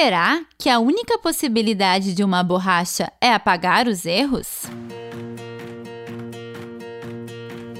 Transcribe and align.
Será 0.00 0.42
que 0.56 0.68
a 0.68 0.78
única 0.78 1.18
possibilidade 1.18 2.14
de 2.14 2.22
uma 2.22 2.40
borracha 2.44 3.12
é 3.20 3.32
apagar 3.32 3.88
os 3.88 4.06
erros? 4.06 4.62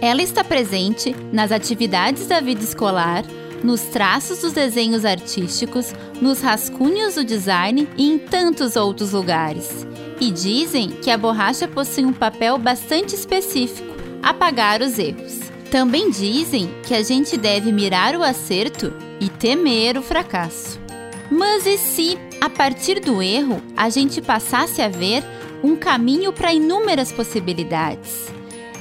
Ela 0.03 0.21
está 0.21 0.43
presente 0.43 1.15
nas 1.33 1.53
atividades 1.53 2.27
da 2.27 2.41
vida 2.41 2.61
escolar, 2.61 3.23
nos 3.63 3.83
traços 3.83 4.41
dos 4.41 4.53
desenhos 4.53 5.05
artísticos, 5.05 5.95
nos 6.21 6.41
rascunhos 6.41 7.15
do 7.15 7.25
design 7.25 7.89
e 7.97 8.11
em 8.11 8.19
tantos 8.19 8.75
outros 8.75 9.13
lugares. 9.13 9.87
E 10.21 10.33
dizem 10.33 10.89
que 10.89 11.13
a 11.13 11.17
borracha 11.17 11.69
possui 11.69 12.05
um 12.05 12.13
papel 12.13 12.59
bastante 12.59 13.15
específico: 13.15 13.95
apagar 14.21 14.83
os 14.83 14.99
erros. 14.99 15.39
Também 15.71 16.11
dizem 16.11 16.69
que 16.85 16.95
a 16.95 17.03
gente 17.05 17.37
deve 17.37 17.71
mirar 17.71 18.17
o 18.17 18.25
acerto 18.25 18.93
e 19.21 19.29
temer 19.29 19.97
o 19.97 20.03
fracasso. 20.03 20.88
Mas 21.31 21.67
e 21.67 21.77
se, 21.77 22.19
a 22.41 22.49
partir 22.49 23.01
do 23.01 23.23
erro, 23.23 23.63
a 23.77 23.91
gente 23.91 24.23
passasse 24.23 24.81
a 24.81 24.89
ver 24.89 25.23
um 25.63 25.77
caminho 25.77 26.33
para 26.33 26.53
inúmeras 26.53 27.13
possibilidades? 27.13 28.29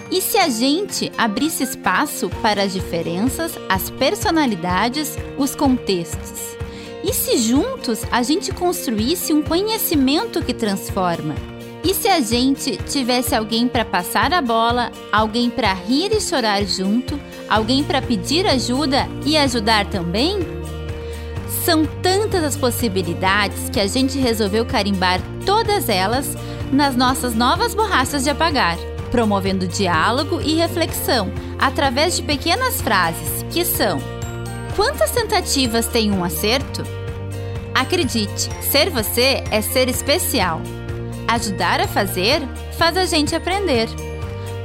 E 0.09 0.21
se 0.21 0.37
a 0.37 0.47
gente 0.47 1.11
abrisse 1.17 1.63
espaço 1.63 2.29
para 2.41 2.63
as 2.63 2.71
diferenças, 2.71 3.57
as 3.67 3.89
personalidades, 3.89 5.17
os 5.37 5.53
contextos? 5.53 6.55
E 7.03 7.13
se 7.13 7.37
juntos 7.37 8.01
a 8.11 8.23
gente 8.23 8.51
construísse 8.53 9.33
um 9.33 9.41
conhecimento 9.41 10.41
que 10.41 10.53
transforma? 10.53 11.35
E 11.83 11.93
se 11.93 12.07
a 12.07 12.19
gente 12.19 12.77
tivesse 12.89 13.35
alguém 13.35 13.67
para 13.67 13.85
passar 13.85 14.33
a 14.33 14.41
bola, 14.41 14.91
alguém 15.11 15.49
para 15.49 15.73
rir 15.73 16.11
e 16.11 16.19
chorar 16.19 16.63
junto, 16.65 17.19
alguém 17.47 17.83
para 17.83 18.01
pedir 18.01 18.45
ajuda 18.47 19.07
e 19.25 19.37
ajudar 19.37 19.85
também? 19.85 20.56
São 21.67 21.85
tantas 21.85 22.45
as 22.45 22.55
possibilidades 22.55 23.69
que 23.69 23.77
a 23.77 23.87
gente 23.87 24.17
resolveu 24.17 24.65
carimbar 24.65 25.19
todas 25.45 25.89
elas 25.89 26.33
nas 26.71 26.95
nossas 26.95 27.35
novas 27.35 27.75
borrachas 27.75 28.23
de 28.23 28.29
apagar 28.29 28.77
promovendo 29.11 29.67
diálogo 29.67 30.39
e 30.41 30.55
reflexão 30.55 31.29
através 31.59 32.15
de 32.15 32.23
pequenas 32.23 32.81
frases 32.81 33.43
que 33.51 33.65
são: 33.65 33.99
Quantas 34.77 35.11
tentativas 35.11 35.87
tem 35.87 36.09
um 36.09 36.23
acerto? 36.23 36.83
Acredite, 37.75 38.49
ser 38.61 38.89
você 38.89 39.43
é 39.51 39.61
ser 39.61 39.89
especial. 39.89 40.61
Ajudar 41.27 41.81
a 41.81 41.87
fazer 41.87 42.41
faz 42.77 42.95
a 42.95 43.05
gente 43.05 43.35
aprender. 43.35 43.89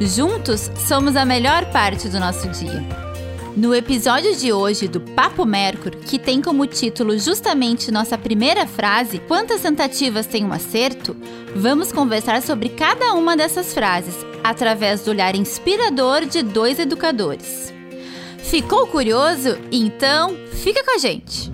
Juntos 0.00 0.70
somos 0.77 1.16
a 1.16 1.25
melhor 1.25 1.64
parte 1.72 2.09
do 2.09 2.20
nosso 2.20 2.48
dia. 2.50 3.11
No 3.55 3.75
episódio 3.75 4.34
de 4.34 4.50
hoje 4.50 4.89
do 4.89 4.98
Papo 4.98 5.45
Mercur, 5.45 5.91
que 5.91 6.19
tem 6.19 6.41
como 6.41 6.67
título 6.67 7.19
justamente 7.19 7.91
nossa 7.91 8.17
primeira 8.17 8.67
frase, 8.67 9.19
Quantas 9.28 9.61
tentativas 9.61 10.27
tem 10.27 10.42
um 10.42 10.53
acerto? 10.55 11.14
Vamos 11.55 11.92
conversar 11.92 12.41
sobre 12.41 12.70
cada 12.70 13.12
uma 13.12 13.36
dessas 13.36 13.75
frases, 13.75 14.14
através 14.42 15.05
do 15.05 15.11
olhar 15.11 15.36
inspirador 15.36 16.25
de 16.25 16.42
dois 16.42 16.78
educadores. 16.78 17.70
Ficou 18.39 18.86
curioso? 18.86 19.59
Então, 19.70 20.34
fica 20.53 20.83
com 20.83 20.92
a 20.92 20.98
gente! 20.98 21.53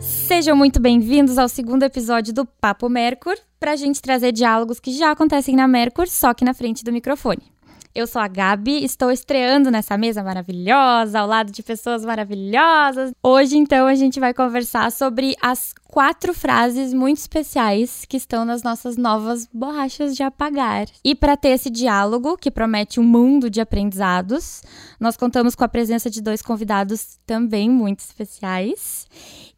Sejam 0.00 0.56
muito 0.56 0.80
bem-vindos 0.80 1.36
ao 1.36 1.50
segundo 1.50 1.82
episódio 1.82 2.32
do 2.32 2.46
Papo 2.46 2.88
Mercur, 2.88 3.36
para 3.60 3.72
a 3.72 3.76
gente 3.76 4.00
trazer 4.00 4.32
diálogos 4.32 4.80
que 4.80 4.90
já 4.90 5.10
acontecem 5.10 5.54
na 5.54 5.68
Mercur, 5.68 6.08
só 6.08 6.32
que 6.32 6.46
na 6.46 6.54
frente 6.54 6.82
do 6.82 6.90
microfone. 6.90 7.52
Eu 7.94 8.06
sou 8.06 8.22
a 8.22 8.26
Gabi, 8.26 8.82
estou 8.82 9.10
estreando 9.10 9.70
nessa 9.70 9.98
mesa 9.98 10.22
maravilhosa, 10.22 11.20
ao 11.20 11.26
lado 11.26 11.52
de 11.52 11.62
pessoas 11.62 12.02
maravilhosas. 12.02 13.12
Hoje, 13.22 13.58
então, 13.58 13.86
a 13.86 13.94
gente 13.94 14.18
vai 14.18 14.32
conversar 14.32 14.90
sobre 14.90 15.36
as 15.42 15.74
quatro 15.90 16.32
frases 16.32 16.94
muito 16.94 17.18
especiais 17.18 18.06
que 18.08 18.16
estão 18.16 18.46
nas 18.46 18.62
nossas 18.62 18.96
novas 18.96 19.46
borrachas 19.52 20.16
de 20.16 20.22
apagar. 20.22 20.86
E 21.04 21.14
para 21.14 21.36
ter 21.36 21.50
esse 21.50 21.68
diálogo, 21.68 22.38
que 22.38 22.50
promete 22.50 22.98
um 22.98 23.04
mundo 23.04 23.50
de 23.50 23.60
aprendizados, 23.60 24.62
nós 24.98 25.14
contamos 25.14 25.54
com 25.54 25.62
a 25.62 25.68
presença 25.68 26.08
de 26.08 26.22
dois 26.22 26.40
convidados 26.40 27.18
também 27.26 27.68
muito 27.68 28.00
especiais. 28.00 29.06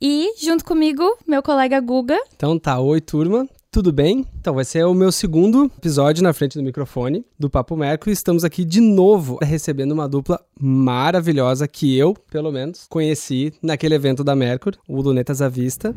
E 0.00 0.34
junto 0.40 0.64
comigo, 0.64 1.04
meu 1.24 1.40
colega 1.40 1.80
Guga. 1.80 2.18
Então 2.34 2.58
tá, 2.58 2.80
oi 2.80 3.00
turma, 3.00 3.48
tudo 3.74 3.92
bem? 3.92 4.24
Então, 4.38 4.54
vai 4.54 4.64
ser 4.64 4.84
o 4.84 4.94
meu 4.94 5.10
segundo 5.10 5.64
episódio 5.64 6.22
na 6.22 6.32
frente 6.32 6.56
do 6.56 6.62
microfone 6.62 7.26
do 7.36 7.50
Papo 7.50 7.76
Merco 7.76 8.08
e 8.08 8.12
estamos 8.12 8.44
aqui 8.44 8.64
de 8.64 8.80
novo 8.80 9.36
recebendo 9.42 9.90
uma 9.90 10.08
dupla 10.08 10.40
maravilhosa 10.60 11.66
que 11.66 11.98
eu, 11.98 12.14
pelo 12.30 12.52
menos, 12.52 12.86
conheci 12.88 13.52
naquele 13.60 13.96
evento 13.96 14.22
da 14.22 14.36
Mercur, 14.36 14.74
o 14.86 15.02
Lunetas 15.02 15.42
à 15.42 15.48
Vista. 15.48 15.92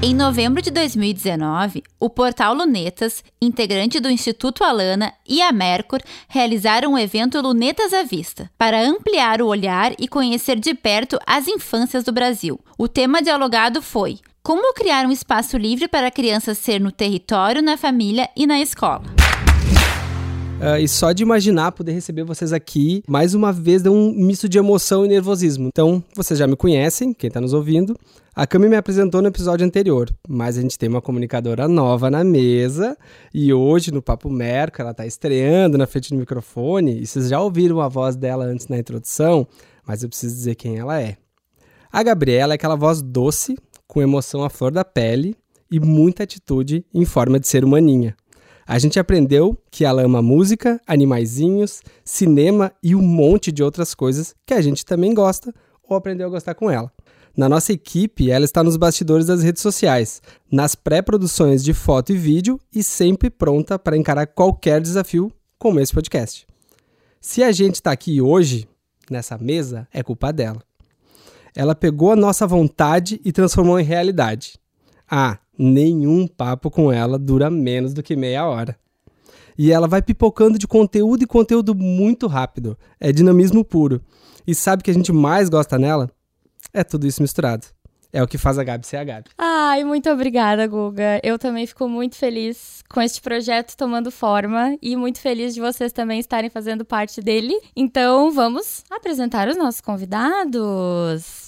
Em 0.00 0.14
novembro 0.14 0.62
de 0.62 0.70
2019, 0.70 1.82
o 1.98 2.08
portal 2.08 2.54
Lunetas, 2.54 3.24
integrante 3.42 3.98
do 3.98 4.08
Instituto 4.08 4.62
Alana 4.62 5.12
e 5.28 5.42
a 5.42 5.50
Mercur 5.50 6.00
realizaram 6.28 6.94
o 6.94 6.98
evento 6.98 7.40
Lunetas 7.40 7.92
à 7.92 8.04
Vista, 8.04 8.48
para 8.56 8.86
ampliar 8.88 9.42
o 9.42 9.48
olhar 9.48 9.94
e 9.98 10.06
conhecer 10.06 10.60
de 10.60 10.74
perto 10.74 11.18
as 11.26 11.48
infâncias 11.48 12.04
do 12.04 12.12
Brasil. 12.12 12.60
O 12.78 12.86
tema 12.86 13.20
dialogado 13.20 13.82
foi 13.82 14.20
como 14.46 14.72
criar 14.72 15.04
um 15.04 15.10
espaço 15.10 15.56
livre 15.56 15.88
para 15.88 16.06
a 16.06 16.10
criança 16.12 16.54
ser 16.54 16.80
no 16.80 16.92
território, 16.92 17.60
na 17.60 17.76
família 17.76 18.30
e 18.36 18.46
na 18.46 18.60
escola? 18.60 19.02
Uh, 20.60 20.78
e 20.78 20.86
só 20.86 21.10
de 21.10 21.24
imaginar 21.24 21.72
poder 21.72 21.90
receber 21.90 22.22
vocês 22.22 22.52
aqui, 22.52 23.02
mais 23.08 23.34
uma 23.34 23.52
vez, 23.52 23.82
deu 23.82 23.92
um 23.92 24.12
misto 24.12 24.48
de 24.48 24.56
emoção 24.56 25.04
e 25.04 25.08
nervosismo. 25.08 25.66
Então, 25.66 26.00
vocês 26.14 26.38
já 26.38 26.46
me 26.46 26.54
conhecem, 26.54 27.12
quem 27.12 27.26
está 27.26 27.40
nos 27.40 27.52
ouvindo. 27.52 27.98
A 28.36 28.46
Cami 28.46 28.68
me 28.68 28.76
apresentou 28.76 29.20
no 29.20 29.26
episódio 29.26 29.66
anterior, 29.66 30.08
mas 30.28 30.56
a 30.56 30.62
gente 30.62 30.78
tem 30.78 30.88
uma 30.88 31.02
comunicadora 31.02 31.66
nova 31.66 32.08
na 32.08 32.22
mesa. 32.22 32.96
E 33.34 33.52
hoje, 33.52 33.90
no 33.90 34.00
Papo 34.00 34.30
Merco, 34.30 34.80
ela 34.80 34.92
está 34.92 35.04
estreando 35.04 35.76
na 35.76 35.88
frente 35.88 36.10
do 36.10 36.16
microfone. 36.20 37.00
E 37.00 37.04
vocês 37.04 37.30
já 37.30 37.40
ouviram 37.40 37.80
a 37.80 37.88
voz 37.88 38.14
dela 38.14 38.44
antes 38.44 38.68
na 38.68 38.78
introdução, 38.78 39.44
mas 39.84 40.04
eu 40.04 40.08
preciso 40.08 40.36
dizer 40.36 40.54
quem 40.54 40.78
ela 40.78 41.02
é. 41.02 41.16
A 41.96 42.02
Gabriela 42.02 42.52
é 42.52 42.56
aquela 42.56 42.76
voz 42.76 43.00
doce, 43.00 43.56
com 43.86 44.02
emoção 44.02 44.44
à 44.44 44.50
flor 44.50 44.72
da 44.72 44.84
pele 44.84 45.36
e 45.70 45.80
muita 45.80 46.22
atitude 46.22 46.84
em 46.92 47.04
forma 47.04 47.40
de 47.40 47.48
ser 47.48 47.64
humaninha. 47.64 48.16
A 48.66 48.78
gente 48.78 48.98
aprendeu 48.98 49.56
que 49.70 49.84
ela 49.84 50.02
ama 50.02 50.20
música, 50.20 50.80
animaizinhos, 50.86 51.82
cinema 52.04 52.72
e 52.82 52.96
um 52.96 53.02
monte 53.02 53.52
de 53.52 53.62
outras 53.62 53.94
coisas 53.94 54.34
que 54.44 54.54
a 54.54 54.60
gente 54.60 54.84
também 54.84 55.14
gosta 55.14 55.54
ou 55.88 55.96
aprendeu 55.96 56.26
a 56.26 56.30
gostar 56.30 56.54
com 56.54 56.68
ela. 56.68 56.92
Na 57.36 57.48
nossa 57.48 57.72
equipe, 57.72 58.30
ela 58.30 58.44
está 58.44 58.64
nos 58.64 58.76
bastidores 58.76 59.26
das 59.26 59.42
redes 59.42 59.62
sociais, 59.62 60.22
nas 60.50 60.74
pré-produções 60.74 61.62
de 61.62 61.74
foto 61.74 62.12
e 62.12 62.16
vídeo 62.16 62.58
e 62.74 62.82
sempre 62.82 63.30
pronta 63.30 63.78
para 63.78 63.96
encarar 63.96 64.26
qualquer 64.26 64.80
desafio 64.80 65.30
como 65.58 65.78
esse 65.78 65.92
podcast. 65.92 66.46
Se 67.20 67.42
a 67.42 67.52
gente 67.52 67.76
está 67.76 67.92
aqui 67.92 68.20
hoje, 68.20 68.66
nessa 69.10 69.36
mesa, 69.36 69.86
é 69.92 70.02
culpa 70.02 70.32
dela. 70.32 70.65
Ela 71.56 71.74
pegou 71.74 72.12
a 72.12 72.16
nossa 72.16 72.46
vontade 72.46 73.18
e 73.24 73.32
transformou 73.32 73.80
em 73.80 73.84
realidade. 73.84 74.58
Ah, 75.10 75.38
nenhum 75.58 76.26
papo 76.26 76.70
com 76.70 76.92
ela 76.92 77.18
dura 77.18 77.48
menos 77.48 77.94
do 77.94 78.02
que 78.02 78.14
meia 78.14 78.46
hora. 78.46 78.76
E 79.56 79.72
ela 79.72 79.88
vai 79.88 80.02
pipocando 80.02 80.58
de 80.58 80.68
conteúdo 80.68 81.22
e 81.22 81.26
conteúdo 81.26 81.74
muito 81.74 82.26
rápido. 82.26 82.76
É 83.00 83.10
dinamismo 83.10 83.64
puro. 83.64 84.02
E 84.46 84.54
sabe 84.54 84.82
o 84.82 84.84
que 84.84 84.90
a 84.90 84.94
gente 84.94 85.12
mais 85.12 85.48
gosta 85.48 85.78
nela? 85.78 86.10
É 86.74 86.84
tudo 86.84 87.06
isso 87.06 87.22
misturado. 87.22 87.66
É 88.12 88.22
o 88.22 88.28
que 88.28 88.38
faz 88.38 88.58
a 88.58 88.64
Gabi 88.64 88.86
ser 88.86 88.98
a 88.98 89.04
Gabi. 89.04 89.30
Ai, 89.36 89.82
muito 89.82 90.08
obrigada, 90.10 90.66
Guga. 90.66 91.20
Eu 91.22 91.38
também 91.38 91.66
fico 91.66 91.88
muito 91.88 92.16
feliz 92.16 92.82
com 92.88 93.00
este 93.00 93.20
projeto 93.20 93.76
tomando 93.76 94.10
forma 94.10 94.76
e 94.80 94.94
muito 94.94 95.20
feliz 95.20 95.54
de 95.54 95.60
vocês 95.60 95.92
também 95.92 96.20
estarem 96.20 96.48
fazendo 96.48 96.84
parte 96.84 97.20
dele. 97.20 97.54
Então, 97.74 98.30
vamos 98.30 98.84
apresentar 98.90 99.48
os 99.48 99.56
nossos 99.56 99.80
convidados. 99.80 101.45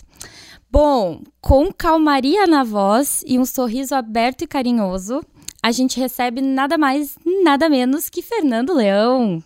Bom, 0.71 1.23
com 1.41 1.73
calmaria 1.73 2.47
na 2.47 2.63
voz 2.63 3.25
e 3.27 3.39
um 3.39 3.45
sorriso 3.47 3.95
aberto 3.95 4.43
e 4.43 4.47
carinhoso, 4.47 5.23
a 5.63 5.73
gente 5.73 5.99
recebe 5.99 6.43
nada 6.43 6.77
mais, 6.77 7.17
nada 7.43 7.71
menos 7.71 8.11
que 8.11 8.21
Fernando 8.21 8.75
Leão. 8.75 9.43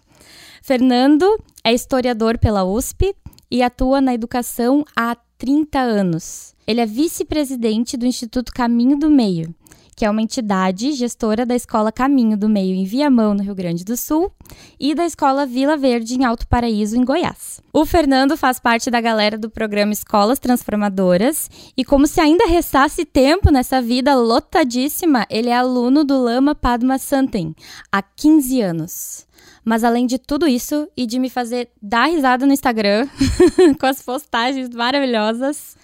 Fernando 0.61 1.39
é 1.63 1.73
historiador 1.73 2.39
pela 2.39 2.65
USP 2.65 3.15
e 3.49 3.63
atua 3.63 4.01
na 4.01 4.13
educação 4.13 4.85
há 4.97 5.17
30 5.39 5.79
anos. 5.79 6.55
Ele 6.67 6.81
é 6.81 6.87
vice-presidente 6.87 7.97
do 7.97 8.05
Instituto 8.05 8.53
Caminho 8.53 8.99
do 8.99 9.09
Meio 9.09 9.55
que 10.03 10.07
é 10.07 10.11
uma 10.11 10.21
entidade 10.21 10.91
gestora 10.95 11.47
da 11.47 11.55
Escola 11.55 11.93
Caminho 11.93 12.37
do 12.37 12.49
Meio 12.49 12.75
em 12.75 12.85
Viamão, 12.85 13.35
no 13.35 13.43
Rio 13.45 13.55
Grande 13.55 13.85
do 13.85 13.97
Sul, 13.97 14.33
e 14.81 14.97
da 14.97 15.07
Escola 15.07 15.47
Vila 15.47 15.77
Verde 15.77 16.17
em 16.17 16.25
Alto 16.25 16.45
Paraíso, 16.49 16.97
em 16.97 17.05
Goiás. 17.05 17.61
O 17.73 17.87
Fernando 17.87 18.37
faz 18.37 18.59
parte 18.59 18.91
da 18.91 19.01
galera 19.01 19.39
do 19.39 19.49
programa 19.49 19.93
Escolas 19.93 20.41
Transformadoras 20.41 21.49
e, 21.77 21.85
como 21.85 22.09
se 22.09 22.21
ainda 22.21 22.49
restasse 22.49 23.05
tempo 23.05 23.49
nessa 23.53 23.81
vida 23.81 24.13
lotadíssima, 24.17 25.25
ele 25.31 25.51
é 25.51 25.57
aluno 25.57 26.03
do 26.03 26.21
Lama 26.21 26.53
Padma 26.53 26.99
Santen 26.99 27.55
há 27.93 28.03
15 28.03 28.61
anos. 28.61 29.27
Mas 29.65 29.85
além 29.85 30.05
de 30.05 30.19
tudo 30.19 30.49
isso 30.49 30.89
e 30.97 31.07
de 31.07 31.21
me 31.21 31.31
fazer 31.31 31.71
dar 31.81 32.07
risada 32.07 32.45
no 32.45 32.53
Instagram 32.53 33.07
com 33.79 33.87
as 33.87 34.03
postagens 34.03 34.69
maravilhosas, 34.71 35.77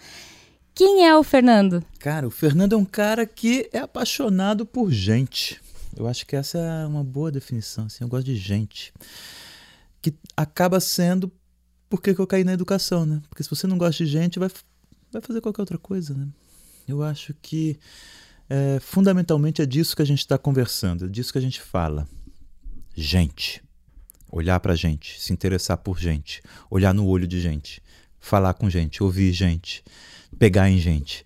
quem 0.79 1.05
é 1.05 1.17
o 1.17 1.25
Fernando? 1.25 1.85
Cara, 1.99 2.25
o 2.25 2.31
Fernando 2.31 2.73
é 2.73 2.77
um 2.77 2.85
cara 2.85 3.27
que 3.27 3.69
é 3.73 3.81
apaixonado 3.81 4.65
por 4.65 4.93
gente. 4.93 5.61
Eu 5.97 6.07
acho 6.07 6.25
que 6.25 6.37
essa 6.37 6.57
é 6.57 6.87
uma 6.87 7.03
boa 7.03 7.33
definição. 7.33 7.87
Assim, 7.87 8.05
eu 8.05 8.09
gosto 8.09 8.27
de 8.27 8.37
gente. 8.37 8.95
Que 10.01 10.15
acaba 10.37 10.79
sendo 10.79 11.33
porque 11.91 12.15
eu 12.17 12.27
caí 12.29 12.45
na 12.45 12.53
educação, 12.53 13.05
né? 13.05 13.21
Porque 13.29 13.43
se 13.43 13.51
você 13.51 13.67
não 13.67 13.77
gosta 13.77 14.05
de 14.05 14.09
gente, 14.09 14.39
vai, 14.39 14.49
vai 15.11 15.21
fazer 15.21 15.41
qualquer 15.41 15.63
outra 15.63 15.79
coisa, 15.79 16.15
né? 16.15 16.29
Eu 16.87 17.03
acho 17.03 17.35
que 17.43 17.77
é, 18.49 18.79
fundamentalmente 18.81 19.61
é 19.61 19.67
disso 19.67 19.97
que 19.97 20.03
a 20.03 20.07
gente 20.07 20.21
está 20.21 20.39
conversando, 20.39 21.07
é 21.07 21.09
disso 21.09 21.33
que 21.33 21.39
a 21.39 21.43
gente 21.43 21.61
fala. 21.61 22.07
Gente. 22.95 23.61
Olhar 24.31 24.61
para 24.61 24.77
gente, 24.77 25.21
se 25.21 25.33
interessar 25.33 25.79
por 25.79 25.99
gente, 25.99 26.41
olhar 26.71 26.95
no 26.95 27.05
olho 27.05 27.27
de 27.27 27.41
gente, 27.41 27.83
falar 28.21 28.55
com 28.55 28.69
gente, 28.69 29.03
ouvir 29.03 29.33
gente, 29.33 29.83
pegar 30.39 30.69
em 30.71 30.79
gente. 30.79 31.25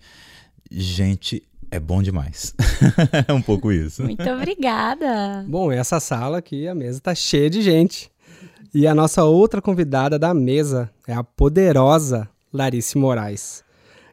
Gente 0.71 1.43
é 1.69 1.79
bom 1.79 2.03
demais. 2.03 2.53
é 3.27 3.33
um 3.33 3.41
pouco 3.41 3.71
isso. 3.71 4.03
Muito 4.03 4.29
obrigada. 4.29 5.43
Bom, 5.47 5.71
essa 5.71 5.99
sala 5.99 6.37
aqui, 6.37 6.67
a 6.67 6.75
mesa 6.75 6.99
tá 6.99 7.15
cheia 7.15 7.49
de 7.49 7.61
gente. 7.61 8.11
E 8.73 8.87
a 8.87 8.95
nossa 8.95 9.23
outra 9.23 9.61
convidada 9.61 10.17
da 10.17 10.33
mesa 10.33 10.89
é 11.07 11.13
a 11.13 11.23
poderosa 11.23 12.29
Larice 12.51 12.97
Moraes. 12.97 13.63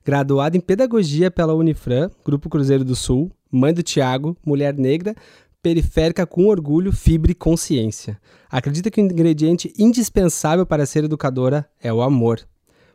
Graduada 0.04 0.56
em 0.56 0.60
Pedagogia 0.60 1.30
pela 1.30 1.54
Unifran, 1.54 2.10
Grupo 2.24 2.48
Cruzeiro 2.48 2.84
do 2.84 2.96
Sul, 2.96 3.30
mãe 3.50 3.74
do 3.74 3.82
Tiago, 3.82 4.36
mulher 4.44 4.74
negra, 4.74 5.14
periférica 5.62 6.26
com 6.26 6.46
orgulho, 6.46 6.92
fibra 6.92 7.32
e 7.32 7.34
consciência. 7.34 8.18
Acredita 8.50 8.90
que 8.90 9.00
o 9.00 9.04
ingrediente 9.04 9.72
indispensável 9.78 10.64
para 10.64 10.86
ser 10.86 11.04
educadora 11.04 11.68
é 11.82 11.92
o 11.92 12.00
amor. 12.00 12.40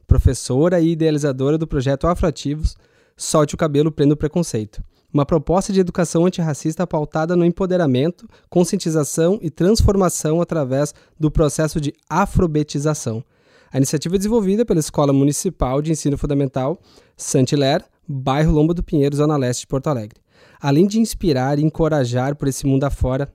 Professora 0.08 0.80
e 0.80 0.92
idealizadora 0.92 1.58
do 1.58 1.68
projeto 1.68 2.08
Afroativos, 2.08 2.76
Solte 3.18 3.56
o 3.56 3.58
Cabelo 3.58 3.92
Prenda 3.92 4.14
o 4.14 4.18
Preconceito. 4.18 4.84
Uma 5.14 5.26
proposta 5.26 5.72
de 5.72 5.80
educação 5.80 6.26
antirracista 6.26 6.86
pautada 6.86 7.34
no 7.34 7.46
empoderamento, 7.46 8.28
conscientização 8.50 9.40
e 9.42 9.50
transformação 9.50 10.42
através 10.42 10.94
do 11.18 11.32
processo 11.32 11.80
de 11.80 11.94
afrobetização. 12.10 13.24
A 13.72 13.78
iniciativa 13.78 14.16
é 14.16 14.18
desenvolvida 14.18 14.66
pela 14.66 14.82
Escola 14.82 15.14
Municipal 15.14 15.82
de 15.82 15.92
Ensino 15.92 16.18
Fundamental 16.18 16.78
Santiler, 17.16 17.86
bairro 18.06 18.52
Lomba 18.52 18.74
do 18.74 18.84
Pinheiro, 18.84 19.16
Zona 19.16 19.38
Leste 19.38 19.62
de 19.62 19.68
Porto 19.68 19.88
Alegre. 19.88 20.20
Além 20.60 20.86
de 20.86 21.00
inspirar 21.00 21.58
e 21.58 21.64
encorajar 21.64 22.36
por 22.36 22.50
esse 22.50 22.66
mundo 22.66 22.84
afora, 22.84 23.34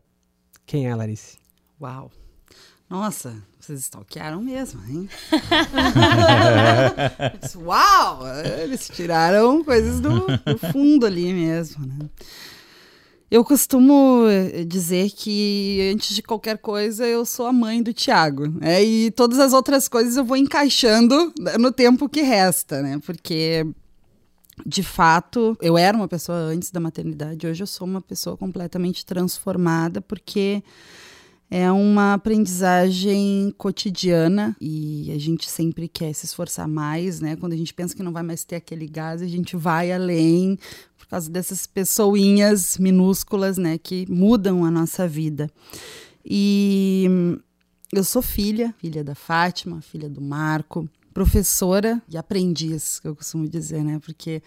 quem 0.67 0.89
é 0.89 0.95
Larice? 0.95 1.39
Uau! 1.81 2.11
Nossa, 2.89 3.43
vocês 3.71 3.81
stalkearam 3.81 4.43
mesmo, 4.43 4.81
hein? 4.89 5.09
Uau! 7.57 8.23
Eles 8.63 8.89
tiraram 8.89 9.63
coisas 9.63 10.01
do, 10.01 10.27
do 10.27 10.59
fundo 10.73 11.07
ali 11.07 11.33
mesmo, 11.33 11.87
né? 11.87 12.11
Eu 13.31 13.45
costumo 13.45 14.25
dizer 14.67 15.13
que, 15.13 15.93
antes 15.95 16.17
de 16.17 16.21
qualquer 16.21 16.59
coisa, 16.59 17.07
eu 17.07 17.25
sou 17.25 17.47
a 17.47 17.53
mãe 17.53 17.81
do 17.81 17.93
Tiago. 17.93 18.49
Né? 18.49 18.83
E 18.83 19.11
todas 19.13 19.39
as 19.39 19.53
outras 19.53 19.87
coisas 19.87 20.17
eu 20.17 20.25
vou 20.25 20.37
encaixando 20.37 21.33
no 21.61 21.71
tempo 21.71 22.09
que 22.09 22.23
resta, 22.23 22.83
né? 22.83 22.99
Porque, 23.07 23.65
de 24.67 24.83
fato, 24.83 25.57
eu 25.63 25.79
era 25.79 25.97
uma 25.97 26.09
pessoa 26.09 26.39
antes 26.39 26.73
da 26.73 26.81
maternidade, 26.81 27.47
hoje 27.47 27.63
eu 27.63 27.69
sou 27.69 27.87
uma 27.87 28.01
pessoa 28.01 28.37
completamente 28.37 29.07
transformada, 29.07 30.01
porque 30.01 30.61
é 31.51 31.71
uma 31.73 32.15
aprendizagem 32.15 33.53
cotidiana 33.59 34.57
e 34.61 35.11
a 35.13 35.19
gente 35.19 35.51
sempre 35.51 35.89
quer 35.89 36.13
se 36.13 36.25
esforçar 36.25 36.69
mais, 36.69 37.21
né? 37.21 37.35
Quando 37.35 37.55
a 37.55 37.57
gente 37.57 37.75
pensa 37.75 37.95
que 37.95 38.05
não 38.05 38.13
vai 38.13 38.23
mais 38.23 38.45
ter 38.45 38.55
aquele 38.55 38.87
gás, 38.87 39.21
a 39.21 39.27
gente 39.27 39.57
vai 39.57 39.91
além 39.91 40.57
por 40.97 41.09
causa 41.09 41.29
dessas 41.29 41.67
pessoinhas 41.67 42.79
minúsculas, 42.79 43.59
né, 43.59 43.79
que 43.79 44.07
mudam 44.09 44.65
a 44.65 44.71
nossa 44.71 45.09
vida. 45.09 45.51
E 46.25 47.09
eu 47.93 48.05
sou 48.05 48.23
filha, 48.23 48.73
filha 48.79 49.03
da 49.03 49.17
Fátima, 49.17 49.81
filha 49.81 50.09
do 50.09 50.21
Marco, 50.21 50.89
professora 51.13 52.01
e 52.09 52.17
aprendiz, 52.17 53.01
que 53.01 53.09
eu 53.09 53.17
costumo 53.17 53.49
dizer, 53.49 53.83
né? 53.83 53.99
Porque 53.99 54.41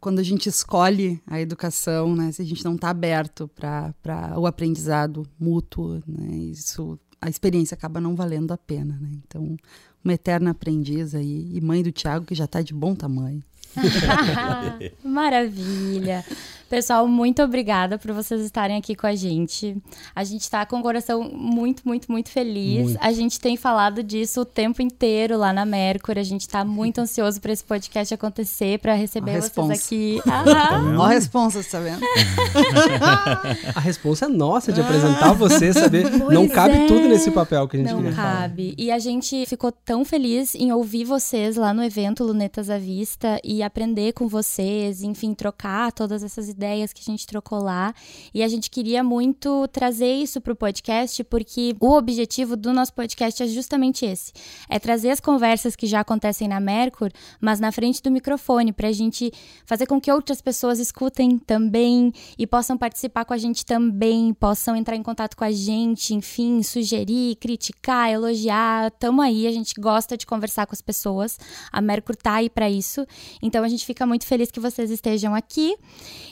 quando 0.00 0.18
a 0.18 0.22
gente 0.22 0.48
escolhe 0.48 1.20
a 1.26 1.40
educação, 1.40 2.14
né, 2.14 2.32
se 2.32 2.42
a 2.42 2.44
gente 2.44 2.64
não 2.64 2.74
está 2.74 2.90
aberto 2.90 3.48
para 3.48 4.34
o 4.38 4.46
aprendizado 4.46 5.26
mútuo, 5.38 6.02
né, 6.06 6.36
isso 6.36 6.98
a 7.20 7.28
experiência 7.28 7.74
acaba 7.74 8.00
não 8.00 8.14
valendo 8.14 8.52
a 8.52 8.58
pena, 8.58 8.98
né? 9.00 9.10
Então, 9.26 9.56
uma 10.04 10.12
eterna 10.12 10.50
aprendiz 10.50 11.14
aí 11.14 11.50
e 11.56 11.60
mãe 11.60 11.82
do 11.82 11.90
Tiago 11.90 12.26
que 12.26 12.34
já 12.34 12.44
está 12.44 12.60
de 12.62 12.74
bom 12.74 12.94
tamanho. 12.94 13.42
Maravilha. 15.02 16.24
Pessoal, 16.68 17.06
muito 17.06 17.40
obrigada 17.42 17.96
por 17.96 18.10
vocês 18.10 18.40
estarem 18.40 18.76
aqui 18.76 18.96
com 18.96 19.06
a 19.06 19.14
gente. 19.14 19.76
A 20.14 20.24
gente 20.24 20.40
está 20.40 20.66
com 20.66 20.80
o 20.80 20.82
coração 20.82 21.22
muito, 21.22 21.82
muito, 21.86 22.10
muito 22.10 22.28
feliz. 22.28 22.86
Muito. 22.86 22.98
A 23.00 23.12
gente 23.12 23.38
tem 23.38 23.56
falado 23.56 24.02
disso 24.02 24.40
o 24.40 24.44
tempo 24.44 24.82
inteiro 24.82 25.38
lá 25.38 25.52
na 25.52 25.64
Mercury. 25.64 26.18
A 26.18 26.24
gente 26.24 26.40
está 26.40 26.64
muito 26.64 27.00
ansioso 27.00 27.40
para 27.40 27.52
esse 27.52 27.62
podcast 27.62 28.12
acontecer, 28.12 28.80
para 28.80 28.94
receber 28.94 29.40
vocês 29.40 29.70
aqui. 29.70 30.20
Olha 30.26 31.02
a 31.04 31.08
responsa, 31.08 31.62
tá 31.62 31.78
vendo? 31.78 32.00
a 33.72 33.80
responsa 33.80 34.24
é 34.24 34.28
nossa 34.28 34.72
de 34.72 34.80
apresentar 34.80 35.32
você, 35.34 35.72
saber. 35.72 36.06
Pois 36.26 36.34
não 36.34 36.48
cabe 36.48 36.74
é. 36.74 36.86
tudo 36.86 37.08
nesse 37.08 37.30
papel 37.30 37.68
que 37.68 37.76
a 37.76 37.80
gente 37.80 37.92
Não 37.92 38.02
cabe. 38.12 38.70
Falar. 38.70 38.74
E 38.78 38.90
a 38.90 38.98
gente 38.98 39.44
ficou 39.46 39.70
tão 39.70 40.04
feliz 40.04 40.54
em 40.54 40.72
ouvir 40.72 41.04
vocês 41.04 41.56
lá 41.56 41.72
no 41.72 41.84
evento 41.84 42.24
Lunetas 42.24 42.70
à 42.70 42.78
Vista 42.78 43.38
e 43.44 43.62
aprender 43.62 44.12
com 44.12 44.26
vocês, 44.26 45.02
enfim, 45.02 45.34
trocar 45.34 45.92
todas 45.92 46.24
essas 46.24 46.48
ideias 46.48 46.55
que 46.94 47.00
a 47.00 47.10
gente 47.10 47.26
trocou 47.26 47.62
lá. 47.62 47.94
E 48.32 48.42
a 48.42 48.48
gente 48.48 48.70
queria 48.70 49.02
muito 49.02 49.68
trazer 49.68 50.12
isso 50.12 50.40
para 50.40 50.52
o 50.52 50.56
podcast, 50.56 51.22
porque 51.24 51.74
o 51.80 51.92
objetivo 51.92 52.56
do 52.56 52.72
nosso 52.72 52.92
podcast 52.92 53.42
é 53.42 53.46
justamente 53.46 54.04
esse: 54.04 54.32
é 54.68 54.78
trazer 54.78 55.10
as 55.10 55.20
conversas 55.20 55.76
que 55.76 55.86
já 55.86 56.00
acontecem 56.00 56.48
na 56.48 56.60
Mercur, 56.60 57.10
mas 57.40 57.60
na 57.60 57.70
frente 57.70 58.02
do 58.02 58.10
microfone, 58.10 58.72
para 58.72 58.88
a 58.88 58.92
gente 58.92 59.32
fazer 59.64 59.86
com 59.86 60.00
que 60.00 60.10
outras 60.10 60.40
pessoas 60.40 60.78
escutem 60.78 61.38
também 61.38 62.12
e 62.38 62.46
possam 62.46 62.76
participar 62.76 63.24
com 63.24 63.34
a 63.34 63.38
gente 63.38 63.64
também, 63.64 64.32
possam 64.34 64.76
entrar 64.76 64.96
em 64.96 65.02
contato 65.02 65.36
com 65.36 65.44
a 65.44 65.52
gente, 65.52 66.14
enfim, 66.14 66.62
sugerir, 66.62 67.36
criticar, 67.36 68.10
elogiar. 68.10 68.90
Tamo 68.92 69.20
aí, 69.20 69.46
a 69.46 69.52
gente 69.52 69.74
gosta 69.78 70.16
de 70.16 70.26
conversar 70.26 70.66
com 70.66 70.72
as 70.72 70.80
pessoas. 70.80 71.38
A 71.70 71.80
Mercur 71.80 72.16
tá 72.16 72.34
aí 72.34 72.50
para 72.50 72.70
isso. 72.70 73.06
Então 73.42 73.64
a 73.64 73.68
gente 73.68 73.84
fica 73.84 74.06
muito 74.06 74.26
feliz 74.26 74.50
que 74.50 74.60
vocês 74.60 74.90
estejam 74.90 75.34
aqui. 75.34 75.76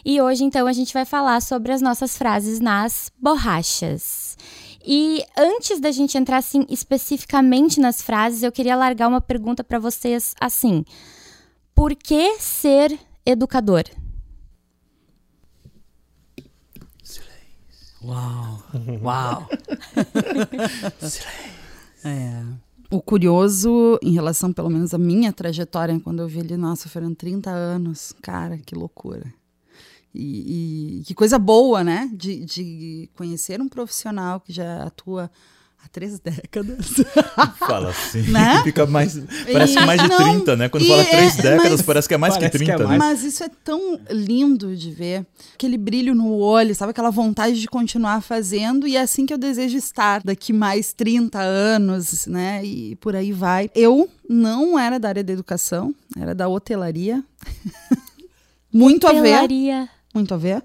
E 0.05 0.14
hoje, 0.21 0.45
então, 0.45 0.67
a 0.67 0.73
gente 0.73 0.93
vai 0.93 1.05
falar 1.05 1.41
sobre 1.41 1.73
as 1.73 1.81
nossas 1.81 2.17
frases 2.17 2.61
nas 2.61 3.11
borrachas. 3.19 4.37
E 4.87 5.25
antes 5.37 5.81
da 5.81 5.91
gente 5.91 6.19
entrar 6.19 6.39
assim 6.39 6.67
especificamente 6.69 7.81
nas 7.81 8.03
frases, 8.03 8.43
eu 8.43 8.53
queria 8.53 8.77
largar 8.77 9.09
uma 9.09 9.21
pergunta 9.21 9.65
para 9.65 9.79
vocês 9.79 10.35
assim: 10.41 10.85
Por 11.75 11.95
que 11.95 12.39
ser 12.39 12.99
educador? 13.25 13.85
Uau! 18.03 18.63
Uau! 19.03 19.49
Silêncio. 21.01 21.25
É 22.05 22.65
o 22.95 23.03
curioso, 23.03 23.99
em 24.03 24.13
relação, 24.13 24.53
pelo 24.53 24.71
menos, 24.71 24.95
à 24.95 24.99
minha 24.99 25.33
trajetória, 25.33 25.99
quando 25.99 26.21
eu 26.21 26.29
vi 26.29 26.41
ele, 26.41 26.57
nossa, 26.57 26.89
foram 26.89 27.13
30 27.13 27.51
anos. 27.51 28.15
Cara, 28.23 28.57
que 28.59 28.75
loucura. 28.75 29.35
E, 30.15 31.01
e 31.01 31.05
que 31.05 31.15
coisa 31.15 31.39
boa, 31.39 31.83
né? 31.83 32.09
De, 32.13 32.45
de 32.45 33.11
conhecer 33.17 33.61
um 33.61 33.69
profissional 33.69 34.41
que 34.41 34.53
já 34.53 34.85
atua 34.85 35.31
há 35.85 35.89
três 35.89 36.19
décadas. 36.19 36.87
Fala 37.59 37.91
assim, 37.91 38.23
né? 38.31 38.63
fica 38.63 38.87
mais. 38.87 39.19
Parece 39.53 39.75
e, 39.75 39.77
que 39.77 39.85
mais 39.85 40.01
de 40.01 40.09
não, 40.09 40.17
30, 40.17 40.57
né? 40.57 40.69
Quando 40.69 40.87
fala 40.87 41.03
é, 41.03 41.05
três 41.05 41.37
décadas, 41.37 41.73
mas, 41.73 41.83
parece 41.83 42.09
que 42.09 42.15
é 42.15 42.17
mais 42.17 42.37
que 42.37 42.49
30, 42.49 42.65
que 42.65 42.71
é 42.71 42.77
mais. 42.79 42.91
né? 42.91 42.99
Mas 42.99 43.25
isso 43.25 43.45
é 43.45 43.51
tão 43.63 44.01
lindo 44.11 44.75
de 44.75 44.91
ver. 44.91 45.27
Aquele 45.55 45.77
brilho 45.77 46.15
no 46.15 46.33
olho, 46.35 46.75
sabe? 46.75 46.91
Aquela 46.91 47.11
vontade 47.11 47.61
de 47.61 47.67
continuar 47.67 48.23
fazendo. 48.23 48.87
E 48.87 48.97
é 48.97 49.01
assim 49.01 49.27
que 49.27 49.35
eu 49.35 49.39
desejo 49.39 49.77
estar 49.77 50.23
daqui 50.23 50.53
mais 50.53 50.93
30 50.93 51.39
anos, 51.41 52.27
né? 52.27 52.65
E 52.65 52.97
por 52.97 53.15
aí 53.15 53.33
vai. 53.33 53.71
Eu 53.75 54.09
não 54.29 54.79
era 54.79 54.99
da 54.99 55.09
área 55.09 55.25
da 55.25 55.33
educação, 55.33 55.95
era 56.19 56.35
da 56.35 56.49
hotelaria. 56.49 57.23
Muito 58.73 59.07
hotelaria. 59.07 59.77
a 59.77 59.85
ver. 59.85 59.91
Muito 60.15 60.33
a 60.33 60.37
ver. 60.37 60.63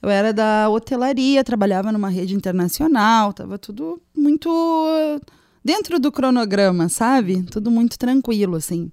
Eu 0.00 0.08
era 0.08 0.32
da 0.32 0.68
hotelaria, 0.70 1.42
trabalhava 1.42 1.90
numa 1.90 2.08
rede 2.08 2.34
internacional, 2.34 3.32
tava 3.32 3.58
tudo 3.58 4.00
muito 4.16 4.48
dentro 5.64 5.98
do 5.98 6.12
cronograma, 6.12 6.88
sabe? 6.88 7.42
Tudo 7.42 7.70
muito 7.70 7.98
tranquilo, 7.98 8.56
assim. 8.56 8.92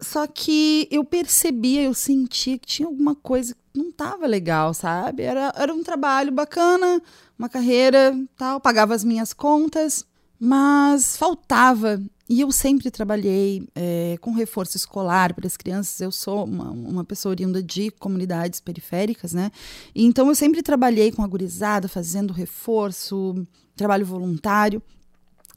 Só 0.00 0.26
que 0.26 0.86
eu 0.90 1.02
percebia, 1.04 1.82
eu 1.82 1.94
sentia 1.94 2.58
que 2.58 2.66
tinha 2.66 2.86
alguma 2.86 3.14
coisa 3.14 3.54
que 3.54 3.78
não 3.78 3.88
estava 3.88 4.26
legal, 4.26 4.74
sabe? 4.74 5.22
Era, 5.22 5.52
era 5.56 5.74
um 5.74 5.82
trabalho 5.82 6.30
bacana, 6.30 7.02
uma 7.38 7.48
carreira, 7.48 8.14
tal, 8.36 8.60
pagava 8.60 8.94
as 8.94 9.02
minhas 9.02 9.32
contas, 9.32 10.04
mas 10.38 11.16
faltava. 11.16 12.00
E 12.28 12.42
eu 12.42 12.52
sempre 12.52 12.90
trabalhei 12.90 13.66
é, 13.74 14.18
com 14.20 14.32
reforço 14.32 14.76
escolar 14.76 15.32
para 15.32 15.46
as 15.46 15.56
crianças. 15.56 15.98
Eu 16.00 16.12
sou 16.12 16.44
uma, 16.44 16.70
uma 16.70 17.04
pessoa 17.04 17.30
oriunda 17.30 17.62
de 17.62 17.90
comunidades 17.92 18.60
periféricas, 18.60 19.32
né? 19.32 19.50
E 19.94 20.04
então 20.04 20.28
eu 20.28 20.34
sempre 20.34 20.62
trabalhei 20.62 21.10
com 21.10 21.22
a 21.22 21.26
gurizada, 21.26 21.88
fazendo 21.88 22.32
reforço, 22.34 23.46
trabalho 23.74 24.04
voluntário. 24.04 24.82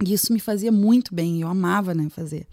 E 0.02 0.14
isso 0.14 0.32
me 0.32 0.40
fazia 0.40 0.72
muito 0.72 1.14
bem, 1.14 1.42
eu 1.42 1.48
amava 1.48 1.94
né, 1.94 2.08
fazer. 2.10 2.48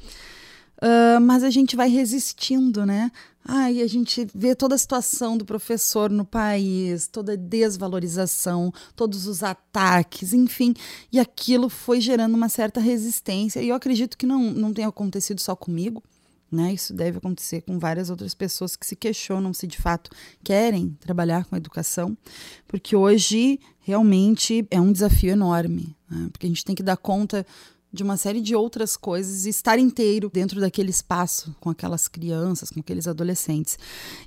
Uh, 0.82 1.20
mas 1.20 1.42
a 1.42 1.50
gente 1.50 1.76
vai 1.76 1.88
resistindo, 1.88 2.84
né? 2.84 3.10
Ai, 3.50 3.80
a 3.80 3.86
gente 3.86 4.26
vê 4.34 4.54
toda 4.54 4.74
a 4.74 4.78
situação 4.78 5.34
do 5.34 5.42
professor 5.42 6.10
no 6.10 6.22
país, 6.22 7.06
toda 7.06 7.32
a 7.32 7.36
desvalorização, 7.36 8.70
todos 8.94 9.26
os 9.26 9.42
ataques, 9.42 10.34
enfim, 10.34 10.74
e 11.10 11.18
aquilo 11.18 11.70
foi 11.70 11.98
gerando 11.98 12.34
uma 12.34 12.50
certa 12.50 12.78
resistência. 12.78 13.62
E 13.62 13.70
eu 13.70 13.74
acredito 13.74 14.18
que 14.18 14.26
não, 14.26 14.52
não 14.52 14.74
tenha 14.74 14.88
acontecido 14.88 15.40
só 15.40 15.56
comigo, 15.56 16.02
né? 16.52 16.74
Isso 16.74 16.92
deve 16.92 17.16
acontecer 17.16 17.62
com 17.62 17.78
várias 17.78 18.10
outras 18.10 18.34
pessoas 18.34 18.76
que 18.76 18.86
se 18.86 18.94
questionam 18.94 19.54
se 19.54 19.66
de 19.66 19.78
fato 19.78 20.10
querem 20.44 20.94
trabalhar 21.00 21.46
com 21.46 21.56
educação, 21.56 22.14
porque 22.66 22.94
hoje 22.94 23.58
realmente 23.80 24.66
é 24.70 24.78
um 24.78 24.92
desafio 24.92 25.30
enorme, 25.30 25.96
né? 26.10 26.28
porque 26.30 26.44
a 26.44 26.50
gente 26.50 26.66
tem 26.66 26.74
que 26.74 26.82
dar 26.82 26.98
conta 26.98 27.46
de 27.92 28.02
uma 28.02 28.16
série 28.16 28.40
de 28.40 28.54
outras 28.54 28.96
coisas 28.96 29.46
e 29.46 29.50
estar 29.50 29.78
inteiro 29.78 30.30
dentro 30.32 30.60
daquele 30.60 30.90
espaço 30.90 31.54
com 31.58 31.70
aquelas 31.70 32.06
crianças, 32.06 32.70
com 32.70 32.80
aqueles 32.80 33.06
adolescentes. 33.06 33.78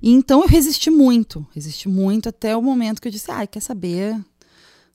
E 0.02 0.12
então 0.12 0.42
eu 0.42 0.48
resisti 0.48 0.90
muito, 0.90 1.46
resisti 1.52 1.88
muito 1.88 2.30
até 2.30 2.56
o 2.56 2.62
momento 2.62 3.02
que 3.02 3.08
eu 3.08 3.12
disse: 3.12 3.30
ai, 3.32 3.44
ah, 3.44 3.48
quer 3.48 3.62
saber? 3.62 4.20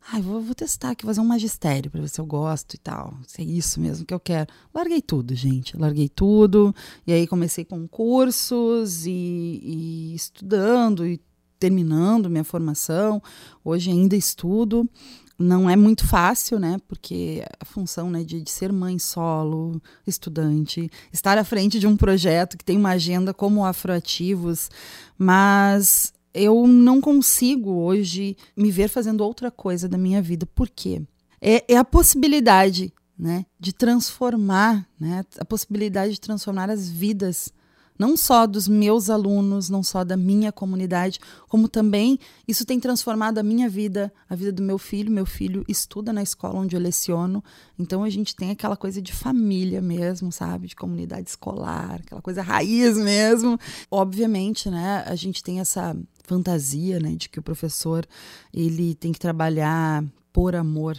Ai, 0.09 0.23
vou, 0.23 0.41
vou 0.41 0.55
testar 0.55 0.91
aqui, 0.91 1.05
fazer 1.05 1.21
um 1.21 1.25
magistério 1.25 1.91
para 1.91 2.01
ver 2.01 2.09
se 2.09 2.21
eu 2.21 2.27
gosto 2.27 2.75
e 2.75 2.79
tal. 2.79 3.19
Se 3.27 3.43
é 3.43 3.45
isso 3.45 3.81
mesmo 3.81 4.07
que 4.07 4.15
eu 4.15 4.21
quero. 4.21 4.53
Larguei 4.73 5.03
tudo, 5.03 5.35
gente. 5.35 5.77
Larguei 5.77 6.09
tudo. 6.09 6.73
E 7.05 7.13
aí 7.13 7.27
comecei 7.27 7.65
com 7.65 7.89
cursos 7.89 9.05
e, 9.05 9.11
e 9.11 10.15
estudando 10.15 11.05
e 11.05 11.21
terminando 11.59 12.31
minha 12.31 12.45
formação. 12.45 13.21
Hoje 13.65 13.91
ainda 13.91 14.15
estudo 14.15 14.89
não 15.39 15.69
é 15.69 15.77
muito 15.77 16.07
fácil, 16.07 16.59
né? 16.59 16.79
Porque 16.89 17.45
a 17.61 17.65
função 17.65 18.11
né, 18.11 18.25
de, 18.25 18.41
de, 18.41 18.51
ser 18.51 18.73
mãe 18.73 18.99
solo, 18.99 19.81
estudante, 20.07 20.91
estar 21.13 21.37
à 21.37 21.45
frente 21.45 21.79
de 21.79 21.87
um 21.87 21.97
projeto 21.97 22.57
que 22.57 22.65
tem 22.65 22.77
uma 22.77 22.91
agenda 22.91 23.35
como 23.35 23.65
Afroativos, 23.65 24.71
mas 25.19 26.13
eu 26.33 26.67
não 26.67 27.01
consigo 27.01 27.73
hoje 27.73 28.37
me 28.57 28.71
ver 28.71 28.89
fazendo 28.89 29.23
outra 29.23 29.51
coisa 29.51 29.89
da 29.89 29.99
minha 29.99 30.23
vida. 30.23 30.47
Por 30.47 30.69
quê? 30.69 31.03
É, 31.41 31.65
é 31.73 31.77
a 31.77 31.85
possibilidade 31.85 32.93
né, 33.19 33.47
de 33.59 33.73
transformar, 33.73 34.87
né, 34.99 35.25
a 35.39 35.45
possibilidade 35.45 36.13
de 36.15 36.21
transformar 36.21 36.71
as 36.71 36.89
vidas 36.89 37.53
não 37.99 38.17
só 38.17 38.47
dos 38.47 38.69
meus 38.69 39.09
alunos, 39.11 39.69
não 39.69 39.83
só 39.83 40.05
da 40.05 40.17
minha 40.17 40.53
comunidade, 40.53 41.19
como 41.49 41.69
também 41.69 42.19
isso 42.47 42.65
tem 42.65 42.79
transformado 42.79 43.39
a 43.39 43.43
minha 43.43 43.69
vida, 43.69 44.13
a 44.29 44.35
vida 44.35 44.53
do 44.53 44.63
meu 44.63 44.79
filho. 44.79 45.11
Meu 45.11 45.27
filho 45.27 45.65
estuda 45.69 46.13
na 46.13 46.23
escola 46.23 46.61
onde 46.61 46.77
eu 46.77 46.81
leciono, 46.81 47.43
então 47.79 48.03
a 48.03 48.11
gente 48.11 48.35
tem 48.35 48.51
aquela 48.51 48.77
coisa 48.77 49.01
de 49.01 49.13
família 49.13 49.81
mesmo, 49.81 50.31
sabe? 50.31 50.69
De 50.69 50.77
comunidade 50.77 51.29
escolar, 51.29 52.01
aquela 52.05 52.23
coisa 52.23 52.43
raiz 52.43 52.97
mesmo. 52.97 53.59
Obviamente, 53.91 54.71
né, 54.71 55.05
a 55.07 55.15
gente 55.15 55.43
tem 55.43 55.61
essa 55.61 55.97
fantasia, 56.25 56.99
né, 57.01 57.15
de 57.15 57.29
que 57.29 57.39
o 57.39 57.43
professor 57.43 58.07
ele 58.53 58.95
tem 58.95 59.13
que 59.13 59.19
trabalhar 59.19 60.05
por 60.33 60.55
amor. 60.55 60.99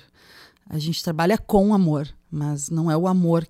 A 0.70 0.80
gente 0.80 1.04
trabalha 1.04 1.38
com 1.38 1.74
amor, 1.74 2.08
mas 2.30 2.70
não 2.70 2.90
é 2.90 2.98
o 2.98 3.08
amor 3.08 3.48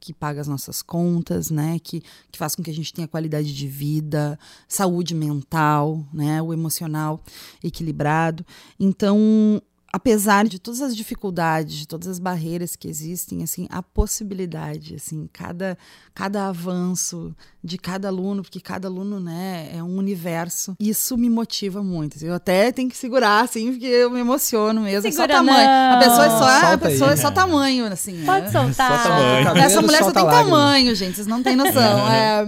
que 0.00 0.14
paga 0.14 0.40
as 0.40 0.48
nossas 0.48 0.80
contas, 0.82 1.50
né? 1.50 1.78
Que, 1.78 2.02
que 2.32 2.38
faz 2.38 2.54
com 2.54 2.62
que 2.62 2.70
a 2.70 2.74
gente 2.74 2.92
tenha 2.92 3.06
qualidade 3.06 3.54
de 3.54 3.68
vida, 3.68 4.38
saúde 4.66 5.14
mental, 5.14 6.04
né? 6.12 6.40
O 6.40 6.52
emocional 6.52 7.22
equilibrado. 7.62 8.44
Então, 8.78 9.60
apesar 9.92 10.46
de 10.46 10.58
todas 10.58 10.80
as 10.80 10.94
dificuldades, 10.96 11.76
de 11.76 11.86
todas 11.88 12.06
as 12.08 12.18
barreiras 12.18 12.76
que 12.76 12.86
existem, 12.86 13.42
assim, 13.42 13.66
a 13.70 13.82
possibilidade, 13.82 14.94
assim, 14.94 15.28
cada, 15.32 15.76
cada 16.14 16.46
avanço 16.48 17.34
de 17.62 17.76
cada 17.76 18.08
aluno, 18.08 18.42
porque 18.42 18.60
cada 18.60 18.86
aluno, 18.88 19.18
né, 19.18 19.70
é 19.74 19.82
um 19.82 19.96
universo. 19.96 20.76
Isso 20.78 21.16
me 21.18 21.28
motiva 21.28 21.82
muito. 21.82 22.16
Assim, 22.16 22.26
eu 22.26 22.34
até 22.34 22.70
tenho 22.70 22.88
que 22.88 22.96
segurar, 22.96 23.42
assim, 23.44 23.72
porque 23.72 23.86
eu 23.86 24.10
me 24.10 24.20
emociono 24.20 24.82
mesmo. 24.82 25.10
Segura 25.10 25.24
é 25.32 25.36
só 25.36 25.42
tamanho. 25.44 25.66
não. 25.66 25.96
A 25.96 25.98
pessoa 25.98 26.24
é 26.24 26.28
só, 26.30 26.72
a 26.74 26.78
pessoa 26.78 27.10
aí. 27.10 27.14
é 27.14 27.16
só 27.16 27.30
tamanho, 27.30 27.84
assim. 27.86 28.24
Pode 28.24 28.46
né? 28.46 28.52
soltar. 28.52 29.02
Só 29.02 29.08
tamanho. 29.08 29.58
Essa 29.58 29.82
mulher 29.82 29.98
só 30.04 30.12
tem 30.12 30.22
lágrima. 30.22 30.44
tamanho, 30.56 30.94
gente, 30.94 31.16
vocês 31.16 31.26
não 31.26 31.42
têm 31.42 31.56
noção. 31.56 31.70
É, 32.10 32.46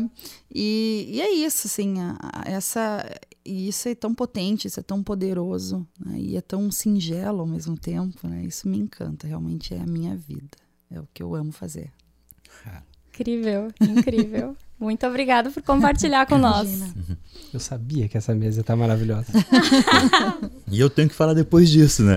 e, 0.55 1.09
e 1.15 1.21
é 1.21 1.31
isso, 1.33 1.67
assim, 1.67 1.99
a- 2.01 2.17
a- 2.23 2.43
essa, 2.51 3.05
e 3.45 3.69
isso 3.69 3.89
é 3.89 3.95
tão 3.95 4.15
potente, 4.15 4.69
isso 4.69 4.81
é 4.81 4.83
tão 4.83 5.03
poderoso, 5.03 5.87
né? 5.99 6.19
e 6.19 6.37
é 6.37 6.41
tão 6.41 6.71
singelo 6.71 7.41
ao 7.41 7.47
mesmo 7.47 7.77
tempo, 7.77 8.29
né? 8.29 8.45
Isso 8.45 8.69
me 8.69 8.79
encanta, 8.79 9.27
realmente 9.27 9.75
é 9.75 9.81
a 9.81 9.87
minha 9.87 10.17
vida, 10.17 10.57
é 10.91 11.01
o 11.01 11.09
que 11.13 11.23
eu 11.23 11.35
amo 11.35 11.53
fazer. 11.53 11.91
Incrível, 13.09 13.71
incrível. 13.81 14.57
Muito 14.81 15.07
obrigada 15.07 15.49
por 15.49 15.63
compartilhar 15.63 16.27
com 16.27 16.37
nós. 16.37 16.93
Eu 17.55 17.61
sabia 17.61 18.09
que 18.09 18.19
essa 18.19 18.35
mesa 18.35 18.65
tá 18.65 18.75
maravilhosa. 18.75 19.33
E 20.69 20.81
eu 20.81 20.91
tenho 20.91 21.09
que 21.09 21.15
falar 21.15 21.35
depois 21.35 21.71
disso, 21.71 22.03
né? 22.03 22.17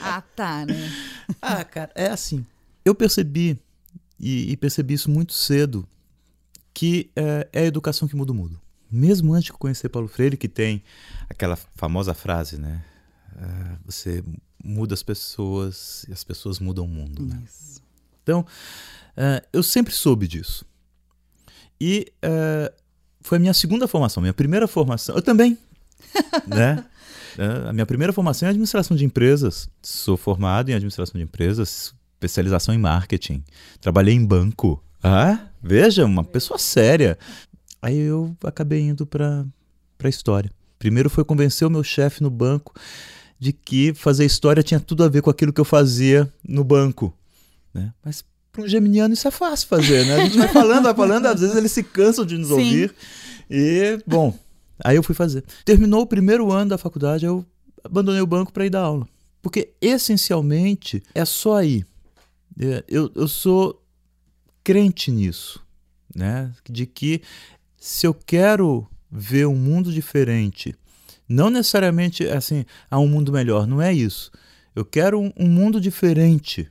Ah, 0.00 0.22
tá, 0.34 0.64
né? 0.64 0.90
Ah, 1.42 1.62
cara, 1.62 1.90
é 1.94 2.06
assim. 2.06 2.46
Eu 2.82 2.94
percebi, 2.94 3.58
e, 4.18 4.52
e 4.52 4.56
percebi 4.56 4.94
isso 4.94 5.10
muito 5.10 5.34
cedo, 5.34 5.86
que 6.72 7.10
é, 7.14 7.48
é 7.52 7.60
a 7.60 7.66
educação 7.66 8.08
que 8.08 8.16
muda 8.16 8.32
o 8.32 8.34
mundo. 8.34 8.58
Mesmo 8.94 9.34
antes 9.34 9.46
de 9.46 9.52
conhecer 9.52 9.88
Paulo 9.88 10.06
Freire, 10.06 10.36
que 10.36 10.48
tem 10.48 10.80
aquela 11.28 11.56
famosa 11.56 12.14
frase, 12.14 12.58
né? 12.58 12.80
Ah, 13.36 13.76
você 13.84 14.22
muda 14.62 14.94
as 14.94 15.02
pessoas 15.02 16.06
e 16.08 16.12
as 16.12 16.22
pessoas 16.22 16.60
mudam 16.60 16.84
o 16.84 16.88
mundo, 16.88 17.26
né? 17.26 17.42
Isso. 17.44 17.82
Então, 18.22 18.46
ah, 19.16 19.42
eu 19.52 19.64
sempre 19.64 19.92
soube 19.92 20.28
disso. 20.28 20.64
E 21.80 22.06
ah, 22.22 22.72
foi 23.20 23.38
a 23.38 23.40
minha 23.40 23.52
segunda 23.52 23.88
formação. 23.88 24.20
Minha 24.20 24.32
primeira 24.32 24.68
formação, 24.68 25.16
eu 25.16 25.22
também, 25.22 25.58
né? 26.46 26.84
A 27.68 27.72
minha 27.72 27.86
primeira 27.86 28.12
formação 28.12 28.46
é 28.46 28.50
administração 28.50 28.96
de 28.96 29.04
empresas. 29.04 29.68
Sou 29.82 30.16
formado 30.16 30.70
em 30.70 30.74
administração 30.74 31.18
de 31.18 31.24
empresas, 31.24 31.92
especialização 32.12 32.72
em 32.72 32.78
marketing. 32.78 33.42
Trabalhei 33.80 34.14
em 34.14 34.24
banco. 34.24 34.80
Ah, 35.02 35.48
veja, 35.60 36.04
uma 36.04 36.22
pessoa 36.22 36.60
séria. 36.60 37.18
Aí 37.84 37.98
eu 37.98 38.34
acabei 38.42 38.80
indo 38.80 39.04
para 39.04 39.44
para 39.98 40.08
história. 40.08 40.50
Primeiro 40.78 41.10
foi 41.10 41.22
convencer 41.22 41.68
o 41.68 41.70
meu 41.70 41.84
chefe 41.84 42.22
no 42.22 42.30
banco 42.30 42.72
de 43.38 43.52
que 43.52 43.92
fazer 43.92 44.24
história 44.24 44.62
tinha 44.62 44.80
tudo 44.80 45.04
a 45.04 45.08
ver 45.08 45.20
com 45.20 45.28
aquilo 45.28 45.52
que 45.52 45.60
eu 45.60 45.66
fazia 45.66 46.32
no 46.42 46.64
banco, 46.64 47.12
né? 47.74 47.92
Mas 48.02 48.24
para 48.50 48.62
um 48.62 48.68
geminiano 48.68 49.12
isso 49.12 49.28
é 49.28 49.30
fácil 49.30 49.68
fazer, 49.68 50.06
né? 50.06 50.14
A 50.14 50.24
gente 50.24 50.38
vai 50.38 50.48
falando, 50.48 50.84
vai 50.84 50.94
falando, 50.94 51.26
às 51.26 51.40
vezes 51.42 51.54
eles 51.56 51.72
se 51.72 51.82
cansam 51.82 52.24
de 52.24 52.38
nos 52.38 52.48
Sim. 52.48 52.54
ouvir. 52.54 52.94
E, 53.50 53.98
bom, 54.06 54.34
aí 54.82 54.96
eu 54.96 55.02
fui 55.02 55.14
fazer. 55.14 55.44
Terminou 55.62 56.00
o 56.00 56.06
primeiro 56.06 56.50
ano 56.50 56.70
da 56.70 56.78
faculdade, 56.78 57.26
eu 57.26 57.44
abandonei 57.84 58.22
o 58.22 58.26
banco 58.26 58.50
para 58.50 58.64
ir 58.64 58.70
dar 58.70 58.80
aula. 58.80 59.06
Porque 59.42 59.74
essencialmente 59.78 61.02
é 61.14 61.26
só 61.26 61.58
aí. 61.58 61.84
É, 62.58 62.82
Eu, 62.88 63.12
eu 63.14 63.28
sou 63.28 63.84
crente 64.62 65.10
nisso, 65.10 65.62
né? 66.16 66.50
De 66.70 66.86
que 66.86 67.20
se 67.86 68.06
eu 68.06 68.14
quero 68.14 68.88
ver 69.12 69.46
um 69.46 69.54
mundo 69.54 69.92
diferente, 69.92 70.74
não 71.28 71.50
necessariamente 71.50 72.26
assim, 72.26 72.64
há 72.90 72.98
um 72.98 73.06
mundo 73.06 73.30
melhor, 73.30 73.66
não 73.66 73.80
é 73.80 73.92
isso. 73.92 74.30
Eu 74.74 74.86
quero 74.86 75.20
um, 75.20 75.30
um 75.38 75.46
mundo 75.46 75.78
diferente. 75.78 76.66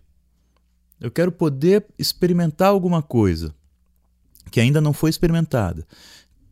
Eu 0.99 1.11
quero 1.11 1.31
poder 1.31 1.85
experimentar 1.99 2.69
alguma 2.69 3.03
coisa 3.03 3.53
que 4.49 4.59
ainda 4.59 4.81
não 4.81 4.91
foi 4.91 5.11
experimentada. 5.11 5.85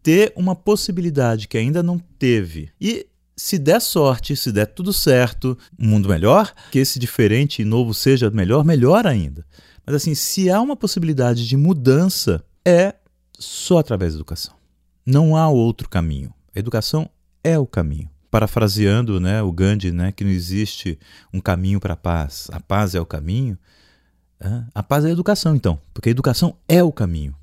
Ter 0.03 0.31
uma 0.35 0.55
possibilidade 0.55 1.47
que 1.47 1.57
ainda 1.57 1.81
não 1.81 1.97
teve. 1.97 2.69
E 2.79 3.07
se 3.35 3.57
der 3.57 3.81
sorte, 3.81 4.35
se 4.35 4.51
der 4.51 4.67
tudo 4.67 4.93
certo, 4.93 5.57
um 5.79 5.87
mundo 5.87 6.07
melhor, 6.07 6.53
que 6.69 6.77
esse 6.77 6.99
diferente 6.99 7.63
e 7.63 7.65
novo 7.65 7.95
seja 7.95 8.29
melhor, 8.29 8.63
melhor 8.63 9.07
ainda. 9.07 9.43
Mas 9.83 9.95
assim, 9.95 10.13
se 10.13 10.51
há 10.51 10.61
uma 10.61 10.75
possibilidade 10.75 11.47
de 11.47 11.57
mudança, 11.57 12.45
é 12.63 12.93
só 13.41 13.79
através 13.79 14.13
da 14.13 14.17
educação. 14.17 14.53
Não 15.05 15.35
há 15.35 15.49
outro 15.49 15.89
caminho. 15.89 16.33
A 16.55 16.59
educação 16.59 17.09
é 17.43 17.57
o 17.57 17.65
caminho. 17.65 18.09
Parafraseando 18.29 19.19
né, 19.19 19.41
o 19.41 19.51
Gandhi, 19.51 19.91
né, 19.91 20.11
que 20.11 20.23
não 20.23 20.31
existe 20.31 20.97
um 21.33 21.41
caminho 21.41 21.79
para 21.79 21.93
a 21.95 21.97
paz. 21.97 22.47
A 22.53 22.59
paz 22.59 22.95
é 22.95 23.01
o 23.01 23.05
caminho. 23.05 23.57
A 24.73 24.81
paz 24.81 25.05
é 25.05 25.09
a 25.09 25.11
educação, 25.11 25.55
então, 25.55 25.79
porque 25.93 26.09
a 26.09 26.11
educação 26.11 26.55
é 26.67 26.81
o 26.83 26.91
caminho. 26.91 27.35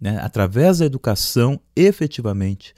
né? 0.00 0.18
através 0.22 0.78
da 0.78 0.86
educação, 0.86 1.60
efetivamente. 1.74 2.74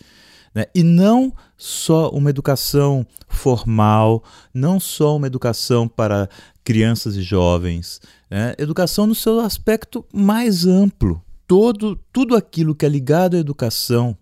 Né? 0.55 0.65
E 0.75 0.83
não 0.83 1.33
só 1.57 2.09
uma 2.11 2.31
educação 2.31 3.07
formal, 3.29 4.25
não 4.53 4.81
só 4.81 5.17
uma 5.17 5.27
educação 5.27 5.87
para 5.87 6.29
crianças 6.65 7.17
e 7.17 7.23
jovens, 7.23 8.00
né? 8.31 8.55
educação 8.59 9.07
no 9.07 9.15
seu 9.15 9.41
aspecto 9.41 10.05
mais 10.12 10.67
amplo. 10.67 11.23
Todo, 11.50 11.97
tudo 12.12 12.37
aquilo 12.37 12.76
que 12.76 12.87
é 12.87 12.88
ligado 12.88 13.37
à 13.37 13.40
educação 13.40 14.16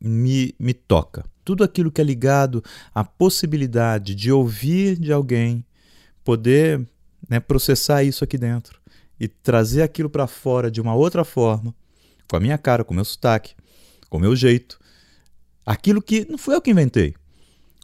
me, 0.00 0.54
me 0.58 0.72
toca. 0.72 1.22
Tudo 1.44 1.62
aquilo 1.62 1.92
que 1.92 2.00
é 2.00 2.04
ligado 2.04 2.64
à 2.94 3.04
possibilidade 3.04 4.14
de 4.14 4.32
ouvir 4.32 4.98
de 4.98 5.12
alguém, 5.12 5.62
poder 6.24 6.80
né, 7.28 7.38
processar 7.38 8.02
isso 8.02 8.24
aqui 8.24 8.38
dentro 8.38 8.80
e 9.20 9.28
trazer 9.28 9.82
aquilo 9.82 10.08
para 10.08 10.26
fora 10.26 10.70
de 10.70 10.80
uma 10.80 10.94
outra 10.94 11.22
forma, 11.22 11.74
com 12.30 12.36
a 12.36 12.40
minha 12.40 12.56
cara, 12.56 12.82
com 12.82 12.92
o 12.92 12.96
meu 12.96 13.04
sotaque, 13.04 13.54
com 14.08 14.16
o 14.16 14.20
meu 14.20 14.34
jeito, 14.34 14.78
Aquilo 15.64 16.02
que 16.02 16.26
não 16.28 16.36
fui 16.36 16.54
eu 16.54 16.60
que 16.60 16.70
inventei. 16.70 17.14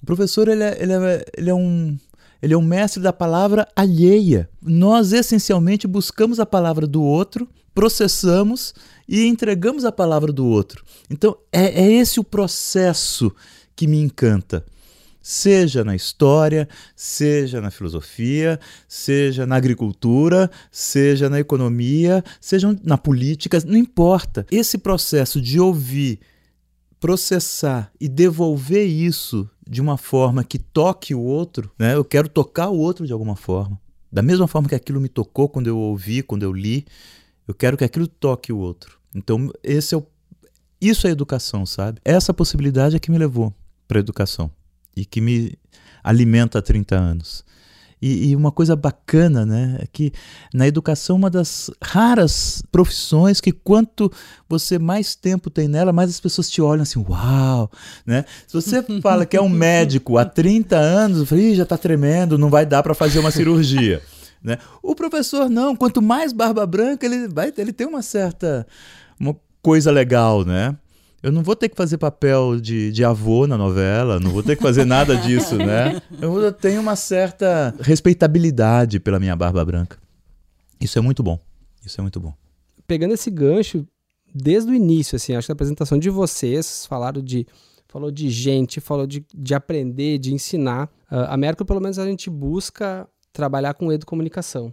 O 0.02 0.06
professor 0.06 0.48
ele 0.48 0.62
é, 0.62 0.82
ele 0.82 0.92
é, 0.92 1.24
ele 1.36 1.50
é 1.50 1.54
um 1.54 1.98
ele 2.42 2.54
é 2.54 2.56
um 2.56 2.62
mestre 2.62 3.02
da 3.02 3.12
palavra 3.12 3.68
alheia. 3.76 4.48
Nós 4.62 5.12
essencialmente 5.12 5.86
buscamos 5.86 6.40
a 6.40 6.46
palavra 6.46 6.86
do 6.86 7.02
outro, 7.02 7.46
processamos 7.74 8.74
e 9.08 9.26
entregamos 9.26 9.84
a 9.84 9.92
palavra 9.92 10.32
do 10.32 10.46
outro. 10.46 10.84
Então 11.08 11.36
é, 11.52 11.82
é 11.82 11.92
esse 11.92 12.20
o 12.20 12.24
processo 12.24 13.34
que 13.74 13.86
me 13.86 13.98
encanta. 13.98 14.64
Seja 15.22 15.84
na 15.84 15.94
história, 15.94 16.66
seja 16.96 17.60
na 17.60 17.70
filosofia, 17.70 18.58
seja 18.88 19.46
na 19.46 19.56
agricultura, 19.56 20.50
seja 20.70 21.28
na 21.28 21.38
economia, 21.38 22.24
seja 22.40 22.74
na 22.82 22.96
política, 22.96 23.58
não 23.66 23.76
importa. 23.76 24.46
Esse 24.50 24.78
processo 24.78 25.40
de 25.40 25.60
ouvir 25.60 26.20
processar 27.00 27.90
e 27.98 28.08
devolver 28.08 28.86
isso 28.86 29.48
de 29.66 29.80
uma 29.80 29.96
forma 29.96 30.44
que 30.44 30.58
toque 30.58 31.14
o 31.14 31.20
outro, 31.20 31.70
né? 31.78 31.94
Eu 31.94 32.04
quero 32.04 32.28
tocar 32.28 32.68
o 32.68 32.78
outro 32.78 33.06
de 33.06 33.12
alguma 33.12 33.36
forma. 33.36 33.80
Da 34.12 34.22
mesma 34.22 34.46
forma 34.46 34.68
que 34.68 34.74
aquilo 34.74 35.00
me 35.00 35.08
tocou 35.08 35.48
quando 35.48 35.68
eu 35.68 35.78
ouvi, 35.78 36.22
quando 36.22 36.42
eu 36.42 36.52
li, 36.52 36.84
eu 37.50 37.54
quero 37.54 37.76
que 37.76 37.84
aquilo 37.84 38.06
toque 38.06 38.52
o 38.52 38.58
outro. 38.58 38.98
Então, 39.14 39.50
esse 39.62 39.94
é 39.94 39.98
o 39.98 40.06
isso 40.80 41.06
é 41.06 41.10
educação, 41.10 41.66
sabe? 41.66 42.00
Essa 42.04 42.32
possibilidade 42.32 42.96
é 42.96 42.98
que 42.98 43.10
me 43.10 43.18
levou 43.18 43.52
para 43.86 43.98
a 43.98 44.00
educação 44.00 44.50
e 44.96 45.04
que 45.04 45.20
me 45.20 45.58
alimenta 46.02 46.58
há 46.58 46.62
30 46.62 46.96
anos. 46.96 47.44
E, 48.00 48.30
e, 48.30 48.36
uma 48.36 48.50
coisa 48.50 48.74
bacana, 48.74 49.44
né, 49.44 49.76
é 49.80 49.86
que 49.86 50.10
na 50.54 50.66
educação 50.66 51.16
uma 51.16 51.28
das 51.28 51.70
raras 51.84 52.62
profissões 52.72 53.42
que 53.42 53.52
quanto 53.52 54.10
você 54.48 54.78
mais 54.78 55.14
tempo 55.14 55.50
tem 55.50 55.68
nela, 55.68 55.92
mais 55.92 56.08
as 56.08 56.18
pessoas 56.18 56.48
te 56.48 56.62
olham 56.62 56.82
assim, 56.82 57.04
uau, 57.06 57.70
né? 58.06 58.24
Se 58.46 58.54
você 58.54 58.82
fala 59.02 59.26
que 59.26 59.36
é 59.36 59.42
um 59.42 59.50
médico 59.50 60.16
há 60.16 60.24
30 60.24 60.78
anos, 60.78 61.28
falo, 61.28 61.54
já 61.54 61.64
está 61.64 61.76
tremendo, 61.76 62.38
não 62.38 62.48
vai 62.48 62.64
dar 62.64 62.82
para 62.82 62.94
fazer 62.94 63.18
uma 63.18 63.30
cirurgia. 63.30 64.00
Né? 64.42 64.58
O 64.82 64.94
professor 64.94 65.50
não, 65.50 65.76
quanto 65.76 66.00
mais 66.00 66.32
barba 66.32 66.66
branca 66.66 67.04
ele 67.04 67.28
vai, 67.28 67.52
ele 67.56 67.72
tem 67.72 67.86
uma 67.86 68.02
certa 68.02 68.66
uma 69.18 69.36
coisa 69.62 69.90
legal, 69.90 70.44
né? 70.44 70.76
eu 71.22 71.30
não 71.30 71.42
vou 71.42 71.54
ter 71.54 71.68
que 71.68 71.76
fazer 71.76 71.98
papel 71.98 72.58
de, 72.58 72.90
de 72.92 73.04
avô 73.04 73.46
na 73.46 73.58
novela, 73.58 74.18
não 74.18 74.30
vou 74.30 74.42
ter 74.42 74.56
que 74.56 74.62
fazer 74.62 74.86
nada 74.86 75.16
disso, 75.16 75.56
né? 75.56 76.00
Eu 76.20 76.50
tenho 76.52 76.80
uma 76.80 76.96
certa 76.96 77.74
respeitabilidade 77.80 78.98
pela 78.98 79.20
minha 79.20 79.36
barba 79.36 79.62
branca. 79.64 79.98
Isso 80.80 80.98
é 80.98 81.02
muito 81.02 81.22
bom. 81.22 81.38
Isso 81.84 82.00
é 82.00 82.02
muito 82.02 82.18
bom. 82.18 82.32
Pegando 82.86 83.12
esse 83.12 83.30
gancho, 83.30 83.86
desde 84.34 84.70
o 84.70 84.74
início, 84.74 85.16
assim, 85.16 85.34
acho 85.34 85.46
que 85.46 85.52
a 85.52 85.54
apresentação 85.54 85.98
de 85.98 86.08
vocês 86.08 86.86
falaram 86.86 87.22
de 87.22 87.46
falou 87.86 88.10
de 88.10 88.30
gente, 88.30 88.80
falou 88.80 89.06
de, 89.06 89.24
de 89.34 89.54
aprender, 89.54 90.16
de 90.18 90.32
ensinar. 90.32 90.86
Uh, 91.10 91.26
a 91.28 91.36
Mercury, 91.36 91.66
pelo 91.66 91.80
menos, 91.80 91.98
a 91.98 92.06
gente 92.06 92.30
busca 92.30 93.06
trabalhar 93.32 93.74
com 93.74 93.92
educomunicação. 93.92 94.72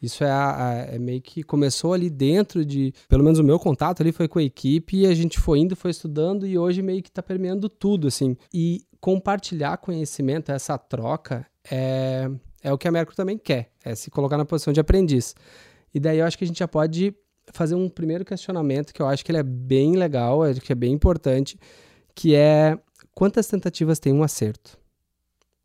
Isso 0.00 0.22
é, 0.22 0.30
a, 0.30 0.68
a, 0.68 0.74
é, 0.94 0.98
meio 0.98 1.20
que 1.20 1.42
começou 1.42 1.92
ali 1.92 2.08
dentro 2.08 2.64
de, 2.64 2.94
pelo 3.08 3.24
menos 3.24 3.38
o 3.38 3.44
meu 3.44 3.58
contato 3.58 4.00
ali 4.00 4.12
foi 4.12 4.28
com 4.28 4.38
a 4.38 4.42
equipe 4.42 4.98
e 4.98 5.06
a 5.06 5.14
gente 5.14 5.38
foi 5.40 5.58
indo, 5.58 5.74
foi 5.74 5.90
estudando 5.90 6.46
e 6.46 6.56
hoje 6.56 6.82
meio 6.82 7.02
que 7.02 7.08
está 7.08 7.22
permeando 7.22 7.68
tudo, 7.68 8.06
assim. 8.06 8.36
E 8.54 8.82
compartilhar 9.00 9.76
conhecimento, 9.78 10.52
essa 10.52 10.78
troca, 10.78 11.44
é, 11.70 12.30
é 12.62 12.72
o 12.72 12.78
que 12.78 12.86
a 12.86 12.92
Mercury 12.92 13.16
também 13.16 13.36
quer, 13.36 13.72
é 13.84 13.94
se 13.94 14.10
colocar 14.10 14.36
na 14.36 14.44
posição 14.44 14.72
de 14.72 14.80
aprendiz. 14.80 15.34
E 15.92 15.98
daí 15.98 16.18
eu 16.18 16.26
acho 16.26 16.38
que 16.38 16.44
a 16.44 16.46
gente 16.46 16.58
já 16.58 16.68
pode 16.68 17.14
fazer 17.52 17.74
um 17.74 17.88
primeiro 17.88 18.24
questionamento 18.24 18.92
que 18.92 19.02
eu 19.02 19.06
acho 19.06 19.24
que 19.24 19.32
ele 19.32 19.38
é 19.38 19.42
bem 19.42 19.96
legal, 19.96 20.40
que 20.62 20.72
é 20.72 20.76
bem 20.76 20.92
importante, 20.92 21.58
que 22.14 22.34
é 22.34 22.78
quantas 23.14 23.48
tentativas 23.48 23.98
tem 23.98 24.12
um 24.12 24.22
acerto? 24.22 24.78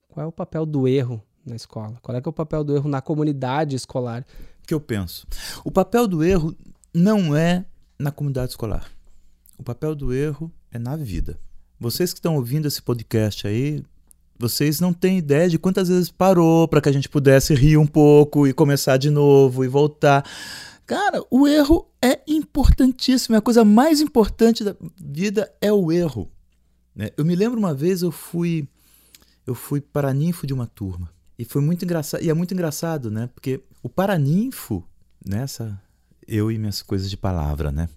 Qual 0.07 0.23
é 0.23 0.27
o 0.27 0.31
papel 0.31 0.65
do 0.65 0.87
erro 0.87 1.21
na 1.45 1.55
escola? 1.55 1.97
Qual 2.01 2.15
é, 2.15 2.21
é 2.23 2.29
o 2.29 2.33
papel 2.33 2.63
do 2.63 2.75
erro 2.75 2.89
na 2.89 3.01
comunidade 3.01 3.75
escolar? 3.75 4.25
O 4.63 4.67
que 4.67 4.73
eu 4.73 4.79
penso? 4.79 5.27
O 5.63 5.71
papel 5.71 6.07
do 6.07 6.23
erro 6.23 6.55
não 6.93 7.35
é 7.35 7.65
na 7.99 8.11
comunidade 8.11 8.51
escolar. 8.51 8.89
O 9.57 9.63
papel 9.63 9.95
do 9.95 10.13
erro 10.13 10.51
é 10.71 10.79
na 10.79 10.95
vida. 10.95 11.39
Vocês 11.79 12.13
que 12.13 12.19
estão 12.19 12.35
ouvindo 12.35 12.67
esse 12.67 12.81
podcast 12.81 13.45
aí, 13.47 13.83
vocês 14.37 14.79
não 14.79 14.93
têm 14.93 15.17
ideia 15.17 15.49
de 15.49 15.59
quantas 15.59 15.89
vezes 15.89 16.09
parou 16.09 16.67
para 16.67 16.81
que 16.81 16.89
a 16.89 16.91
gente 16.91 17.09
pudesse 17.09 17.53
rir 17.53 17.77
um 17.77 17.87
pouco 17.87 18.47
e 18.47 18.53
começar 18.53 18.97
de 18.97 19.09
novo 19.09 19.63
e 19.63 19.67
voltar. 19.67 20.25
Cara, 20.85 21.23
o 21.29 21.47
erro 21.47 21.87
é 22.01 22.21
importantíssimo. 22.27 23.35
É 23.35 23.37
a 23.37 23.41
coisa 23.41 23.63
mais 23.63 24.01
importante 24.01 24.63
da 24.63 24.75
vida 24.97 25.51
é 25.61 25.71
o 25.71 25.91
erro. 25.91 26.29
Né? 26.95 27.09
Eu 27.17 27.25
me 27.25 27.35
lembro 27.35 27.59
uma 27.59 27.73
vez 27.73 28.01
eu 28.01 28.11
fui 28.11 28.67
eu 29.45 29.55
fui 29.55 29.81
paraninfo 29.81 30.47
de 30.47 30.53
uma 30.53 30.67
turma. 30.67 31.11
E 31.43 31.45
foi 31.45 31.61
muito 31.61 31.83
engraçado, 31.83 32.23
e 32.23 32.29
é 32.29 32.33
muito 32.33 32.53
engraçado, 32.53 33.11
né? 33.11 33.29
Porque 33.35 33.61
o 33.83 33.89
paraninfo, 33.89 34.81
nessa 35.25 35.77
eu 36.25 36.49
e 36.49 36.57
minhas 36.57 36.81
coisas 36.81 37.09
de 37.09 37.17
palavra, 37.17 37.69
né? 37.69 37.89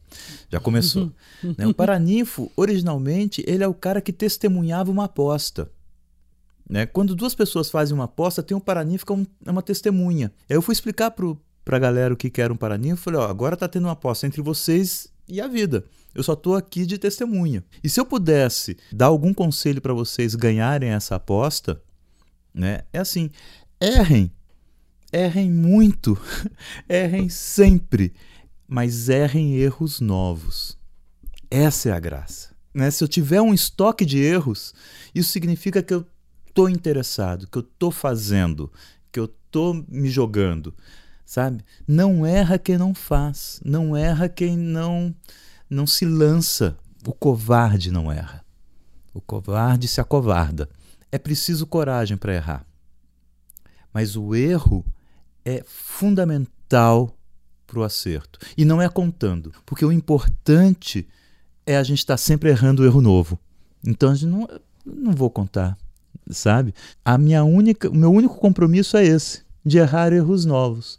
Já 0.51 0.59
começou. 0.59 1.13
né? 1.57 1.65
O 1.65 1.73
paraninfo, 1.73 2.51
originalmente, 2.57 3.45
ele 3.47 3.63
é 3.63 3.69
o 3.69 3.73
cara 3.73 4.01
que 4.01 4.13
testemunhava 4.13 4.91
uma 4.91 5.05
aposta. 5.05 5.71
Né? 6.69 6.87
Quando 6.87 7.15
duas 7.15 7.37
pessoas 7.37 7.71
fazem 7.71 7.95
uma 7.95 8.07
aposta, 8.07 8.43
tem 8.43 8.57
um 8.57 8.61
paraninfo 8.61 9.07
que 9.07 9.13
é, 9.13 9.15
um, 9.15 9.25
é 9.47 9.51
uma 9.53 9.63
testemunha. 9.63 10.33
Aí 10.51 10.57
eu 10.57 10.61
fui 10.61 10.73
explicar 10.73 11.13
pro, 11.13 11.41
pra 11.65 11.79
galera 11.79 12.13
o 12.13 12.17
que, 12.17 12.29
que 12.29 12.43
era 12.43 12.53
um 12.53 12.57
paraninfo, 12.57 13.05
falei, 13.05 13.21
ó, 13.21 13.29
agora 13.29 13.57
tá 13.57 13.69
tendo 13.69 13.85
uma 13.85 13.93
aposta 13.93 14.27
entre 14.27 14.43
vocês 14.43 15.07
e 15.29 15.41
a 15.41 15.47
vida. 15.47 15.85
Eu 16.13 16.25
só 16.25 16.35
tô 16.35 16.57
aqui 16.57 16.85
de 16.85 16.99
testemunha. 16.99 17.65
E 17.85 17.89
se 17.89 18.01
eu 18.01 18.05
pudesse 18.05 18.77
dar 18.91 19.07
algum 19.07 19.33
conselho 19.33 19.81
para 19.81 19.95
vocês 19.95 20.35
ganharem 20.35 20.89
essa 20.89 21.15
aposta, 21.15 21.81
né? 22.57 22.81
É 22.93 22.99
assim, 22.99 23.31
errem, 23.79 24.33
errem 25.13 25.51
muito, 25.51 26.19
errem 26.89 27.29
sempre, 27.29 28.15
mas 28.67 29.11
errem 29.11 29.57
erros 29.57 30.01
novos. 30.01 30.79
Essa 31.51 31.91
é 31.91 31.93
a 31.93 32.01
graça. 32.01 32.57
Né? 32.73 32.91
Se 32.91 33.05
eu 33.05 33.09
tiver 33.09 33.43
um 33.43 33.53
estoque 33.53 34.07
de 34.07 34.19
erros, 34.19 34.75
isso 35.15 35.31
significa 35.31 35.83
que 35.83 35.93
eu 35.93 36.07
estou 36.49 36.69
interessado, 36.71 37.47
que 37.47 37.59
eu 37.59 37.63
estou 37.63 37.91
fazendo, 37.91 38.73
que 39.13 39.21
eu 39.21 39.27
estou 39.27 39.85
me 39.89 40.09
jogando, 40.09 40.75
sabe? 41.25 41.63
Não 41.87 42.25
erra 42.25 42.59
quem 42.59 42.79
não 42.79 42.95
faz, 42.95 43.61
não 43.65 43.95
erra 43.95 44.29
quem 44.29 44.57
não 44.57 45.15
não 45.69 45.87
se 45.87 46.05
lança. 46.05 46.77
O 47.07 47.13
covarde 47.13 47.91
não 47.91 48.11
erra. 48.11 48.45
O 49.13 49.21
covarde 49.21 49.87
se 49.89 50.01
acovarda. 50.01 50.69
É 51.11 51.19
preciso 51.19 51.67
coragem 51.67 52.17
para 52.17 52.35
errar. 52.35 52.67
Mas 53.93 54.17
o 54.17 54.35
erro 54.35 54.85
é 55.45 55.63
fundamental 55.67 57.17
para 57.67 57.81
o 57.81 57.83
acerto. 57.83 58.39
E 58.57 58.65
não 58.65 58.81
é 58.81 58.89
contando, 58.89 59.53
porque 59.65 59.85
o 59.85 59.93
importante 59.93 61.07
é 61.67 61.77
a 61.77 61.83
gente 61.83 61.99
estar 61.99 62.15
tá 62.15 62.19
sempre 62.19 62.51
errando 62.51 62.83
o 62.83 62.85
erro 62.85 63.01
novo. 63.01 63.39
Então 63.85 64.11
a 64.11 64.15
gente 64.15 64.31
não, 64.31 64.49
não 64.85 65.13
vou 65.13 65.31
contar, 65.31 65.77
sabe? 66.31 66.75
A 67.05 67.19
minha 67.19 67.45
única, 67.45 67.89
o 67.89 67.95
meu 67.95 68.13
único 68.13 68.37
compromisso 68.37 68.97
é 68.97 69.05
esse, 69.05 69.43
de 69.65 69.79
errar 69.79 70.13
erros 70.13 70.45
novos. 70.45 70.99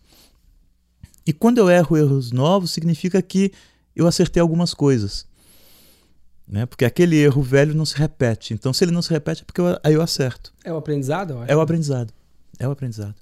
E 1.26 1.34
quando 1.34 1.58
eu 1.58 1.70
erro 1.70 1.98
erros 1.98 2.32
novos, 2.32 2.72
significa 2.72 3.22
que 3.22 3.52
eu 3.96 4.08
acertei 4.08 4.42
algumas 4.42 4.74
coisas. 4.74 5.26
Né? 6.48 6.66
Porque 6.66 6.86
aquele 6.86 7.18
erro 7.18 7.42
velho 7.42 7.76
não 7.76 7.86
se 7.86 7.98
repete. 7.98 8.54
Então, 8.54 8.72
se 8.72 8.84
ele 8.84 8.92
não 8.92 9.02
se 9.02 9.10
repete, 9.10 9.42
é 9.42 9.46
porque 9.46 9.60
eu, 9.60 9.78
aí 9.84 9.94
eu 9.94 10.02
acerto. 10.02 10.54
É 10.64 10.72
o 10.72 10.78
aprendizado, 10.78 11.32
eu 11.34 11.42
acho. 11.42 11.52
É 11.52 11.56
o 11.56 11.62
aprendizado. 11.62 12.14
É 12.58 12.68
o 12.68 12.72
aprendizado. 12.72 13.16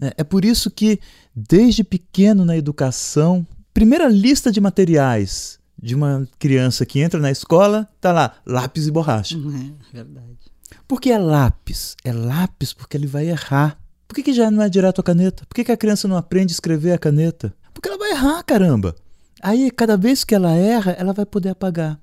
Né? 0.00 0.10
É 0.16 0.24
por 0.24 0.44
isso 0.44 0.70
que, 0.70 0.98
desde 1.34 1.84
pequeno 1.84 2.44
na 2.44 2.56
educação, 2.56 3.46
primeira 3.72 4.08
lista 4.08 4.50
de 4.50 4.60
materiais 4.60 5.60
de 5.80 5.94
uma 5.94 6.28
criança 6.38 6.84
que 6.84 7.00
entra 7.00 7.18
na 7.18 7.30
escola, 7.30 7.88
tá 8.00 8.12
lá, 8.12 8.36
lápis 8.44 8.86
e 8.86 8.90
borracha. 8.90 9.36
É 9.36 9.96
verdade. 9.96 10.38
Por 10.86 11.00
que 11.00 11.10
é 11.10 11.18
lápis? 11.18 11.96
É 12.04 12.12
lápis 12.12 12.72
porque 12.72 12.96
ele 12.96 13.06
vai 13.06 13.28
errar. 13.28 13.78
Por 14.06 14.14
que, 14.14 14.22
que 14.22 14.32
já 14.32 14.50
não 14.50 14.62
é 14.62 14.68
direto 14.68 15.00
a 15.00 15.04
caneta? 15.04 15.46
Por 15.46 15.54
que, 15.54 15.64
que 15.64 15.72
a 15.72 15.76
criança 15.76 16.06
não 16.06 16.16
aprende 16.16 16.52
a 16.52 16.54
escrever 16.54 16.92
a 16.92 16.98
caneta? 16.98 17.54
Porque 17.72 17.88
ela 17.88 17.98
vai 17.98 18.10
errar, 18.10 18.42
caramba. 18.42 18.94
Aí, 19.40 19.70
cada 19.70 19.96
vez 19.96 20.22
que 20.22 20.34
ela 20.34 20.52
erra, 20.52 20.92
ela 20.92 21.12
vai 21.12 21.24
poder 21.24 21.48
apagar 21.48 21.98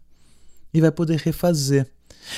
e 0.74 0.82
vai 0.82 0.92
poder 0.92 1.18
refazer. 1.20 1.88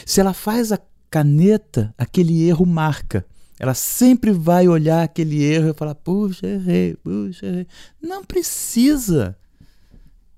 Se 0.06 0.20
ela 0.20 0.34
faz 0.34 0.72
a 0.72 0.80
caneta, 1.10 1.94
aquele 1.98 2.48
erro 2.48 2.65
marca. 2.65 3.26
Ela 3.60 3.74
sempre 3.76 4.32
vai 4.32 4.67
olhar 4.67 5.04
aquele 5.04 5.44
erro 5.44 5.70
e 5.70 5.74
falar: 5.74 5.94
puxa, 5.94 6.48
errei, 6.48 6.96
puxa, 6.96 7.46
errei. 7.46 7.67
Não 8.02 8.24
precisa. 8.24 9.38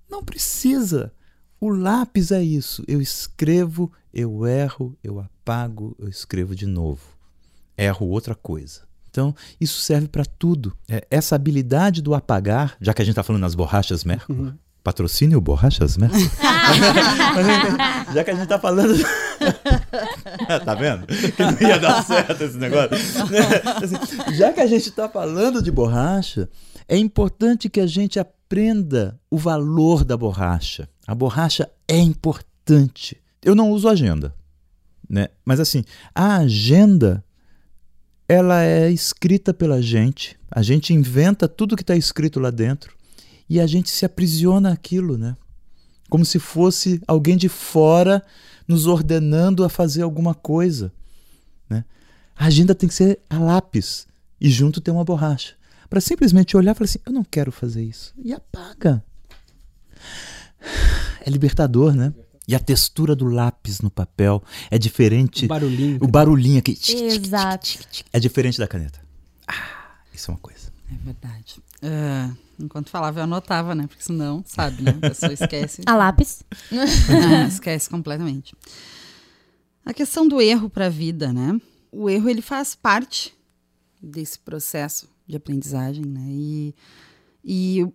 Não 0.10 0.24
precisa. 0.24 1.14
O 1.60 1.70
lápis 1.70 2.32
é 2.32 2.44
isso. 2.44 2.84
Eu 2.88 3.02
escrevo, 3.02 3.90
eu 4.14 4.46
erro, 4.46 4.98
eu 5.02 5.20
apago, 5.20 5.96
eu 5.98 6.10
escrevo 6.10 6.54
de 6.54 6.66
novo. 6.66 7.02
Erro 7.78 8.08
outra 8.08 8.36
coisa. 8.36 8.82
Então, 9.10 9.34
isso 9.62 9.80
serve 9.80 10.08
para 10.08 10.26
tudo. 10.26 10.76
É, 10.90 11.08
essa 11.10 11.36
habilidade 11.36 12.02
do 12.02 12.14
apagar, 12.14 12.76
já 12.82 12.94
que 12.94 13.02
a 13.02 13.06
gente 13.06 13.14
está 13.14 13.24
falando 13.24 13.44
nas 13.44 13.56
borrachas 13.56 14.04
Mercury, 14.04 14.40
uhum. 14.40 14.58
Patrocínio 14.84 15.40
borrachas 15.40 15.96
Mercury. 15.96 16.24
já 18.14 18.24
que 18.24 18.32
a 18.32 18.34
gente 18.34 18.44
está 18.44 18.60
falando. 18.60 18.94
tá 20.66 20.76
vendo? 20.76 21.08
Que 21.08 21.42
não 21.42 21.70
ia 21.70 21.80
dar 21.80 22.04
certo 22.04 22.44
esse 22.44 22.58
negócio. 22.58 22.92
assim, 23.82 24.36
já 24.36 24.52
que 24.52 24.60
a 24.60 24.68
gente 24.68 24.90
está 24.90 25.08
falando 25.08 25.62
de 25.62 25.72
borracha, 25.72 26.50
é 26.88 26.98
importante 26.98 27.70
que 27.70 27.80
a 27.80 27.88
gente 27.88 28.20
aprenda 28.20 29.18
o 29.32 29.38
valor 29.38 30.04
da 30.04 30.18
borracha. 30.18 30.90
A 31.08 31.16
borracha 31.16 31.70
é 31.88 31.98
importante. 31.98 33.18
Eu 33.42 33.56
não 33.56 33.72
uso 33.72 33.88
agenda, 33.88 34.36
né? 35.10 35.30
Mas 35.46 35.62
assim, 35.62 35.84
a 36.14 36.38
agenda 36.38 37.24
ela 38.28 38.64
é 38.64 38.90
escrita 38.92 39.54
pela 39.54 39.82
gente. 39.82 40.38
A 40.52 40.62
gente 40.62 40.94
inventa 40.94 41.48
tudo 41.48 41.76
que 41.76 41.84
está 41.84 41.96
escrito 41.96 42.40
lá 42.40 42.52
dentro 42.52 42.94
e 43.54 43.60
a 43.60 43.68
gente 43.68 43.92
se 43.92 44.04
aprisiona 44.04 44.74
aquilo, 44.74 45.16
né? 45.16 45.38
Como 46.10 46.26
se 46.26 46.40
fosse 46.40 47.00
alguém 47.08 47.38
de 47.38 47.48
fora 47.48 48.26
nos 48.68 48.88
ordenando 48.88 49.64
a 49.64 49.70
fazer 49.70 50.02
alguma 50.02 50.34
coisa, 50.34 50.92
né? 51.70 51.86
A 52.36 52.48
agenda 52.48 52.74
tem 52.74 52.90
que 52.90 52.96
ser 52.96 53.20
a 53.30 53.38
lápis 53.38 54.08
e 54.42 54.50
junto 54.50 54.82
tem 54.82 54.92
uma 54.92 55.04
borracha 55.04 55.54
para 55.88 56.02
simplesmente 56.02 56.58
olhar 56.58 56.72
e 56.72 56.74
falar 56.74 56.86
assim: 56.86 57.00
eu 57.06 57.14
não 57.14 57.24
quero 57.24 57.52
fazer 57.52 57.84
isso 57.84 58.12
e 58.18 58.34
apaga. 58.34 59.04
É 61.24 61.30
libertador, 61.30 61.94
né? 61.94 62.12
E 62.48 62.56
a 62.56 62.60
textura 62.60 63.16
do 63.16 63.26
lápis 63.26 63.82
no 63.82 63.92
papel 63.92 64.42
é 64.72 64.80
diferente. 64.80 65.46
O 65.46 65.48
barulhinho. 65.48 66.00
O 66.02 66.08
barulhinho 66.08 66.58
aqui. 66.58 66.76
Exato. 66.92 67.78
É 68.12 68.20
diferente 68.20 68.58
da 68.58 68.68
caneta. 68.68 69.00
Ah, 69.48 70.00
isso 70.12 70.32
é 70.32 70.34
uma 70.34 70.40
coisa. 70.40 70.53
É 70.92 70.96
verdade. 71.04 71.62
Uh, 71.82 72.38
enquanto 72.60 72.90
falava, 72.90 73.20
eu 73.20 73.24
anotava, 73.24 73.74
né? 73.74 73.88
Porque 73.88 74.04
senão, 74.04 74.44
sabe, 74.46 74.82
né? 74.84 74.92
A 74.92 75.10
pessoa 75.10 75.34
esquece. 75.34 75.82
a 75.88 75.96
lápis. 75.96 76.44
ah, 76.72 77.48
esquece 77.48 77.90
completamente. 77.90 78.56
A 79.86 79.94
questão 79.94 80.28
do 80.28 80.42
erro 80.42 80.70
para 80.70 80.88
a 80.88 80.90
vida, 80.90 81.34
né? 81.34 81.60
O 81.92 82.10
erro, 82.10 82.30
ele 82.30 82.42
faz 82.42 82.76
parte 82.76 83.34
desse 84.02 84.40
processo 84.40 85.10
de 85.28 85.36
aprendizagem, 85.36 86.06
né? 86.06 86.26
E, 86.30 86.76
e 87.44 87.88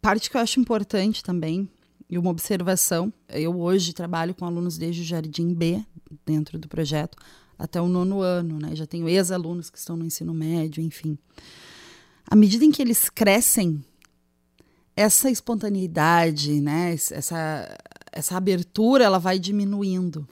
parte 0.00 0.30
que 0.30 0.36
eu 0.36 0.40
acho 0.40 0.60
importante 0.60 1.22
também 1.22 1.68
e 2.08 2.18
uma 2.18 2.30
observação. 2.30 3.12
Eu 3.28 3.58
hoje 3.60 3.92
trabalho 3.92 4.34
com 4.34 4.44
alunos 4.44 4.76
desde 4.76 5.02
o 5.02 5.04
Jardim 5.04 5.54
B, 5.54 5.84
dentro 6.26 6.58
do 6.58 6.68
projeto, 6.68 7.16
até 7.58 7.80
o 7.80 7.88
nono 7.88 8.20
ano, 8.20 8.58
né? 8.58 8.74
Já 8.74 8.86
tenho 8.86 9.08
ex-alunos 9.08 9.70
que 9.70 9.78
estão 9.78 9.96
no 9.96 10.04
ensino 10.04 10.34
médio, 10.34 10.82
enfim. 10.82 11.16
À 12.30 12.36
medida 12.36 12.64
em 12.64 12.70
que 12.70 12.80
eles 12.80 13.10
crescem, 13.10 13.84
essa 14.96 15.30
espontaneidade, 15.30 16.60
né? 16.60 16.94
Essa, 16.94 17.76
essa 18.12 18.36
abertura, 18.36 19.04
ela 19.04 19.18
vai 19.18 19.38
diminuindo. 19.38 20.26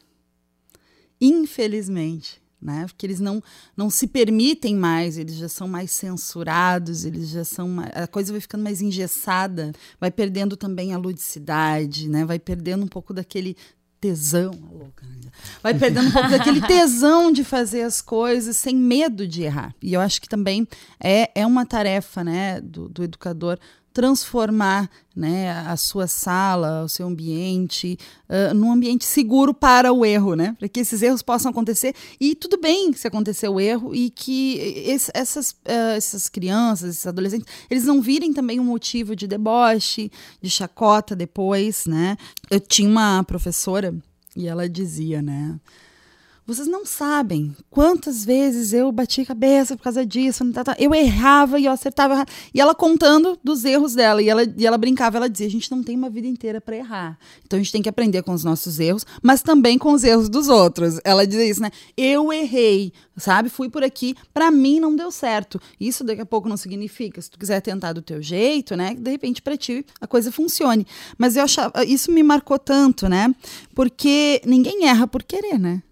Infelizmente 1.21 2.41
né? 2.61 2.87
Porque 2.87 3.07
eles 3.07 3.21
não, 3.21 3.43
não 3.77 3.89
se 3.89 4.07
permitem 4.07 4.75
mais, 4.75 5.17
eles 5.17 5.37
já 5.37 5.49
são 5.49 5.69
mais 5.69 5.91
censurados, 5.93 7.05
eles 7.05 7.29
já 7.29 7.45
são 7.45 7.69
mais, 7.69 7.91
a 7.95 8.07
coisa 8.07 8.33
vai 8.33 8.41
ficando 8.41 8.65
mais 8.65 8.83
engessada, 8.83 9.73
vai 10.01 10.11
perdendo 10.11 10.57
também 10.57 10.93
a 10.93 10.99
ludicidade, 10.99 12.09
né? 12.09 12.25
Vai 12.25 12.39
perdendo 12.39 12.85
um 12.85 12.89
pouco 12.89 13.15
daquele 13.15 13.57
tesão, 14.01 14.53
né? 14.73 14.87
vai 15.63 15.75
perdendo 15.75 16.09
um 16.09 16.13
pouco 16.13 16.29
daquele 16.29 16.61
tesão 16.63 17.31
de 17.33 17.45
fazer 17.45 17.83
as 17.83 18.01
coisas 18.01 18.57
sem 18.57 18.75
medo 18.77 19.27
de 19.27 19.43
errar. 19.43 19.75
E 19.83 19.95
eu 19.95 20.01
acho 20.01 20.21
que 20.21 20.29
também 20.29 20.67
é, 21.01 21.31
é 21.35 21.47
uma 21.47 21.67
tarefa, 21.67 22.25
né, 22.25 22.61
do, 22.61 22.89
do 22.89 23.03
educador 23.03 23.59
transformar 23.99 24.89
né, 25.17 25.51
a 25.67 25.77
sua 25.77 26.07
sala, 26.07 26.85
o 26.85 26.89
seu 26.89 27.09
ambiente, 27.09 27.99
uh, 28.29 28.55
num 28.55 28.71
ambiente 28.71 29.05
seguro 29.05 29.53
para 29.53 29.93
o 29.93 30.07
erro, 30.07 30.37
né? 30.37 30.55
Para 30.57 30.69
que 30.69 30.79
esses 30.79 31.03
erros 31.03 31.21
possam 31.21 31.51
acontecer. 31.51 31.93
E 32.21 32.37
tudo 32.37 32.61
bem 32.61 32.93
se 32.93 33.09
acontecer 33.09 33.49
o 33.49 33.59
erro 33.59 33.93
e 33.93 34.09
que 34.11 34.57
esse, 34.87 35.11
essas, 35.13 35.51
uh, 35.51 35.97
essas 35.97 36.29
crianças, 36.29 36.91
esses 36.91 37.07
adolescentes, 37.09 37.53
eles 37.69 37.87
não 37.87 38.01
virem 38.01 38.33
também 38.33 38.61
um 38.61 38.65
motivo 38.65 39.17
de 39.17 39.27
deboche, 39.27 40.13
de 40.41 40.49
chacota 40.49 41.17
depois, 41.17 41.85
né? 41.85 42.17
Eu 42.49 42.61
tinha 42.61 42.89
uma 42.89 43.25
professora 43.25 43.93
e 44.37 44.47
ela 44.47 44.69
dizia, 44.69 45.21
né? 45.21 45.59
Vocês 46.49 46.67
não 46.67 46.87
sabem 46.87 47.55
quantas 47.69 48.25
vezes 48.25 48.73
eu 48.73 48.91
bati 48.91 49.21
a 49.21 49.27
cabeça 49.27 49.77
por 49.77 49.83
causa 49.83 50.07
disso. 50.07 50.43
Eu 50.79 50.95
errava 50.95 51.61
e 51.61 51.67
eu 51.67 51.73
acertava. 51.73 52.25
E 52.55 52.59
ela 52.59 52.75
contando 52.75 53.39
dos 53.45 53.67
erros 53.67 53.95
dela. 53.95 54.23
E 54.23 54.31
ela, 54.31 54.45
e 54.57 54.67
ela 54.67 54.79
brincava, 54.79 55.19
ela 55.19 55.29
dizia: 55.29 55.47
a 55.47 55.51
gente 55.51 55.71
não 55.71 55.83
tem 55.83 55.95
uma 55.95 56.09
vida 56.09 56.27
inteira 56.27 56.59
para 56.59 56.75
errar. 56.75 57.19
Então 57.45 57.59
a 57.59 57.63
gente 57.63 57.71
tem 57.71 57.83
que 57.83 57.89
aprender 57.91 58.23
com 58.23 58.33
os 58.33 58.45
nossos 58.45 58.81
erros, 58.81 59.05
mas 59.23 59.43
também 59.43 59.77
com 59.77 59.93
os 59.93 60.03
erros 60.03 60.31
dos 60.31 60.49
outros. 60.49 60.99
Ela 61.05 61.27
dizia 61.27 61.45
isso, 61.45 61.61
né? 61.61 61.71
Eu 61.95 62.33
errei, 62.33 62.95
sabe? 63.19 63.51
Fui 63.51 63.69
por 63.69 63.85
aqui, 63.85 64.17
para 64.33 64.51
mim 64.51 64.81
não 64.81 64.97
deu 64.97 65.11
certo. 65.11 65.61
Isso 65.79 66.03
daqui 66.03 66.23
a 66.23 66.27
pouco 66.27 66.49
não 66.49 66.57
significa, 66.57 67.21
se 67.21 67.31
tu 67.31 67.39
quiser 67.39 67.61
tentar 67.61 67.93
do 67.93 68.01
teu 68.01 68.23
jeito, 68.23 68.75
né? 68.75 68.95
De 68.95 69.11
repente 69.11 69.43
para 69.43 69.55
ti 69.55 69.85
a 70.01 70.07
coisa 70.07 70.33
funcione. 70.33 70.87
Mas 71.19 71.37
eu 71.37 71.43
achava, 71.43 71.85
isso 71.85 72.11
me 72.11 72.23
marcou 72.23 72.59
tanto, 72.59 73.07
né? 73.07 73.35
Porque 73.75 74.41
ninguém 74.47 74.87
erra 74.87 75.07
por 75.07 75.23
querer, 75.23 75.59
né? 75.59 75.83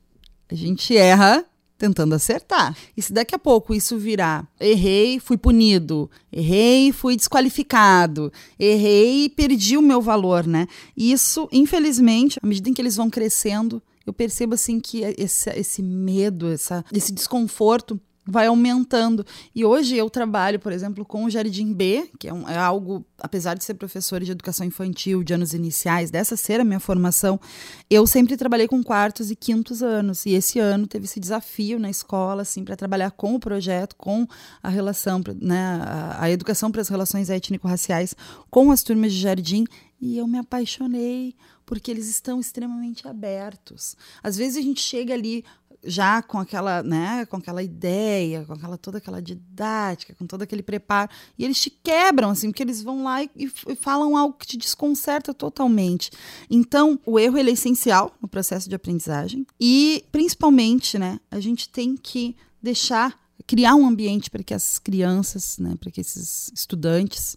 A 0.51 0.55
gente 0.55 0.97
erra 0.97 1.45
tentando 1.79 2.15
acertar. 2.15 2.77
E 2.97 3.03
se 3.03 3.13
daqui 3.13 3.35
a 3.35 3.39
pouco 3.39 3.75
isso 3.75 3.99
virar, 3.99 4.49
errei, 4.59 5.21
fui 5.21 5.37
punido, 5.37 6.11
errei, 6.33 6.93
fui 6.93 7.17
desqualificado, 7.17 8.33
errei, 8.59 9.29
perdi 9.29 9.77
o 9.77 9.83
meu 9.83 10.01
valor, 10.01 10.47
né? 10.47 10.67
Isso, 10.97 11.49
infelizmente, 11.53 12.39
à 12.43 12.47
medida 12.47 12.69
em 12.71 12.73
que 12.73 12.81
eles 12.81 12.97
vão 12.97 13.11
crescendo, 13.11 13.83
eu 14.07 14.13
percebo 14.13 14.55
assim 14.55 14.79
que 14.81 15.03
esse, 15.19 15.51
esse 15.51 15.83
medo, 15.83 16.49
essa, 16.49 16.85
esse 16.93 17.13
desconforto 17.13 18.01
vai 18.27 18.47
aumentando. 18.47 19.25
E 19.55 19.65
hoje 19.65 19.97
eu 19.97 20.11
trabalho, 20.11 20.59
por 20.59 20.73
exemplo, 20.73 21.05
com 21.05 21.25
o 21.25 21.31
Jardim 21.31 21.73
B, 21.73 22.11
que 22.19 22.29
é, 22.29 22.35
um, 22.35 22.49
é, 22.49 22.57
algo, 22.57 23.05
apesar 23.19 23.55
de 23.55 23.65
ser 23.65 23.75
professora 23.75 24.25
de 24.25 24.33
educação 24.33 24.67
infantil 24.67 25.23
de 25.23 25.33
anos 25.33 25.55
iniciais, 25.55 26.11
dessa 26.11 26.37
ser 26.37 26.61
a 26.61 26.65
minha 26.65 26.81
formação, 26.81 27.41
eu 27.89 28.07
sempre 28.07 28.37
trabalhei 28.37 28.67
com 28.67 28.83
quartos 28.83 29.31
e 29.31 29.37
quintos 29.37 29.83
anos. 29.83 30.27
E 30.27 30.31
esse 30.31 30.59
ano 30.59 30.87
teve 30.87 31.05
esse 31.05 31.21
desafio 31.21 31.79
na 31.79 31.89
escola, 31.89 32.43
assim, 32.43 32.65
para 32.65 32.75
trabalhar 32.75 33.13
com 33.13 33.37
o 33.37 33.41
projeto, 33.41 33.95
com 33.97 34.27
a 34.63 34.69
relação, 34.69 35.23
né, 35.41 35.81
a, 35.83 36.25
a 36.25 36.31
educação 36.31 36.73
para 36.73 36.81
as 36.81 36.89
relações 36.89 37.31
étnico-raciais 37.31 38.15
com 38.51 38.73
as 38.73 38.83
turmas 38.83 39.13
de 39.13 39.21
jardim. 39.21 39.65
E 40.01 40.19
eu 40.19 40.27
me 40.27 40.39
apaixonei 40.39 41.35
porque 41.65 41.91
eles 41.91 42.09
estão 42.09 42.39
extremamente 42.39 43.09
abertos. 43.09 43.97
Às 44.23 44.37
vezes 44.37 44.57
a 44.57 44.63
gente 44.63 44.81
chega 44.81 45.13
ali 45.13 45.45
já 45.87 46.23
com 46.23 46.39
aquela, 46.39 46.83
né, 46.83 47.25
com 47.27 47.37
aquela 47.37 47.63
ideia, 47.63 48.45
com 48.45 48.53
aquela 48.53 48.77
toda 48.77 48.99
aquela 48.99 49.23
didática, 49.23 50.15
com 50.15 50.27
todo 50.27 50.43
aquele 50.43 50.63
preparo, 50.63 51.11
e 51.39 51.45
eles 51.45 51.61
te 51.61 51.71
quebram 51.71 52.31
assim, 52.31 52.51
porque 52.51 52.63
eles 52.63 52.83
vão 52.83 53.05
lá 53.05 53.23
e, 53.23 53.31
e 53.37 53.77
falam 53.77 54.17
algo 54.17 54.37
que 54.37 54.47
te 54.47 54.57
desconcerta 54.57 55.33
totalmente. 55.33 56.11
Então, 56.51 56.99
o 57.07 57.19
erro 57.19 57.39
é 57.39 57.43
essencial 57.43 58.15
no 58.21 58.29
processo 58.29 58.69
de 58.69 58.75
aprendizagem 58.75 59.47
e 59.61 60.05
principalmente, 60.11 60.99
né, 60.99 61.21
a 61.31 61.41
gente 61.41 61.69
tem 61.69 61.97
que 61.97 62.37
deixar 62.63 63.19
criar 63.47 63.77
um 63.77 63.87
ambiente 63.87 64.29
para 64.31 64.43
que 64.43 64.53
as 64.53 64.79
crianças, 64.79 65.59
né, 65.59 65.77
para 65.79 65.91
que 65.91 66.01
esses 66.01 66.51
estudantes 66.53 67.37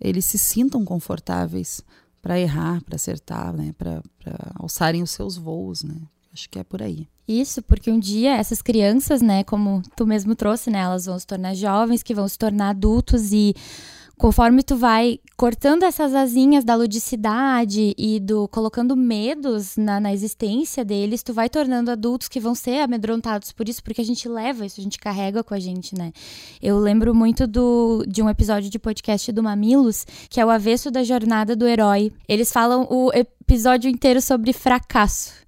eles 0.00 0.24
se 0.24 0.38
sintam 0.38 0.84
confortáveis 0.84 1.82
para 2.20 2.38
errar, 2.38 2.82
para 2.82 2.96
acertar, 2.96 3.52
né, 3.52 3.72
para 3.76 4.02
alçarem 4.54 5.02
os 5.02 5.10
seus 5.10 5.36
voos, 5.36 5.82
né? 5.82 5.96
Acho 6.32 6.48
que 6.48 6.58
é 6.58 6.64
por 6.64 6.82
aí. 6.82 7.06
Isso, 7.26 7.62
porque 7.62 7.90
um 7.90 7.98
dia 7.98 8.36
essas 8.36 8.60
crianças, 8.60 9.22
né, 9.22 9.44
como 9.44 9.82
tu 9.96 10.06
mesmo 10.06 10.34
trouxe, 10.34 10.70
né, 10.70 10.80
elas 10.80 11.06
vão 11.06 11.18
se 11.18 11.26
tornar 11.26 11.54
jovens, 11.54 12.02
que 12.02 12.14
vão 12.14 12.26
se 12.26 12.38
tornar 12.38 12.70
adultos 12.70 13.32
e 13.32 13.54
conforme 14.18 14.62
tu 14.62 14.76
vai 14.76 15.18
cortando 15.36 15.82
essas 15.82 16.14
asinhas 16.14 16.64
da 16.64 16.74
ludicidade 16.74 17.92
e 17.98 18.20
do 18.20 18.46
colocando 18.48 18.96
medos 18.96 19.76
na, 19.76 19.98
na 19.98 20.12
existência 20.12 20.84
deles, 20.84 21.22
tu 21.22 21.34
vai 21.34 21.48
tornando 21.48 21.90
adultos 21.90 22.28
que 22.28 22.38
vão 22.38 22.54
ser 22.54 22.80
amedrontados 22.80 23.50
por 23.50 23.68
isso, 23.68 23.82
porque 23.82 24.00
a 24.00 24.04
gente 24.04 24.28
leva 24.28 24.64
isso, 24.64 24.80
a 24.80 24.84
gente 24.84 24.98
carrega 24.98 25.42
com 25.42 25.54
a 25.54 25.58
gente, 25.58 25.96
né? 25.96 26.12
Eu 26.62 26.78
lembro 26.78 27.14
muito 27.14 27.46
do, 27.46 28.04
de 28.06 28.22
um 28.22 28.30
episódio 28.30 28.70
de 28.70 28.78
podcast 28.78 29.32
do 29.32 29.42
Mamilos, 29.42 30.06
que 30.30 30.40
é 30.40 30.46
o 30.46 30.50
avesso 30.50 30.90
da 30.90 31.02
jornada 31.02 31.56
do 31.56 31.66
herói. 31.66 32.12
Eles 32.28 32.52
falam 32.52 32.86
o 32.90 33.10
episódio 33.12 33.90
inteiro 33.90 34.22
sobre 34.22 34.52
fracasso. 34.52 35.42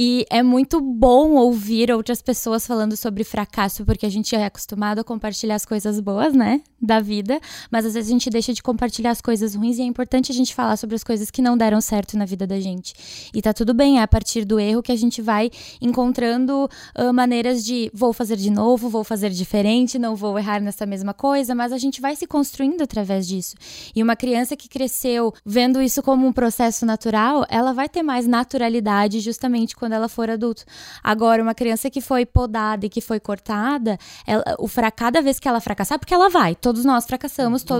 E 0.00 0.24
é 0.30 0.44
muito 0.44 0.80
bom 0.80 1.32
ouvir 1.32 1.90
outras 1.90 2.22
pessoas 2.22 2.64
falando 2.64 2.96
sobre 2.96 3.24
fracasso, 3.24 3.84
porque 3.84 4.06
a 4.06 4.08
gente 4.08 4.32
é 4.32 4.44
acostumado 4.44 5.00
a 5.00 5.04
compartilhar 5.04 5.56
as 5.56 5.64
coisas 5.64 5.98
boas, 5.98 6.32
né? 6.32 6.60
Da 6.80 7.00
vida, 7.00 7.40
mas 7.68 7.84
às 7.84 7.94
vezes 7.94 8.08
a 8.08 8.12
gente 8.12 8.30
deixa 8.30 8.54
de 8.54 8.62
compartilhar 8.62 9.10
as 9.10 9.20
coisas 9.20 9.56
ruins 9.56 9.76
e 9.76 9.82
é 9.82 9.84
importante 9.84 10.30
a 10.30 10.34
gente 10.36 10.54
falar 10.54 10.76
sobre 10.76 10.94
as 10.94 11.02
coisas 11.02 11.32
que 11.32 11.42
não 11.42 11.58
deram 11.58 11.80
certo 11.80 12.16
na 12.16 12.24
vida 12.24 12.46
da 12.46 12.60
gente. 12.60 12.94
E 13.34 13.42
tá 13.42 13.52
tudo 13.52 13.74
bem, 13.74 13.98
é 13.98 14.02
a 14.02 14.06
partir 14.06 14.44
do 14.44 14.60
erro 14.60 14.84
que 14.84 14.92
a 14.92 14.96
gente 14.96 15.20
vai 15.20 15.50
encontrando 15.82 16.70
uh, 16.96 17.12
maneiras 17.12 17.64
de 17.64 17.90
vou 17.92 18.12
fazer 18.12 18.36
de 18.36 18.50
novo, 18.50 18.88
vou 18.88 19.02
fazer 19.02 19.30
diferente, 19.30 19.98
não 19.98 20.14
vou 20.14 20.38
errar 20.38 20.60
nessa 20.60 20.86
mesma 20.86 21.12
coisa, 21.12 21.56
mas 21.56 21.72
a 21.72 21.78
gente 21.78 22.00
vai 22.00 22.14
se 22.14 22.24
construindo 22.24 22.82
através 22.82 23.26
disso. 23.26 23.56
E 23.96 24.00
uma 24.00 24.14
criança 24.14 24.54
que 24.54 24.68
cresceu 24.68 25.34
vendo 25.44 25.82
isso 25.82 26.04
como 26.04 26.24
um 26.24 26.32
processo 26.32 26.86
natural, 26.86 27.44
ela 27.50 27.72
vai 27.72 27.88
ter 27.88 28.04
mais 28.04 28.28
naturalidade 28.28 29.18
justamente 29.18 29.74
quando 29.74 29.87
quando 29.88 29.94
ela 29.94 30.08
for 30.08 30.28
adulto. 30.28 30.64
Agora, 31.02 31.42
uma 31.42 31.54
criança 31.54 31.88
que 31.88 32.00
foi 32.00 32.26
podada 32.26 32.84
e 32.84 32.88
que 32.90 33.00
foi 33.00 33.18
cortada, 33.18 33.98
ela, 34.26 34.44
o 34.58 34.68
fra 34.68 34.90
cada 34.90 35.22
vez 35.22 35.40
que 35.40 35.48
ela 35.48 35.60
fracassar, 35.60 35.98
porque 35.98 36.12
ela 36.12 36.28
vai, 36.28 36.54
todos 36.54 36.84
nós 36.84 37.06
fracassamos 37.06 37.62
to 37.62 37.74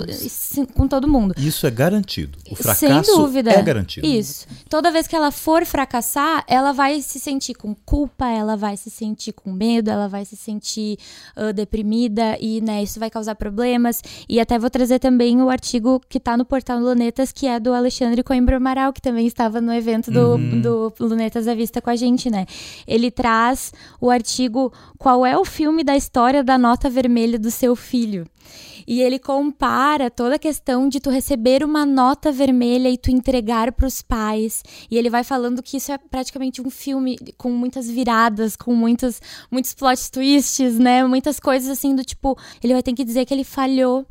com 0.74 0.88
todo 0.88 1.06
mundo. 1.06 1.34
Isso 1.36 1.66
é 1.66 1.70
garantido. 1.70 2.38
O 2.50 2.56
fracasso 2.56 2.80
Sem 2.80 3.16
dúvida. 3.16 3.50
é 3.50 3.62
garantido. 3.62 4.06
Isso. 4.06 4.46
Toda 4.70 4.90
vez 4.90 5.06
que 5.06 5.14
ela 5.14 5.30
for 5.30 5.66
fracassar, 5.66 6.44
ela 6.48 6.72
vai 6.72 7.02
se 7.02 7.20
sentir 7.20 7.54
com 7.54 7.74
culpa, 7.74 8.26
ela 8.26 8.56
vai 8.56 8.76
se 8.76 8.88
sentir 8.88 9.32
com 9.32 9.52
medo, 9.52 9.90
ela 9.90 10.08
vai 10.08 10.24
se 10.24 10.36
sentir 10.36 10.98
uh, 11.36 11.52
deprimida 11.52 12.38
e, 12.40 12.60
né, 12.62 12.82
isso 12.82 12.98
vai 12.98 13.10
causar 13.10 13.34
problemas. 13.34 14.02
E 14.28 14.40
até 14.40 14.58
vou 14.58 14.70
trazer 14.70 14.98
também 14.98 15.42
o 15.42 15.50
artigo 15.50 16.00
que 16.08 16.16
está 16.16 16.36
no 16.36 16.44
portal 16.44 16.78
Lunetas, 16.78 17.32
que 17.32 17.46
é 17.46 17.60
do 17.60 17.74
Alexandre 17.74 18.22
Coimbra 18.22 18.56
Amaral, 18.56 18.92
que 18.92 19.02
também 19.02 19.26
estava 19.26 19.60
no 19.60 19.72
evento 19.72 20.10
do, 20.10 20.36
uhum. 20.36 20.60
do 20.60 20.94
Lunetas 21.00 21.46
à 21.48 21.54
Vista 21.54 21.82
com 21.82 21.90
a 21.90 21.96
gente, 21.98 22.30
né? 22.30 22.46
Ele 22.86 23.10
traz 23.10 23.72
o 24.00 24.10
artigo 24.10 24.72
Qual 24.98 25.26
é 25.26 25.36
o 25.36 25.44
filme 25.44 25.84
da 25.84 25.96
história 25.96 26.42
da 26.42 26.56
nota 26.56 26.88
vermelha 26.88 27.38
do 27.38 27.50
seu 27.50 27.76
filho? 27.76 28.26
E 28.86 29.02
ele 29.02 29.18
compara 29.18 30.10
toda 30.10 30.36
a 30.36 30.38
questão 30.38 30.88
de 30.88 30.98
tu 30.98 31.10
receber 31.10 31.62
uma 31.62 31.84
nota 31.84 32.32
vermelha 32.32 32.88
e 32.88 32.96
tu 32.96 33.10
entregar 33.10 33.70
para 33.72 33.86
os 33.86 34.00
pais. 34.00 34.62
E 34.90 34.96
ele 34.96 35.10
vai 35.10 35.22
falando 35.22 35.62
que 35.62 35.76
isso 35.76 35.92
é 35.92 35.98
praticamente 35.98 36.62
um 36.62 36.70
filme 36.70 37.18
com 37.36 37.50
muitas 37.50 37.90
viradas, 37.90 38.56
com 38.56 38.74
muitos, 38.74 39.20
muitos 39.50 39.74
plot 39.74 40.10
twists, 40.10 40.78
né? 40.78 41.04
Muitas 41.06 41.38
coisas 41.38 41.68
assim 41.68 41.94
do 41.94 42.02
tipo, 42.02 42.34
ele 42.64 42.72
vai 42.72 42.82
ter 42.82 42.94
que 42.94 43.04
dizer 43.04 43.26
que 43.26 43.34
ele 43.34 43.44
falhou 43.44 44.06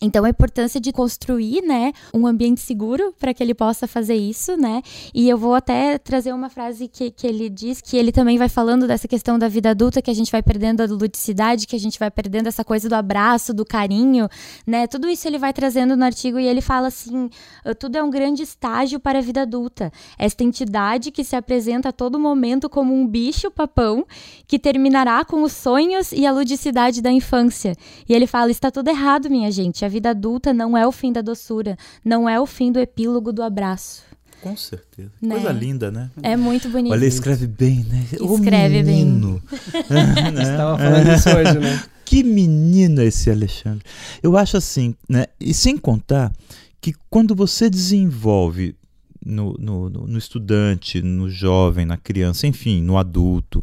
então, 0.00 0.24
a 0.24 0.30
importância 0.30 0.80
de 0.80 0.92
construir, 0.92 1.60
né, 1.62 1.92
um 2.14 2.24
ambiente 2.24 2.60
seguro 2.60 3.12
para 3.18 3.34
que 3.34 3.42
ele 3.42 3.52
possa 3.52 3.88
fazer 3.88 4.14
isso, 4.14 4.56
né? 4.56 4.80
E 5.12 5.28
eu 5.28 5.36
vou 5.36 5.54
até 5.54 5.98
trazer 5.98 6.32
uma 6.32 6.48
frase 6.48 6.86
que, 6.86 7.10
que 7.10 7.26
ele 7.26 7.48
diz, 7.48 7.80
que 7.80 7.96
ele 7.96 8.12
também 8.12 8.38
vai 8.38 8.48
falando 8.48 8.86
dessa 8.86 9.08
questão 9.08 9.36
da 9.36 9.48
vida 9.48 9.70
adulta, 9.70 10.00
que 10.00 10.10
a 10.10 10.14
gente 10.14 10.30
vai 10.30 10.40
perdendo 10.40 10.82
a 10.82 10.86
ludicidade, 10.86 11.66
que 11.66 11.74
a 11.74 11.80
gente 11.80 11.98
vai 11.98 12.12
perdendo 12.12 12.46
essa 12.46 12.64
coisa 12.64 12.88
do 12.88 12.94
abraço, 12.94 13.52
do 13.52 13.64
carinho, 13.64 14.28
né? 14.64 14.86
Tudo 14.86 15.08
isso 15.08 15.26
ele 15.26 15.36
vai 15.36 15.52
trazendo 15.52 15.96
no 15.96 16.04
artigo 16.04 16.38
e 16.38 16.46
ele 16.46 16.60
fala 16.60 16.88
assim: 16.88 17.28
ah, 17.64 17.74
tudo 17.74 17.96
é 17.96 18.02
um 18.02 18.10
grande 18.10 18.44
estágio 18.44 19.00
para 19.00 19.18
a 19.18 19.22
vida 19.22 19.42
adulta. 19.42 19.92
Esta 20.16 20.44
entidade 20.44 21.10
que 21.10 21.24
se 21.24 21.34
apresenta 21.34 21.88
a 21.88 21.92
todo 21.92 22.20
momento 22.20 22.70
como 22.70 22.94
um 22.94 23.04
bicho 23.04 23.50
papão 23.50 24.06
que 24.46 24.60
terminará 24.60 25.24
com 25.24 25.42
os 25.42 25.52
sonhos 25.52 26.12
e 26.12 26.24
a 26.24 26.30
ludicidade 26.30 27.02
da 27.02 27.10
infância. 27.10 27.74
E 28.08 28.14
ele 28.14 28.28
fala: 28.28 28.52
está 28.52 28.70
tudo 28.70 28.88
errado, 28.90 29.28
minha 29.28 29.50
gente 29.50 29.87
a 29.88 29.90
vida 29.90 30.10
adulta 30.10 30.52
não 30.52 30.76
é 30.76 30.86
o 30.86 30.92
fim 30.92 31.12
da 31.12 31.22
doçura, 31.22 31.76
não 32.04 32.28
é 32.28 32.38
o 32.38 32.44
fim 32.44 32.70
do 32.70 32.78
epílogo 32.78 33.32
do 33.32 33.42
abraço. 33.42 34.02
Com 34.42 34.56
certeza. 34.56 35.10
Né? 35.20 35.34
Coisa 35.34 35.50
linda, 35.50 35.90
né? 35.90 36.10
É 36.22 36.36
muito 36.36 36.68
bonito. 36.68 36.92
Olha, 36.92 37.06
escreve 37.06 37.46
bem, 37.46 37.84
né? 37.84 38.06
Escreve 38.12 38.82
menino. 38.82 39.42
bem. 39.50 40.06
né? 40.32 40.42
Estava 40.42 40.78
falando 40.78 41.12
isso 41.12 41.28
hoje, 41.30 41.58
né? 41.58 41.82
Que 42.04 42.22
menino 42.22 43.02
esse 43.02 43.30
Alexandre. 43.30 43.84
Eu 44.22 44.34
acho 44.34 44.56
assim, 44.56 44.94
né? 45.06 45.26
E 45.38 45.52
sem 45.52 45.76
contar 45.76 46.32
que 46.80 46.94
quando 47.10 47.34
você 47.34 47.68
desenvolve 47.68 48.74
no, 49.22 49.54
no, 49.58 49.90
no 49.90 50.16
estudante, 50.16 51.02
no 51.02 51.28
jovem, 51.28 51.84
na 51.84 51.98
criança, 51.98 52.46
enfim, 52.46 52.80
no 52.80 52.96
adulto, 52.96 53.62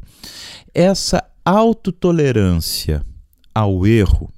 essa 0.75 1.23
autotolerância 1.43 3.03
ao 3.51 3.87
erro, 3.87 4.31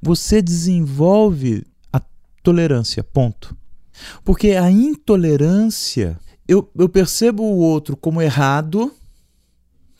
você 0.00 0.40
desenvolve 0.42 1.64
a 1.92 2.00
tolerância, 2.42 3.02
ponto. 3.02 3.56
Porque 4.24 4.52
a 4.52 4.70
intolerância, 4.70 6.18
eu, 6.46 6.70
eu 6.76 6.88
percebo 6.88 7.42
o 7.42 7.58
outro 7.58 7.96
como 7.96 8.22
errado, 8.22 8.92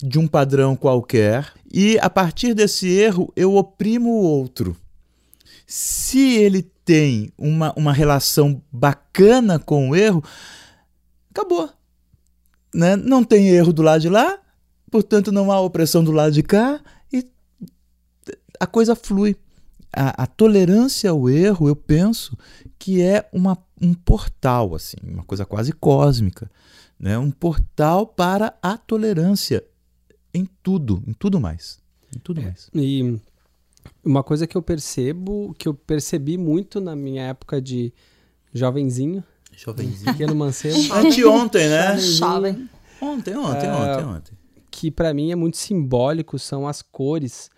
de 0.01 0.19
um 0.19 0.29
padrão 0.29 0.77
qualquer, 0.77 1.53
e 1.73 1.99
a 2.01 2.09
partir 2.09 2.55
desse 2.55 2.89
erro 2.89 3.33
eu 3.35 3.57
oprimo 3.57 4.11
o 4.11 4.23
outro. 4.23 4.77
Se 5.67 6.37
ele 6.37 6.63
tem 6.85 7.31
uma, 7.37 7.73
uma 7.77 7.93
relação 7.93 8.63
bacana 8.73 9.59
com 9.59 9.91
o 9.91 9.97
erro, 9.97 10.23
acabou. 11.31 11.69
Né? 12.75 12.97
Não 12.97 13.25
tem 13.25 13.49
erro 13.49 13.73
do 13.73 13.83
lado 13.83 14.01
de 14.01 14.09
lá, 14.09 14.39
portanto 14.91 15.33
não 15.33 15.51
há 15.51 15.61
opressão 15.61 16.03
do 16.03 16.13
lado 16.13 16.33
de 16.33 16.43
cá, 16.43 16.81
e 17.13 17.27
a 18.61 18.67
coisa 18.67 18.95
flui 18.95 19.37
a, 19.93 20.25
a, 20.25 20.27
tolerância 20.27 21.11
ao 21.11 21.29
erro, 21.29 21.69
eu 21.69 21.77
penso 21.77 22.37
que 22.79 23.03
é 23.03 23.29
uma, 23.33 23.57
um 23.81 23.95
portal, 23.95 24.75
assim, 24.75 24.97
uma 25.03 25.25
coisa 25.25 25.45
quase 25.45 25.73
cósmica, 25.73 26.51
né? 26.99 27.19
um 27.19 27.31
portal 27.31 28.07
para 28.07 28.57
a 28.63 28.77
tolerância 28.77 29.65
em 30.33 30.47
tudo, 30.63 31.03
em 31.07 31.13
tudo 31.13 31.41
mais. 31.41 31.79
Em 32.15 32.19
tudo 32.19 32.41
é, 32.41 32.45
mais. 32.45 32.71
E 32.75 33.19
uma 34.05 34.23
coisa 34.23 34.47
que 34.47 34.57
eu 34.57 34.63
percebo, 34.63 35.55
que 35.59 35.69
eu 35.69 35.75
percebi 35.75 36.37
muito 36.37 36.81
na 36.81 36.95
minha 36.95 37.23
época 37.23 37.61
de 37.61 37.93
jovenzinho, 38.53 39.23
jovenzinho. 39.57 40.13
pequeno 40.13 40.35
mancebo. 40.35 40.79
Anteontem, 40.95 41.69
né? 41.69 41.99
Jovem. 41.99 42.69
Ontem, 43.01 43.37
ontem, 43.37 43.71
ontem, 43.71 44.05
ontem. 44.05 44.39
Que 44.71 44.91
para 44.91 45.15
mim 45.15 45.31
é 45.31 45.37
muito 45.37 45.57
simbólico 45.57 46.39
são 46.39 46.67
as 46.67 46.83
cores, 46.83 47.51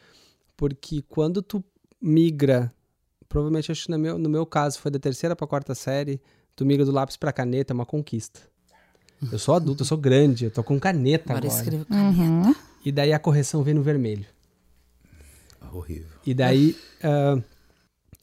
porque 0.57 1.03
quando 1.03 1.43
tu 1.43 1.63
migra, 2.01 2.73
provavelmente 3.29 3.71
acho 3.71 3.85
que 3.85 3.91
no 3.91 3.99
meu, 3.99 4.19
no 4.19 4.29
meu 4.29 4.47
caso 4.47 4.79
foi 4.79 4.91
da 4.91 4.99
terceira 4.99 5.37
para 5.37 5.47
quarta 5.47 5.75
série, 5.75 6.21
tu 6.57 6.65
migra 6.65 6.85
do 6.85 6.93
lápis 6.93 7.17
para 7.17 7.33
caneta, 7.33 7.73
é 7.73 7.75
uma 7.75 7.87
conquista. 7.87 8.41
Eu 9.31 9.39
sou 9.39 9.55
adulto, 9.55 9.83
eu 9.83 9.87
sou 9.87 9.99
grande, 9.99 10.47
eu 10.47 10.51
tô 10.51 10.65
com 10.65 10.81
caneta 10.81 11.33
agora. 11.33 11.47
agora. 11.47 11.61
Escrevo 11.61 11.85
caneta. 11.85 12.21
Uhum. 12.21 12.55
E 12.85 12.91
daí 12.91 13.13
a 13.13 13.19
correção 13.19 13.63
vem 13.63 13.75
no 13.75 13.83
vermelho. 13.83 14.25
Horrível. 15.73 16.19
E 16.27 16.33
daí 16.33 16.75
uh, 17.05 17.43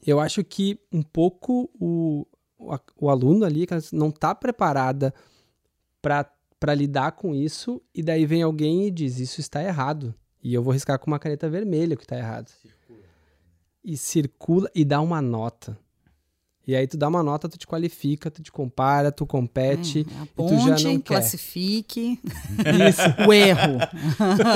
eu 0.04 0.18
acho 0.18 0.42
que 0.42 0.78
um 0.92 1.02
pouco 1.02 1.70
o, 1.78 2.26
o, 2.58 2.76
o 3.00 3.08
aluno 3.08 3.44
ali 3.44 3.66
não 3.92 4.10
tá 4.10 4.34
preparada 4.34 5.14
para 6.02 6.74
lidar 6.74 7.12
com 7.12 7.34
isso, 7.34 7.80
e 7.94 8.02
daí 8.02 8.26
vem 8.26 8.42
alguém 8.42 8.88
e 8.88 8.90
diz: 8.90 9.18
Isso 9.18 9.40
está 9.40 9.62
errado. 9.62 10.14
E 10.42 10.52
eu 10.52 10.62
vou 10.62 10.72
riscar 10.72 10.98
com 10.98 11.06
uma 11.06 11.18
caneta 11.18 11.48
vermelha 11.48 11.94
o 11.94 11.96
que 11.96 12.04
está 12.04 12.18
errado 12.18 12.50
e 13.88 13.96
circula 13.96 14.70
e 14.74 14.84
dá 14.84 15.00
uma 15.00 15.22
nota. 15.22 15.78
E 16.66 16.76
aí 16.76 16.86
tu 16.86 16.98
dá 16.98 17.08
uma 17.08 17.22
nota, 17.22 17.48
tu 17.48 17.56
te 17.56 17.66
qualifica, 17.66 18.30
tu 18.30 18.42
te 18.42 18.52
compara, 18.52 19.10
tu 19.10 19.24
compete. 19.24 20.06
Hum, 20.06 20.22
aponte, 20.22 20.54
e 20.54 20.58
tu 20.58 20.78
já 20.78 20.88
não 20.90 21.00
classifique 21.00 22.20
Isso. 22.86 23.26
o 23.26 23.32
erro. 23.32 23.78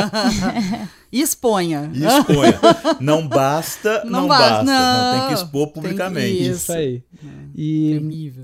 exponha. 1.11 1.91
exponha. 1.95 2.61
Não 3.01 3.27
basta, 3.27 4.05
não, 4.05 4.21
não 4.21 4.29
basta. 4.29 4.63
Não. 4.63 4.75
não. 4.75 5.19
tem 5.21 5.29
que 5.29 5.43
expor 5.43 5.69
publicamente. 5.69 6.37
Que... 6.37 6.43
Isso. 6.43 6.53
Isso 6.53 6.73
aí. 6.73 7.03
É. 7.25 7.29
E, 7.55 8.43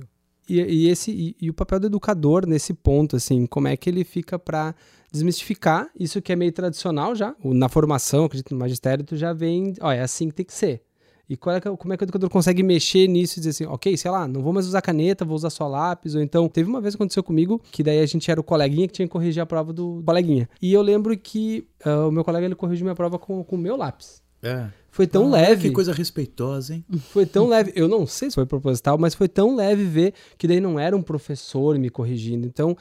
e, 0.48 0.60
e, 0.60 0.88
esse, 0.88 1.10
e, 1.10 1.36
e, 1.40 1.50
o 1.50 1.54
papel 1.54 1.80
do 1.80 1.86
educador 1.86 2.46
nesse 2.46 2.72
ponto, 2.72 3.16
assim, 3.16 3.46
como 3.46 3.68
é 3.68 3.76
que 3.76 3.90
ele 3.90 4.04
fica 4.04 4.38
para 4.38 4.74
desmistificar 5.12 5.88
isso 5.98 6.20
que 6.20 6.32
é 6.32 6.36
meio 6.36 6.52
tradicional 6.52 7.14
já. 7.14 7.34
Na 7.44 7.68
formação, 7.68 8.24
acredito 8.24 8.52
no 8.52 8.60
magistério, 8.60 9.04
tu 9.04 9.16
já 9.16 9.32
vem, 9.32 9.74
ó, 9.80 9.90
é 9.90 10.00
assim 10.00 10.28
que 10.28 10.34
tem 10.34 10.46
que 10.46 10.54
ser. 10.54 10.82
E 11.28 11.34
é 11.34 11.60
que, 11.60 11.76
como 11.76 11.92
é 11.92 11.96
que 11.96 12.02
o 12.02 12.06
educador 12.06 12.30
consegue 12.30 12.62
mexer 12.62 13.06
nisso 13.06 13.38
e 13.38 13.40
dizer 13.40 13.50
assim, 13.50 13.66
ok, 13.66 13.94
sei 13.98 14.10
lá, 14.10 14.26
não 14.26 14.40
vou 14.40 14.50
mais 14.50 14.66
usar 14.66 14.80
caneta, 14.80 15.26
vou 15.26 15.36
usar 15.36 15.50
só 15.50 15.68
lápis, 15.68 16.14
ou 16.14 16.22
então, 16.22 16.48
teve 16.48 16.70
uma 16.70 16.80
vez 16.80 16.94
que 16.94 17.02
aconteceu 17.02 17.22
comigo, 17.22 17.60
que 17.70 17.82
daí 17.82 18.00
a 18.00 18.06
gente 18.06 18.30
era 18.30 18.40
o 18.40 18.44
coleguinha 18.44 18.86
que 18.86 18.94
tinha 18.94 19.06
que 19.06 19.12
corrigir 19.12 19.42
a 19.42 19.46
prova 19.46 19.70
do 19.70 20.02
coleguinha. 20.06 20.48
E 20.60 20.72
eu 20.72 20.80
lembro 20.80 21.14
que 21.18 21.68
uh, 21.84 22.08
o 22.08 22.10
meu 22.10 22.24
colega, 22.24 22.46
ele 22.46 22.54
corrigiu 22.54 22.84
minha 22.84 22.94
prova 22.94 23.18
com 23.18 23.44
o 23.46 23.58
meu 23.58 23.76
lápis. 23.76 24.22
É. 24.42 24.68
Foi 24.90 25.06
tão 25.06 25.26
Ah, 25.26 25.30
leve. 25.30 25.68
Que 25.68 25.74
coisa 25.74 25.92
respeitosa, 25.92 26.74
hein? 26.74 26.84
Foi 27.12 27.24
tão 27.26 27.46
leve. 27.48 27.72
Eu 27.76 27.86
não 27.88 28.06
sei 28.06 28.30
se 28.30 28.34
foi 28.34 28.46
proposital, 28.46 28.96
mas 28.98 29.14
foi 29.14 29.28
tão 29.28 29.54
leve 29.54 29.84
ver 29.84 30.14
que 30.36 30.46
daí 30.48 30.60
não 30.60 30.78
era 30.78 30.96
um 30.96 31.02
professor 31.02 31.78
me 31.78 31.88
corrigindo. 31.90 32.46
Então, 32.46 32.76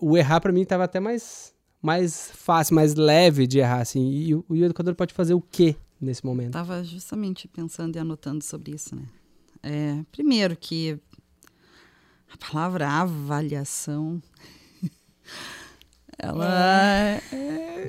o 0.00 0.16
errar 0.16 0.40
pra 0.40 0.52
mim 0.52 0.64
tava 0.64 0.84
até 0.84 1.00
mais, 1.00 1.54
mais 1.80 2.30
fácil, 2.34 2.74
mais 2.74 2.94
leve 2.94 3.46
de 3.46 3.58
errar, 3.58 3.80
assim. 3.80 4.10
E, 4.10 4.34
o- 4.34 4.44
e 4.50 4.60
o 4.62 4.64
educador 4.64 4.94
pode 4.94 5.14
fazer 5.14 5.34
o 5.34 5.40
quê 5.40 5.74
nesse 6.00 6.24
momento? 6.24 6.52
Tava 6.52 6.82
justamente 6.84 7.48
pensando 7.48 7.96
e 7.96 7.98
anotando 7.98 8.42
sobre 8.44 8.74
isso, 8.74 8.94
né? 8.94 9.02
É, 9.62 10.04
primeiro 10.12 10.56
que 10.56 10.98
a 12.32 12.36
palavra 12.36 12.88
avaliação 12.88 14.22
ela 16.18 17.20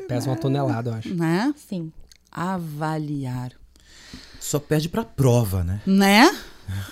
Pesa 0.08 0.30
uma 0.30 0.36
tonelada, 0.38 0.90
eu 0.92 0.94
acho. 0.96 1.14
né? 1.14 1.54
Sim. 1.58 1.92
Avaliar, 2.32 3.52
Só 4.40 4.60
perde 4.60 4.88
pra 4.90 5.04
prova, 5.04 5.64
né? 5.64 5.82
né? 5.86 6.26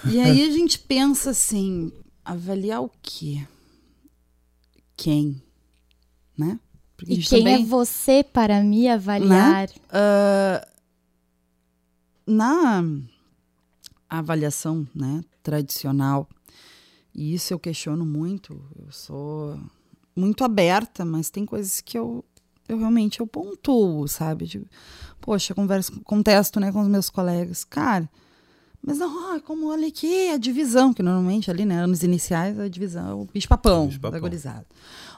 E 0.05 0.19
aí 0.19 0.47
a 0.47 0.51
gente 0.51 0.79
pensa 0.79 1.29
assim, 1.29 1.91
avaliar 2.25 2.81
o 2.83 2.91
quê? 3.01 3.45
Quem? 4.95 5.41
Né? 6.37 6.59
Porque 6.95 7.13
E 7.13 7.17
quem 7.23 7.39
é 7.39 7.43
também- 7.43 7.65
você 7.65 8.23
para 8.23 8.61
me 8.63 8.87
avaliar? 8.89 9.69
Ah, 9.91 10.67
na 12.25 12.83
avaliação 14.09 14.87
né, 14.93 15.23
tradicional, 15.43 16.27
e 17.13 17.33
isso 17.33 17.53
eu 17.53 17.59
questiono 17.59 18.05
muito, 18.05 18.59
eu 18.83 18.91
sou 18.91 19.59
muito 20.15 20.43
aberta, 20.43 21.05
mas 21.05 21.29
tem 21.29 21.45
coisas 21.45 21.79
que 21.81 21.97
eu, 21.97 22.23
eu 22.67 22.77
realmente 22.79 23.19
eu 23.19 23.27
pontuo, 23.27 24.07
sabe? 24.07 24.45
De, 24.45 24.65
poxa, 25.21 25.53
converso, 25.55 25.99
contesto 26.01 26.59
né, 26.59 26.71
com 26.71 26.81
os 26.81 26.87
meus 26.87 27.09
colegas. 27.09 27.63
Cara, 27.63 28.09
mas 28.81 28.99
não, 28.99 29.39
como 29.41 29.67
olha 29.67 29.87
aqui 29.87 30.29
a 30.29 30.37
divisão, 30.37 30.93
que 30.93 31.03
normalmente 31.03 31.49
ali, 31.51 31.65
né, 31.65 31.83
anos 31.83 32.03
iniciais, 32.03 32.57
a 32.59 32.67
divisão 32.67 33.09
é 33.09 33.13
o 33.13 33.25
bicho-papão 33.33 33.87
da 34.11 34.19
gurizada. 34.19 34.65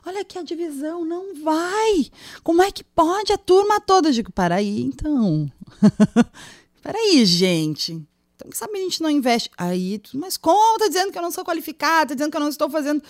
Olha 0.05 0.21
aqui 0.21 0.37
a 0.39 0.43
divisão, 0.43 1.03
não 1.05 1.43
vai. 1.43 2.07
Como 2.43 2.61
é 2.61 2.71
que 2.71 2.83
pode 2.83 3.31
a 3.33 3.37
turma 3.37 3.79
toda? 3.81 4.07
Eu 4.09 4.13
digo, 4.13 4.31
para 4.31 4.55
aí, 4.55 4.81
então. 4.81 5.51
Peraí, 6.81 7.25
gente. 7.25 7.91
Então, 8.35 8.49
quem 8.49 8.57
sabe 8.57 8.77
a 8.77 8.81
gente 8.81 9.01
não 9.03 9.09
investe. 9.09 9.51
Aí, 9.57 10.01
mas 10.13 10.37
como? 10.37 10.79
Tá 10.79 10.87
dizendo 10.87 11.11
que 11.11 11.17
eu 11.17 11.21
não 11.21 11.31
sou 11.31 11.43
qualificada, 11.43 12.07
tá 12.09 12.13
dizendo 12.15 12.31
que 12.31 12.37
eu 12.37 12.41
não 12.41 12.49
estou 12.49 12.69
fazendo. 12.69 13.03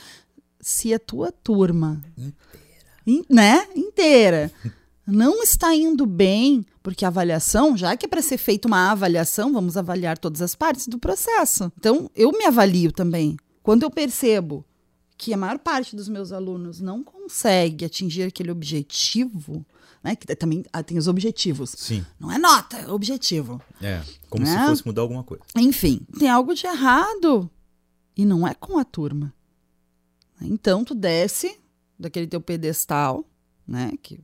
Se 0.59 0.93
a 0.93 0.99
tua 0.99 1.31
turma, 1.31 2.03
in- 3.05 3.23
né, 3.29 3.67
inteira, 3.75 4.51
não 5.09 5.41
está 5.43 5.75
indo 5.75 6.05
bem, 6.05 6.65
porque 6.83 7.03
a 7.03 7.07
avaliação, 7.09 7.75
já 7.75 7.95
que 7.97 8.05
é 8.05 8.09
para 8.09 8.21
ser 8.21 8.37
feita 8.37 8.67
uma 8.67 8.91
avaliação, 8.91 9.51
vamos 9.53 9.75
avaliar 9.77 10.17
todas 10.17 10.41
as 10.41 10.55
partes 10.55 10.87
do 10.87 10.99
processo. 10.99 11.71
Então, 11.77 12.09
eu 12.15 12.31
me 12.31 12.45
avalio 12.45 12.91
também. 12.91 13.37
Quando 13.63 13.83
eu 13.83 13.91
percebo 13.91 14.65
que 15.17 15.33
a 15.33 15.37
maior 15.37 15.59
parte 15.59 15.95
dos 15.95 16.07
meus 16.07 16.31
alunos 16.31 16.79
não 16.79 17.03
consegue 17.03 17.83
atingir 17.85 18.23
aquele 18.23 18.51
objetivo, 18.51 19.65
né, 20.01 20.15
que 20.15 20.33
também 20.35 20.63
ah, 20.71 20.81
tem 20.81 20.97
os 20.97 21.07
objetivos. 21.07 21.71
Sim. 21.77 22.05
Não 22.19 22.31
é 22.31 22.37
nota, 22.37 22.77
é 22.77 22.87
objetivo. 22.89 23.61
É. 23.81 24.01
Como 24.29 24.45
Né? 24.45 24.57
se 24.57 24.65
fosse 24.65 24.85
mudar 24.87 25.01
alguma 25.01 25.23
coisa. 25.23 25.43
Enfim, 25.57 26.01
tem 26.17 26.29
algo 26.29 26.53
de 26.55 26.65
errado. 26.65 27.49
E 28.15 28.25
não 28.25 28.47
é 28.47 28.53
com 28.53 28.77
a 28.77 28.85
turma. 28.85 29.33
Então, 30.41 30.85
tu 30.85 30.95
desce 30.95 31.57
daquele 31.97 32.27
teu 32.27 32.39
pedestal, 32.39 33.25
né? 33.67 33.91
Que 34.01 34.21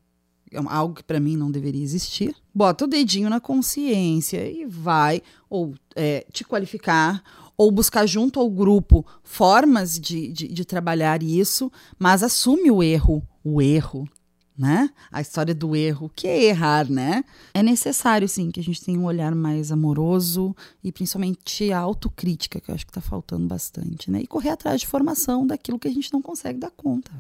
algo 0.68 0.96
que 0.96 1.04
pra 1.04 1.20
mim 1.20 1.36
não 1.36 1.52
deveria 1.52 1.84
existir. 1.84 2.36
Bota 2.54 2.86
o 2.86 2.88
dedinho 2.88 3.30
na 3.30 3.40
consciência 3.40 4.50
e 4.50 4.66
vai 4.66 5.22
ou 5.50 5.74
é, 5.96 6.26
te 6.32 6.44
qualificar 6.44 7.24
ou 7.58 7.72
buscar 7.72 8.06
junto 8.06 8.40
ao 8.40 8.50
grupo 8.50 9.06
formas 9.24 10.00
de, 10.00 10.28
de, 10.32 10.48
de 10.48 10.66
trabalhar 10.66 11.24
isso, 11.24 11.72
mas 11.98 12.22
assume 12.22 12.70
o 12.70 12.84
erro, 12.84 13.24
o 13.44 13.62
erro, 13.62 14.08
né? 14.58 14.90
A 15.12 15.22
história 15.22 15.54
do 15.54 15.76
erro, 15.76 16.08
o 16.08 16.10
que 16.10 16.28
é 16.28 16.44
errar, 16.46 16.90
né? 16.90 17.24
É 17.54 17.62
necessário, 17.62 18.28
sim, 18.28 18.52
que 18.52 18.60
a 18.60 18.64
gente 18.64 18.84
tenha 18.84 19.00
um 19.00 19.06
olhar 19.06 19.36
mais 19.36 19.72
amoroso 19.72 20.56
e 20.84 20.92
principalmente 20.92 21.72
a 21.72 21.80
autocrítica, 21.80 22.60
que 22.60 22.72
eu 22.72 22.76
acho 22.76 22.86
que 22.86 22.92
tá 22.94 23.02
faltando 23.02 23.48
bastante, 23.48 24.10
né? 24.10 24.22
E 24.22 24.28
correr 24.28 24.50
atrás 24.50 24.82
de 24.82 24.88
formação 24.88 25.46
daquilo 25.46 25.80
que 25.80 25.88
a 25.88 25.94
gente 25.94 26.12
não 26.14 26.22
consegue 26.22 26.60
dar 26.60 26.72
conta. 26.72 27.12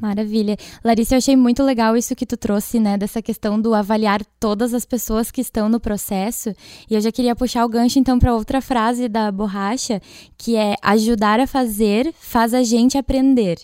Maravilha. 0.00 0.56
Larissa, 0.82 1.14
eu 1.14 1.18
achei 1.18 1.36
muito 1.36 1.62
legal 1.62 1.96
isso 1.96 2.16
que 2.16 2.24
tu 2.24 2.36
trouxe, 2.36 2.80
né, 2.80 2.96
dessa 2.96 3.20
questão 3.20 3.60
do 3.60 3.74
avaliar 3.74 4.24
todas 4.40 4.72
as 4.72 4.84
pessoas 4.84 5.30
que 5.30 5.40
estão 5.40 5.68
no 5.68 5.78
processo. 5.78 6.54
E 6.88 6.94
eu 6.94 7.00
já 7.00 7.12
queria 7.12 7.36
puxar 7.36 7.64
o 7.64 7.68
gancho 7.68 7.98
então 7.98 8.18
para 8.18 8.34
outra 8.34 8.60
frase 8.60 9.08
da 9.08 9.30
borracha, 9.30 10.00
que 10.38 10.56
é 10.56 10.74
ajudar 10.82 11.38
a 11.38 11.46
fazer 11.46 12.14
faz 12.18 12.54
a 12.54 12.62
gente 12.62 12.96
aprender. 12.96 13.58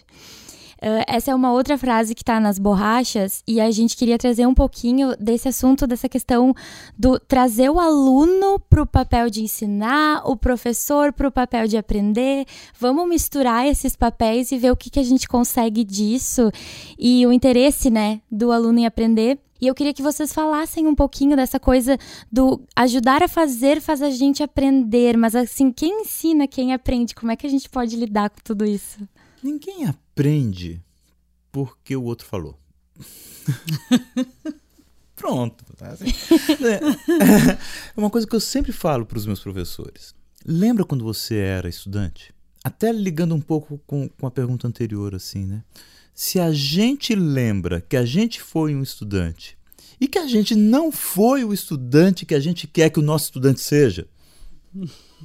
Ah, 0.80 1.04
essa 1.06 1.30
é 1.30 1.34
uma 1.34 1.52
outra 1.52 1.76
frase 1.76 2.14
que 2.14 2.22
está 2.22 2.40
nas 2.40 2.58
borrachas 2.58 3.42
e 3.46 3.60
a 3.60 3.70
gente 3.70 3.96
queria 3.96 4.16
trazer 4.16 4.46
um 4.46 4.54
pouquinho 4.54 5.14
desse 5.18 5.48
assunto, 5.48 5.86
dessa 5.86 6.08
questão 6.08 6.54
do 6.98 7.18
trazer 7.18 7.68
o 7.70 7.78
aluno 7.78 8.58
para 8.58 8.82
o 8.82 8.86
papel 8.86 9.28
de 9.28 9.42
ensinar, 9.42 10.22
o 10.24 10.36
professor 10.36 11.12
para 11.12 11.28
o 11.28 11.32
papel 11.32 11.68
de 11.68 11.76
aprender. 11.76 12.46
Vamos 12.78 13.08
misturar 13.08 13.66
esses 13.66 13.94
papéis 13.94 14.50
e 14.52 14.58
ver 14.58 14.70
o 14.70 14.76
que, 14.76 14.88
que 14.88 15.00
a 15.00 15.04
gente 15.04 15.28
consegue 15.28 15.84
disso 15.84 16.50
e 16.98 17.26
o 17.26 17.32
interesse, 17.32 17.90
né, 17.90 18.20
do 18.30 18.50
aluno 18.50 18.78
em 18.78 18.86
aprender. 18.86 19.38
E 19.60 19.66
eu 19.66 19.74
queria 19.74 19.92
que 19.92 20.02
vocês 20.02 20.32
falassem 20.32 20.86
um 20.86 20.94
pouquinho 20.94 21.36
dessa 21.36 21.60
coisa 21.60 21.98
do 22.32 22.62
ajudar 22.74 23.22
a 23.22 23.28
fazer 23.28 23.82
faz 23.82 24.00
a 24.00 24.08
gente 24.08 24.42
aprender, 24.42 25.18
mas 25.18 25.36
assim, 25.36 25.70
quem 25.70 26.00
ensina, 26.00 26.48
quem 26.48 26.72
aprende? 26.72 27.14
Como 27.14 27.30
é 27.30 27.36
que 27.36 27.46
a 27.46 27.50
gente 27.50 27.68
pode 27.68 27.94
lidar 27.94 28.30
com 28.30 28.38
tudo 28.42 28.64
isso? 28.64 29.06
Ninguém 29.42 29.86
aprende 29.86 30.09
porque 31.50 31.96
o 31.96 32.02
outro 32.02 32.26
falou. 32.26 32.58
Pronto. 35.16 35.64
tá 35.76 35.88
assim. 35.88 36.06
É 37.94 38.00
uma 38.00 38.10
coisa 38.10 38.26
que 38.26 38.34
eu 38.34 38.40
sempre 38.40 38.72
falo 38.72 39.04
para 39.04 39.18
os 39.18 39.26
meus 39.26 39.40
professores. 39.40 40.14
Lembra 40.44 40.84
quando 40.84 41.04
você 41.04 41.36
era 41.36 41.68
estudante? 41.68 42.32
Até 42.64 42.90
ligando 42.92 43.34
um 43.34 43.40
pouco 43.40 43.80
com, 43.86 44.08
com 44.08 44.26
a 44.26 44.30
pergunta 44.30 44.66
anterior, 44.66 45.14
assim, 45.14 45.44
né? 45.44 45.62
Se 46.14 46.40
a 46.40 46.52
gente 46.52 47.14
lembra 47.14 47.80
que 47.80 47.96
a 47.96 48.04
gente 48.04 48.40
foi 48.40 48.74
um 48.74 48.82
estudante 48.82 49.56
e 50.00 50.08
que 50.08 50.18
a 50.18 50.26
gente 50.26 50.54
não 50.54 50.90
foi 50.90 51.44
o 51.44 51.52
estudante 51.52 52.24
que 52.24 52.34
a 52.34 52.40
gente 52.40 52.66
quer 52.66 52.90
que 52.90 52.98
o 52.98 53.02
nosso 53.02 53.26
estudante 53.26 53.60
seja, 53.60 54.06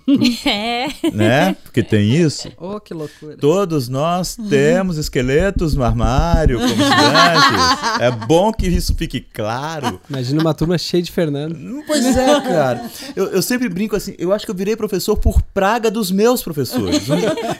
É. 0.45 0.87
né? 1.11 1.55
Porque 1.63 1.81
tem 1.81 2.09
isso. 2.15 2.51
Oh, 2.57 2.79
que 2.79 2.93
loucura. 2.93 3.37
Todos 3.37 3.89
nós 3.89 4.37
temos 4.49 4.97
esqueletos 4.97 5.73
no 5.75 5.83
armário 5.83 6.59
como 6.59 6.69
estudantes. 6.71 8.01
É 8.01 8.11
bom 8.11 8.51
que 8.53 8.67
isso 8.67 8.93
fique 8.95 9.19
claro. 9.21 9.99
Imagina 10.09 10.41
uma 10.41 10.53
turma 10.53 10.77
cheia 10.77 11.01
de 11.01 11.11
Fernando. 11.11 11.83
Pois 11.87 12.05
é, 12.17 12.41
cara. 12.41 12.89
Eu, 13.15 13.25
eu 13.27 13.41
sempre 13.41 13.67
brinco 13.69 13.95
assim, 13.95 14.15
eu 14.19 14.31
acho 14.31 14.45
que 14.45 14.51
eu 14.51 14.55
virei 14.55 14.75
professor 14.75 15.17
por 15.17 15.41
praga 15.41 15.89
dos 15.89 16.11
meus 16.11 16.43
professores. 16.43 17.03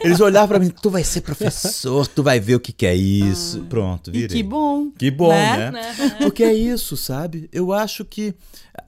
Eles 0.02 0.20
olhavam 0.20 0.48
pra 0.48 0.58
mim, 0.58 0.70
tu 0.70 0.88
vai 0.90 1.02
ser 1.04 1.22
professor, 1.22 2.06
tu 2.06 2.22
vai 2.22 2.38
ver 2.38 2.54
o 2.54 2.60
que, 2.60 2.72
que 2.72 2.86
é 2.86 2.94
isso. 2.94 3.60
Pronto, 3.68 4.10
E 4.10 4.20
virei. 4.20 4.36
que 4.36 4.42
bom. 4.42 4.90
Que 4.96 5.10
bom, 5.10 5.30
Né? 5.30 5.70
né? 5.72 6.16
Porque 6.20 6.44
é 6.44 6.54
isso, 6.54 6.96
sabe? 6.96 7.48
Eu 7.52 7.72
acho 7.72 8.04
que 8.04 8.34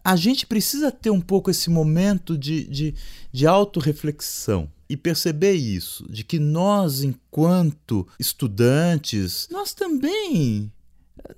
a 0.04 0.16
gente 0.16 0.46
precisa 0.46 0.90
ter 0.90 1.10
um 1.10 1.20
pouco 1.20 1.50
esse 1.50 1.70
momento 1.70 2.36
de, 2.36 2.64
de, 2.64 2.94
de 3.32 3.46
autorreflexão 3.46 4.68
e 4.88 4.96
perceber 4.96 5.52
isso, 5.52 6.10
de 6.10 6.24
que 6.24 6.38
nós, 6.38 7.02
enquanto 7.02 8.06
estudantes, 8.18 9.46
nós 9.50 9.74
também. 9.74 10.72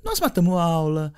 Nós 0.04 0.20
matamos 0.20 0.56
aula, 0.56 1.12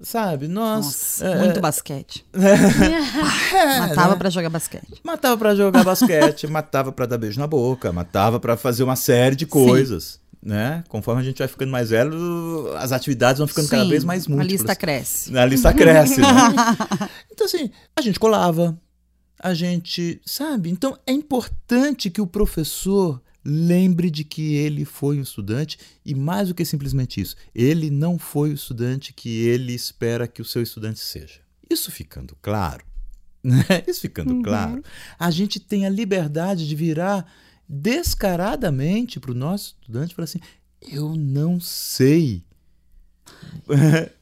sabe? 0.00 0.48
Nós. 0.48 0.84
Nossa, 0.84 1.26
é, 1.26 1.38
muito 1.44 1.60
basquete. 1.60 2.26
é, 2.34 3.78
Matava 3.80 4.12
né? 4.12 4.16
pra 4.16 4.30
jogar 4.30 4.50
basquete. 4.50 5.00
Matava 5.04 5.36
pra 5.36 5.54
jogar 5.54 5.84
basquete, 5.84 6.46
matava 6.50 6.90
pra 6.90 7.06
dar 7.06 7.18
beijo 7.18 7.38
na 7.38 7.46
boca, 7.46 7.92
matava 7.92 8.40
pra 8.40 8.56
fazer 8.56 8.82
uma 8.82 8.96
série 8.96 9.36
de 9.36 9.46
coisas. 9.46 10.20
Né? 10.40 10.84
Conforme 10.88 11.20
a 11.20 11.24
gente 11.24 11.38
vai 11.38 11.48
ficando 11.48 11.72
mais 11.72 11.90
velho, 11.90 12.72
as 12.76 12.92
atividades 12.92 13.38
vão 13.38 13.48
ficando 13.48 13.68
cada 13.68 13.82
Sim, 13.82 13.90
vez 13.90 14.04
mais 14.04 14.26
A 14.26 14.30
múltiplas. 14.30 14.52
lista 14.52 14.76
cresce. 14.76 15.36
A 15.36 15.44
lista 15.44 15.74
cresce, 15.74 16.20
né? 16.20 16.28
Então, 17.32 17.46
assim, 17.46 17.70
a 17.96 18.00
gente 18.00 18.18
colava, 18.18 18.80
a 19.40 19.54
gente. 19.54 20.20
Sabe? 20.24 20.70
Então, 20.70 20.98
é 21.06 21.12
importante 21.12 22.10
que 22.10 22.20
o 22.20 22.26
professor 22.26 23.20
lembre 23.44 24.10
de 24.10 24.24
que 24.24 24.54
ele 24.54 24.84
foi 24.84 25.18
um 25.18 25.22
estudante 25.22 25.78
e, 26.04 26.14
mais 26.14 26.48
do 26.48 26.54
que 26.54 26.64
simplesmente 26.64 27.20
isso, 27.20 27.36
ele 27.54 27.90
não 27.90 28.18
foi 28.18 28.50
o 28.50 28.54
estudante 28.54 29.12
que 29.12 29.46
ele 29.46 29.72
espera 29.72 30.28
que 30.28 30.42
o 30.42 30.44
seu 30.44 30.62
estudante 30.62 30.98
seja. 30.98 31.40
Isso 31.70 31.90
ficando 31.90 32.36
claro, 32.42 32.84
né? 33.42 33.64
Isso 33.86 34.00
ficando 34.00 34.42
claro, 34.42 34.82
a 35.18 35.30
gente 35.30 35.60
tem 35.60 35.86
a 35.86 35.90
liberdade 35.90 36.66
de 36.68 36.74
virar 36.74 37.30
descaradamente 37.68 39.20
para 39.20 39.30
o 39.32 39.34
nosso 39.34 39.76
estudante 39.80 40.14
falar 40.14 40.24
assim: 40.24 40.40
eu 40.92 41.14
não 41.14 41.60
sei. 41.60 42.42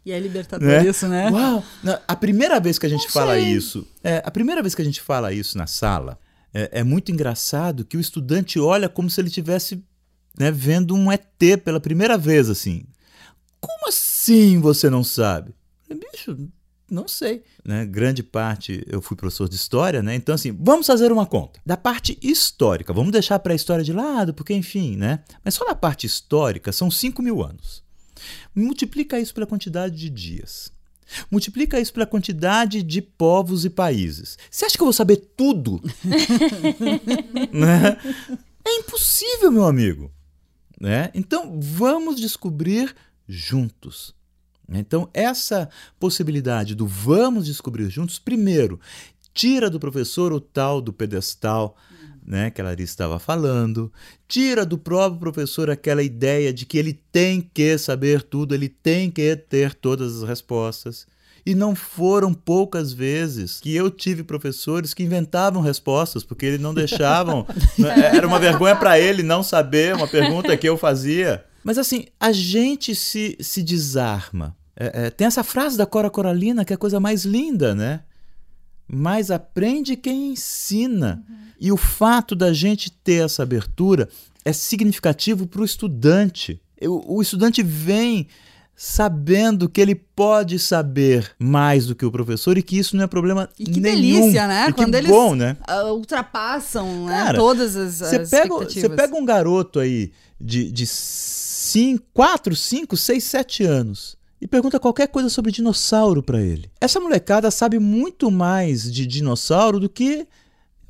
E 0.05 0.13
é 0.13 0.19
libertador 0.19 0.67
Né? 0.67 0.87
isso, 0.89 1.07
né? 1.09 1.31
Uau! 1.31 1.63
A 2.07 2.17
primeira 2.17 2.59
vez 2.61 2.79
que 2.79 2.87
a 2.87 2.89
gente 2.89 3.05
Não 3.05 3.11
fala 3.11 3.35
sei. 3.35 3.45
isso, 3.45 3.87
é, 4.03 4.23
a 4.25 4.31
primeira 4.31 4.63
vez 4.63 4.75
que 4.75 4.83
a 4.83 4.85
gente 4.85 5.01
fala 5.01 5.33
isso 5.33 5.57
na 5.57 5.67
sala, 5.67 6.19
é, 6.53 6.81
é 6.81 6.83
muito 6.85 7.13
engraçado 7.13 7.85
que 7.85 7.97
o 7.97 8.01
estudante 8.01 8.59
olha 8.59 8.89
como 8.89 9.09
se 9.11 9.21
ele 9.21 9.31
tivesse 9.31 9.83
né, 10.39 10.51
vendo 10.51 10.95
um 10.95 11.11
ET 11.11 11.25
pela 11.65 11.81
primeira 11.81 12.19
vez, 12.19 12.49
assim. 12.51 12.85
Como 13.61 13.89
assim 13.89 14.61
você 14.61 14.91
não 14.91 15.03
sabe? 15.05 15.55
Bicho, 15.89 16.37
não 16.91 17.09
sei. 17.09 17.43
Né? 17.65 17.85
Grande 17.85 18.23
parte, 18.23 18.85
eu 18.87 19.03
fui 19.03 19.17
professor 19.17 19.49
de 19.49 19.57
história, 19.57 20.03
né? 20.03 20.15
Então, 20.15 20.35
assim, 20.35 20.53
vamos 20.53 20.87
fazer 20.87 21.11
uma 21.11 21.27
conta. 21.27 21.61
Da 21.67 21.77
parte 21.77 22.19
histórica, 22.23 22.93
vamos 22.93 23.13
deixar 23.13 23.35
a 23.35 23.41
pré-história 23.41 23.85
de 23.85 23.93
lado, 23.93 24.33
porque, 24.33 24.55
enfim, 24.55 24.97
né? 24.97 25.21
Mas 25.45 25.55
só 25.55 25.65
da 25.65 25.75
parte 25.75 26.07
histórica 26.07 26.73
são 26.73 26.91
5 26.91 27.21
mil 27.23 27.43
anos. 27.43 27.83
Multiplica 28.55 29.19
isso 29.19 29.35
pela 29.35 29.47
quantidade 29.47 29.97
de 29.97 30.09
dias. 30.09 30.73
Multiplica 31.31 31.79
isso 31.79 31.93
pela 31.93 32.07
quantidade 32.07 32.83
de 32.83 33.01
povos 33.01 33.65
e 33.65 33.71
países. 33.71 34.37
Você 34.51 34.65
acha 34.65 34.77
que 34.77 34.83
eu 34.83 34.87
vou 34.87 34.93
saber 34.93 35.17
tudo? 35.37 35.83
Né? 37.53 37.97
É 38.65 38.75
impossível, 38.81 39.51
meu 39.51 39.65
amigo. 39.65 40.11
Né? 40.81 41.11
Então, 41.15 41.59
vamos 41.61 42.21
descobrir 42.21 42.95
juntos. 43.29 44.16
Então, 44.69 45.09
essa 45.15 45.69
possibilidade 45.99 46.75
do 46.75 46.87
vamos 46.87 47.47
descobrir 47.47 47.89
juntos, 47.89 48.19
primeiro, 48.19 48.81
tira 49.33 49.71
do 49.71 49.79
professor 49.79 50.33
o 50.33 50.41
tal 50.41 50.81
do 50.81 50.93
pedestal 50.93 51.77
né, 52.27 52.51
que 52.51 52.61
a 52.61 52.65
Larissa 52.65 52.93
estava 52.93 53.19
falando, 53.19 53.93
tira 54.27 54.67
do 54.67 54.77
próprio 54.77 55.21
professor 55.21 55.71
aquela 55.71 56.03
ideia 56.03 56.53
de 56.53 56.67
que 56.67 56.77
ele 56.77 56.93
tem 57.13 57.41
que 57.41 57.79
saber 57.79 58.23
tudo, 58.23 58.55
ele 58.55 58.69
tem 58.69 59.11
que 59.11 59.37
ter 59.37 59.73
todas 59.73 60.23
as 60.23 60.29
respostas. 60.29 61.07
E 61.45 61.55
não 61.55 61.77
foram 61.77 62.35
poucas 62.35 62.93
vezes 62.93 63.61
que 63.61 63.73
eu 63.73 63.89
tive 63.89 64.25
professores 64.25 64.93
que 64.93 65.05
inventavam 65.05 65.63
respostas, 65.63 66.25
porque 66.25 66.45
eles 66.45 66.61
não 66.61 66.75
deixavam. 66.75 67.47
né, 67.79 68.17
Era 68.17 68.27
uma 68.27 68.41
vergonha 68.41 68.75
para 68.75 68.99
ele 68.99 69.23
não 69.23 69.45
saber 69.45 69.95
uma 69.95 70.09
pergunta 70.09 70.57
que 70.57 70.69
eu 70.69 70.77
fazia. 70.77 71.45
Mas 71.67 71.79
assim, 71.79 72.05
a 72.21 72.31
gente 72.31 72.95
se, 72.95 73.37
se 73.41 73.61
desarma. 73.61 74.57
É, 74.77 75.07
é, 75.07 75.11
tem 75.11 75.27
essa 75.27 75.43
frase 75.43 75.77
da 75.77 75.85
Cora 75.85 76.09
Coralina 76.09 76.65
que 76.65 76.73
é 76.73 76.77
a 76.77 76.79
coisa 76.79 77.01
mais 77.01 77.25
linda, 77.25 77.75
né? 77.75 78.03
Mas 78.87 79.33
aprende 79.33 79.97
quem 79.97 80.31
ensina. 80.31 81.25
E 81.61 81.73
o 81.73 81.77
fato 81.77 82.37
da 82.37 82.53
gente 82.53 82.89
ter 82.89 83.25
essa 83.25 83.43
abertura 83.43 84.09
é 84.45 84.53
significativo 84.53 85.45
para 85.45 85.61
o 85.61 85.65
estudante. 85.65 86.61
O, 86.83 87.17
o 87.17 87.21
estudante 87.23 87.65
vem 87.65 88.29
sabendo 88.77 89.69
que 89.69 89.81
ele 89.81 89.95
pode 89.95 90.59
saber 90.61 91.33
mais 91.39 91.87
do 91.87 91.95
que 91.97 92.05
o 92.07 92.13
professor 92.13 92.57
e 92.59 92.63
que 92.63 92.79
isso 92.79 92.95
não 92.95 93.05
é 93.05 93.07
problema 93.09 93.49
E 93.59 93.65
que 93.65 93.81
nenhum. 93.81 94.21
delícia, 94.21 94.47
né? 94.47 94.69
E 94.69 94.73
Quando 94.73 94.91
que 94.93 94.97
eles 94.99 95.11
bom, 95.11 95.35
né? 95.35 95.57
ah, 95.67 95.91
ultrapassam 95.93 97.07
né, 97.07 97.25
Cara, 97.25 97.39
todas 97.39 97.75
as, 97.75 98.03
as 98.03 98.11
Você 98.11 98.19
pega, 98.19 98.49
você 98.55 98.65
expectativas. 98.79 98.97
pega 98.97 99.17
um 99.17 99.25
garoto 99.25 99.81
aí 99.81 100.13
de, 100.41 100.71
de 100.71 100.87
4, 102.13 102.55
5, 102.55 102.97
6, 102.97 103.25
7 103.25 103.65
anos 103.65 104.17
e 104.41 104.47
pergunta 104.47 104.79
qualquer 104.79 105.09
coisa 105.09 105.29
sobre 105.29 105.51
dinossauro 105.51 106.23
para 106.23 106.41
ele. 106.41 106.71
Essa 106.81 107.01
molecada 107.01 107.51
sabe 107.51 107.79
muito 107.79 108.31
mais 108.31 108.93
de 108.93 109.07
dinossauro 109.07 109.81
do 109.81 109.89
que 109.89 110.27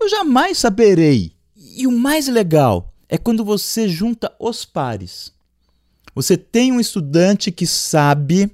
eu 0.01 0.09
jamais 0.09 0.59
saberei. 0.59 1.33
E 1.57 1.87
o 1.87 1.93
mais 1.93 2.29
legal 2.29 2.93
é 3.09 3.17
quando 3.17 3.45
você 3.45 3.89
junta 3.89 4.33
os 4.39 4.65
pares. 4.65 5.33
Você 6.15 6.37
tem 6.37 6.73
um 6.73 6.81
estudante 6.81 7.53
que 7.53 7.67
sabe 7.67 8.51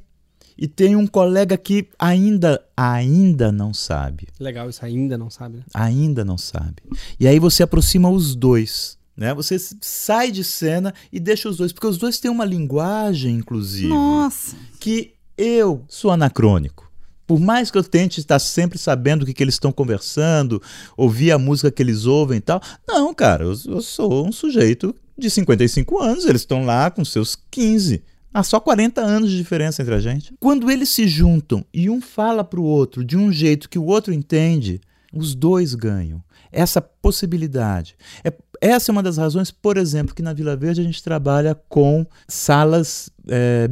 e 0.58 0.68
tem 0.68 0.94
um 0.96 1.06
colega 1.06 1.56
que 1.56 1.88
ainda 1.98 2.62
ainda 2.76 3.50
não 3.50 3.72
sabe 3.72 4.28
Legal, 4.38 4.68
isso 4.68 4.84
ainda 4.84 5.16
não 5.16 5.30
sabe, 5.30 5.58
né? 5.58 5.64
ainda 5.72 6.24
não 6.24 6.36
sabe. 6.36 6.82
E 7.18 7.26
aí 7.26 7.38
você 7.38 7.62
aproxima 7.62 8.10
os 8.10 8.34
dois. 8.34 8.98
Né? 9.16 9.34
Você 9.34 9.56
sai 9.80 10.30
de 10.30 10.42
cena 10.42 10.94
e 11.12 11.20
deixa 11.20 11.48
os 11.48 11.56
dois, 11.56 11.72
porque 11.72 11.86
os 11.86 11.98
dois 11.98 12.18
têm 12.18 12.30
uma 12.30 12.44
linguagem, 12.44 13.36
inclusive, 13.36 13.88
Nossa. 13.88 14.56
que 14.80 15.14
eu 15.36 15.84
sou 15.88 16.10
anacrônico. 16.10 16.90
Por 17.26 17.38
mais 17.38 17.70
que 17.70 17.78
eu 17.78 17.84
tente 17.84 18.20
estar 18.20 18.38
sempre 18.38 18.78
sabendo 18.78 19.22
o 19.22 19.26
que, 19.26 19.32
que 19.32 19.42
eles 19.42 19.54
estão 19.54 19.72
conversando, 19.72 20.60
ouvir 20.96 21.30
a 21.30 21.38
música 21.38 21.70
que 21.70 21.82
eles 21.82 22.04
ouvem 22.04 22.38
e 22.38 22.40
tal, 22.40 22.60
não, 22.86 23.14
cara, 23.14 23.44
eu, 23.44 23.54
eu 23.66 23.80
sou 23.80 24.26
um 24.26 24.32
sujeito 24.32 24.94
de 25.16 25.30
55 25.30 26.00
anos, 26.00 26.24
eles 26.24 26.42
estão 26.42 26.64
lá 26.64 26.90
com 26.90 27.04
seus 27.04 27.36
15. 27.50 28.02
Há 28.34 28.42
só 28.42 28.58
40 28.58 29.00
anos 29.00 29.30
de 29.30 29.36
diferença 29.36 29.82
entre 29.82 29.94
a 29.94 30.00
gente. 30.00 30.34
Quando 30.40 30.70
eles 30.70 30.88
se 30.88 31.06
juntam 31.06 31.64
e 31.72 31.90
um 31.90 32.00
fala 32.00 32.42
para 32.42 32.60
o 32.60 32.64
outro 32.64 33.04
de 33.04 33.16
um 33.16 33.30
jeito 33.30 33.68
que 33.68 33.78
o 33.78 33.84
outro 33.84 34.12
entende, 34.12 34.80
os 35.12 35.34
dois 35.34 35.74
ganham. 35.74 36.22
Essa 36.50 36.80
possibilidade. 36.80 37.94
É, 38.24 38.32
essa 38.62 38.90
é 38.90 38.92
uma 38.92 39.02
das 39.02 39.16
razões, 39.16 39.50
por 39.50 39.76
exemplo, 39.76 40.14
que 40.14 40.22
na 40.22 40.32
Vila 40.32 40.54
Verde 40.54 40.80
a 40.80 40.84
gente 40.84 41.02
trabalha 41.02 41.52
com 41.68 42.06
salas 42.28 43.10
é. 43.28 43.66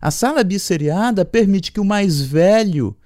A 0.00 0.10
sala 0.12 0.44
bisseriada 0.44 1.24
permite 1.24 1.72
que 1.72 1.80
o 1.80 1.84
mais 1.84 2.20
velho 2.20 2.96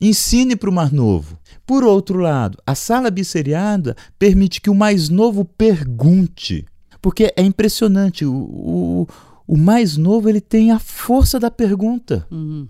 ensine 0.00 0.56
para 0.56 0.70
o 0.70 0.72
mais 0.72 0.90
novo. 0.90 1.38
Por 1.66 1.84
outro 1.84 2.18
lado, 2.18 2.56
a 2.66 2.74
sala 2.74 3.10
bisseriada 3.10 3.94
permite 4.18 4.58
que 4.60 4.70
o 4.70 4.74
mais 4.74 5.10
novo 5.10 5.44
pergunte. 5.44 6.64
Porque 7.02 7.30
é 7.36 7.42
impressionante, 7.42 8.24
o, 8.24 8.34
o, 8.34 9.08
o 9.46 9.56
mais 9.56 9.98
novo 9.98 10.30
ele 10.30 10.40
tem 10.40 10.70
a 10.70 10.78
força 10.78 11.38
da 11.38 11.50
pergunta. 11.50 12.26
Uhum. 12.30 12.66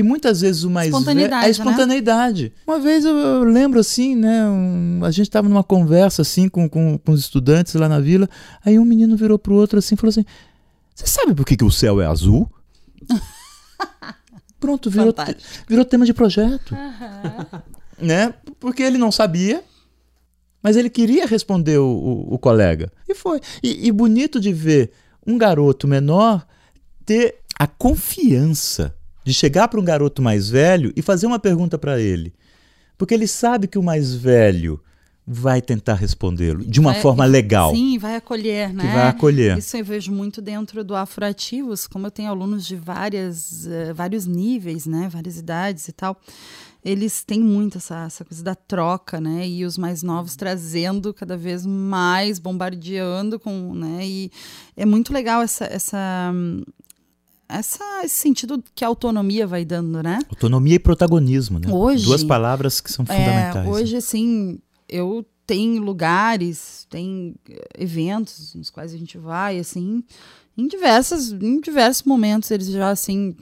Que 0.00 0.02
muitas 0.02 0.40
vezes 0.40 0.62
o 0.64 0.70
mais. 0.70 0.88
Espontaneidade, 0.88 1.34
É 1.34 1.44
a 1.44 1.46
né? 1.46 1.50
espontaneidade. 1.50 2.52
Uma 2.66 2.78
vez 2.78 3.04
eu, 3.04 3.14
eu 3.14 3.44
lembro 3.44 3.78
assim, 3.78 4.16
né? 4.16 4.46
um- 4.48 5.00
a 5.04 5.10
gente 5.10 5.26
estava 5.28 5.46
numa 5.46 5.62
conversa 5.62 6.22
assim 6.22 6.48
com, 6.48 6.66
com, 6.68 6.96
com 6.96 7.12
os 7.12 7.20
estudantes 7.20 7.74
lá 7.74 7.86
na 7.88 8.00
vila. 8.00 8.26
Aí 8.64 8.78
um 8.78 8.84
menino 8.84 9.14
virou 9.16 9.38
pro 9.38 9.54
outro 9.54 9.78
assim 9.78 9.94
e 9.94 9.98
falou 9.98 10.08
assim: 10.08 10.24
Você 10.94 11.06
sabe 11.06 11.34
por 11.34 11.44
que, 11.44 11.54
que 11.56 11.64
o 11.64 11.70
céu 11.70 12.00
é 12.00 12.06
azul? 12.06 12.50
Pronto, 14.58 14.90
virou, 14.90 15.06
Fantástico. 15.06 15.42
virou 15.68 15.84
tema 15.84 16.04
de 16.04 16.12
projeto. 16.14 16.74
Né? 17.98 18.32
Porque 18.58 18.82
ele 18.82 18.98
não 18.98 19.10
sabia, 19.12 19.62
mas 20.62 20.76
ele 20.76 20.88
queria 20.90 21.26
responder 21.26 21.78
o, 21.78 21.86
o, 21.86 22.34
o 22.34 22.38
colega. 22.38 22.90
E 23.08 23.14
foi. 23.14 23.40
E, 23.62 23.86
e 23.88 23.92
bonito 23.92 24.38
de 24.40 24.52
ver 24.52 24.92
um 25.26 25.36
garoto 25.38 25.86
menor 25.88 26.46
ter 27.04 27.36
a 27.58 27.66
confiança 27.66 28.94
de 29.24 29.34
chegar 29.34 29.68
para 29.68 29.78
um 29.80 29.84
garoto 29.84 30.22
mais 30.22 30.48
velho 30.50 30.92
e 30.96 31.02
fazer 31.02 31.26
uma 31.26 31.38
pergunta 31.38 31.78
para 31.78 32.00
ele. 32.00 32.32
Porque 32.98 33.14
ele 33.14 33.26
sabe 33.26 33.66
que 33.66 33.78
o 33.78 33.82
mais 33.82 34.14
velho 34.14 34.80
vai 35.26 35.60
tentar 35.62 35.94
respondê-lo 35.94 36.64
de 36.64 36.80
uma 36.80 36.92
Vai- 36.92 37.02
forma 37.02 37.24
legal. 37.24 37.72
Sim, 37.72 37.98
vai 37.98 38.16
acolher, 38.16 38.72
né? 38.74 38.82
Que 38.84 38.92
vai 38.92 39.08
acolher. 39.08 39.58
Isso 39.58 39.76
eu 39.76 39.84
vejo 39.84 40.10
muito 40.10 40.42
dentro 40.42 40.82
do 40.82 40.96
Afroativos, 40.96 41.86
como 41.86 42.06
eu 42.06 42.10
tenho 42.10 42.28
alunos 42.30 42.66
de 42.66 42.74
várias, 42.74 43.66
eh, 43.66 43.92
vários 43.92 44.26
níveis, 44.26 44.86
né? 44.86 45.08
Várias 45.12 45.36
idades 45.38 45.86
e 45.88 45.92
tal. 45.92 46.18
Eles 46.84 47.22
têm 47.22 47.38
muito 47.40 47.76
essa, 47.78 48.04
essa 48.06 48.24
coisa 48.24 48.42
da 48.42 48.54
troca, 48.54 49.20
né? 49.20 49.46
E 49.46 49.64
os 49.64 49.76
mais 49.78 50.02
novos 50.02 50.34
trazendo 50.34 51.12
cada 51.14 51.36
vez 51.36 51.64
mais, 51.64 52.38
bombardeando 52.38 53.38
com, 53.38 53.74
né? 53.74 54.00
E 54.02 54.32
é 54.76 54.84
muito 54.86 55.12
legal 55.12 55.42
essa, 55.42 55.64
essa, 55.66 56.32
essa 57.52 58.04
esse 58.04 58.14
sentido 58.16 58.62
que 58.74 58.84
a 58.84 58.88
autonomia 58.88 59.46
vai 59.46 59.64
dando, 59.64 60.02
né? 60.02 60.18
Autonomia 60.28 60.74
e 60.74 60.78
protagonismo, 60.78 61.58
né? 61.58 61.72
Hoje- 61.72 62.04
Duas 62.04 62.24
palavras 62.24 62.80
que 62.80 62.90
são 62.92 63.04
fundamentais. 63.04 63.56
É, 63.56 63.62
né? 63.64 63.68
hoje, 63.68 63.96
assim, 63.96 64.58
eu 64.88 65.24
tenho 65.46 65.82
lugares, 65.82 66.86
tem 66.88 67.34
eh, 67.48 67.68
eventos 67.78 68.54
nos 68.54 68.70
quais 68.70 68.94
a 68.94 68.96
gente 68.96 69.18
vai, 69.18 69.58
assim, 69.58 70.02
em 70.56 70.68
diversas, 70.68 71.32
em 71.32 71.60
diversos 71.60 72.04
momentos 72.04 72.50
eles 72.50 72.68
já 72.68 72.90
assim, 72.90 73.34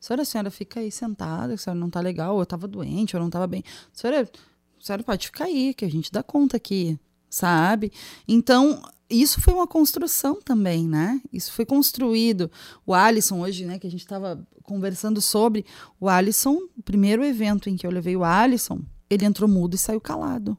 senhora, 0.00 0.22
a 0.22 0.24
senhora 0.24 0.50
fica 0.50 0.80
aí 0.80 0.90
sentada, 0.90 1.54
a 1.54 1.56
senhora 1.56 1.78
não 1.78 1.90
tá 1.90 2.00
legal, 2.00 2.38
eu 2.38 2.46
tava 2.46 2.66
doente, 2.66 3.14
eu 3.14 3.20
não 3.20 3.30
tava 3.30 3.46
bem. 3.46 3.62
Senhora, 3.92 4.22
a 4.22 4.84
senhora 4.84 5.02
pode 5.02 5.26
ficar 5.26 5.44
aí, 5.44 5.74
que 5.74 5.84
a 5.84 5.90
gente 5.90 6.10
dá 6.10 6.22
conta 6.22 6.56
aqui, 6.56 6.98
sabe? 7.30 7.92
Então, 8.26 8.82
isso 9.10 9.40
foi 9.40 9.54
uma 9.54 9.66
construção 9.66 10.40
também, 10.42 10.86
né? 10.86 11.20
Isso 11.32 11.52
foi 11.52 11.64
construído. 11.64 12.50
O 12.86 12.92
Alisson, 12.92 13.40
hoje, 13.40 13.64
né, 13.64 13.78
que 13.78 13.86
a 13.86 13.90
gente 13.90 14.00
estava 14.00 14.46
conversando 14.62 15.20
sobre, 15.20 15.64
o 15.98 16.08
Alisson, 16.08 16.58
o 16.76 16.82
primeiro 16.82 17.24
evento 17.24 17.70
em 17.70 17.76
que 17.76 17.86
eu 17.86 17.90
levei 17.90 18.16
o 18.16 18.24
Alisson, 18.24 18.80
ele 19.08 19.24
entrou 19.24 19.48
mudo 19.48 19.74
e 19.74 19.78
saiu 19.78 20.00
calado. 20.00 20.56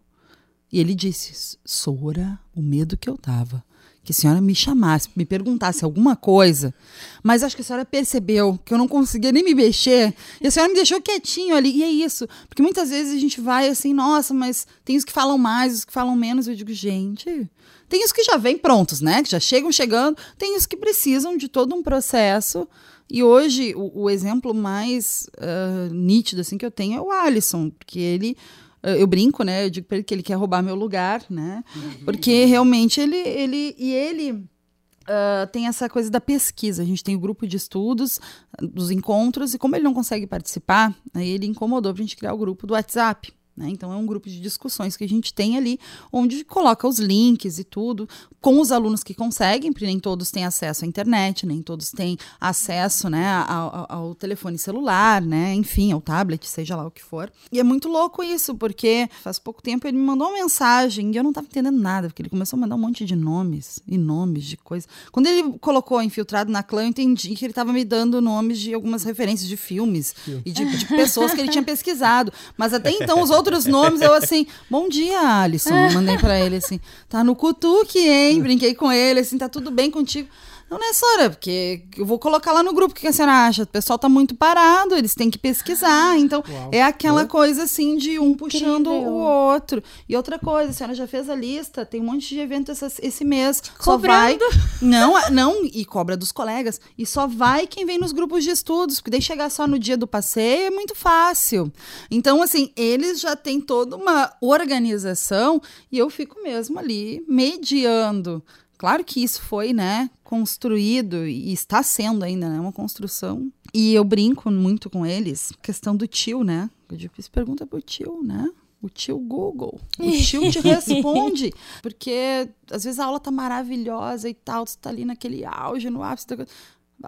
E 0.72 0.80
ele 0.80 0.95
disse: 0.95 1.58
Sora, 1.64 2.39
o 2.56 2.62
medo 2.62 2.97
que 2.97 3.10
eu 3.10 3.18
tava. 3.18 3.64
Que 4.02 4.12
a 4.12 4.16
senhora 4.16 4.41
me 4.41 4.56
chamasse, 4.56 5.10
me 5.16 5.26
perguntasse 5.26 5.84
alguma 5.84 6.16
coisa. 6.16 6.74
Mas 7.22 7.43
acho 7.43 7.56
que 7.56 7.62
a 7.62 7.66
senhora 7.66 7.86
percebeu 7.86 8.58
que 8.66 8.74
eu 8.74 8.78
não 8.78 8.88
conseguia 8.88 9.32
nem 9.32 9.43
me 9.43 9.54
mexer. 9.54 10.16
E 10.41 10.47
a 10.47 10.52
senhora 10.52 10.70
me 10.70 10.76
deixou 10.76 11.02
quietinho 11.02 11.56
ali. 11.56 11.70
E 11.70 11.84
é 11.84 11.91
isso. 11.91 12.28
Porque 12.47 12.64
muitas 12.64 12.89
vezes 12.89 13.14
a 13.14 13.20
gente 13.20 13.39
vai 13.39 13.68
assim, 13.68 13.93
nossa, 13.93 14.34
mas 14.34 14.66
tem 14.84 14.95
os 14.95 15.04
que 15.04 15.12
falam 15.12 15.38
mais, 15.38 15.74
os 15.74 15.86
que 15.86 15.93
falam 15.93 16.16
menos. 16.16 16.47
Eu 16.47 16.56
digo, 16.56 16.74
gente, 16.74 17.47
tem 17.90 18.06
os 18.06 18.12
que 18.12 18.24
já 18.24 18.38
vêm 18.38 18.58
prontos, 18.58 19.02
né? 19.02 19.24
Que 19.24 19.32
já 19.32 19.40
chegam 19.40 19.72
chegando. 19.72 20.18
Tem 20.38 20.56
os 20.56 20.66
que 20.66 20.78
precisam 20.78 21.36
de 21.36 21.48
todo 21.48 21.76
um 21.76 21.84
processo 21.84 22.68
E 23.10 23.24
hoje, 23.24 23.74
o, 23.76 24.04
o 24.04 24.10
exemplo 24.10 24.54
mais 24.54 25.28
uh, 25.38 25.94
nítido 25.94 26.42
assim 26.42 26.58
que 26.58 26.66
eu 26.66 26.72
tenho 26.72 26.98
é 26.98 27.02
o 27.02 27.12
Alisson, 27.12 27.72
porque 27.72 28.00
ele 28.00 28.38
eu 28.82 29.08
brinco, 29.08 29.44
né? 29.44 29.66
Eu 29.66 29.70
digo 29.70 29.88
para 29.88 29.98
ele 29.98 30.04
que 30.06 30.14
ele 30.14 30.24
quer 30.24 30.36
roubar 30.36 30.64
meu 30.64 30.76
lugar, 30.76 31.24
né? 31.30 31.64
Porque 32.06 32.46
realmente 32.46 33.02
ele, 33.02 33.18
ele 33.18 33.76
e 33.78 33.92
ele 33.92 34.32
uh, 34.32 35.48
tem 35.52 35.68
essa 35.68 35.90
coisa 35.90 36.10
da 36.10 36.22
pesquisa. 36.22 36.82
A 36.82 36.86
gente 36.86 37.04
tem 37.04 37.16
o 37.16 37.20
grupo 37.20 37.46
de 37.46 37.58
estudos 37.58 38.20
dos 38.62 38.90
encontros 38.90 39.54
e 39.54 39.58
como 39.58 39.76
ele 39.76 39.84
não 39.84 39.94
consegue 39.94 40.26
participar, 40.26 40.96
aí 41.14 41.30
ele 41.30 41.46
incomodou 41.46 41.94
para 41.94 42.02
a 42.02 42.06
gente 42.06 42.16
criar 42.16 42.34
o 42.34 42.38
grupo 42.38 42.66
do 42.66 42.74
WhatsApp. 42.74 43.34
Né? 43.60 43.68
Então, 43.70 43.91
é 43.91 43.95
um 43.97 44.05
grupo 44.05 44.30
de 44.30 44.39
discussões 44.39 44.95
que 44.95 45.03
a 45.03 45.07
gente 45.07 45.34
tem 45.34 45.57
ali, 45.57 45.78
onde 46.14 46.45
coloca 46.45 46.88
os 46.88 46.97
links 46.97 47.60
e 47.60 47.66
tudo, 47.66 48.07
com 48.39 48.62
os 48.62 48.72
alunos 48.72 49.03
que 49.03 49.14
conseguem, 49.14 49.74
porque 49.74 49.86
nem 49.86 49.99
todos 49.99 50.32
têm 50.32 50.45
acesso 50.45 50.86
à 50.86 50.88
internet, 50.88 51.45
nem 51.45 51.62
todos 51.62 51.91
têm 51.91 52.18
acesso 52.39 53.10
né, 53.10 53.28
ao, 53.45 53.86
ao, 53.89 54.16
telefone 54.16 54.57
celular, 54.57 55.22
né? 55.22 55.53
enfim, 55.53 55.91
ao 55.91 55.99
tablet, 55.99 56.47
seja 56.47 56.78
lá 56.78 56.88
o 56.88 56.91
que 56.91 57.03
for. 57.03 57.30
E 57.51 57.60
é 57.60 57.64
muito 57.64 57.89
louco 57.89 58.24
isso, 58.24 58.55
porque 58.55 59.10
faz 59.22 59.38
pouco 59.38 59.62
tempo 59.62 59.86
ele 59.86 59.97
me 59.97 60.03
mandou 60.03 60.30
uma 60.30 60.36
mensagem 60.36 61.12
e 61.12 61.18
eu 61.18 61.24
não 61.24 61.32
estava 61.32 61.47
entendendo 61.47 61.78
nada, 61.78 62.07
porque 62.07 62.22
ele 62.22 62.30
começou 62.30 62.55
a 62.55 62.62
mandar 62.62 62.76
um 62.76 62.80
monte 62.80 63.03
de 63.03 63.16
nomes 63.16 63.80
e 63.86 63.97
nomes 63.97 64.45
de 64.45 64.55
coisas. 64.55 64.88
Quando 65.12 65.28
ele 65.28 65.57
colocou 65.60 66.01
infiltrado 66.01 66.49
na 66.49 66.64
clã, 66.64 66.84
eu 66.84 66.88
entendi 66.88 67.36
que 67.36 67.43
ele 67.43 67.51
estava 67.51 67.74
me 67.74 67.84
dando 67.84 68.22
nomes 68.22 68.57
de 68.57 68.74
algumas 68.74 69.03
referências 69.03 69.49
de 69.49 69.57
filmes 69.57 70.16
e 70.45 70.51
de, 70.51 70.66
de 70.66 70.86
pessoas 70.86 71.34
que 71.34 71.41
ele 71.41 71.49
tinha 71.49 71.64
pesquisado. 71.66 72.32
Mas 72.57 72.74
até 72.74 72.89
então, 72.91 73.22
os 73.22 73.30
outros 73.30 73.49
outros 73.50 73.66
nomes, 73.66 74.02
eu 74.02 74.14
assim, 74.14 74.45
bom 74.70 74.88
dia, 74.88 75.20
Alisson. 75.41 75.89
Mandei 75.93 76.18
para 76.18 76.39
ele 76.39 76.58
assim, 76.58 76.80
tá 77.08 77.24
no 77.24 77.36
cutuque, 77.36 78.00
hein? 78.00 78.41
Brinquei 78.41 78.76
com 78.76 78.91
ele, 78.91 79.20
assim, 79.20 79.38
tá 79.38 79.50
tudo 79.50 79.72
bem 79.72 79.89
contigo. 79.89 80.30
Não, 80.70 80.78
né, 80.78 80.93
Sora? 80.93 81.30
Porque 81.32 81.84
eu 81.97 82.05
vou 82.05 82.20
colocar 82.20 82.51
lá 82.51 82.61
no 82.61 82.74
grupo 82.74 82.91
o 82.91 82.95
que 82.95 83.07
a 83.07 83.11
senhora 83.11 83.47
acha. 83.47 83.63
O 83.63 83.67
pessoal 83.67 83.97
tá 83.97 84.07
muito 84.07 84.36
parado, 84.36 84.95
eles 84.95 85.15
têm 85.15 85.30
que 85.30 85.38
pesquisar. 85.38 86.17
Então, 86.20 86.43
Uau. 86.47 86.70
é 86.72 86.84
aquela 86.84 87.26
coisa 87.26 87.63
assim 87.63 87.97
de 87.97 88.20
um 88.20 88.36
puxando 88.36 88.91
Incrível. 88.91 89.11
o 89.11 89.15
outro. 89.15 89.84
E 90.07 90.15
outra 90.15 90.38
coisa, 90.38 90.70
a 90.70 90.74
senhora 90.74 90.93
já 90.93 91.07
fez 91.07 91.30
a 91.30 91.36
lista, 91.36 91.86
tem 91.86 92.01
um 92.01 92.05
monte 92.05 92.30
de 92.30 92.39
evento 92.39 92.72
essa, 92.72 92.88
esse 93.01 93.26
mês. 93.26 93.63
Só 93.80 93.97
vai. 93.97 94.38
Não, 94.82 95.13
não, 95.30 95.65
e 95.65 95.84
cobra 95.84 96.15
dos 96.15 96.32
colegas. 96.32 96.80
E 96.97 97.05
só 97.05 97.28
vai 97.28 97.67
quem 97.67 97.86
vem 97.86 97.97
nos 97.97 98.13
grupos 98.13 98.43
de 98.43 98.51
estudos, 98.51 98.95
porque 98.95 99.11
daí 99.11 99.22
chegar 99.22 99.49
só 99.49 99.67
no 99.67 99.78
dia 99.78 99.97
do 99.97 100.07
passeio 100.07 100.67
é 100.67 100.70
muito 100.70 100.95
fácil. 100.95 101.72
Então, 102.09 102.41
assim, 102.41 102.72
eles 102.78 103.20
já 103.20 103.36
têm 103.36 103.59
toda 103.59 103.97
uma 103.97 104.32
organização 104.39 105.61
e 105.91 105.97
eu 105.97 106.09
fico 106.09 106.41
mesmo 106.41 106.80
ali 106.80 107.24
mediando 107.28 108.41
Claro 108.80 109.04
que 109.04 109.22
isso 109.22 109.42
foi, 109.42 109.74
né, 109.74 110.10
construído 110.24 111.28
e 111.28 111.52
está 111.52 111.84
sendo 111.84 112.24
ainda, 112.24 112.48
né, 112.48 112.62
uma 112.62 112.72
construção. 112.72 113.52
E 113.74 113.94
eu 113.94 114.06
brinco 114.06 114.50
muito 114.50 114.90
com 114.90 115.06
eles, 115.06 115.52
questão 115.62 115.94
do 115.94 116.08
tio, 116.08 116.46
né? 116.46 116.70
Eu 116.90 116.96
digo, 116.96 117.14
isso 117.18 117.30
pergunta 117.30 117.68
pro 117.68 117.82
tio, 117.82 118.24
né? 118.24 118.50
O 118.82 118.88
tio 118.88 119.20
Google. 119.20 119.82
O 120.00 120.12
tio 120.24 120.50
te 120.50 120.62
responde. 120.62 121.54
Porque 121.82 122.50
às 122.72 122.86
vezes 122.86 123.02
a 123.02 123.06
aula 123.06 123.20
tá 123.20 123.30
maravilhosa 123.30 124.30
e 124.30 124.34
tal, 124.34 124.66
tu 124.66 124.78
tá 124.78 124.90
ali 124.90 125.04
naquele 125.04 125.44
auge, 125.44 125.90
no 125.90 126.02
ápice 126.02 126.28
da 126.28 126.38
coisa. 126.38 126.52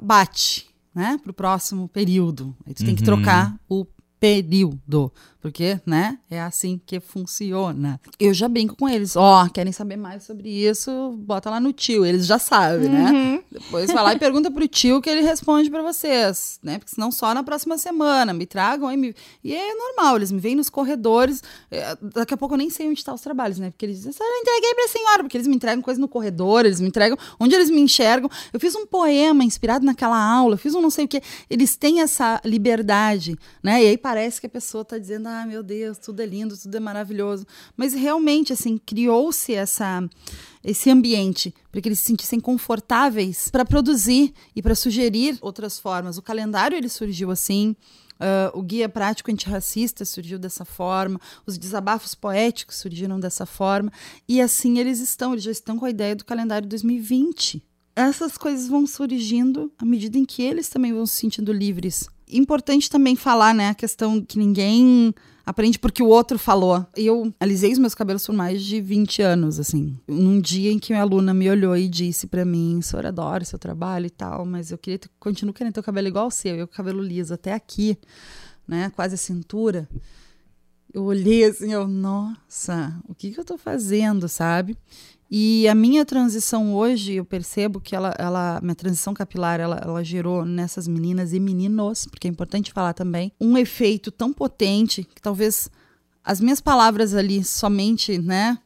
Bate, 0.04 0.70
né? 0.94 1.18
Pro 1.24 1.32
próximo 1.32 1.88
período. 1.88 2.54
Aí 2.68 2.74
tu 2.74 2.82
uhum. 2.82 2.88
tem 2.88 2.96
que 2.96 3.02
uhum. 3.02 3.06
trocar 3.06 3.58
o 3.70 3.86
período 4.20 5.12
porque, 5.42 5.80
né, 5.86 6.20
é 6.30 6.40
assim 6.40 6.80
que 6.86 7.00
funciona. 7.00 8.00
Eu 8.20 8.34
já 8.34 8.48
brinco 8.48 8.76
com 8.76 8.88
eles, 8.88 9.16
ó, 9.16 9.44
oh, 9.44 9.50
querem 9.50 9.74
saber 9.74 9.98
mais 9.98 10.24
sobre 10.24 10.50
isso, 10.50 11.18
bota 11.18 11.50
lá 11.50 11.60
no 11.60 11.74
tio, 11.74 12.06
eles 12.06 12.26
já 12.26 12.38
sabem, 12.38 12.90
né? 12.90 13.06
uhum. 13.06 13.34
né? 13.36 13.44
Depois 13.52 13.92
vai 13.92 14.04
lá 14.04 14.14
e 14.14 14.20
pergunta 14.20 14.52
pro 14.52 14.68
tio 14.68 15.02
que 15.02 15.10
ele 15.10 15.22
responde 15.22 15.70
para 15.70 15.82
vocês, 15.82 16.60
né? 16.64 16.78
Porque 16.78 16.94
senão 16.94 17.12
só 17.12 17.34
na 17.34 17.44
próxima 17.44 17.78
semana 17.78 18.34
me 18.34 18.46
tragam 18.46 18.88
aí 18.88 18.96
me... 18.96 19.16
e 19.44 19.54
é 19.54 19.74
normal, 19.74 20.16
eles 20.18 20.32
me 20.32 20.40
veem 20.40 20.56
nos 20.56 20.70
corredores, 20.70 21.44
é, 21.70 21.98
daqui 22.02 22.34
a 22.34 22.38
pouco 22.38 22.54
eu 22.54 22.60
nem 22.60 22.70
sei 22.70 22.88
onde 22.88 23.00
estão 23.00 23.16
os 23.16 23.22
trabalhos, 23.22 23.58
né? 23.58 23.72
Porque 23.72 23.86
eles 23.86 23.98
dizem, 23.98 24.14
eu 24.20 24.42
entreguei 24.42 24.76
pra 24.76 24.88
senhora, 24.88 25.24
porque 25.24 25.38
eles 25.38 25.48
me 25.48 25.56
entregam 25.56 25.82
coisas 25.82 26.00
no 26.00 26.08
corredor, 26.08 26.66
eles 26.66 26.80
me 26.80 26.88
entregam 26.88 27.18
onde 27.40 27.56
eles 27.56 27.70
me 27.70 27.82
enxergam. 27.82 28.30
Eu 28.54 28.60
fiz 28.60 28.76
um 28.76 28.86
poema 28.86 29.44
inspirado 29.44 29.86
naquela 29.86 30.18
aula, 30.18 30.54
eu 30.54 30.58
fiz 30.58 30.76
um 30.76 30.82
não 30.82 30.90
sei 30.90 31.06
o 31.06 31.08
que. 31.08 31.22
Eles 31.50 31.76
têm 31.76 32.02
essa 32.02 32.40
liberdade, 32.46 33.38
né? 33.64 33.84
E 33.84 33.88
aí 33.88 33.98
parece 33.98 34.40
que 34.40 34.48
a 34.48 34.50
pessoa 34.50 34.86
tá 34.86 34.98
dizendo, 34.98 35.28
ah, 35.32 35.46
meu 35.46 35.64
Deus, 35.64 35.98
tudo 35.98 36.22
é 36.22 36.26
lindo, 36.26 36.58
tudo 36.58 36.76
é 36.76 36.80
maravilhoso. 36.80 37.46
Mas 37.76 37.94
realmente, 37.94 38.54
assim, 38.54 38.78
criou-se 38.78 39.54
essa 39.54 40.08
esse 40.64 40.90
ambiente 40.92 41.54
para 41.72 41.82
que 41.82 41.88
eles 41.88 42.00
se 42.00 42.06
sentissem 42.06 42.40
confortáveis 42.40 43.50
para 43.50 43.66
produzir 43.66 44.34
e 44.56 44.62
para 44.62 44.76
sugerir 44.76 45.38
outras 45.42 45.80
formas. 45.80 46.18
O 46.18 46.22
calendário 46.22 46.78
ele 46.78 46.90
surgiu 46.90 47.32
assim. 47.32 47.76
Uh, 48.22 48.56
o 48.56 48.62
guia 48.62 48.88
prático 48.88 49.32
antirracista 49.32 50.06
surgiu 50.06 50.38
dessa 50.38 50.64
forma, 50.64 51.20
os 51.44 51.58
desabafos 51.58 52.14
poéticos 52.14 52.76
surgiram 52.76 53.20
dessa 53.20 53.48
forma, 53.48 53.92
e 54.30 54.40
assim 54.40 54.78
eles 54.78 55.00
estão, 55.00 55.32
eles 55.32 55.44
já 55.44 55.50
estão 55.50 55.80
com 55.80 55.86
a 55.86 55.90
ideia 55.90 56.16
do 56.16 56.24
calendário 56.24 56.70
2020. 56.70 57.64
Essas 57.96 58.38
coisas 58.38 58.68
vão 58.68 58.86
surgindo 58.86 59.72
à 59.76 59.84
medida 59.84 60.20
em 60.20 60.26
que 60.26 60.44
eles 60.44 60.70
também 60.70 60.94
vão 60.94 61.08
se 61.08 61.16
sentindo 61.16 61.52
livres. 61.52 62.08
Importante 62.32 62.90
também 62.90 63.16
falar, 63.16 63.54
né, 63.54 63.70
a 63.70 63.76
questão 63.76 64.22
que 64.22 64.40
ninguém 64.40 65.14
aprende 65.46 65.78
porque 65.78 66.02
o 66.02 66.08
outro 66.08 66.40
falou. 66.40 66.86
Eu 66.96 67.34
alisei 67.40 67.72
os 67.72 67.80
meus 67.80 67.94
cabelos 67.94 68.26
por 68.26 68.34
mais 68.34 68.64
de 68.64 68.80
20 68.80 69.22
anos, 69.22 69.60
assim. 69.60 69.98
Num 70.08 70.40
dia 70.40 70.72
em 70.72 70.80
que 70.80 70.94
minha 70.94 71.02
aluna 71.02 71.34
me 71.34 71.50
olhou 71.50 71.76
e 71.76 71.90
disse 71.90 72.28
para 72.28 72.46
mim, 72.46 72.82
senhora 72.82 73.10
adora 73.10 73.44
seu 73.44 73.60
trabalho 73.60 74.06
e 74.06 74.10
tal, 74.10 74.46
mas 74.46 74.72
eu 74.72 74.78
queria 74.78 75.00
continuo 75.20 75.54
querendo 75.54 75.74
ter 75.74 75.80
o 75.80 75.84
cabelo 75.84 76.08
igual 76.08 76.26
ao 76.26 76.32
seu, 76.32 76.56
eu 76.56 76.68
cabelo 76.68 77.02
liso 77.02 77.34
até 77.34 77.54
aqui, 77.54 77.98
né, 78.68 78.92
quase 78.96 79.16
a 79.16 79.18
cintura. 79.18 79.88
Eu 80.94 81.04
olhei 81.04 81.46
assim, 81.46 81.72
eu, 81.72 81.88
nossa, 81.88 83.00
o 83.08 83.16
que 83.16 83.32
que 83.32 83.40
eu 83.40 83.46
tô 83.46 83.58
fazendo, 83.58 84.28
sabe? 84.28 84.78
E 85.34 85.66
a 85.70 85.74
minha 85.74 86.06
transição 86.06 86.76
hoje, 86.76 87.14
eu 87.14 87.24
percebo 87.24 87.80
que 87.80 87.96
ela, 87.96 88.14
ela 88.20 88.60
minha 88.62 88.76
transição 88.76 89.14
capilar, 89.14 89.62
ela, 89.62 89.80
ela 89.82 90.04
gerou 90.04 90.44
nessas 90.44 90.90
meninas 90.90 91.32
e 91.32 91.40
meninos, 91.40 92.06
porque 92.06 92.28
é 92.28 92.30
importante 92.30 92.74
falar 92.74 92.94
também, 92.94 93.32
um 93.40 93.58
efeito 93.58 94.12
tão 94.12 94.34
potente 94.34 95.06
que 95.06 95.22
talvez 95.22 95.70
as 96.22 96.42
minhas 96.42 96.60
palavras 96.60 97.16
ali 97.16 97.46
somente, 97.46 98.18
né, 98.18 98.60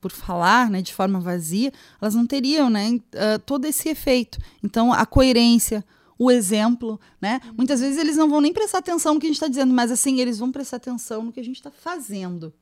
por 0.00 0.12
falar, 0.12 0.70
né, 0.70 0.80
de 0.80 0.94
forma 0.94 1.18
vazia, 1.18 1.72
elas 2.00 2.14
não 2.14 2.24
teriam, 2.24 2.70
né, 2.70 2.92
uh, 2.92 3.40
todo 3.44 3.64
esse 3.64 3.88
efeito. 3.88 4.38
Então, 4.62 4.92
a 4.92 5.04
coerência, 5.04 5.84
o 6.16 6.30
exemplo, 6.30 7.00
né? 7.20 7.40
Muitas 7.56 7.80
vezes 7.80 7.98
eles 7.98 8.16
não 8.16 8.30
vão 8.30 8.40
nem 8.40 8.52
prestar 8.52 8.78
atenção 8.78 9.14
no 9.14 9.20
que 9.20 9.26
a 9.26 9.28
gente 9.28 9.38
está 9.38 9.48
dizendo, 9.48 9.74
mas 9.74 9.90
assim, 9.90 10.20
eles 10.20 10.38
vão 10.38 10.52
prestar 10.52 10.76
atenção 10.76 11.24
no 11.24 11.32
que 11.32 11.40
a 11.40 11.44
gente 11.44 11.56
está 11.56 11.70
fazendo 11.70 12.54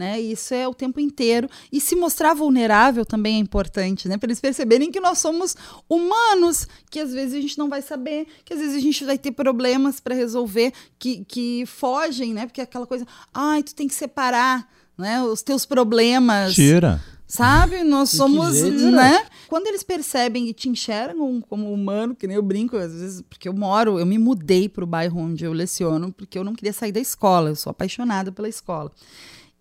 né? 0.00 0.18
Isso 0.18 0.54
é 0.54 0.66
o 0.66 0.72
tempo 0.72 0.98
inteiro. 0.98 1.46
E 1.70 1.78
se 1.78 1.94
mostrar 1.94 2.32
vulnerável 2.32 3.04
também 3.04 3.36
é 3.36 3.38
importante, 3.38 4.08
né? 4.08 4.16
Para 4.16 4.28
eles 4.28 4.40
perceberem 4.40 4.90
que 4.90 4.98
nós 4.98 5.18
somos 5.18 5.54
humanos, 5.86 6.66
que 6.90 6.98
às 6.98 7.12
vezes 7.12 7.34
a 7.34 7.40
gente 7.40 7.58
não 7.58 7.68
vai 7.68 7.82
saber, 7.82 8.26
que 8.42 8.54
às 8.54 8.60
vezes 8.60 8.76
a 8.76 8.80
gente 8.80 9.04
vai 9.04 9.18
ter 9.18 9.32
problemas 9.32 10.00
para 10.00 10.14
resolver, 10.14 10.72
que, 10.98 11.22
que 11.26 11.66
fogem, 11.66 12.32
né? 12.32 12.46
Porque 12.46 12.62
é 12.62 12.64
aquela 12.64 12.86
coisa, 12.86 13.06
ai, 13.32 13.62
tu 13.62 13.74
tem 13.74 13.86
que 13.86 13.94
separar, 13.94 14.66
né? 14.96 15.22
Os 15.22 15.42
teus 15.42 15.66
problemas. 15.66 16.54
Tira. 16.54 16.98
Sabe? 17.26 17.84
Nós 17.84 18.10
somos, 18.10 18.60
né? 18.62 19.24
Quando 19.48 19.66
eles 19.66 19.82
percebem 19.82 20.48
e 20.48 20.54
te 20.54 20.68
enxergam 20.68 21.40
como 21.42 21.72
humano, 21.72 22.16
que 22.16 22.26
nem 22.26 22.36
eu 22.36 22.42
brinco, 22.42 22.76
às 22.76 22.92
vezes, 22.92 23.22
porque 23.22 23.48
eu 23.48 23.52
moro, 23.52 24.00
eu 24.00 24.06
me 24.06 24.18
mudei 24.18 24.68
para 24.68 24.82
o 24.82 24.86
bairro 24.86 25.20
onde 25.20 25.44
eu 25.44 25.52
leciono, 25.52 26.10
porque 26.10 26.38
eu 26.38 26.42
não 26.42 26.54
queria 26.54 26.72
sair 26.72 26.90
da 26.90 26.98
escola, 26.98 27.50
eu 27.50 27.56
sou 27.56 27.70
apaixonada 27.70 28.32
pela 28.32 28.48
escola. 28.48 28.90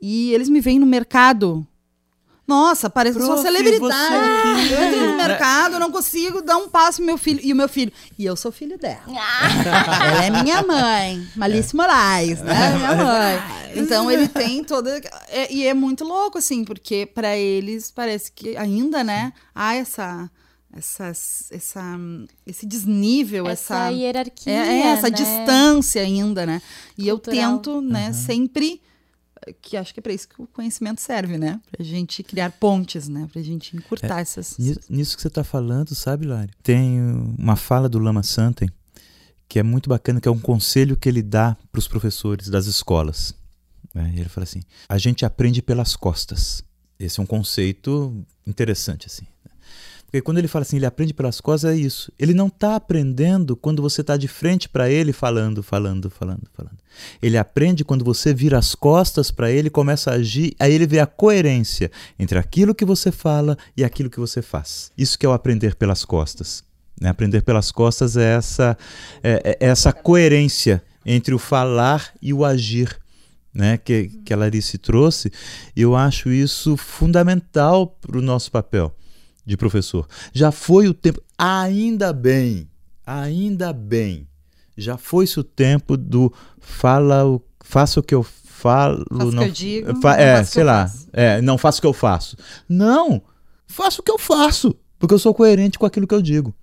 E 0.01 0.33
eles 0.33 0.49
me 0.49 0.61
veem 0.61 0.79
no 0.79 0.85
mercado. 0.85 1.65
Nossa, 2.49 2.89
parece 2.89 3.19
que 3.19 3.23
sou 3.23 3.37
celebridade. 3.37 4.15
É 4.15 4.73
eu 4.73 4.87
entrei 4.87 5.07
no 5.07 5.17
mercado, 5.17 5.77
não 5.77 5.91
consigo 5.91 6.41
dar 6.41 6.57
um 6.57 6.67
passo 6.67 6.97
pro 6.97 7.05
meu 7.05 7.17
filho. 7.17 7.39
E 7.43 7.53
o 7.53 7.55
meu 7.55 7.69
filho. 7.69 7.93
E 8.17 8.25
eu 8.25 8.35
sou 8.35 8.51
filho 8.51 8.75
dela. 8.75 9.03
Ela 9.07 10.25
é 10.25 10.43
minha 10.43 10.63
mãe. 10.63 11.27
Malice 11.35 11.75
Moraes, 11.75 12.41
né? 12.41 12.75
Minha 12.75 12.95
mãe. 12.95 13.39
Então 13.75 14.09
ele 14.09 14.27
tem 14.27 14.63
toda. 14.63 14.99
É, 15.27 15.53
e 15.53 15.67
é 15.67 15.75
muito 15.75 16.03
louco, 16.03 16.39
assim, 16.39 16.65
porque 16.65 17.05
para 17.05 17.37
eles 17.37 17.91
parece 17.91 18.31
que 18.31 18.57
ainda, 18.57 19.03
né? 19.03 19.31
Há 19.53 19.75
essa 19.75 20.27
essa, 20.75 21.07
essa, 21.07 21.99
esse 22.45 22.65
desnível, 22.65 23.47
essa, 23.47 23.75
essa 23.75 23.89
hierarquia, 23.89 24.53
é, 24.53 24.81
é, 24.81 24.87
essa 24.87 25.09
né? 25.09 25.15
distância 25.15 26.01
ainda, 26.01 26.45
né? 26.45 26.61
E 26.97 27.09
Cultural. 27.09 27.37
eu 27.37 27.57
tento, 27.57 27.81
né, 27.81 28.07
uhum. 28.07 28.13
sempre 28.13 28.81
que 29.61 29.77
acho 29.77 29.93
que 29.93 29.99
é 29.99 30.03
para 30.03 30.13
isso 30.13 30.27
que 30.27 30.41
o 30.41 30.47
conhecimento 30.47 31.01
serve, 31.01 31.37
né? 31.37 31.59
Para 31.71 31.81
a 31.81 31.85
gente 31.85 32.23
criar 32.23 32.51
pontes, 32.51 33.07
né? 33.07 33.27
Para 33.31 33.41
a 33.41 33.43
gente 33.43 33.75
encurtar 33.75 34.19
é, 34.19 34.21
essas. 34.21 34.57
Nisso 34.57 35.15
que 35.15 35.21
você 35.21 35.27
está 35.27 35.43
falando, 35.43 35.93
sabe, 35.95 36.25
Lari? 36.25 36.51
Tem 36.61 36.99
uma 37.37 37.55
fala 37.55 37.87
do 37.87 37.99
Lama 37.99 38.23
Santen 38.23 38.69
que 39.49 39.57
é 39.57 39.63
muito 39.63 39.89
bacana, 39.89 40.21
que 40.21 40.27
é 40.27 40.31
um 40.31 40.39
conselho 40.39 40.95
que 40.95 41.09
ele 41.09 41.23
dá 41.23 41.57
para 41.71 41.79
os 41.79 41.87
professores 41.87 42.47
das 42.49 42.67
escolas. 42.67 43.33
É, 43.95 44.07
ele 44.09 44.29
fala 44.29 44.43
assim: 44.43 44.61
a 44.87 44.97
gente 44.99 45.25
aprende 45.25 45.61
pelas 45.61 45.95
costas. 45.95 46.63
Esse 46.99 47.19
é 47.19 47.23
um 47.23 47.25
conceito 47.25 48.23
interessante, 48.45 49.07
assim. 49.07 49.25
Porque 50.09 50.21
quando 50.21 50.39
ele 50.39 50.47
fala 50.47 50.63
assim, 50.63 50.77
ele 50.77 50.87
aprende 50.87 51.13
pelas 51.13 51.39
costas, 51.39 51.71
é 51.71 51.77
isso. 51.77 52.11
Ele 52.17 52.33
não 52.33 52.47
está 52.47 52.75
aprendendo 52.75 53.55
quando 53.55 53.79
você 53.79 54.01
está 54.01 54.17
de 54.17 54.27
frente 54.27 54.67
para 54.67 54.89
ele 54.89 55.13
falando, 55.13 55.61
falando, 55.61 56.09
falando, 56.09 56.47
falando. 56.51 56.77
Ele 57.21 57.37
aprende 57.37 57.85
quando 57.85 58.03
você 58.03 58.33
vira 58.33 58.57
as 58.57 58.73
costas 58.73 59.29
para 59.29 59.51
ele, 59.51 59.69
começa 59.69 60.09
a 60.09 60.15
agir, 60.15 60.55
aí 60.59 60.73
ele 60.73 60.87
vê 60.87 60.99
a 60.99 61.05
coerência 61.05 61.91
entre 62.17 62.39
aquilo 62.39 62.73
que 62.73 62.83
você 62.83 63.11
fala 63.11 63.55
e 63.77 63.83
aquilo 63.83 64.09
que 64.09 64.19
você 64.19 64.41
faz. 64.41 64.91
Isso 64.97 65.17
que 65.17 65.27
é 65.27 65.29
o 65.29 65.31
aprender 65.31 65.75
pelas 65.75 66.03
costas. 66.03 66.63
Né? 66.99 67.07
Aprender 67.07 67.43
pelas 67.43 67.71
costas 67.71 68.17
é 68.17 68.33
essa, 68.33 68.75
é, 69.21 69.57
é 69.59 69.67
essa 69.67 69.93
coerência 69.93 70.81
entre 71.05 71.35
o 71.35 71.39
falar 71.39 72.11
e 72.19 72.33
o 72.33 72.43
agir. 72.43 72.97
Né, 73.51 73.77
que, 73.77 74.09
que 74.23 74.31
a 74.31 74.37
Larice 74.37 74.77
trouxe, 74.77 75.31
eu 75.75 75.95
acho 75.95 76.29
isso 76.29 76.77
fundamental 76.77 77.87
para 77.87 78.17
o 78.17 78.21
nosso 78.21 78.51
papel 78.51 78.95
de 79.49 79.57
professor. 79.57 80.07
Já 80.31 80.51
foi 80.51 80.87
o 80.87 80.93
tempo, 80.93 81.21
ainda 81.37 82.13
bem, 82.13 82.69
ainda 83.05 83.73
bem, 83.73 84.27
já 84.77 84.97
foi-se 84.97 85.39
o 85.39 85.43
tempo 85.43 85.97
do 85.97 86.31
fala 86.59 87.25
o, 87.25 87.41
faça 87.63 87.99
o 87.99 88.03
que 88.03 88.13
eu 88.15 88.23
falo, 88.23 89.05
Faço 89.09 89.31
não, 89.31 89.43
o 89.43 89.45
que 89.45 89.49
eu 89.49 89.51
digo, 89.51 90.01
fa- 90.01 90.15
não 90.17 90.23
é, 90.23 90.35
faço 90.37 90.43
o 90.43 90.45
que 90.47 90.51
sei 90.53 90.61
eu 90.61 90.65
lá, 90.67 90.87
faço. 90.87 91.07
é, 91.13 91.41
não 91.41 91.57
faço 91.57 91.77
o 91.79 91.81
que 91.81 91.87
eu 91.87 91.93
faço. 91.93 92.37
Não, 92.67 93.21
faço 93.67 94.01
o 94.01 94.03
que 94.03 94.11
eu 94.11 94.17
faço, 94.19 94.75
porque 94.99 95.13
eu 95.13 95.19
sou 95.19 95.33
coerente 95.33 95.79
com 95.79 95.85
aquilo 95.85 96.05
que 96.07 96.13
eu 96.15 96.21
digo, 96.21 96.53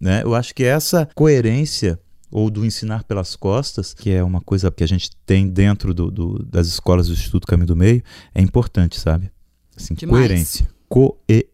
né? 0.00 0.22
Eu 0.24 0.34
acho 0.34 0.54
que 0.54 0.64
essa 0.64 1.08
coerência 1.14 1.98
ou 2.30 2.48
do 2.50 2.64
ensinar 2.64 3.04
pelas 3.04 3.36
costas, 3.36 3.92
que 3.92 4.10
é 4.10 4.24
uma 4.24 4.40
coisa 4.40 4.70
que 4.70 4.82
a 4.82 4.88
gente 4.88 5.10
tem 5.26 5.46
dentro 5.48 5.92
do, 5.92 6.10
do- 6.10 6.42
das 6.42 6.66
escolas 6.66 7.06
do 7.08 7.12
Instituto 7.12 7.46
Caminho 7.46 7.66
do 7.66 7.76
Meio, 7.76 8.02
é 8.34 8.40
importante, 8.40 8.98
sabe? 8.98 9.30
Assim, 9.76 9.92
Demais. 9.94 10.18
coerência. 10.26 10.68
Coerência. 10.88 11.51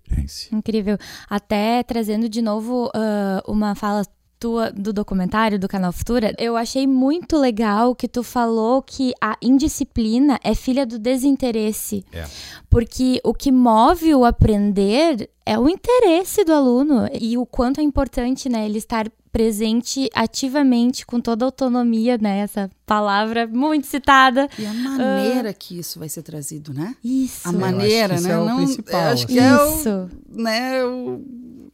Incrível. 0.54 0.96
Até 1.28 1.82
trazendo 1.82 2.28
de 2.28 2.42
novo 2.42 2.90
ah, 2.94 3.42
uma 3.46 3.74
fala 3.74 4.02
tua 4.38 4.70
do 4.70 4.92
documentário 4.92 5.59
do 5.59 5.68
canal 5.68 5.92
Futura, 5.92 6.34
eu 6.38 6.56
achei 6.56 6.86
muito 6.86 7.36
legal 7.36 7.94
que 7.94 8.06
tu 8.06 8.22
falou 8.22 8.80
que 8.80 9.12
a 9.20 9.36
indisciplina 9.42 10.38
é 10.42 10.54
filha 10.54 10.86
do 10.86 10.98
desinteresse. 10.98 12.04
É. 12.12 12.24
Porque 12.70 13.20
o 13.24 13.34
que 13.34 13.50
move 13.50 14.14
o 14.14 14.24
aprender 14.24 15.28
é 15.44 15.59
o 15.59 15.68
interesse 15.68 16.44
do 16.44 16.52
aluno 16.52 17.09
e 17.12 17.36
o 17.36 17.44
quanto 17.44 17.80
é 17.80 17.82
importante, 17.82 18.48
né, 18.48 18.64
ele 18.64 18.78
estar 18.78 19.11
presente 19.33 20.09
ativamente 20.14 21.05
com 21.07 21.20
toda 21.20 21.45
a 21.45 21.47
autonomia, 21.47 22.16
né, 22.18 22.39
essa 22.39 22.70
palavra 22.87 23.47
muito 23.47 23.87
citada. 23.87 24.49
E 24.59 24.64
a 24.66 24.72
maneira 24.72 25.53
que 25.53 25.79
isso 25.79 25.99
vai 25.99 26.09
ser 26.09 26.22
trazido, 26.22 26.72
né? 26.72 26.97
Isso. 27.05 27.49
A 27.49 27.53
maneira, 27.53 28.14
isso 28.14 28.26
né? 28.26 28.35
é 28.35 28.39
o 28.39 28.45
Não- 28.45 28.57
principal, 28.57 29.01
acho 29.12 29.26
que 29.26 29.39
assim. 29.39 29.49
é 29.49 29.62
o, 29.62 29.76
Isso. 29.79 30.09
né, 30.29 30.85
o- 30.85 31.68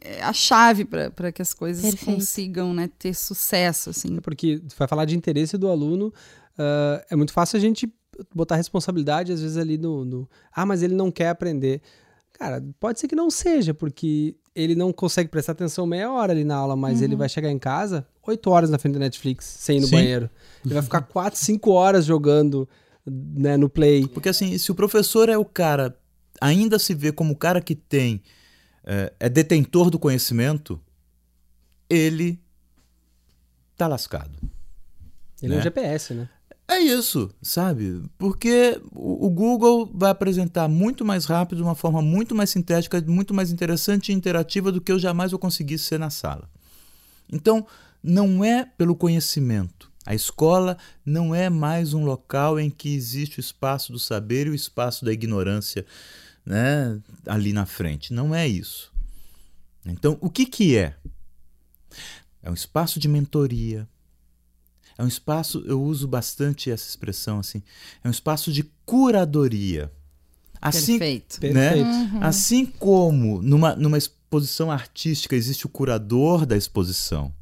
é 0.00 0.22
a 0.22 0.32
chave 0.32 0.84
para 0.84 1.30
que 1.32 1.42
as 1.42 1.52
coisas 1.52 1.82
Perfeito. 1.82 2.16
consigam 2.18 2.72
né, 2.72 2.88
ter 2.98 3.14
sucesso, 3.14 3.90
assim. 3.90 4.16
É 4.16 4.20
Porque 4.20 4.62
vai 4.78 4.88
falar 4.88 5.04
de 5.04 5.16
interesse 5.16 5.58
do 5.58 5.68
aluno, 5.68 6.12
ah, 6.58 7.04
é 7.10 7.16
muito 7.16 7.32
fácil 7.32 7.56
a 7.56 7.60
gente 7.60 7.92
botar 8.34 8.56
responsabilidade, 8.56 9.32
às 9.32 9.40
vezes, 9.40 9.56
ali 9.56 9.78
no, 9.78 10.04
no. 10.04 10.28
Ah, 10.52 10.64
mas 10.66 10.82
ele 10.82 10.94
não 10.94 11.10
quer 11.10 11.28
aprender. 11.30 11.80
Cara, 12.40 12.64
pode 12.80 12.98
ser 12.98 13.06
que 13.06 13.14
não 13.14 13.28
seja, 13.28 13.74
porque 13.74 14.34
ele 14.54 14.74
não 14.74 14.94
consegue 14.94 15.28
prestar 15.28 15.52
atenção 15.52 15.86
meia 15.86 16.10
hora 16.10 16.32
ali 16.32 16.42
na 16.42 16.56
aula, 16.56 16.74
mas 16.74 17.02
ele 17.02 17.14
vai 17.14 17.28
chegar 17.28 17.50
em 17.50 17.58
casa 17.58 18.06
oito 18.26 18.48
horas 18.48 18.70
na 18.70 18.78
frente 18.78 18.94
da 18.94 19.00
Netflix, 19.00 19.44
sem 19.44 19.76
ir 19.76 19.80
no 19.80 19.86
Sim. 19.88 19.96
banheiro. 19.96 20.30
Ele 20.64 20.72
vai 20.72 20.82
ficar 20.82 21.02
quatro, 21.02 21.38
cinco 21.38 21.72
horas 21.72 22.06
jogando 22.06 22.66
né, 23.04 23.58
no 23.58 23.68
play. 23.68 24.06
Porque 24.08 24.30
assim, 24.30 24.56
se 24.56 24.72
o 24.72 24.74
professor 24.74 25.28
é 25.28 25.36
o 25.36 25.44
cara, 25.44 25.94
ainda 26.40 26.78
se 26.78 26.94
vê 26.94 27.12
como 27.12 27.34
o 27.34 27.36
cara 27.36 27.60
que 27.60 27.74
tem, 27.74 28.22
é, 28.84 29.12
é 29.20 29.28
detentor 29.28 29.90
do 29.90 29.98
conhecimento, 29.98 30.80
ele 31.90 32.40
tá 33.76 33.86
lascado. 33.86 34.32
Ele 35.42 35.52
é 35.52 35.56
um 35.56 35.58
Né? 35.58 35.62
GPS, 35.62 36.14
né? 36.14 36.28
É 36.70 36.78
isso, 36.78 37.28
sabe? 37.42 38.00
Porque 38.16 38.80
o 38.92 39.28
Google 39.28 39.90
vai 39.92 40.08
apresentar 40.08 40.68
muito 40.68 41.04
mais 41.04 41.24
rápido, 41.24 41.56
de 41.56 41.64
uma 41.64 41.74
forma 41.74 42.00
muito 42.00 42.32
mais 42.32 42.48
sintética, 42.50 43.00
muito 43.00 43.34
mais 43.34 43.50
interessante 43.50 44.10
e 44.10 44.14
interativa 44.14 44.70
do 44.70 44.80
que 44.80 44.92
eu 44.92 44.98
jamais 44.98 45.32
vou 45.32 45.40
conseguir 45.40 45.78
ser 45.78 45.98
na 45.98 46.10
sala. 46.10 46.48
Então, 47.28 47.66
não 48.00 48.44
é 48.44 48.64
pelo 48.64 48.94
conhecimento. 48.94 49.90
A 50.06 50.14
escola 50.14 50.78
não 51.04 51.34
é 51.34 51.50
mais 51.50 51.92
um 51.92 52.04
local 52.04 52.60
em 52.60 52.70
que 52.70 52.94
existe 52.94 53.38
o 53.38 53.42
espaço 53.42 53.90
do 53.90 53.98
saber 53.98 54.46
e 54.46 54.50
o 54.50 54.54
espaço 54.54 55.04
da 55.04 55.12
ignorância 55.12 55.84
né, 56.46 57.00
ali 57.26 57.52
na 57.52 57.66
frente. 57.66 58.12
Não 58.12 58.32
é 58.32 58.46
isso. 58.46 58.92
Então, 59.84 60.16
o 60.20 60.30
que, 60.30 60.46
que 60.46 60.76
é? 60.76 60.94
É 62.40 62.48
um 62.48 62.54
espaço 62.54 63.00
de 63.00 63.08
mentoria, 63.08 63.88
é 65.00 65.02
um 65.02 65.08
espaço, 65.08 65.64
eu 65.66 65.82
uso 65.82 66.06
bastante 66.06 66.70
essa 66.70 66.86
expressão 66.86 67.38
assim, 67.38 67.62
é 68.04 68.08
um 68.08 68.10
espaço 68.10 68.52
de 68.52 68.64
curadoria. 68.84 69.90
Assim, 70.60 70.98
Perfeito. 70.98 71.40
né? 71.54 71.72
Perfeito. 71.72 72.18
assim 72.20 72.66
como 72.66 73.40
numa, 73.40 73.74
numa 73.74 73.96
exposição 73.96 74.70
artística 74.70 75.34
existe 75.34 75.64
o 75.64 75.70
curador 75.70 76.44
da 76.44 76.54
exposição, 76.54 77.32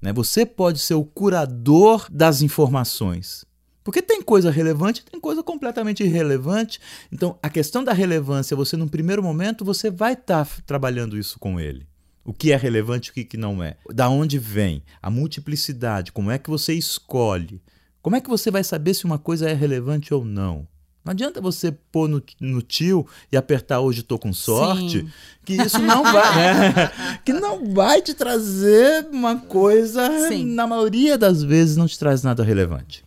né? 0.00 0.14
você 0.14 0.46
pode 0.46 0.78
ser 0.78 0.94
o 0.94 1.04
curador 1.04 2.08
das 2.10 2.40
informações. 2.40 3.44
Porque 3.84 4.00
tem 4.00 4.22
coisa 4.22 4.50
relevante, 4.50 5.04
tem 5.04 5.20
coisa 5.20 5.42
completamente 5.42 6.02
irrelevante. 6.02 6.78
Então, 7.10 7.38
a 7.42 7.48
questão 7.48 7.82
da 7.82 7.92
relevância, 7.92 8.56
você, 8.56 8.76
num 8.76 8.88
primeiro 8.88 9.22
momento, 9.22 9.64
você 9.64 9.90
vai 9.90 10.12
estar 10.12 10.46
trabalhando 10.66 11.18
isso 11.18 11.38
com 11.38 11.58
ele. 11.58 11.86
O 12.28 12.32
que 12.34 12.52
é 12.52 12.56
relevante 12.56 13.08
e 13.08 13.10
o 13.10 13.14
que, 13.14 13.24
que 13.24 13.36
não 13.38 13.62
é. 13.62 13.74
Da 13.90 14.10
onde 14.10 14.38
vem? 14.38 14.82
A 15.00 15.08
multiplicidade. 15.08 16.12
Como 16.12 16.30
é 16.30 16.36
que 16.36 16.50
você 16.50 16.74
escolhe? 16.74 17.58
Como 18.02 18.16
é 18.16 18.20
que 18.20 18.28
você 18.28 18.50
vai 18.50 18.62
saber 18.62 18.92
se 18.92 19.06
uma 19.06 19.18
coisa 19.18 19.48
é 19.48 19.54
relevante 19.54 20.12
ou 20.12 20.22
não? 20.26 20.68
Não 21.02 21.12
adianta 21.12 21.40
você 21.40 21.72
pôr 21.72 22.06
no, 22.06 22.22
no 22.38 22.60
tio 22.60 23.06
e 23.32 23.36
apertar 23.38 23.80
hoje 23.80 24.02
tô 24.02 24.18
com 24.18 24.30
sorte, 24.34 25.00
Sim. 25.00 25.08
que 25.42 25.54
isso 25.54 25.78
não 25.78 26.02
vai, 26.02 26.36
né? 26.36 26.92
que 27.24 27.32
não 27.32 27.72
vai 27.72 28.02
te 28.02 28.12
trazer 28.12 29.06
uma 29.10 29.36
coisa, 29.36 30.28
Sim. 30.28 30.44
na 30.44 30.66
maioria 30.66 31.16
das 31.16 31.42
vezes 31.42 31.78
não 31.78 31.86
te 31.86 31.98
traz 31.98 32.22
nada 32.22 32.44
relevante. 32.44 33.02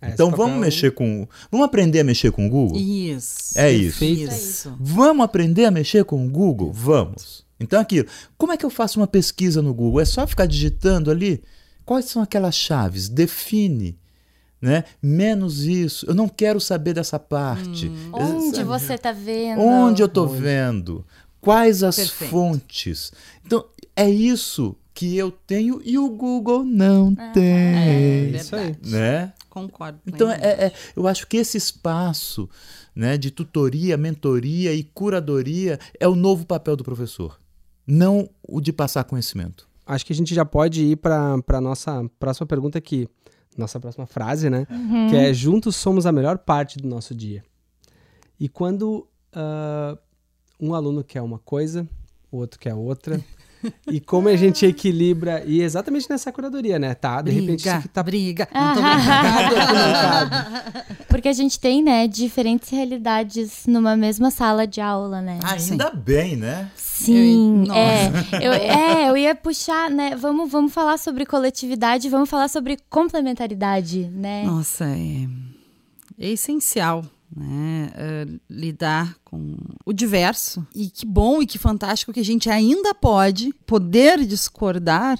É, 0.00 0.10
então 0.10 0.30
vamos 0.30 0.44
papel- 0.46 0.60
mexer 0.60 0.92
com, 0.92 1.26
vamos 1.50 1.66
aprender 1.66 1.98
a 1.98 2.04
mexer 2.04 2.30
com 2.30 2.46
o 2.46 2.48
Google? 2.48 2.78
Isso. 2.78 3.58
É 3.58 3.72
isso. 3.72 4.04
Isso. 4.04 4.76
Vamos 4.78 5.24
aprender 5.24 5.64
a 5.64 5.72
mexer 5.72 6.04
com 6.04 6.24
o 6.24 6.30
Google? 6.30 6.72
Vamos. 6.72 7.44
Então, 7.60 7.78
aquilo. 7.80 8.08
Como 8.38 8.52
é 8.52 8.56
que 8.56 8.64
eu 8.64 8.70
faço 8.70 8.98
uma 8.98 9.06
pesquisa 9.06 9.60
no 9.60 9.74
Google? 9.74 10.00
É 10.00 10.04
só 10.04 10.26
ficar 10.26 10.46
digitando 10.46 11.10
ali? 11.10 11.42
Quais 11.84 12.06
são 12.06 12.22
aquelas 12.22 12.54
chaves? 12.54 13.08
Define. 13.08 13.98
Né? 14.60 14.84
Menos 15.02 15.60
isso. 15.64 16.06
Eu 16.06 16.14
não 16.14 16.28
quero 16.28 16.60
saber 16.60 16.94
dessa 16.94 17.18
parte. 17.18 17.90
Onde 18.12 18.56
Sabe? 18.56 18.64
você 18.68 18.98
tá 18.98 19.12
vendo? 19.12 19.60
Onde 19.60 20.02
eu 20.02 20.08
tô 20.08 20.26
vendo? 20.26 21.04
Quais 21.40 21.82
as 21.82 21.96
Perfeito. 21.96 22.30
fontes? 22.30 23.12
Então, 23.44 23.64
é 23.96 24.08
isso 24.08 24.76
que 24.92 25.16
eu 25.16 25.30
tenho 25.30 25.80
e 25.82 25.96
o 25.98 26.10
Google 26.10 26.62
não 26.62 27.14
É 27.18 27.32
tem. 27.32 28.36
Isso 28.36 28.54
aí. 28.54 28.76
Né? 28.84 29.32
Concordo. 29.48 29.98
Então, 30.06 30.30
é, 30.30 30.36
é- 30.66 30.72
eu 30.94 31.06
acho 31.08 31.26
que 31.26 31.38
esse 31.38 31.56
espaço 31.56 32.48
né, 32.94 33.16
de 33.16 33.30
tutoria, 33.30 33.96
mentoria 33.96 34.74
e 34.74 34.82
curadoria 34.84 35.78
é 35.98 36.06
o 36.06 36.14
novo 36.14 36.44
papel 36.44 36.76
do 36.76 36.84
professor, 36.84 37.38
não 37.90 38.28
o 38.42 38.60
de 38.60 38.72
passar 38.72 39.04
conhecimento. 39.04 39.68
Acho 39.86 40.06
que 40.06 40.12
a 40.12 40.16
gente 40.16 40.34
já 40.34 40.44
pode 40.44 40.84
ir 40.84 40.96
para 40.96 41.42
a 41.48 41.60
nossa 41.60 42.08
próxima 42.18 42.46
pergunta 42.46 42.78
aqui. 42.78 43.08
Nossa 43.56 43.80
próxima 43.80 44.06
frase, 44.06 44.48
né? 44.48 44.66
Que 45.10 45.16
é 45.16 45.34
juntos 45.34 45.74
somos 45.74 46.06
a 46.06 46.12
melhor 46.12 46.38
parte 46.38 46.78
do 46.78 46.88
nosso 46.88 47.14
dia. 47.14 47.42
E 48.38 48.48
quando 48.48 49.06
ah, 49.32 49.98
um 50.60 50.74
aluno 50.74 51.02
quer 51.02 51.22
uma 51.22 51.38
coisa, 51.38 51.88
o 52.30 52.38
outro 52.38 52.58
quer 52.58 52.74
outra. 52.74 53.20
e 53.90 54.00
como 54.00 54.28
a 54.28 54.36
gente 54.36 54.64
equilibra, 54.64 55.42
e 55.46 55.60
exatamente 55.62 56.08
nessa 56.08 56.32
curadoria, 56.32 56.78
né? 56.78 56.94
Tá, 56.94 57.20
de 57.22 57.30
repente 57.30 57.60
isso 57.60 57.68
briga, 57.70 57.88
tá 57.92 58.02
briga. 58.02 58.48
Não 58.54 58.74
tô 58.74 58.80
brincando. 58.80 60.94
Porque 61.08 61.28
a 61.28 61.32
gente 61.32 61.58
tem, 61.60 61.82
né, 61.82 62.06
diferentes 62.06 62.70
realidades 62.70 63.66
numa 63.66 63.96
mesma 63.96 64.30
sala 64.30 64.66
de 64.66 64.80
aula, 64.80 65.20
né? 65.20 65.38
Ainda 65.42 65.90
bem, 65.90 66.36
né? 66.36 66.70
Sim, 66.74 67.64
Eu- 67.68 67.74
é, 67.74 68.12
eu, 68.40 68.52
é, 68.52 69.10
eu 69.10 69.16
ia 69.16 69.34
puxar, 69.34 69.90
né? 69.90 70.14
Vamos, 70.16 70.50
vamos 70.50 70.72
falar 70.72 70.98
sobre 70.98 71.26
coletividade, 71.26 72.08
vamos 72.08 72.28
falar 72.28 72.48
sobre 72.48 72.78
complementaridade, 72.88 74.08
né? 74.12 74.44
Nossa, 74.44 74.84
é, 74.84 75.26
é 76.18 76.28
essencial. 76.30 77.04
Né, 77.34 77.92
eh, 77.94 78.26
lidar 78.48 79.16
com 79.24 79.56
o 79.86 79.92
diverso. 79.92 80.66
E 80.74 80.90
que 80.90 81.06
bom 81.06 81.40
e 81.40 81.46
que 81.46 81.58
fantástico 81.58 82.12
que 82.12 82.18
a 82.18 82.24
gente 82.24 82.50
ainda 82.50 82.92
pode 82.92 83.52
poder 83.64 84.26
discordar, 84.26 85.16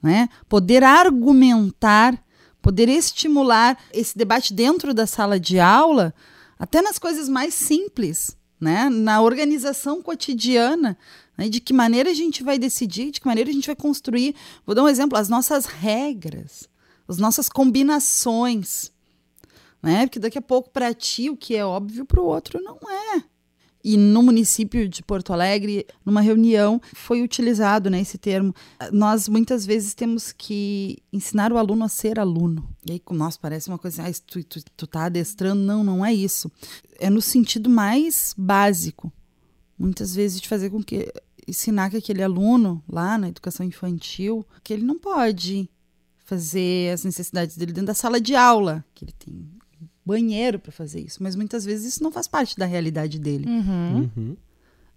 né, 0.00 0.28
poder 0.48 0.84
argumentar, 0.84 2.16
poder 2.62 2.88
estimular 2.88 3.76
esse 3.92 4.16
debate 4.16 4.54
dentro 4.54 4.94
da 4.94 5.04
sala 5.04 5.40
de 5.40 5.58
aula, 5.58 6.14
até 6.56 6.80
nas 6.80 6.96
coisas 6.96 7.28
mais 7.28 7.54
simples, 7.54 8.36
né, 8.60 8.88
na 8.88 9.20
organização 9.20 10.00
cotidiana. 10.00 10.96
Né? 11.38 11.48
De 11.48 11.60
que 11.60 11.72
maneira 11.72 12.10
a 12.10 12.14
gente 12.14 12.42
vai 12.42 12.58
decidir, 12.58 13.12
de 13.12 13.20
que 13.20 13.26
maneira 13.26 13.48
a 13.48 13.52
gente 13.52 13.66
vai 13.66 13.76
construir. 13.76 14.34
Vou 14.66 14.74
dar 14.74 14.82
um 14.82 14.88
exemplo: 14.88 15.16
as 15.16 15.28
nossas 15.28 15.64
regras, 15.66 16.68
as 17.06 17.16
nossas 17.16 17.48
combinações. 17.48 18.90
Né? 19.82 20.06
Porque 20.06 20.18
daqui 20.18 20.38
a 20.38 20.42
pouco, 20.42 20.70
para 20.70 20.92
ti, 20.92 21.30
o 21.30 21.36
que 21.36 21.54
é 21.54 21.64
óbvio, 21.64 22.04
para 22.04 22.20
o 22.20 22.26
outro 22.26 22.60
não 22.62 22.78
é. 22.90 23.22
E 23.82 23.96
no 23.96 24.22
município 24.22 24.88
de 24.88 25.02
Porto 25.02 25.32
Alegre, 25.32 25.86
numa 26.04 26.20
reunião, 26.20 26.80
foi 26.94 27.22
utilizado 27.22 27.88
né, 27.88 28.00
esse 28.00 28.18
termo. 28.18 28.52
Nós 28.92 29.28
muitas 29.28 29.64
vezes 29.64 29.94
temos 29.94 30.32
que 30.32 30.98
ensinar 31.12 31.52
o 31.52 31.58
aluno 31.58 31.84
a 31.84 31.88
ser 31.88 32.18
aluno. 32.18 32.68
E 32.84 32.92
aí, 32.92 33.02
nossa, 33.12 33.38
parece 33.40 33.68
uma 33.68 33.78
coisa, 33.78 34.02
ah, 34.02 34.12
tu, 34.26 34.42
tu, 34.42 34.60
tu 34.76 34.86
tá 34.86 35.04
adestrando. 35.04 35.62
Não, 35.62 35.84
não 35.84 36.04
é 36.04 36.12
isso. 36.12 36.50
É 36.98 37.08
no 37.08 37.22
sentido 37.22 37.70
mais 37.70 38.34
básico. 38.36 39.12
Muitas 39.78 40.14
vezes 40.14 40.40
de 40.40 40.48
fazer 40.48 40.70
com 40.70 40.82
que 40.82 41.12
ensinar 41.46 41.88
que 41.88 41.96
aquele 41.96 42.22
aluno 42.22 42.82
lá 42.86 43.16
na 43.16 43.28
educação 43.28 43.64
infantil, 43.64 44.44
que 44.62 44.72
ele 44.72 44.84
não 44.84 44.98
pode 44.98 45.70
fazer 46.24 46.92
as 46.92 47.04
necessidades 47.04 47.56
dele 47.56 47.72
dentro 47.72 47.86
da 47.86 47.94
sala 47.94 48.20
de 48.20 48.34
aula, 48.34 48.84
que 48.94 49.04
ele 49.04 49.12
tem 49.12 49.48
banheiro 50.08 50.58
para 50.58 50.72
fazer 50.72 51.00
isso, 51.00 51.22
mas 51.22 51.36
muitas 51.36 51.66
vezes 51.66 51.94
isso 51.94 52.02
não 52.02 52.10
faz 52.10 52.26
parte 52.26 52.56
da 52.56 52.64
realidade 52.64 53.18
dele. 53.18 53.46
Uhum. 53.46 54.10
Uhum. 54.16 54.36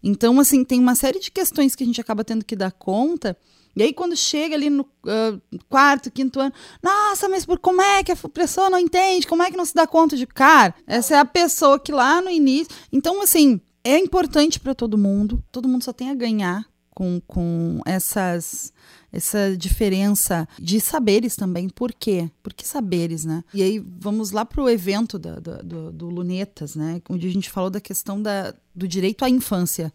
Então, 0.01 0.39
assim, 0.39 0.63
tem 0.63 0.79
uma 0.79 0.95
série 0.95 1.19
de 1.19 1.29
questões 1.29 1.75
que 1.75 1.83
a 1.83 1.85
gente 1.85 1.99
acaba 1.99 2.23
tendo 2.23 2.45
que 2.45 2.55
dar 2.55 2.71
conta. 2.71 3.37
E 3.75 3.83
aí, 3.83 3.93
quando 3.93 4.15
chega 4.15 4.55
ali 4.55 4.69
no 4.69 4.83
uh, 4.83 5.59
quarto, 5.69 6.09
quinto 6.09 6.39
ano, 6.39 6.53
nossa, 6.81 7.27
mas 7.27 7.45
por 7.45 7.59
como 7.59 7.81
é 7.81 8.03
que 8.03 8.11
a 8.11 8.15
pessoa 8.15 8.69
não 8.69 8.79
entende? 8.79 9.27
Como 9.27 9.43
é 9.43 9.51
que 9.51 9.57
não 9.57 9.65
se 9.65 9.75
dá 9.75 9.85
conta 9.85 10.15
de 10.15 10.25
cara? 10.25 10.73
Essa 10.87 11.15
é 11.15 11.19
a 11.19 11.25
pessoa 11.25 11.79
que 11.79 11.91
lá 11.91 12.21
no 12.21 12.29
início. 12.29 12.73
Então, 12.91 13.21
assim, 13.21 13.61
é 13.83 13.97
importante 13.97 14.59
para 14.59 14.73
todo 14.73 14.97
mundo. 14.97 15.43
Todo 15.51 15.67
mundo 15.67 15.83
só 15.83 15.93
tem 15.93 16.09
a 16.09 16.15
ganhar 16.15 16.65
com, 16.89 17.21
com 17.27 17.81
essas 17.85 18.73
essa 19.11 19.55
diferença 19.57 20.47
de 20.57 20.79
saberes 20.79 21.35
também. 21.35 21.67
Por 21.67 21.93
quê? 21.93 22.29
Por 22.41 22.53
que 22.53 22.65
saberes, 22.65 23.25
né? 23.25 23.43
E 23.53 23.61
aí 23.61 23.79
vamos 23.79 24.31
lá 24.31 24.45
para 24.45 24.61
o 24.61 24.69
evento 24.69 25.19
da, 25.19 25.39
da, 25.39 25.57
do, 25.61 25.91
do, 25.91 26.09
Lunetas, 26.09 26.75
né? 26.75 27.01
Onde 27.09 27.27
a 27.27 27.31
gente 27.31 27.49
falou 27.49 27.69
da 27.69 27.81
questão 27.81 28.21
da, 28.21 28.53
do 28.73 28.87
direito 28.87 29.25
à 29.25 29.29
infância. 29.29 29.91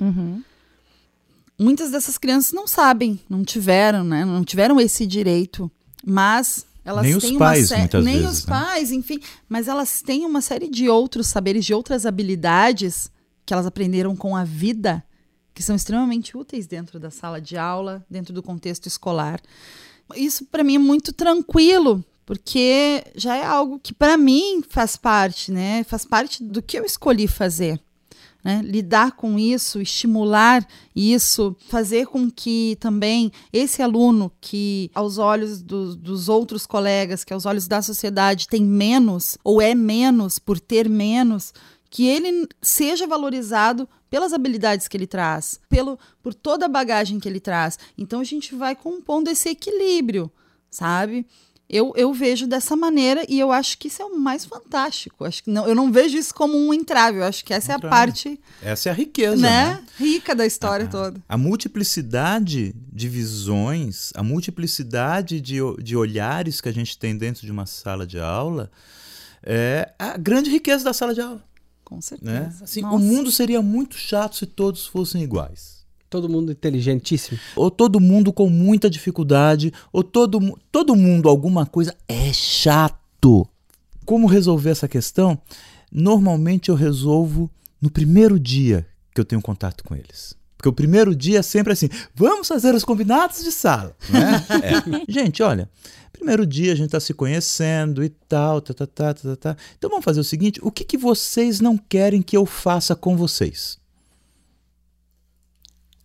Uhum. 0.00 0.42
Muitas 1.58 1.90
dessas 1.90 2.18
crianças 2.18 2.52
não 2.52 2.66
sabem, 2.66 3.18
não 3.28 3.44
tiveram, 3.44 4.04
né? 4.04 4.24
Não 4.24 4.44
tiveram 4.44 4.80
esse 4.80 5.06
direito, 5.06 5.70
mas 6.04 6.66
elas 6.84 7.04
nem 7.04 7.18
têm 7.18 7.32
os 7.32 7.38
pais, 7.38 7.70
uma 7.70 7.78
muitas 7.78 8.04
nem 8.04 8.18
vezes, 8.18 8.38
os 8.38 8.46
né? 8.46 8.50
pais, 8.50 8.92
enfim, 8.92 9.20
mas 9.48 9.68
elas 9.68 10.02
têm 10.02 10.26
uma 10.26 10.40
série 10.40 10.68
de 10.68 10.88
outros 10.88 11.28
saberes, 11.28 11.64
de 11.64 11.72
outras 11.72 12.04
habilidades 12.04 13.10
que 13.46 13.52
elas 13.54 13.66
aprenderam 13.66 14.16
com 14.16 14.36
a 14.36 14.44
vida 14.44 15.02
que 15.54 15.62
são 15.62 15.76
extremamente 15.76 16.36
úteis 16.36 16.66
dentro 16.66 16.98
da 16.98 17.10
sala 17.10 17.40
de 17.40 17.56
aula, 17.56 18.04
dentro 18.08 18.32
do 18.32 18.42
contexto 18.42 18.86
escolar. 18.86 19.40
Isso 20.16 20.44
para 20.46 20.64
mim 20.64 20.76
é 20.76 20.78
muito 20.78 21.12
tranquilo, 21.12 22.04
porque 22.24 23.04
já 23.14 23.36
é 23.36 23.44
algo 23.44 23.78
que 23.78 23.94
para 23.94 24.16
mim 24.16 24.62
faz 24.68 24.96
parte, 24.96 25.50
né? 25.50 25.84
Faz 25.84 26.04
parte 26.04 26.42
do 26.42 26.62
que 26.62 26.78
eu 26.78 26.84
escolhi 26.84 27.26
fazer. 27.26 27.80
Né? 28.44 28.60
Lidar 28.64 29.12
com 29.12 29.38
isso, 29.38 29.80
estimular 29.80 30.66
isso, 30.96 31.56
fazer 31.68 32.06
com 32.06 32.28
que 32.28 32.76
também 32.80 33.30
esse 33.52 33.80
aluno 33.80 34.32
que, 34.40 34.90
aos 34.94 35.16
olhos 35.16 35.62
do, 35.62 35.94
dos 35.94 36.28
outros 36.28 36.66
colegas, 36.66 37.22
que 37.22 37.32
aos 37.32 37.46
olhos 37.46 37.68
da 37.68 37.80
sociedade 37.80 38.48
tem 38.48 38.64
menos 38.64 39.38
ou 39.44 39.62
é 39.62 39.76
menos 39.76 40.40
por 40.40 40.58
ter 40.58 40.88
menos, 40.88 41.54
que 41.88 42.06
ele 42.06 42.48
seja 42.60 43.06
valorizado 43.06 43.88
pelas 44.12 44.34
habilidades 44.34 44.88
que 44.88 44.94
ele 44.96 45.06
traz, 45.06 45.58
pelo 45.70 45.98
por 46.22 46.34
toda 46.34 46.66
a 46.66 46.68
bagagem 46.68 47.18
que 47.18 47.26
ele 47.26 47.40
traz. 47.40 47.78
Então 47.96 48.20
a 48.20 48.24
gente 48.24 48.54
vai 48.54 48.76
compondo 48.76 49.28
esse 49.28 49.48
equilíbrio, 49.48 50.30
sabe? 50.70 51.26
Eu, 51.66 51.94
eu 51.96 52.12
vejo 52.12 52.46
dessa 52.46 52.76
maneira 52.76 53.24
e 53.26 53.40
eu 53.40 53.50
acho 53.50 53.78
que 53.78 53.88
isso 53.88 54.02
é 54.02 54.04
o 54.04 54.18
mais 54.18 54.44
fantástico. 54.44 55.24
Acho 55.24 55.42
que 55.42 55.50
não, 55.50 55.66
eu 55.66 55.74
não 55.74 55.90
vejo 55.90 56.18
isso 56.18 56.34
como 56.34 56.54
um 56.58 56.74
entrave. 56.74 57.20
Eu 57.20 57.24
acho 57.24 57.42
que 57.42 57.54
essa 57.54 57.72
Entrave. 57.72 57.86
é 57.86 57.88
a 57.88 57.90
parte 57.90 58.40
Essa 58.60 58.90
é 58.90 58.92
a 58.92 58.94
riqueza, 58.94 59.36
né, 59.40 59.64
né? 59.76 59.84
rica 59.98 60.34
da 60.34 60.44
história 60.44 60.84
A- 60.84 60.88
toda. 60.90 61.22
A 61.26 61.38
multiplicidade 61.38 62.74
de 62.92 63.08
visões, 63.08 64.12
a 64.14 64.22
multiplicidade 64.22 65.40
de, 65.40 65.56
de 65.82 65.96
olhares 65.96 66.60
que 66.60 66.68
a 66.68 66.72
gente 66.72 66.98
tem 66.98 67.16
dentro 67.16 67.46
de 67.46 67.50
uma 67.50 67.64
sala 67.64 68.06
de 68.06 68.18
aula 68.20 68.70
é 69.42 69.90
a 69.98 70.18
grande 70.18 70.50
riqueza 70.50 70.84
da 70.84 70.92
sala 70.92 71.14
de 71.14 71.22
aula. 71.22 71.42
Com 71.92 72.00
certeza. 72.00 72.32
Né? 72.32 72.54
Assim, 72.62 72.82
o 72.82 72.98
mundo 72.98 73.30
seria 73.30 73.60
muito 73.60 73.96
chato 73.96 74.36
se 74.36 74.46
todos 74.46 74.86
fossem 74.86 75.22
iguais. 75.22 75.84
Todo 76.08 76.28
mundo 76.28 76.50
inteligentíssimo. 76.50 77.38
Ou 77.54 77.70
todo 77.70 78.00
mundo 78.00 78.32
com 78.32 78.48
muita 78.48 78.88
dificuldade, 78.88 79.72
ou 79.92 80.02
todo, 80.02 80.58
todo 80.70 80.96
mundo 80.96 81.28
alguma 81.28 81.66
coisa 81.66 81.94
é 82.08 82.32
chato. 82.32 83.46
Como 84.06 84.26
resolver 84.26 84.70
essa 84.70 84.88
questão? 84.88 85.38
Normalmente 85.90 86.70
eu 86.70 86.74
resolvo 86.74 87.50
no 87.80 87.90
primeiro 87.90 88.40
dia 88.40 88.86
que 89.14 89.20
eu 89.20 89.24
tenho 89.24 89.42
contato 89.42 89.84
com 89.84 89.94
eles. 89.94 90.34
Porque 90.62 90.68
o 90.68 90.72
primeiro 90.72 91.12
dia 91.12 91.40
é 91.40 91.42
sempre 91.42 91.72
assim, 91.72 91.88
vamos 92.14 92.46
fazer 92.46 92.72
os 92.72 92.84
combinados 92.84 93.42
de 93.42 93.50
sala. 93.50 93.96
Né? 94.08 94.46
É. 94.62 95.10
Gente, 95.10 95.42
olha, 95.42 95.68
primeiro 96.12 96.46
dia 96.46 96.70
a 96.72 96.76
gente 96.76 96.86
está 96.86 97.00
se 97.00 97.12
conhecendo 97.12 98.04
e 98.04 98.08
tal, 98.08 98.60
tá, 98.60 98.72
tá, 98.72 98.86
tá, 98.86 99.12
tá, 99.12 99.22
tá, 99.22 99.36
tá. 99.36 99.56
Então 99.76 99.90
vamos 99.90 100.04
fazer 100.04 100.20
o 100.20 100.24
seguinte, 100.24 100.60
o 100.62 100.70
que, 100.70 100.84
que 100.84 100.96
vocês 100.96 101.58
não 101.58 101.76
querem 101.76 102.22
que 102.22 102.36
eu 102.36 102.46
faça 102.46 102.94
com 102.94 103.16
vocês? 103.16 103.76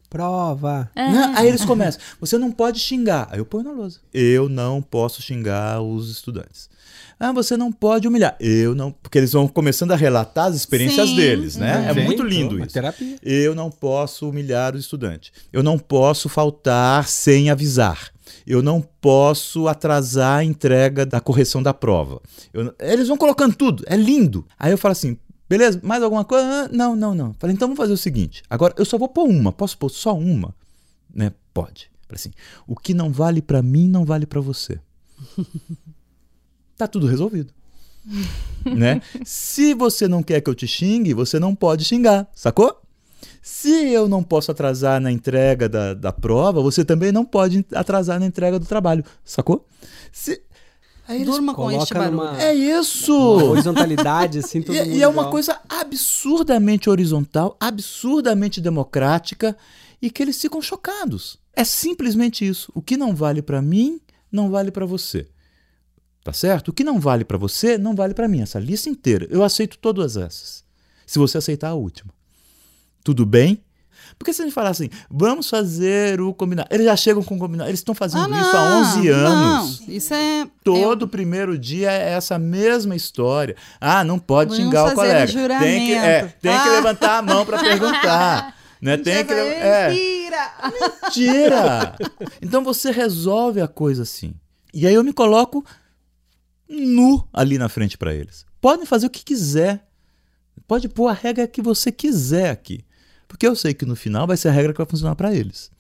Prova. 0.10 0.90
Né? 0.96 1.34
Aí 1.36 1.48
eles 1.48 1.64
começam. 1.64 2.02
Você 2.20 2.40
não 2.40 2.52
pode 2.52 2.80
xingar. 2.80 3.28
Aí 3.30 3.38
eu 3.38 3.46
ponho 3.46 3.66
na 3.66 3.72
lousa. 3.72 4.00
Eu 4.12 4.50
não 4.50 4.82
posso 4.82 5.22
xingar 5.22 5.82
os 5.82 6.10
estudantes. 6.10 6.68
Ah, 7.20 7.32
você 7.32 7.58
não 7.58 7.72
pode 7.72 8.08
humilhar. 8.08 8.36
Eu 8.40 8.76
não. 8.76 8.92
Porque 8.92 9.18
eles 9.18 9.32
vão 9.34 9.48
começando 9.48 9.92
a 9.92 9.96
relatar 9.96 10.46
as 10.46 10.56
experiências 10.56 11.10
Sim. 11.10 11.16
deles, 11.16 11.56
né? 11.56 11.88
É 11.90 11.94
Vem, 11.94 12.06
muito 12.06 12.24
lindo 12.24 12.60
isso. 12.60 12.74
Terapia. 12.74 13.18
Eu 13.24 13.56
não 13.56 13.72
posso 13.72 14.30
humilhar 14.30 14.76
o 14.76 14.78
estudante. 14.78 15.32
Eu 15.52 15.64
não 15.64 15.80
posso 15.80 16.30
faltar 16.30 17.08
sem 17.08 17.50
avisar. 17.50 18.12
Eu 18.46 18.62
não 18.62 18.82
posso 18.82 19.68
atrasar 19.68 20.40
a 20.40 20.44
entrega 20.44 21.06
da 21.06 21.20
correção 21.20 21.64
da 21.64 21.74
prova. 21.74 22.22
Eu 22.54 22.74
Eles 22.80 23.08
vão 23.08 23.18
colocando 23.18 23.56
tudo. 23.56 23.84
É 23.88 23.96
lindo. 23.98 24.46
Aí 24.60 24.72
eu 24.72 24.78
falo 24.78 24.92
assim. 24.92 25.18
Beleza, 25.50 25.80
mais 25.82 26.04
alguma 26.04 26.26
coisa? 26.26 26.46
Ah, 26.46 26.70
Não, 26.72 26.96
não, 26.96 27.16
não. 27.16 27.34
Falei, 27.40 27.56
então 27.56 27.70
vamos 27.70 27.78
fazer 27.78 27.94
o 27.94 27.98
seguinte. 27.98 28.44
Agora 28.50 28.74
eu 28.78 28.86
só 28.86 28.98
vou 28.98 29.08
pôr 29.08 29.28
uma. 29.28 29.52
Posso 29.52 29.78
pôr 29.78 29.90
só 29.90 30.14
uma? 30.16 30.54
Né? 31.14 31.32
Pode. 31.54 31.90
Falei 32.06 32.16
assim, 32.16 32.32
o 32.68 32.76
que 32.76 32.94
não 32.94 33.12
vale 33.12 33.42
pra 33.42 33.62
mim 33.64 33.88
não 33.88 34.06
vale 34.06 34.26
pra 34.26 34.40
você. 34.42 34.80
tá 36.78 36.88
tudo 36.88 37.08
resolvido. 37.08 37.52
né? 38.66 39.02
Se 39.26 39.74
você 39.74 40.08
não 40.08 40.24
quer 40.24 40.40
que 40.42 40.50
eu 40.50 40.56
te 40.56 40.68
xingue, 40.68 41.14
você 41.14 41.40
não 41.40 41.54
pode 41.56 41.84
xingar, 41.84 42.28
sacou? 42.34 42.82
Se 43.42 43.70
eu 43.92 44.08
não 44.08 44.22
posso 44.24 44.52
atrasar 44.52 45.00
na 45.02 45.12
entrega 45.12 45.68
da, 45.70 45.94
da 45.94 46.12
prova, 46.14 46.62
você 46.62 46.84
também 46.86 47.12
não 47.12 47.26
pode 47.26 47.66
atrasar 47.74 48.20
na 48.20 48.26
entrega 48.26 48.60
do 48.60 48.66
trabalho, 48.66 49.04
sacou? 49.26 49.66
Se... 50.12 50.42
Aí 51.08 51.18
eles- 51.22 51.28
Durma 51.28 51.54
com 51.56 51.72
este 51.72 51.94
barulho. 51.94 52.18
numa- 52.18 52.42
É 52.42 52.54
isso! 52.54 53.14
Uma 53.18 53.44
horizontalidade, 53.52 54.40
assim, 54.40 54.62
todo 54.62 54.76
E, 54.78 54.80
mundo 54.84 54.92
e 54.98 55.02
é 55.02 55.08
uma 55.08 55.14
igual. 55.22 55.32
coisa 55.32 55.58
absurdamente 55.70 56.90
horizontal, 56.90 57.56
absurdamente 57.60 58.60
democrática 58.60 59.56
e 60.02 60.10
que 60.10 60.22
eles 60.22 60.40
ficam 60.40 60.62
chocados. 60.62 61.40
É 61.56 61.64
simplesmente 61.64 62.46
isso. 62.46 62.70
O 62.76 62.82
que 62.82 62.98
não 62.98 63.16
vale 63.16 63.42
pra 63.42 63.62
mim, 63.62 64.00
não 64.32 64.52
vale 64.52 64.70
pra 64.72 64.86
você. 64.86 65.28
Tá 66.28 66.34
certo? 66.34 66.68
O 66.68 66.74
que 66.74 66.84
não 66.84 67.00
vale 67.00 67.24
pra 67.24 67.38
você, 67.38 67.78
não 67.78 67.96
vale 67.96 68.14
pra 68.14 68.28
mim. 68.28 68.42
Essa 68.42 68.60
lista 68.60 68.90
inteira. 68.90 69.26
Eu 69.30 69.46
aceito 69.46 69.78
todas 69.78 70.18
essas. 70.18 70.62
Se 71.06 71.18
você 71.18 71.38
aceitar 71.38 71.70
a 71.70 71.74
última. 71.74 72.14
Tudo 73.02 73.26
bem? 73.26 73.64
Porque 74.20 74.34
se 74.34 74.42
a 74.42 74.46
gente 74.46 74.54
falar 74.54 74.72
assim, 74.72 74.90
vamos 75.10 75.50
fazer 75.50 76.20
o 76.20 76.34
combinado. 76.34 76.68
Eles 76.70 76.86
já 76.86 76.98
chegam 76.98 77.24
com 77.24 77.36
o 77.38 77.40
combinado. 77.40 77.70
Eles 77.70 77.80
estão 77.80 77.96
fazendo 77.96 78.34
Ah, 78.34 78.42
isso 78.42 78.58
há 78.58 78.78
11 79.00 79.08
anos. 79.08 79.80
Não, 79.80 79.96
isso 79.96 80.14
é. 80.14 80.46
Todo 80.66 81.08
primeiro 81.08 81.58
dia 81.58 81.94
é 81.94 82.10
essa 82.10 82.38
mesma 82.38 82.94
história. 82.94 83.56
Ah, 83.80 84.04
não 84.04 84.20
pode 84.20 84.50
Vamos 84.50 84.66
xingar 84.66 84.92
o 84.92 84.96
colega. 84.96 85.32
Tem 85.60 85.86
que, 85.88 85.94
é, 85.94 86.24
tem 86.42 86.52
que 86.52 86.68
Ah. 86.68 86.72
levantar 86.74 87.20
a 87.20 87.22
mão 87.22 87.46
para 87.46 87.58
perguntar. 87.58 88.54
né? 88.84 88.98
Tem 88.98 89.24
que, 89.26 89.32
é, 89.32 89.90
Mentira! 89.92 90.52
mentira. 91.06 91.96
Então 92.42 92.66
você 92.66 92.92
resolve 92.92 93.62
a 93.62 93.68
coisa 93.70 94.04
assim. 94.04 94.34
E 94.74 94.86
aí 94.86 94.94
eu 94.94 95.06
me 95.06 95.14
coloco 95.14 95.64
nu 96.70 97.28
ali 97.32 97.58
na 97.58 97.70
frente 97.70 97.98
para 97.98 98.14
eles. 98.14 98.46
Podem 98.60 98.86
fazer 98.86 99.08
o 99.08 99.10
que 99.10 99.24
quiser. 99.24 99.88
Pode 100.68 100.90
pôr 100.90 101.08
a 101.08 101.14
regra 101.14 101.48
que 101.48 101.62
você 101.62 101.92
quiser 101.92 102.50
aqui. 102.50 102.84
Porque 103.28 103.48
eu 103.48 103.56
sei 103.56 103.74
que 103.74 103.86
no 103.86 103.96
final 103.96 104.26
vai 104.26 104.38
ser 104.38 104.50
a 104.50 104.52
regra 104.52 104.74
que 104.74 104.78
vai 104.78 104.88
funcionar 104.88 105.16
para 105.16 105.34
eles. 105.34 105.72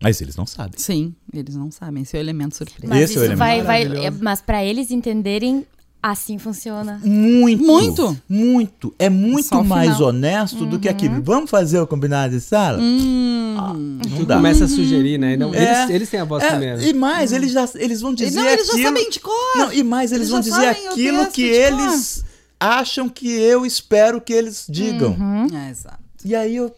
Mas 0.00 0.20
eles 0.20 0.36
não 0.36 0.46
sabem. 0.46 0.78
Sim, 0.78 1.14
eles 1.32 1.54
não 1.54 1.70
sabem. 1.70 2.02
Esse 2.02 2.16
é 2.16 2.20
o 2.20 2.22
elemento 2.22 2.56
surpresa. 2.56 2.86
Mas 2.86 3.10
Esse 3.10 3.16
é 3.16 3.20
o 3.20 3.24
elemento 3.24 3.38
vai, 3.38 3.62
vai, 3.62 4.06
é, 4.06 4.10
mas 4.10 4.40
para 4.40 4.64
eles 4.64 4.90
entenderem 4.90 5.66
Assim 6.02 6.38
funciona. 6.38 7.00
Muito. 7.04 7.64
Muito? 7.64 8.22
Muito. 8.28 8.94
É 8.98 9.08
muito 9.10 9.64
mais 9.64 9.94
final. 9.94 10.08
honesto 10.10 10.64
do 10.64 10.78
que 10.78 10.88
aquilo. 10.88 11.20
Vamos 11.22 11.50
fazer 11.50 11.80
o 11.80 11.86
combinado 11.86 12.32
de 12.34 12.40
sala? 12.40 12.78
Hum. 12.80 13.98
Não 14.10 14.24
dá. 14.24 14.36
Começa 14.36 14.66
a 14.66 14.68
sugerir, 14.68 15.18
né? 15.18 15.36
Não, 15.36 15.52
É. 15.52 15.80
eles, 15.82 15.90
eles 15.94 16.10
têm 16.10 16.20
a 16.20 16.24
voz 16.24 16.44
É, 16.44 16.50
primeiro. 16.50 16.82
e 16.82 16.92
mais, 16.94 17.32
eles, 17.32 17.50
já, 17.50 17.68
eles 17.74 18.00
vão 18.00 18.14
dizer 18.14 18.38
não, 18.38 18.46
eles 18.46 18.66
já 18.66 18.72
aquilo... 18.74 18.88
sabem 18.88 19.10
de 19.10 19.18
cor. 19.20 19.32
Não, 19.56 19.72
e 19.72 19.82
mais, 19.82 20.12
eles, 20.12 20.28
Eles 20.28 20.30
vão 20.30 20.42
já 20.42 20.72
dizer 20.72 20.88
aquilo 20.88 21.26
que 21.28 21.42
eles 21.42 22.24
acham 22.60 23.08
que 23.08 23.28
eu 23.28 23.66
espero 23.66 24.20
que 24.20 24.32
eles 24.32 24.64
digam. 24.68 25.16
É, 25.66 25.70
exato. 25.70 25.98
E 26.24 26.34
aí 26.36 26.54
eu, 26.56 26.72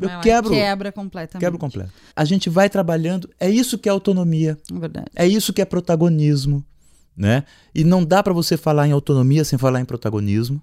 eu 0.00 0.20
quebro, 0.20 0.50
Quebra 0.50 0.92
completamente. 0.92 1.40
quebro 1.44 1.58
completo. 1.58 1.90
A 2.14 2.24
gente 2.24 2.48
vai 2.48 2.68
trabalhando, 2.70 3.28
é 3.40 3.50
isso 3.50 3.76
que 3.78 3.88
é 3.88 3.92
autonomia, 3.92 4.56
É 4.72 4.78
verdade. 4.78 5.06
é 5.16 5.26
isso 5.26 5.52
que 5.52 5.60
é 5.62 5.64
protagonismo, 5.64 6.64
né? 7.16 7.44
E 7.74 7.84
não 7.84 8.04
dá 8.04 8.22
pra 8.22 8.32
você 8.32 8.56
falar 8.56 8.88
em 8.88 8.92
autonomia 8.92 9.44
sem 9.44 9.58
falar 9.58 9.80
em 9.80 9.84
protagonismo. 9.84 10.60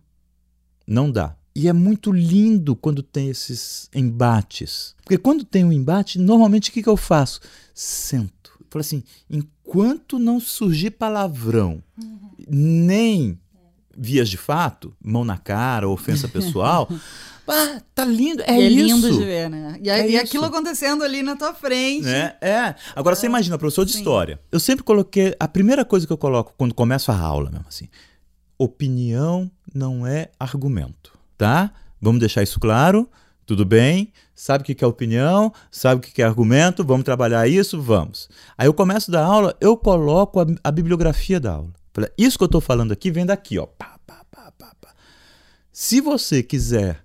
Não 0.86 1.12
dá. 1.12 1.36
E 1.54 1.68
é 1.68 1.74
muito 1.74 2.12
lindo 2.12 2.76
quando 2.76 3.04
tem 3.04 3.30
esses 3.30 3.90
embates. 3.94 4.96
Porque 5.04 5.18
quando 5.18 5.44
tem 5.44 5.66
um 5.66 5.72
embate, 5.72 6.18
normalmente 6.18 6.70
o 6.70 6.74
que, 6.74 6.84
que 6.84 6.90
eu 6.90 6.98
faço? 6.98 7.42
Sento. 7.74 8.52
Falo 8.70 8.82
assim, 8.82 9.04
enquanto 9.30 10.18
não 10.18 10.40
surgir 10.40 10.92
palavrão, 10.92 11.84
nem 12.48 13.38
vias 13.98 14.30
de 14.30 14.38
fato, 14.38 14.96
mão 15.04 15.26
na 15.26 15.38
cara, 15.38 15.90
ofensa 15.90 16.28
pessoal, 16.28 16.90
ah, 17.52 17.82
tá 17.94 18.06
lindo, 18.06 18.42
é, 18.44 18.58
E 18.58 18.62
é 18.62 18.68
isso. 18.70 18.96
lindo 18.96 19.12
de 19.12 19.26
ver, 19.26 19.50
né? 19.50 19.78
E, 19.82 19.90
É 19.90 20.10
e 20.12 20.18
aquilo 20.18 20.46
acontecendo 20.46 21.04
ali 21.04 21.22
na 21.22 21.36
tua 21.36 21.54
frente. 21.54 22.06
Né? 22.06 22.36
É. 22.40 22.76
Agora 22.96 23.16
você 23.16 23.26
imagina, 23.26 23.58
professor 23.58 23.86
de 23.86 23.92
Sim. 23.92 23.98
história. 24.00 24.40
Eu 24.52 24.60
sempre 24.60 24.84
coloquei. 24.84 25.36
A 25.40 25.48
primeira 25.48 25.84
coisa 25.84 26.08
que 26.08 26.14
eu 26.14 26.18
coloco 26.18 26.54
quando 26.58 26.74
começo 26.74 27.12
a 27.12 27.18
aula 27.18 27.50
mesmo 27.50 27.66
assim: 27.68 27.90
opinião 28.58 29.52
não 29.74 30.06
é 30.08 30.30
argumento. 30.40 31.12
Tá? 31.38 31.72
Vamos 32.00 32.20
deixar 32.20 32.42
isso 32.44 32.60
claro. 32.60 33.10
Tudo 33.46 33.66
bem? 33.66 34.14
Sabe 34.34 34.62
o 34.62 34.66
que 34.76 34.84
é 34.84 34.88
opinião? 34.88 35.52
Sabe 35.70 36.00
o 36.00 36.02
que 36.02 36.22
é 36.22 36.26
argumento? 36.26 36.86
Vamos 36.86 37.04
trabalhar 37.04 37.48
isso? 37.48 37.82
Vamos. 37.82 38.30
Aí 38.58 38.68
eu 38.68 38.74
começo 38.74 39.12
da 39.12 39.24
aula, 39.26 39.56
eu 39.60 39.76
coloco 39.76 40.40
a, 40.40 40.46
a 40.64 40.72
bibliografia 40.72 41.40
da 41.40 41.54
aula. 41.54 41.74
Isso 42.18 42.38
que 42.38 42.44
eu 42.44 42.48
estou 42.48 42.62
falando 42.62 42.94
aqui 42.94 43.12
vem 43.12 43.26
daqui, 43.26 43.60
ó. 43.60 43.66
Pá, 43.66 44.00
pá, 44.08 44.24
pá, 44.32 44.52
pá, 44.58 44.72
pá. 44.80 44.90
Se 45.72 46.00
você 46.00 46.42
quiser 46.42 47.04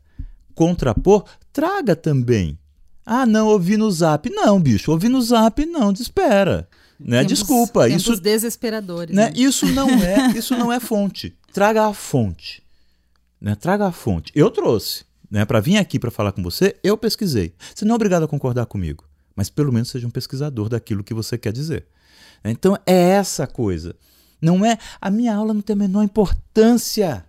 contrapor, 0.56 1.24
traga 1.52 1.94
também. 1.94 2.58
Ah, 3.04 3.24
não, 3.24 3.46
ouvi 3.46 3.76
no 3.76 3.88
zap. 3.88 4.28
Não, 4.30 4.60
bicho, 4.60 4.90
ouvi 4.90 5.08
no 5.08 5.22
zap, 5.22 5.64
não, 5.64 5.92
espera. 5.92 6.68
Né? 6.98 7.18
Tempos- 7.18 7.38
Desculpa, 7.38 7.86
tempos 7.86 8.02
isso, 8.02 8.20
desesperadores. 8.20 9.14
né? 9.14 9.26
né? 9.26 9.32
isso 9.36 9.66
não 9.66 9.88
é, 9.88 10.32
isso 10.36 10.56
não 10.56 10.72
é 10.72 10.80
fonte. 10.80 11.36
Traga 11.52 11.86
a 11.86 11.94
fonte. 11.94 12.62
Né? 13.40 13.54
Traga 13.54 13.86
a 13.86 13.92
fonte. 13.92 14.32
Eu 14.34 14.50
trouxe, 14.50 15.04
né, 15.30 15.44
para 15.44 15.60
vir 15.60 15.76
aqui 15.76 15.98
para 15.98 16.10
falar 16.10 16.32
com 16.32 16.42
você, 16.42 16.74
eu 16.82 16.96
pesquisei. 16.96 17.54
Você 17.74 17.84
não 17.84 17.92
é 17.92 17.96
obrigado 17.96 18.24
a 18.24 18.28
concordar 18.28 18.66
comigo, 18.66 19.04
mas 19.36 19.50
pelo 19.50 19.72
menos 19.72 19.90
seja 19.90 20.06
um 20.06 20.10
pesquisador 20.10 20.68
daquilo 20.68 21.04
que 21.04 21.14
você 21.14 21.36
quer 21.38 21.52
dizer. 21.52 21.86
Então 22.42 22.76
é 22.86 23.10
essa 23.10 23.46
coisa. 23.46 23.94
Não 24.40 24.64
é 24.64 24.78
a 25.00 25.10
minha 25.10 25.34
aula 25.34 25.52
não 25.54 25.60
tem 25.60 25.74
a 25.74 25.78
menor 25.78 26.02
importância. 26.02 27.24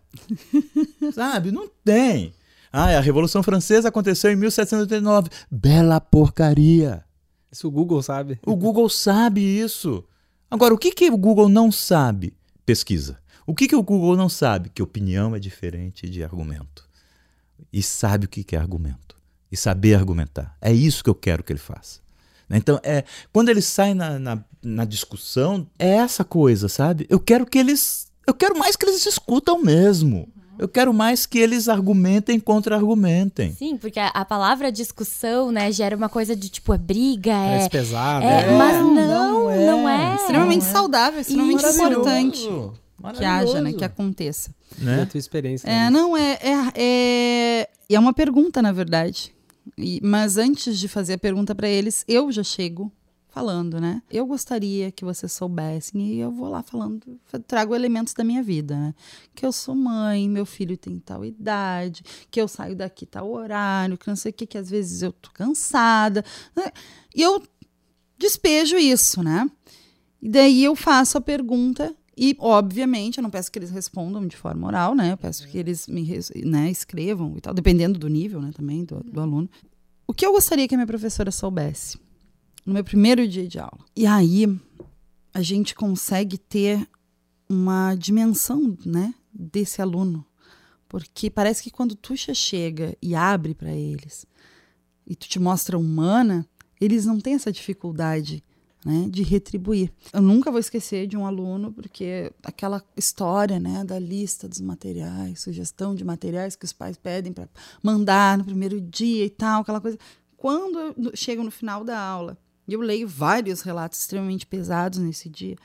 Sabe? 1.14 1.52
Não 1.52 1.70
tem. 1.84 2.34
Ah, 2.72 2.98
a 2.98 3.02
Revolução 3.02 3.42
Francesa 3.42 3.90
aconteceu 3.90 4.32
em 4.32 4.36
1789. 4.36 5.30
Bela 5.50 6.00
porcaria. 6.00 7.04
Isso 7.52 7.68
o 7.68 7.72
Google 7.72 8.02
sabe. 8.04 8.40
O 8.46 8.56
Google 8.56 8.90
sabe 8.90 9.42
isso. 9.42 10.04
Agora, 10.50 10.74
o 10.74 10.78
que, 10.78 10.92
que 10.92 11.10
o 11.10 11.18
Google 11.18 11.50
não 11.50 11.72
sabe? 11.72 12.34
Pesquisa. 12.66 13.18
O 13.46 13.56
que, 13.56 13.68
que 13.68 13.76
o 13.76 13.84
Google 13.84 14.18
não 14.18 14.28
sabe? 14.28 14.70
Que 14.70 14.84
opinião 14.84 15.36
é 15.36 15.40
diferente 15.40 16.10
de 16.10 16.24
argumento. 16.24 16.88
E 17.72 17.82
sabe 17.82 18.26
o 18.26 18.30
que, 18.30 18.44
que 18.44 18.56
é 18.56 18.60
argumento. 18.60 19.16
E 19.52 19.56
saber 19.56 19.96
argumentar. 19.96 20.56
É 20.62 20.74
isso 20.74 21.04
que 21.04 21.10
eu 21.10 21.16
quero 21.16 21.44
que 21.44 21.54
ele 21.54 21.60
faça. 21.60 22.00
Então, 22.50 22.80
é, 22.84 23.04
quando 23.32 23.50
ele 23.50 23.62
sai 23.62 23.94
na, 23.94 24.18
na, 24.20 24.44
na 24.64 24.86
discussão, 24.86 25.68
é 25.78 25.96
essa 25.96 26.24
coisa, 26.24 26.70
sabe? 26.70 27.06
Eu 27.10 27.20
quero 27.20 27.46
que 27.46 27.58
eles. 27.58 28.08
Eu 28.26 28.34
quero 28.34 28.58
mais 28.58 28.76
que 28.76 28.86
eles 28.86 29.02
discutam 29.02 29.62
mesmo. 29.62 30.30
Eu 30.60 30.68
quero 30.68 30.94
mais 30.94 31.26
que 31.26 31.38
eles 31.40 31.68
argumentem 31.70 32.40
contra-argumentem. 32.40 33.54
Sim, 33.58 33.78
porque 33.78 34.00
a, 34.00 34.08
a 34.08 34.26
palavra 34.26 34.72
discussão, 34.72 35.52
né, 35.52 35.72
gera 35.72 35.96
uma 35.96 36.10
coisa 36.10 36.36
de 36.36 36.50
tipo, 36.50 36.74
é 36.74 36.78
briga, 36.78 37.32
é. 37.32 37.50
Parece 37.50 37.70
pesado. 37.70 38.26
é, 38.26 38.46
né? 38.48 38.58
mas 38.58 38.76
não, 38.78 38.94
não 38.94 39.50
é. 39.52 39.66
não 39.66 39.90
é. 39.90 40.16
Extremamente 40.16 40.66
saudável, 40.66 41.20
extremamente 41.22 41.64
Isso. 41.66 41.76
importante 41.84 42.50
Maravilhoso. 43.00 43.18
que 43.20 43.26
haja, 43.26 43.62
né? 43.62 43.74
Que 43.74 43.84
aconteça. 43.86 44.50
Da 44.78 44.84
Né? 44.98 45.06
tua 45.06 45.18
experiência. 45.18 45.68
É, 45.68 45.72
né? 45.86 45.90
não, 45.90 46.16
é, 46.18 46.32
é, 46.42 46.72
é, 46.76 47.70
e 47.90 47.96
é 47.96 48.00
uma 48.00 48.14
pergunta, 48.14 48.62
na 48.62 48.72
verdade. 48.72 49.34
E- 49.78 50.00
mas 50.04 50.38
antes 50.38 50.78
de 50.80 50.88
fazer 50.88 51.14
a 51.14 51.18
pergunta 51.18 51.54
para 51.54 51.68
eles, 51.68 52.04
eu 52.08 52.32
já 52.32 52.44
chego 52.44 52.92
falando, 53.38 53.80
né? 53.80 54.02
Eu 54.10 54.26
gostaria 54.26 54.92
que 54.92 55.06
vocês 55.06 55.32
soubessem, 55.32 56.02
e 56.14 56.20
eu 56.20 56.32
vou 56.32 56.50
lá 56.50 56.64
falando, 56.64 57.20
fa- 57.26 57.38
trago 57.40 57.76
elementos 57.76 58.14
da 58.16 58.24
minha 58.24 58.42
vida, 58.42 58.76
né? 58.76 58.96
Que 59.36 59.46
eu 59.46 59.52
sou 59.52 59.76
mãe, 59.76 60.28
meu 60.28 60.46
filho 60.46 60.76
tem 60.76 60.98
tal 60.98 61.24
idade, 61.24 62.04
que 62.32 62.42
eu 62.42 62.48
saio 62.48 62.76
daqui 62.76 63.06
tal 63.06 63.30
horário, 63.30 63.96
que 63.98 64.08
não 64.08 64.16
sei 64.16 64.32
o 64.32 64.34
que, 64.34 64.48
que 64.48 64.58
às 64.58 64.70
vezes 64.72 65.04
eu 65.04 65.12
tô 65.12 65.30
cansada. 65.32 66.26
né? 66.56 66.72
E 67.16 67.22
eu 67.22 67.44
despejo 68.18 68.76
isso, 68.78 69.22
né? 69.22 69.48
E 70.20 70.28
daí 70.28 70.64
eu 70.64 70.76
faço 70.76 71.18
a 71.18 71.22
pergunta 71.22 71.94
e, 72.18 72.36
obviamente, 72.40 73.20
eu 73.20 73.22
não 73.22 73.30
peço 73.30 73.52
que 73.52 73.60
eles 73.60 73.70
respondam 73.70 74.26
de 74.26 74.36
forma 74.36 74.66
oral, 74.66 74.96
né? 74.96 75.12
Eu 75.12 75.18
peço 75.18 75.48
que 75.48 75.60
eles 75.60 75.88
me 75.88 76.04
né, 76.44 76.72
escrevam 76.72 77.36
e 77.38 77.42
tal, 77.42 77.54
dependendo 77.54 78.00
do 78.00 78.08
nível, 78.08 78.42
né, 78.42 78.50
também, 78.52 78.84
do, 78.84 79.04
do 79.04 79.22
aluno. 79.22 79.48
O 80.08 80.14
que 80.14 80.26
eu 80.26 80.32
gostaria 80.32 80.68
que 80.68 80.74
a 80.74 80.78
minha 80.78 80.88
professora 80.88 81.30
soubesse 81.30 82.00
no 82.68 82.74
meu 82.74 82.84
primeiro 82.84 83.26
dia 83.26 83.48
de 83.48 83.58
aula? 83.58 83.80
E 83.96 84.06
aí 84.06 84.46
a 85.34 85.42
gente 85.42 85.74
consegue 85.74 86.38
ter 86.38 86.86
uma 87.50 87.96
dimensão, 87.96 88.78
né, 88.86 89.16
desse 89.34 89.82
aluno. 89.82 90.26
Porque 90.90 91.30
parece 91.30 91.64
que 91.64 91.72
quando 91.72 91.96
tu 91.96 92.16
chega 92.18 92.96
e 93.02 93.16
abre 93.16 93.54
para 93.54 93.72
eles 93.72 94.26
e 95.06 95.16
tu 95.16 95.30
te 95.30 95.40
mostra 95.40 95.78
humana, 95.78 96.46
eles 96.80 97.06
não 97.06 97.20
têm 97.20 97.36
essa 97.36 97.52
dificuldade 97.52 98.44
né, 98.86 99.08
de 99.10 99.24
retribuir. 99.24 99.92
Eu 100.12 100.22
nunca 100.22 100.52
vou 100.52 100.60
esquecer 100.60 101.08
de 101.08 101.16
um 101.16 101.26
aluno, 101.26 101.72
porque 101.72 102.32
aquela 102.44 102.84
história 102.98 103.60
né, 103.60 103.84
da 103.86 103.98
lista 103.98 104.48
dos 104.48 104.60
materiais, 104.60 105.40
sugestão 105.40 105.96
de 105.96 106.04
materiais 106.04 106.56
que 106.56 106.66
os 106.66 106.74
pais 106.74 106.98
pedem 106.98 107.32
para 107.32 107.48
mandar 107.82 108.38
no 108.38 108.44
primeiro 108.44 108.82
dia 108.82 109.26
e 109.26 109.30
tal, 109.30 109.62
aquela 109.62 109.80
coisa. 109.80 109.98
Quando 110.36 110.80
eu 110.80 111.12
chego 111.16 111.44
no 111.44 111.52
final 111.52 111.84
da 111.84 112.00
aula, 112.00 112.38
e 112.68 112.74
eu 112.74 112.82
leio 112.82 113.08
vários 113.08 113.62
relatos 113.62 114.00
extremamente 114.00 114.46
pesados 114.46 115.00
nesse 115.00 115.30
dia, 115.30 115.56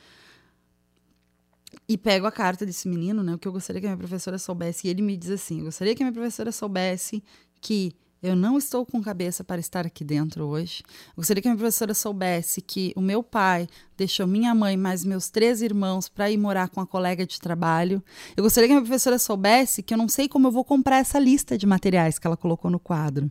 e 1.89 1.99
pego 1.99 2.27
a 2.27 2.33
carta 2.33 2.65
desse 2.65 2.89
menino, 2.89 3.23
né? 3.23 3.35
O 3.35 3.39
que 3.39 3.49
eu 3.49 3.53
gostaria 3.53 3.81
que 3.81 3.87
a 3.87 3.91
minha 3.91 3.99
professora 3.99 4.39
soubesse. 4.39 4.87
E 4.87 4.91
ele 4.91 5.03
me 5.03 5.17
diz 5.17 5.31
assim: 5.31 5.59
eu 5.59 5.65
gostaria 5.65 5.95
que 5.95 6.03
a 6.03 6.07
minha 6.07 6.13
professora 6.13 6.53
soubesse 6.53 7.23
que 7.61 7.93
eu 8.23 8.37
não 8.37 8.57
estou 8.57 8.87
com 8.87 9.03
cabeça 9.03 9.43
para 9.43 9.61
estar 9.61 9.85
aqui 9.87 10.05
dentro 10.05 10.45
hoje. 10.47 10.83
Eu 11.09 11.17
gostaria 11.17 11.43
que 11.43 11.49
a 11.49 11.51
minha 11.51 11.59
professora 11.59 11.93
soubesse 11.93 12.61
que 12.61 12.93
o 12.95 13.01
meu 13.01 13.23
pai 13.23 13.67
deixou 13.97 14.27
minha 14.27 14.55
mãe 14.55 14.77
mais 14.77 15.05
meus 15.05 15.29
três 15.29 15.61
irmãos 15.61 16.09
para 16.09 16.31
ir 16.31 16.37
morar 16.37 16.69
com 16.69 16.81
a 16.81 16.87
colega 16.87 17.27
de 17.27 17.41
trabalho. 17.41 18.03
Eu 18.37 18.45
gostaria 18.45 18.69
que 18.69 18.73
a 18.73 18.77
minha 18.77 18.87
professora 18.87 19.19
soubesse 19.19 19.83
que 19.83 19.93
eu 19.93 19.99
não 19.99 20.09
sei 20.09 20.29
como 20.29 20.47
eu 20.47 20.53
vou 20.53 20.65
comprar 20.65 20.99
essa 20.99 21.19
lista 21.19 21.59
de 21.59 21.67
materiais 21.67 22.19
que 22.19 22.27
ela 22.27 22.37
colocou 22.37 22.71
no 22.71 22.79
quadro. 22.79 23.31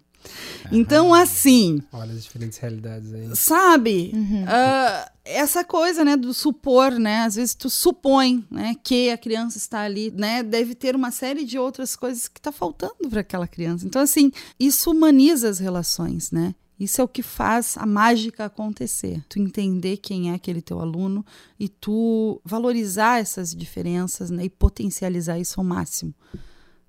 Então, 0.72 1.14
assim, 1.14 1.82
Olha 1.92 2.14
as 2.14 2.24
diferentes 2.24 2.58
realidades 2.60 3.12
aí. 3.14 3.36
sabe? 3.36 4.12
Ah, 4.48 5.12
essa 5.24 5.64
coisa, 5.64 6.04
né, 6.04 6.18
do 6.18 6.34
supor, 6.34 6.92
né? 6.94 7.24
Às 7.24 7.36
vezes 7.36 7.56
tu 7.56 7.70
supõe, 7.70 8.46
né, 8.50 8.76
que 8.84 9.10
a 9.10 9.18
criança 9.18 9.58
está 9.58 9.82
ali, 9.82 10.12
né? 10.12 10.42
Deve 10.42 10.74
ter 10.74 10.96
uma 10.96 11.12
série 11.12 11.46
de 11.46 11.60
outras 11.60 11.96
coisas 11.96 12.28
que 12.28 12.40
está 12.40 12.52
faltando 12.52 13.10
para 13.10 13.22
aquela 13.22 13.48
criança. 13.48 13.86
Então, 13.86 14.02
assim, 14.02 14.32
isso 14.60 14.92
humaniza 14.92 15.50
as 15.50 15.60
relações, 15.60 16.32
né? 16.32 16.56
Isso 16.80 17.00
é 17.00 17.04
o 17.04 17.08
que 17.08 17.22
faz 17.22 17.78
a 17.78 17.86
mágica 17.86 18.46
acontecer. 18.46 19.24
Tu 19.30 19.38
entender 19.38 19.98
quem 19.98 20.32
é 20.32 20.34
aquele 20.34 20.64
teu 20.64 20.80
aluno 20.80 21.24
e 21.60 21.70
tu 21.70 22.42
valorizar 22.44 23.20
essas 23.20 23.54
diferenças, 23.54 24.32
né, 24.32 24.46
e 24.46 24.50
potencializar 24.50 25.38
isso 25.38 25.60
ao 25.60 25.64
máximo. 25.64 26.12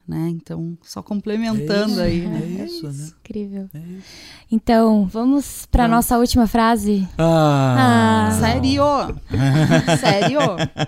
Né? 0.06 0.28
Então, 0.30 0.76
só 0.82 1.00
complementando 1.00 2.00
É 2.00 2.04
aí, 2.04 2.18
isso, 2.18 2.28
né? 2.28 2.40
É 2.60 2.64
isso, 2.64 2.86
né? 2.88 3.08
Incrível. 3.20 3.68
É 3.72 3.78
isso. 3.78 4.06
Então, 4.50 5.06
vamos 5.06 5.64
para 5.66 5.84
Vamos. 5.84 5.96
nossa 5.96 6.18
última 6.18 6.46
frase? 6.48 7.08
Ah, 7.16 8.28
Ah. 8.28 8.30
Sério? 8.40 8.82
Sério? 10.00 10.40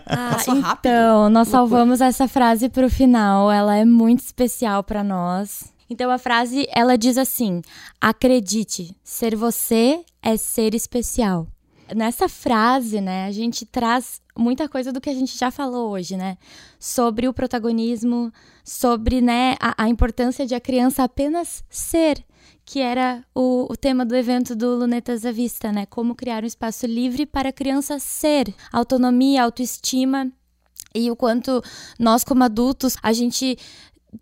Ah, 0.06 0.30
Passou 0.34 0.60
rápido. 0.60 0.90
Então, 0.90 1.30
nós 1.30 1.46
Loucura. 1.48 1.68
salvamos 1.68 2.00
essa 2.00 2.26
frase 2.26 2.68
para 2.68 2.86
o 2.86 2.90
final. 2.90 3.50
Ela 3.52 3.76
é 3.76 3.84
muito 3.84 4.20
especial 4.20 4.82
para 4.82 5.04
nós. 5.04 5.72
Então, 5.88 6.10
a 6.10 6.18
frase, 6.18 6.66
ela 6.74 6.98
diz 6.98 7.16
assim: 7.16 7.62
Acredite, 8.00 8.96
ser 9.04 9.36
você 9.36 10.00
é 10.22 10.36
ser 10.36 10.74
especial. 10.74 11.46
Nessa 11.94 12.28
frase, 12.28 13.00
né, 13.00 13.26
a 13.26 13.32
gente 13.32 13.66
traz 13.66 14.20
muita 14.36 14.68
coisa 14.68 14.92
do 14.92 15.00
que 15.00 15.10
a 15.10 15.14
gente 15.14 15.36
já 15.36 15.50
falou 15.50 15.90
hoje, 15.90 16.16
né? 16.16 16.38
Sobre 16.78 17.28
o 17.28 17.34
protagonismo, 17.34 18.32
sobre 18.64 19.20
né, 19.20 19.56
a, 19.60 19.84
a 19.84 19.88
importância 19.88 20.46
de 20.46 20.54
a 20.54 20.60
criança 20.60 21.02
apenas 21.02 21.64
ser, 21.68 22.24
que 22.64 22.80
era 22.80 23.22
o, 23.34 23.70
o, 23.70 23.76
tema 23.76 24.04
do 24.04 24.16
evento 24.16 24.56
do 24.56 24.76
Lunetas 24.76 25.26
à 25.26 25.32
Vista, 25.32 25.70
né? 25.70 25.84
Como 25.86 26.14
criar 26.14 26.42
um 26.42 26.46
espaço 26.46 26.86
livre 26.86 27.26
para 27.26 27.50
a 27.50 27.52
criança 27.52 27.98
ser. 27.98 28.54
Autonomia, 28.72 29.42
autoestima 29.42 30.32
e 30.94 31.10
o 31.10 31.16
quanto 31.16 31.62
nós 31.98 32.24
como 32.24 32.44
adultos 32.44 32.96
a 33.02 33.12
gente 33.12 33.58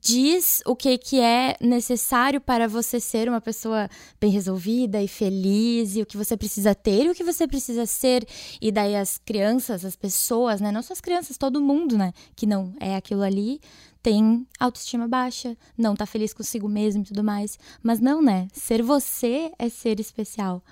diz 0.00 0.62
o 0.64 0.74
que, 0.74 0.96
que 0.96 1.20
é 1.20 1.56
necessário 1.60 2.40
para 2.40 2.66
você 2.68 2.98
ser 2.98 3.28
uma 3.28 3.40
pessoa 3.40 3.88
bem 4.20 4.30
resolvida 4.30 5.02
e 5.02 5.08
feliz, 5.08 5.96
e 5.96 6.02
o 6.02 6.06
que 6.06 6.16
você 6.16 6.36
precisa 6.36 6.74
ter 6.74 7.06
e 7.06 7.10
o 7.10 7.14
que 7.14 7.24
você 7.24 7.46
precisa 7.46 7.86
ser. 7.86 8.26
E 8.60 8.70
daí 8.72 8.96
as 8.96 9.18
crianças, 9.18 9.84
as 9.84 9.96
pessoas, 9.96 10.60
né? 10.60 10.72
Não 10.72 10.82
só 10.82 10.92
as 10.92 11.00
crianças, 11.00 11.36
todo 11.36 11.60
mundo, 11.60 11.96
né? 11.98 12.12
Que 12.34 12.46
não 12.46 12.74
é 12.80 12.96
aquilo 12.96 13.22
ali, 13.22 13.60
tem 14.02 14.46
autoestima 14.58 15.06
baixa, 15.06 15.56
não 15.76 15.94
tá 15.94 16.06
feliz 16.06 16.32
consigo 16.32 16.68
mesmo 16.68 17.02
e 17.02 17.06
tudo 17.06 17.22
mais. 17.22 17.58
Mas 17.82 18.00
não, 18.00 18.22
né? 18.22 18.48
Ser 18.52 18.82
você 18.82 19.52
é 19.58 19.68
ser 19.68 20.00
especial. 20.00 20.62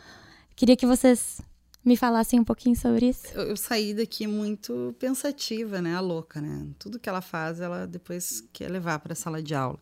Queria 0.56 0.76
que 0.76 0.86
vocês 0.86 1.40
me 1.84 1.96
falassem 1.96 2.38
um 2.38 2.44
pouquinho 2.44 2.76
sobre 2.76 3.08
isso? 3.08 3.26
Eu, 3.34 3.48
eu, 3.48 3.56
saí 3.56 3.94
daqui 3.94 4.26
muito 4.26 4.94
pensativa, 4.98 5.80
né? 5.80 5.94
A 5.94 6.00
louca, 6.00 6.40
né? 6.40 6.66
Tudo 6.78 6.98
que 6.98 7.08
ela 7.08 7.20
faz, 7.20 7.60
ela 7.60 7.86
depois 7.86 8.44
quer 8.52 8.70
levar 8.70 8.98
para 8.98 9.12
a 9.12 9.16
sala 9.16 9.42
de 9.42 9.54
aula. 9.54 9.78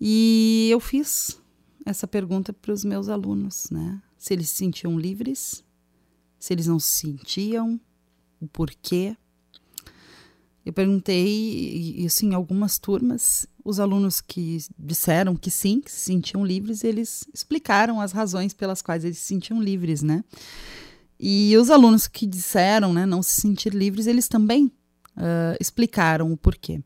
E 0.00 0.68
eu 0.70 0.80
fiz 0.80 1.40
essa 1.84 2.06
pergunta 2.06 2.52
para 2.52 2.72
os 2.72 2.84
meus 2.84 3.08
alunos, 3.08 3.68
né? 3.70 4.00
Se 4.16 4.32
eles 4.32 4.48
se 4.48 4.56
sentiam 4.56 4.98
livres, 4.98 5.64
se 6.38 6.52
eles 6.52 6.66
não 6.66 6.78
se 6.78 6.88
sentiam, 6.88 7.80
o 8.40 8.48
porquê. 8.48 9.16
Eu 10.64 10.72
perguntei, 10.72 11.96
e 11.98 12.06
assim, 12.06 12.30
em 12.30 12.34
algumas 12.34 12.78
turmas, 12.78 13.46
os 13.64 13.80
alunos 13.80 14.20
que 14.20 14.58
disseram 14.78 15.36
que 15.36 15.50
sim, 15.50 15.80
que 15.80 15.90
se 15.90 16.00
sentiam 16.00 16.44
livres, 16.44 16.84
eles 16.84 17.24
explicaram 17.34 18.00
as 18.00 18.12
razões 18.12 18.54
pelas 18.54 18.80
quais 18.80 19.04
eles 19.04 19.18
se 19.18 19.24
sentiam 19.24 19.60
livres, 19.60 20.02
né? 20.02 20.24
E 21.24 21.56
os 21.56 21.70
alunos 21.70 22.08
que 22.08 22.26
disseram 22.26 22.92
né, 22.92 23.06
não 23.06 23.22
se 23.22 23.40
sentir 23.40 23.72
livres, 23.72 24.08
eles 24.08 24.26
também 24.26 24.66
uh, 25.16 25.56
explicaram 25.60 26.32
o 26.32 26.36
porquê. 26.36 26.80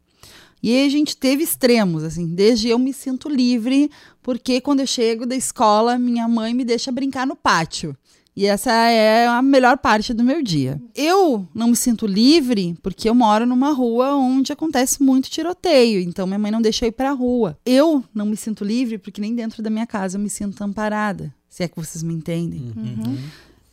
E 0.62 0.74
aí 0.74 0.87
a 0.87 0.91
gente 0.91 1.16
teve 1.16 1.43
extremos, 1.43 2.05
assim, 2.05 2.26
desde 2.26 2.68
eu 2.68 2.78
me 2.78 2.93
sinto 2.93 3.30
livre, 3.30 3.91
porque 4.22 4.61
quando 4.61 4.80
eu 4.80 4.87
chego 4.87 5.24
da 5.24 5.34
escola, 5.34 5.99
minha 5.99 6.28
mãe 6.28 6.53
me 6.53 6.66
deixa 6.66 6.93
brincar 6.93 7.26
no 7.26 7.34
pátio. 7.34 7.97
E 8.37 8.45
essa 8.45 8.70
é 8.70 9.26
a 9.26 9.41
melhor 9.41 9.78
parte 9.78 10.12
do 10.12 10.22
meu 10.22 10.43
dia. 10.43 10.78
Eu 10.95 11.49
não 11.55 11.68
me 11.68 11.76
sinto 11.76 12.07
livre 12.07 12.76
porque 12.82 13.09
eu 13.09 13.14
moro 13.14 13.47
numa 13.47 13.70
rua 13.72 14.14
onde 14.16 14.53
acontece 14.53 15.03
muito 15.03 15.30
tiroteio, 15.30 16.01
então 16.01 16.26
minha 16.26 16.39
mãe 16.39 16.51
não 16.51 16.61
deixa 16.61 16.84
eu 16.84 16.89
ir 16.91 16.93
pra 16.93 17.12
rua. 17.12 17.59
Eu 17.64 18.05
não 18.14 18.26
me 18.26 18.37
sinto 18.37 18.62
livre 18.62 18.99
porque 18.99 19.22
nem 19.22 19.34
dentro 19.34 19.62
da 19.62 19.70
minha 19.70 19.87
casa 19.87 20.18
eu 20.18 20.20
me 20.20 20.28
sinto 20.28 20.62
amparada, 20.62 21.34
se 21.49 21.62
é 21.62 21.68
que 21.68 21.76
vocês 21.76 22.03
me 22.03 22.12
entendem. 22.12 22.74
Uhum. 22.76 23.16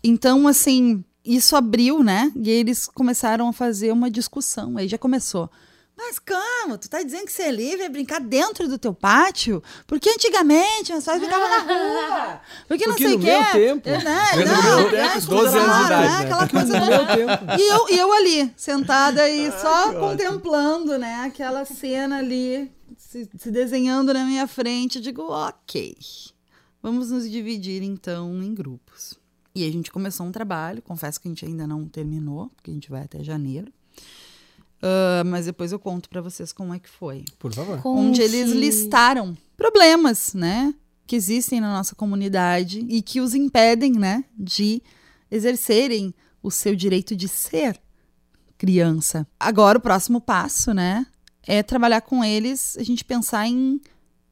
Então, 0.04 0.48
assim, 0.48 1.04
isso 1.24 1.56
abriu, 1.56 2.04
né? 2.04 2.32
E 2.36 2.50
eles 2.50 2.88
começaram 2.88 3.48
a 3.48 3.54
fazer 3.54 3.92
uma 3.92 4.10
discussão. 4.12 4.78
Aí 4.78 4.88
já 4.88 4.98
começou. 4.98 5.50
Mas 5.96 6.18
calma, 6.18 6.76
tu 6.78 6.90
tá 6.90 7.04
dizendo 7.04 7.26
que 7.26 7.32
ser 7.32 7.52
livre 7.52 7.84
é 7.84 7.90
brincar 7.90 8.20
dentro 8.20 8.68
do 8.68 8.80
teu 8.80 8.96
pátio? 8.96 9.62
Porque 9.86 10.10
antigamente 10.10 10.92
as 10.92 11.04
pessoas 11.04 11.20
brincavam 11.20 11.48
na 11.48 11.60
rua. 11.60 12.42
Porque 12.68 12.88
não 12.88 12.96
Porque 12.96 13.08
sei 13.08 13.16
o 13.16 13.20
no 13.20 13.24
quê. 13.24 13.32
meu 13.32 13.52
tempo. 13.52 13.90
É, 13.90 14.04
né? 14.04 14.22
No 14.34 14.46
Não, 14.46 14.64
meu 14.64 14.92
né? 14.92 15.10
tempo, 15.14 15.28
12 15.28 15.58
anos 15.58 15.78
de 15.78 15.86
idade, 15.86 15.92
né? 15.92 16.18
né? 16.18 16.24
Aquela 16.26 16.48
coisa 16.50 16.80
No 16.80 16.86
meu 16.88 17.06
tempo. 17.06 17.46
E 17.60 17.68
eu, 17.68 17.90
e 17.90 18.00
eu 18.00 18.12
ali, 18.14 18.54
sentada 18.58 19.30
e 19.30 19.52
só 19.62 19.94
contemplando, 19.94 20.98
né? 20.98 21.22
Aquela 21.26 21.64
cena 21.64 22.18
ali 22.18 22.72
se, 22.98 23.30
se 23.38 23.52
desenhando 23.52 24.12
na 24.14 24.26
minha 24.26 24.48
frente. 24.48 24.96
Eu 24.98 25.04
digo, 25.04 25.22
ok, 25.32 25.96
vamos 26.82 27.12
nos 27.12 27.30
dividir 27.30 27.84
então 27.84 28.42
em 28.42 28.54
grupos. 28.54 29.14
E 29.56 29.68
a 29.68 29.72
gente 29.72 29.92
começou 29.92 30.26
um 30.26 30.32
trabalho, 30.32 30.82
confesso 30.82 31.22
que 31.22 31.28
a 31.28 31.32
gente 31.32 31.46
ainda 31.46 31.68
não 31.68 31.88
terminou, 31.88 32.50
porque 32.56 32.72
a 32.72 32.74
gente 32.74 32.90
vai 32.90 33.04
até 33.04 33.24
janeiro. 33.24 33.72
Uh, 34.84 35.24
mas 35.26 35.46
depois 35.46 35.72
eu 35.72 35.80
conto 35.80 36.10
para 36.10 36.22
vocês 36.22 36.52
como 36.52 36.74
é 36.74 36.80
que 36.80 36.90
foi. 36.90 37.24
Por 37.40 37.54
favor. 37.54 37.80
Onde 37.86 38.22
eles 38.22 38.52
listaram 38.52 39.38
problemas, 39.56 40.34
né? 40.34 40.74
Que 41.08 41.16
existem 41.16 41.62
na 41.62 41.72
nossa 41.72 41.96
comunidade 41.96 42.86
e 42.90 43.02
que 43.02 43.22
os 43.22 43.34
impedem, 43.34 43.94
né? 43.94 44.26
De 44.38 44.82
exercerem 45.32 46.14
o 46.42 46.52
seu 46.52 46.76
direito 46.76 47.16
de 47.16 47.28
ser 47.28 47.80
criança. 48.58 49.26
Agora, 49.40 49.78
o 49.78 49.82
próximo 49.82 50.20
passo, 50.20 50.74
né? 50.74 51.06
É 51.46 51.62
trabalhar 51.62 52.02
com 52.02 52.24
eles, 52.24 52.78
a 52.78 52.84
gente 52.84 53.06
pensar 53.06 53.48
em 53.48 53.80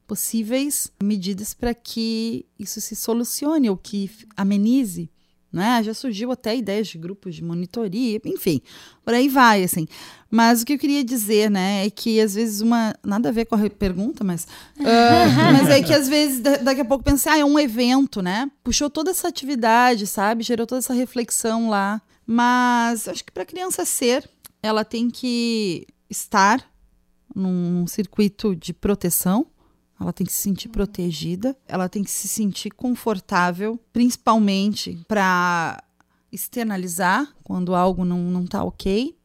possíveis 0.06 0.92
medidas 1.02 1.54
para 1.54 1.74
que 1.74 2.44
isso 2.58 2.80
se 2.80 2.94
solucione 2.94 3.70
ou 3.70 3.76
que 3.76 4.10
amenize. 4.36 5.10
Né? 5.52 5.82
Já 5.82 5.92
surgiu 5.92 6.32
até 6.32 6.56
ideias 6.56 6.88
de 6.88 6.96
grupos 6.96 7.34
de 7.34 7.44
monitoria, 7.44 8.18
enfim, 8.24 8.62
por 9.04 9.12
aí 9.12 9.28
vai, 9.28 9.62
assim. 9.62 9.86
Mas 10.30 10.62
o 10.62 10.64
que 10.64 10.72
eu 10.72 10.78
queria 10.78 11.04
dizer, 11.04 11.50
né, 11.50 11.84
é 11.84 11.90
que 11.90 12.18
às 12.18 12.34
vezes 12.34 12.62
uma. 12.62 12.94
Nada 13.04 13.28
a 13.28 13.32
ver 13.32 13.44
com 13.44 13.54
a 13.54 13.70
pergunta, 13.70 14.24
mas. 14.24 14.44
Uh, 14.78 15.28
mas 15.52 15.68
é 15.68 15.82
que 15.82 15.92
às 15.92 16.08
vezes, 16.08 16.40
daqui 16.40 16.80
a 16.80 16.84
pouco, 16.86 17.04
pensei, 17.04 17.30
ah, 17.30 17.38
é 17.38 17.44
um 17.44 17.58
evento, 17.58 18.22
né? 18.22 18.50
Puxou 18.64 18.88
toda 18.88 19.10
essa 19.10 19.28
atividade, 19.28 20.06
sabe? 20.06 20.42
Gerou 20.42 20.66
toda 20.66 20.78
essa 20.78 20.94
reflexão 20.94 21.68
lá. 21.68 22.00
Mas 22.26 23.08
acho 23.08 23.24
que 23.24 23.30
para 23.30 23.42
a 23.42 23.46
criança 23.46 23.84
ser, 23.84 24.26
ela 24.62 24.84
tem 24.84 25.10
que 25.10 25.86
estar 26.08 26.64
num, 27.34 27.70
num 27.70 27.86
circuito 27.86 28.54
de 28.54 28.72
proteção, 28.72 29.46
ela 30.02 30.12
tem 30.12 30.26
que 30.26 30.32
se 30.32 30.40
sentir 30.40 30.68
protegida, 30.68 31.56
ela 31.66 31.88
tem 31.88 32.02
que 32.02 32.10
se 32.10 32.28
sentir 32.28 32.70
confortável, 32.70 33.78
principalmente 33.92 34.98
para 35.08 35.82
externalizar 36.30 37.32
quando 37.44 37.74
algo 37.74 38.04
não, 38.04 38.18
não 38.18 38.46
tá 38.46 38.62
ok. 38.62 39.16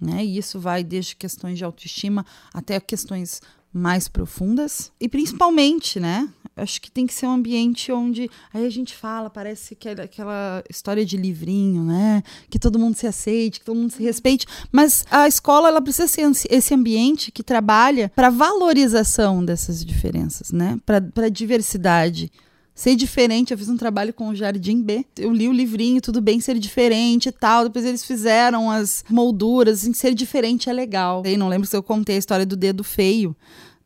Né? 0.00 0.24
E 0.24 0.38
isso 0.38 0.60
vai 0.60 0.84
desde 0.84 1.16
questões 1.16 1.58
de 1.58 1.64
autoestima 1.64 2.24
até 2.52 2.78
questões 2.78 3.40
mais 3.72 4.08
profundas. 4.08 4.92
E 5.00 5.08
principalmente, 5.08 6.00
né? 6.00 6.28
Acho 6.58 6.80
que 6.80 6.90
tem 6.90 7.06
que 7.06 7.14
ser 7.14 7.26
um 7.26 7.32
ambiente 7.32 7.90
onde. 7.92 8.30
Aí 8.52 8.66
a 8.66 8.70
gente 8.70 8.94
fala, 8.94 9.30
parece 9.30 9.74
que 9.74 9.88
é 9.88 9.92
aquela 9.92 10.62
história 10.68 11.04
de 11.04 11.16
livrinho, 11.16 11.84
né? 11.84 12.22
Que 12.50 12.58
todo 12.58 12.78
mundo 12.78 12.96
se 12.96 13.06
aceite, 13.06 13.60
que 13.60 13.64
todo 13.64 13.76
mundo 13.76 13.92
se 13.92 14.02
respeite. 14.02 14.46
Mas 14.70 15.04
a 15.10 15.26
escola, 15.28 15.68
ela 15.68 15.80
precisa 15.80 16.08
ser 16.08 16.30
esse 16.50 16.74
ambiente 16.74 17.30
que 17.30 17.42
trabalha 17.42 18.10
para 18.14 18.30
valorização 18.30 19.44
dessas 19.44 19.84
diferenças, 19.84 20.52
né? 20.52 20.78
Para 20.84 21.28
diversidade. 21.28 22.30
Ser 22.78 22.94
diferente, 22.94 23.50
eu 23.50 23.58
fiz 23.58 23.68
um 23.68 23.76
trabalho 23.76 24.14
com 24.14 24.28
o 24.28 24.36
Jardim 24.36 24.80
B. 24.80 25.04
Eu 25.18 25.32
li 25.32 25.48
o 25.48 25.52
livrinho, 25.52 26.00
tudo 26.00 26.20
bem 26.20 26.38
ser 26.38 26.56
diferente 26.60 27.28
e 27.28 27.32
tal. 27.32 27.64
Depois 27.64 27.84
eles 27.84 28.04
fizeram 28.04 28.70
as 28.70 29.04
molduras, 29.10 29.80
assim, 29.80 29.92
ser 29.92 30.14
diferente 30.14 30.70
é 30.70 30.72
legal. 30.72 31.24
Eu 31.26 31.36
não 31.36 31.48
lembro 31.48 31.66
se 31.66 31.76
eu 31.76 31.82
contei 31.82 32.14
a 32.14 32.18
história 32.20 32.46
do 32.46 32.56
dedo 32.56 32.84
feio 32.84 33.34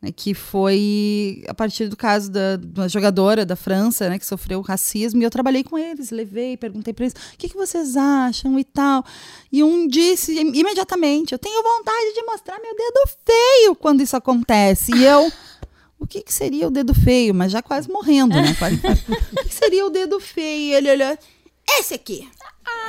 né, 0.03 0.11
que 0.11 0.33
foi 0.33 1.41
a 1.47 1.53
partir 1.53 1.87
do 1.87 1.95
caso 1.95 2.29
da, 2.29 2.59
uma 2.75 2.89
jogadora 2.89 3.45
da 3.45 3.55
França, 3.55 4.09
né, 4.09 4.19
que 4.19 4.25
sofreu 4.25 4.59
racismo, 4.59 5.21
e 5.21 5.23
eu 5.23 5.29
trabalhei 5.29 5.63
com 5.63 5.77
eles, 5.77 6.11
levei, 6.11 6.57
perguntei 6.57 6.93
para 6.93 7.05
eles, 7.05 7.13
o 7.13 7.37
que, 7.37 7.47
que 7.47 7.55
vocês 7.55 7.95
acham 7.95 8.59
e 8.59 8.65
tal. 8.65 9.05
E 9.49 9.63
um 9.63 9.87
disse 9.87 10.37
imediatamente, 10.37 11.31
eu 11.31 11.39
tenho 11.39 11.63
vontade 11.63 12.13
de 12.13 12.21
mostrar 12.23 12.59
meu 12.59 12.75
dedo 12.75 13.09
feio 13.25 13.75
quando 13.75 14.01
isso 14.01 14.17
acontece. 14.17 14.93
E 14.93 15.05
eu, 15.05 15.31
o 15.97 16.05
que, 16.05 16.21
que 16.21 16.33
seria 16.33 16.67
o 16.67 16.71
dedo 16.71 16.93
feio? 16.93 17.33
Mas 17.33 17.53
já 17.53 17.61
quase 17.61 17.89
morrendo, 17.89 18.35
né? 18.35 18.53
Quase, 18.59 18.75
o 18.75 19.43
que 19.47 19.53
seria 19.53 19.85
o 19.85 19.89
dedo 19.89 20.19
feio? 20.19 20.63
E 20.63 20.73
ele 20.73 20.91
olhou, 20.91 21.17
esse 21.79 21.93
aqui. 21.93 22.27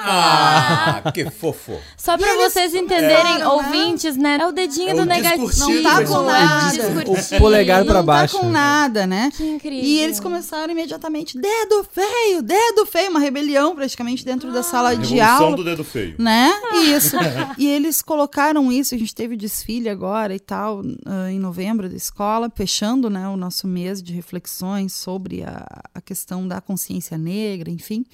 Ah, 0.07 1.03
que 1.15 1.31
fofo. 1.31 1.81
Só 1.97 2.19
pra 2.19 2.35
vocês 2.37 2.75
entenderem, 2.75 3.41
É. 3.41 3.49
ouvintes, 3.49 4.17
né? 4.17 4.39
É 4.41 4.47
o 4.47 4.53
dedinho 4.53 4.91
É 4.91 4.95
do 4.95 5.03
o 5.03 5.05
negativo. 5.05 5.51
Não 5.59 5.83
tá 5.83 6.05
com 6.05 6.23
nada. 6.23 6.77
Discursivo. 6.77 7.37
O 7.37 7.41
polegar 7.41 7.85
pra 7.85 7.95
não 7.95 8.05
baixo. 8.05 8.35
tá 8.35 8.41
com 8.41 8.51
nada, 8.51 9.07
né? 9.07 9.31
Que 9.35 9.45
incrível. 9.45 9.83
E 9.89 9.99
eles 10.01 10.21
começaram 10.21 10.71
imediatamente, 10.73 11.39
dedo 11.39 11.87
feio, 11.91 12.43
dedo 12.43 12.85
feio, 12.87 13.11
uma 13.11 13.21
rebelião 13.21 13.75
praticamente 13.75 14.25
dentro 14.25 14.53
da 14.53 14.63
sala 14.63 14.95
de 14.95 15.15
Revolução 15.15 15.45
aula. 15.47 15.57
do 15.57 15.65
dedo 15.65 15.83
feio. 15.85 16.15
Né? 16.19 16.53
Isso. 16.95 17.17
e 17.57 17.67
eles 17.67 18.03
colocaram 18.03 18.71
isso, 18.71 18.95
a 18.95 18.99
gente 18.99 19.15
teve 19.15 19.37
desfile 19.37 19.89
agora 19.89 20.35
e 20.35 20.41
tal, 20.41 20.83
ah, 21.07 21.31
em 21.31 21.39
novembro 21.39 21.89
da 21.89 21.97
escola, 21.97 22.53
fechando 22.55 23.09
né, 23.09 23.27
o 23.29 23.37
nosso 23.37 23.67
mês 23.67 24.03
de 24.03 24.13
reflexões 24.13 24.93
sobre 24.93 25.43
a, 25.45 25.65
a 25.95 26.01
questão 26.01 26.47
da 26.47 26.61
consciência 26.61 27.17
negra, 27.17 27.71
enfim. 27.71 28.05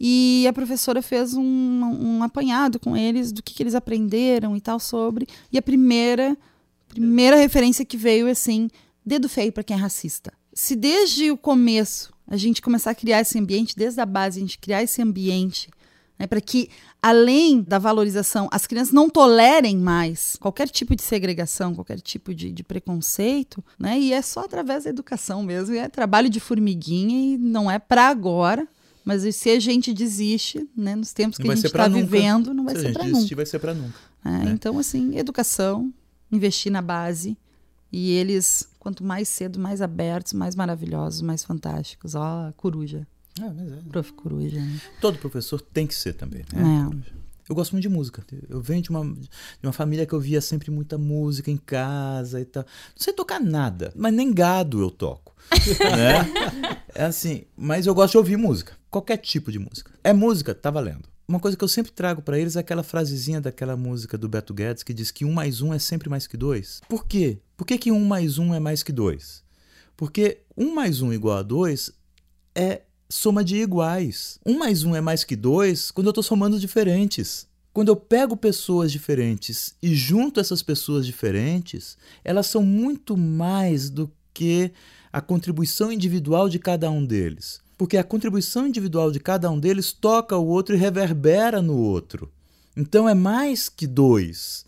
E 0.00 0.46
a 0.48 0.52
professora 0.52 1.02
fez 1.02 1.34
um, 1.34 1.42
um 1.42 2.22
apanhado 2.22 2.78
com 2.78 2.96
eles 2.96 3.32
do 3.32 3.42
que, 3.42 3.52
que 3.52 3.62
eles 3.62 3.74
aprenderam 3.74 4.56
e 4.56 4.60
tal 4.60 4.78
sobre. 4.78 5.26
E 5.52 5.58
a 5.58 5.62
primeira, 5.62 6.36
primeira 6.88 7.36
referência 7.36 7.84
que 7.84 7.96
veio 7.96 8.28
é 8.28 8.32
assim: 8.32 8.68
dedo 9.04 9.28
feio 9.28 9.52
para 9.52 9.64
quem 9.64 9.76
é 9.76 9.80
racista. 9.80 10.32
Se 10.52 10.76
desde 10.76 11.30
o 11.30 11.36
começo 11.36 12.12
a 12.26 12.36
gente 12.36 12.62
começar 12.62 12.90
a 12.90 12.94
criar 12.94 13.20
esse 13.20 13.38
ambiente, 13.38 13.74
desde 13.76 14.00
a 14.00 14.06
base, 14.06 14.38
a 14.38 14.42
gente 14.42 14.58
criar 14.58 14.82
esse 14.82 15.00
ambiente 15.00 15.68
né, 16.18 16.26
para 16.26 16.40
que, 16.40 16.68
além 17.00 17.62
da 17.62 17.78
valorização, 17.78 18.48
as 18.50 18.66
crianças 18.66 18.92
não 18.92 19.08
tolerem 19.08 19.76
mais 19.76 20.36
qualquer 20.36 20.68
tipo 20.68 20.96
de 20.96 21.02
segregação, 21.02 21.74
qualquer 21.74 22.00
tipo 22.00 22.34
de, 22.34 22.50
de 22.50 22.64
preconceito, 22.64 23.64
né, 23.78 23.98
e 23.98 24.12
é 24.12 24.20
só 24.20 24.40
através 24.40 24.84
da 24.84 24.90
educação 24.90 25.42
mesmo, 25.42 25.74
é 25.76 25.88
trabalho 25.88 26.28
de 26.28 26.40
formiguinha 26.40 27.34
e 27.34 27.38
não 27.38 27.70
é 27.70 27.78
para 27.78 28.08
agora, 28.08 28.66
mas 29.08 29.34
se 29.34 29.48
a 29.48 29.58
gente 29.58 29.94
desiste, 29.94 30.68
né, 30.76 30.94
nos 30.94 31.14
tempos 31.14 31.38
que 31.38 31.50
a 31.50 31.54
gente 31.54 31.64
está 31.64 31.88
vivendo, 31.88 32.52
não 32.52 32.62
vai 32.66 32.74
Se 32.74 32.80
a 32.80 32.82
ser 32.82 32.88
gente 32.88 32.98
para 32.98 33.08
nunca. 33.08 33.36
vai 33.36 33.46
ser 33.46 33.58
pra 33.58 33.72
nunca. 33.72 33.98
É, 34.22 34.28
né? 34.28 34.50
Então, 34.52 34.78
assim, 34.78 35.16
educação, 35.16 35.90
investir 36.30 36.70
na 36.70 36.82
base. 36.82 37.34
E 37.90 38.10
eles, 38.10 38.68
quanto 38.78 39.02
mais 39.02 39.26
cedo, 39.30 39.58
mais 39.58 39.80
abertos, 39.80 40.34
mais 40.34 40.54
maravilhosos, 40.54 41.22
mais 41.22 41.42
fantásticos. 41.42 42.14
Ó, 42.14 42.52
coruja. 42.54 43.06
Ah, 43.40 43.50
mas 43.56 43.72
é. 43.72 43.76
Prof. 43.88 44.12
Coruja. 44.12 44.60
né? 44.60 44.78
Todo 45.00 45.16
professor 45.16 45.58
tem 45.62 45.86
que 45.86 45.94
ser 45.94 46.12
também. 46.12 46.44
Né? 46.52 46.86
É. 46.92 47.27
Eu 47.48 47.54
gosto 47.54 47.72
muito 47.72 47.82
de 47.82 47.88
música. 47.88 48.22
Eu 48.48 48.60
venho 48.60 48.82
de 48.82 48.90
uma, 48.90 49.04
de 49.04 49.28
uma 49.62 49.72
família 49.72 50.04
que 50.04 50.12
eu 50.12 50.20
via 50.20 50.40
sempre 50.40 50.70
muita 50.70 50.98
música 50.98 51.50
em 51.50 51.56
casa 51.56 52.40
e 52.40 52.44
tal. 52.44 52.62
Não 52.62 53.02
sei 53.02 53.12
tocar 53.12 53.40
nada, 53.40 53.92
mas 53.96 54.12
nem 54.12 54.32
gado 54.32 54.80
eu 54.80 54.90
toco. 54.90 55.34
né? 55.96 56.82
É 56.94 57.04
assim, 57.04 57.44
mas 57.56 57.86
eu 57.86 57.94
gosto 57.94 58.12
de 58.12 58.18
ouvir 58.18 58.36
música. 58.36 58.74
Qualquer 58.90 59.16
tipo 59.16 59.50
de 59.50 59.58
música. 59.58 59.90
É 60.04 60.12
música, 60.12 60.54
tá 60.54 60.70
valendo. 60.70 61.08
Uma 61.26 61.40
coisa 61.40 61.56
que 61.56 61.64
eu 61.64 61.68
sempre 61.68 61.92
trago 61.92 62.22
pra 62.22 62.38
eles 62.38 62.56
é 62.56 62.60
aquela 62.60 62.82
frasezinha 62.82 63.40
daquela 63.40 63.76
música 63.76 64.16
do 64.16 64.28
Beto 64.28 64.54
Guedes 64.54 64.82
que 64.82 64.94
diz 64.94 65.10
que 65.10 65.24
um 65.26 65.32
mais 65.32 65.60
um 65.60 65.74
é 65.74 65.78
sempre 65.78 66.08
mais 66.08 66.26
que 66.26 66.36
dois. 66.36 66.80
Por 66.88 67.06
quê? 67.06 67.38
Por 67.56 67.66
que, 67.66 67.76
que 67.76 67.92
um 67.92 68.04
mais 68.04 68.38
um 68.38 68.54
é 68.54 68.58
mais 68.58 68.82
que 68.82 68.92
dois? 68.92 69.42
Porque 69.94 70.42
um 70.56 70.74
mais 70.74 71.02
um 71.02 71.12
igual 71.12 71.38
a 71.38 71.42
dois 71.42 71.92
é 72.54 72.82
soma 73.08 73.42
de 73.42 73.56
iguais. 73.56 74.38
Um 74.44 74.58
mais 74.58 74.84
um 74.84 74.94
é 74.94 75.00
mais 75.00 75.24
que 75.24 75.34
dois 75.34 75.90
quando 75.90 76.08
eu 76.08 76.10
estou 76.10 76.22
somando 76.22 76.58
diferentes. 76.58 77.46
Quando 77.72 77.88
eu 77.88 77.96
pego 77.96 78.36
pessoas 78.36 78.90
diferentes 78.92 79.74
e 79.82 79.94
junto 79.94 80.40
essas 80.40 80.62
pessoas 80.62 81.06
diferentes, 81.06 81.96
elas 82.24 82.46
são 82.46 82.62
muito 82.62 83.16
mais 83.16 83.88
do 83.88 84.10
que 84.34 84.72
a 85.12 85.20
contribuição 85.20 85.90
individual 85.90 86.48
de 86.48 86.58
cada 86.58 86.90
um 86.90 87.04
deles. 87.04 87.60
Porque 87.78 87.96
a 87.96 88.04
contribuição 88.04 88.66
individual 88.66 89.10
de 89.10 89.20
cada 89.20 89.50
um 89.50 89.58
deles 89.58 89.92
toca 89.92 90.36
o 90.36 90.46
outro 90.46 90.74
e 90.74 90.78
reverbera 90.78 91.62
no 91.62 91.76
outro. 91.76 92.30
Então 92.76 93.08
é 93.08 93.14
mais 93.14 93.68
que 93.68 93.86
dois. 93.86 94.66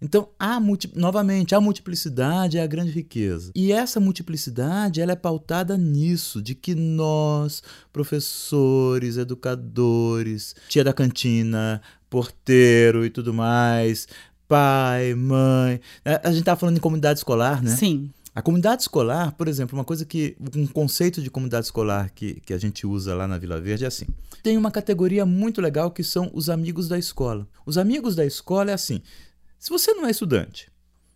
Então, 0.00 0.28
multi... 0.60 0.90
novamente, 0.94 1.54
a 1.54 1.60
multiplicidade 1.60 2.58
é 2.58 2.62
a 2.62 2.66
grande 2.66 2.90
riqueza. 2.90 3.52
E 3.54 3.72
essa 3.72 3.98
multiplicidade 3.98 5.00
ela 5.00 5.12
é 5.12 5.16
pautada 5.16 5.76
nisso, 5.76 6.42
de 6.42 6.54
que 6.54 6.74
nós, 6.74 7.62
professores, 7.92 9.16
educadores, 9.16 10.54
tia 10.68 10.84
da 10.84 10.92
cantina, 10.92 11.80
porteiro 12.10 13.04
e 13.04 13.10
tudo 13.10 13.32
mais, 13.32 14.06
pai, 14.46 15.14
mãe. 15.14 15.80
né? 16.04 16.20
A 16.22 16.30
gente 16.30 16.40
estava 16.40 16.58
falando 16.58 16.76
em 16.76 16.80
comunidade 16.80 17.18
escolar, 17.18 17.62
né? 17.62 17.74
Sim. 17.74 18.10
A 18.34 18.42
comunidade 18.42 18.82
escolar, 18.82 19.32
por 19.32 19.48
exemplo, 19.48 19.78
uma 19.78 19.84
coisa 19.84 20.04
que. 20.04 20.36
Um 20.54 20.66
conceito 20.66 21.22
de 21.22 21.30
comunidade 21.30 21.64
escolar 21.64 22.10
que, 22.14 22.34
que 22.44 22.52
a 22.52 22.58
gente 22.58 22.86
usa 22.86 23.14
lá 23.14 23.26
na 23.26 23.38
Vila 23.38 23.58
Verde 23.58 23.84
é 23.84 23.86
assim. 23.88 24.04
Tem 24.42 24.58
uma 24.58 24.70
categoria 24.70 25.24
muito 25.24 25.58
legal 25.60 25.90
que 25.90 26.04
são 26.04 26.30
os 26.34 26.50
amigos 26.50 26.86
da 26.86 26.98
escola. 26.98 27.48
Os 27.64 27.78
amigos 27.78 28.14
da 28.14 28.26
escola 28.26 28.70
é 28.70 28.74
assim. 28.74 29.00
Se 29.58 29.70
você 29.70 29.92
não 29.94 30.06
é 30.06 30.10
estudante, 30.10 30.70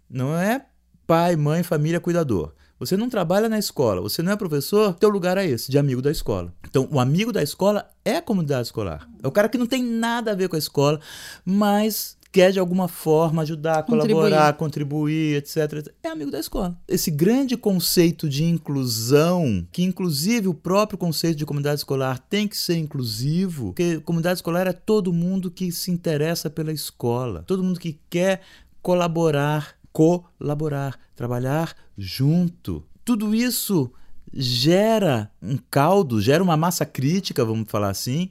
não 0.08 0.36
é 0.36 0.66
pai, 1.06 1.36
mãe, 1.36 1.62
família, 1.62 2.00
cuidador. 2.00 2.54
Você 2.78 2.96
não 2.96 3.10
trabalha 3.10 3.48
na 3.48 3.58
escola, 3.58 4.00
você 4.00 4.22
não 4.22 4.32
é 4.32 4.36
professor, 4.36 4.94
teu 4.94 5.10
lugar 5.10 5.36
é 5.36 5.44
esse, 5.44 5.70
de 5.70 5.78
amigo 5.78 6.00
da 6.00 6.10
escola. 6.10 6.54
Então, 6.66 6.88
o 6.90 6.98
amigo 6.98 7.30
da 7.30 7.42
escola 7.42 7.90
é 8.04 8.16
a 8.16 8.22
comunidade 8.22 8.68
escolar. 8.68 9.06
É 9.22 9.28
o 9.28 9.32
cara 9.32 9.50
que 9.50 9.58
não 9.58 9.66
tem 9.66 9.82
nada 9.84 10.32
a 10.32 10.34
ver 10.34 10.48
com 10.48 10.56
a 10.56 10.58
escola, 10.58 10.98
mas 11.44 12.16
quer 12.32 12.52
de 12.52 12.58
alguma 12.58 12.88
forma 12.88 13.42
ajudar, 13.42 13.82
Contribuir. 13.82 14.14
colaborar, 14.14 14.52
contribuir, 14.54 15.36
etc, 15.36 15.56
etc. 15.74 15.94
É 16.02 16.08
amigo 16.08 16.30
da 16.30 16.38
escola. 16.38 16.78
Esse 16.86 17.10
grande 17.10 17.56
conceito 17.56 18.28
de 18.28 18.44
inclusão, 18.44 19.66
que 19.72 19.82
inclusive 19.82 20.48
o 20.48 20.54
próprio 20.54 20.98
conceito 20.98 21.36
de 21.36 21.46
comunidade 21.46 21.80
escolar 21.80 22.18
tem 22.18 22.46
que 22.46 22.56
ser 22.56 22.76
inclusivo, 22.76 23.66
porque 23.66 24.00
comunidade 24.00 24.38
escolar 24.38 24.66
é 24.66 24.72
todo 24.72 25.12
mundo 25.12 25.50
que 25.50 25.72
se 25.72 25.90
interessa 25.90 26.48
pela 26.48 26.72
escola, 26.72 27.42
todo 27.46 27.62
mundo 27.64 27.80
que 27.80 27.98
quer 28.08 28.40
colaborar, 28.80 29.74
colaborar, 29.92 30.98
trabalhar 31.16 31.74
junto. 31.98 32.84
Tudo 33.04 33.34
isso 33.34 33.92
gera 34.32 35.30
um 35.42 35.58
caldo, 35.70 36.20
gera 36.20 36.42
uma 36.42 36.56
massa 36.56 36.86
crítica, 36.86 37.44
vamos 37.44 37.68
falar 37.68 37.90
assim, 37.90 38.30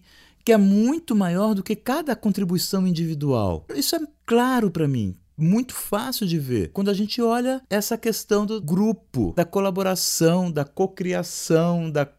que 0.50 0.54
é 0.54 0.58
muito 0.58 1.16
maior 1.16 1.54
do 1.54 1.62
que 1.62 1.76
cada 1.76 2.16
contribuição 2.16 2.88
individual. 2.88 3.68
Isso 3.76 3.96
é 3.96 4.00
claro 4.26 4.72
para 4.72 4.88
mim. 4.88 5.16
Muito 5.38 5.76
fácil 5.76 6.26
de 6.26 6.40
ver 6.40 6.72
quando 6.72 6.90
a 6.90 6.94
gente 6.96 7.22
olha 7.22 7.62
essa 7.70 7.96
questão 7.96 8.48
do 8.48 8.60
grupo, 8.60 9.32
da 9.36 9.46
colaboração, 9.46 10.52
da 10.52 10.66
cocriação, 10.66 11.92
da 11.92 12.10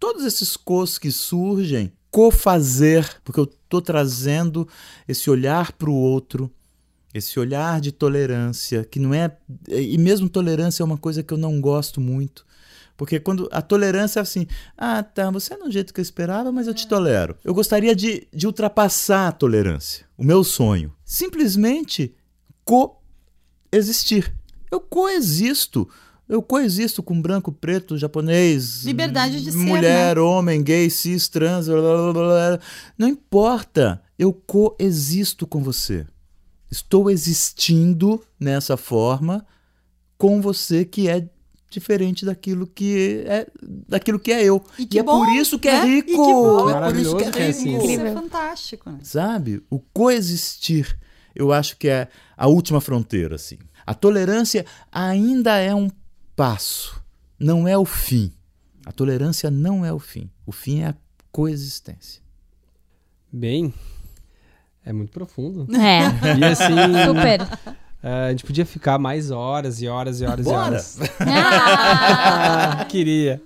todos 0.00 0.24
esses 0.24 0.56
cos 0.56 0.98
que 0.98 1.12
surgem, 1.12 1.92
cofazer, 2.10 3.20
porque 3.22 3.38
eu 3.38 3.44
estou 3.44 3.80
trazendo 3.80 4.66
esse 5.06 5.30
olhar 5.30 5.70
para 5.70 5.88
o 5.88 5.94
outro, 5.94 6.50
esse 7.14 7.38
olhar 7.38 7.80
de 7.80 7.92
tolerância, 7.92 8.84
que 8.84 8.98
não 8.98 9.14
é. 9.14 9.36
E 9.68 9.96
mesmo 9.96 10.28
tolerância 10.28 10.82
é 10.82 10.84
uma 10.84 10.98
coisa 10.98 11.22
que 11.22 11.32
eu 11.32 11.38
não 11.38 11.60
gosto 11.60 12.00
muito. 12.00 12.44
Porque 12.96 13.20
quando 13.20 13.48
a 13.52 13.60
tolerância 13.60 14.20
é 14.20 14.22
assim, 14.22 14.46
ah, 14.76 15.02
tá, 15.02 15.30
você 15.30 15.54
é 15.54 15.58
do 15.58 15.70
jeito 15.70 15.92
que 15.92 16.00
eu 16.00 16.02
esperava, 16.02 16.50
mas 16.50 16.66
eu 16.66 16.74
te 16.74 16.88
tolero. 16.88 17.36
Eu 17.44 17.52
gostaria 17.52 17.94
de, 17.94 18.26
de 18.32 18.46
ultrapassar 18.46 19.28
a 19.28 19.32
tolerância. 19.32 20.06
O 20.16 20.24
meu 20.24 20.42
sonho. 20.42 20.92
Simplesmente 21.04 22.14
coexistir. 22.64 24.34
Eu 24.70 24.80
coexisto. 24.80 25.88
Eu 26.28 26.42
coexisto 26.42 27.02
com 27.02 27.20
branco, 27.20 27.52
preto, 27.52 27.96
japonês. 27.96 28.82
Liberdade 28.84 29.42
de 29.42 29.52
ser, 29.52 29.58
Mulher, 29.58 30.18
homem, 30.18 30.62
gay, 30.62 30.90
cis, 30.90 31.28
trans, 31.28 31.68
blá, 31.68 31.80
blá, 31.80 32.12
blá, 32.12 32.12
blá. 32.12 32.60
Não 32.98 33.08
importa. 33.08 34.02
Eu 34.18 34.32
coexisto 34.32 35.46
com 35.46 35.62
você. 35.62 36.06
Estou 36.70 37.10
existindo 37.10 38.24
nessa 38.40 38.76
forma 38.76 39.46
com 40.18 40.40
você 40.40 40.84
que 40.84 41.08
é 41.08 41.28
diferente 41.68 42.24
daquilo 42.24 42.66
que 42.66 43.24
é 43.26 43.46
daquilo 43.88 44.18
que 44.18 44.32
é 44.32 44.44
eu. 44.44 44.64
E 44.78 44.86
que 44.86 44.98
é 44.98 45.02
bom, 45.02 45.24
por 45.24 45.34
isso 45.34 45.58
que 45.58 45.68
é 45.68 45.80
né? 45.80 45.86
E 45.88 45.94
rico. 45.96 46.08
que 46.08 46.14
bom. 46.16 46.70
É 46.70 46.72
por 46.88 46.96
isso 46.96 47.14
Maravilhoso 47.14 47.16
que 47.16 47.24
é 47.24 47.30
que 47.30 47.38
é 47.38 47.46
assim. 47.48 47.64
rico. 47.70 47.76
Isso 47.82 47.92
Incrível. 47.92 48.06
é 48.06 48.14
fantástico. 48.14 48.90
Né? 48.90 48.98
Sabe? 49.02 49.62
O 49.70 49.78
coexistir, 49.80 50.98
eu 51.34 51.52
acho 51.52 51.76
que 51.76 51.88
é 51.88 52.08
a 52.36 52.46
última 52.46 52.80
fronteira, 52.80 53.34
assim. 53.34 53.58
A 53.86 53.94
tolerância 53.94 54.64
ainda 54.90 55.56
é 55.58 55.74
um 55.74 55.88
passo, 56.34 57.02
não 57.38 57.66
é 57.68 57.76
o 57.76 57.84
fim. 57.84 58.32
A 58.84 58.92
tolerância 58.92 59.50
não 59.50 59.84
é 59.84 59.92
o 59.92 59.98
fim. 59.98 60.30
O 60.44 60.52
fim 60.52 60.80
é 60.80 60.86
a 60.88 60.94
coexistência. 61.32 62.22
Bem, 63.32 63.74
é 64.84 64.92
muito 64.92 65.10
profundo. 65.10 65.66
É, 65.76 66.38
E 66.38 66.44
assim, 66.44 66.74
super. 67.06 67.76
A 68.02 68.30
gente 68.30 68.44
podia 68.44 68.64
ficar 68.64 68.98
mais 68.98 69.30
horas 69.30 69.80
e 69.80 69.88
horas 69.88 70.20
e 70.20 70.24
horas 70.24 70.44
Bora! 70.44 70.56
e 70.56 70.60
horas. 70.60 70.98
Ah! 71.20 72.84
Queria. 72.90 73.40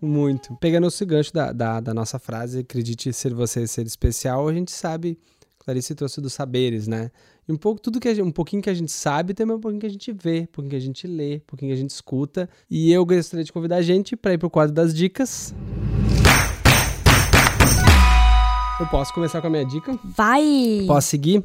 Muito. 0.00 0.56
Pegando 0.56 0.86
esse 0.86 1.04
gancho 1.04 1.32
da, 1.32 1.52
da, 1.52 1.80
da 1.80 1.94
nossa 1.94 2.18
frase, 2.18 2.60
acredite 2.60 3.12
ser 3.12 3.32
você 3.34 3.66
ser 3.66 3.86
especial, 3.86 4.48
a 4.48 4.52
gente 4.52 4.72
sabe, 4.72 5.18
Clarice 5.58 5.94
trouxe 5.94 6.20
dos 6.20 6.32
saberes, 6.32 6.88
né? 6.88 7.10
E 7.48 7.52
um 7.52 7.56
pouco 7.56 7.80
tudo 7.80 7.98
que 7.98 8.08
a 8.08 8.14
gente, 8.14 8.24
um 8.24 8.30
pouquinho 8.30 8.62
que 8.62 8.70
a 8.70 8.74
gente 8.74 8.92
sabe, 8.92 9.34
também 9.34 9.56
um 9.56 9.60
pouquinho 9.60 9.80
que 9.80 9.86
a 9.86 9.90
gente 9.90 10.12
vê, 10.12 10.42
um 10.42 10.46
pouquinho 10.46 10.70
que 10.70 10.76
a 10.76 10.80
gente 10.80 11.06
lê, 11.06 11.36
um 11.36 11.46
pouquinho 11.46 11.70
que 11.70 11.74
a 11.74 11.80
gente 11.80 11.90
escuta. 11.90 12.48
E 12.70 12.92
eu 12.92 13.04
gostaria 13.04 13.44
de 13.44 13.52
convidar 13.52 13.76
a 13.76 13.82
gente 13.82 14.16
para 14.16 14.32
ir 14.32 14.38
pro 14.38 14.48
quadro 14.48 14.74
das 14.74 14.94
dicas. 14.94 15.54
Eu 18.80 18.86
posso 18.86 19.12
começar 19.14 19.40
com 19.40 19.46
a 19.46 19.50
minha 19.50 19.64
dica? 19.64 19.96
Vai! 20.04 20.84
Posso 20.86 21.08
seguir? 21.08 21.44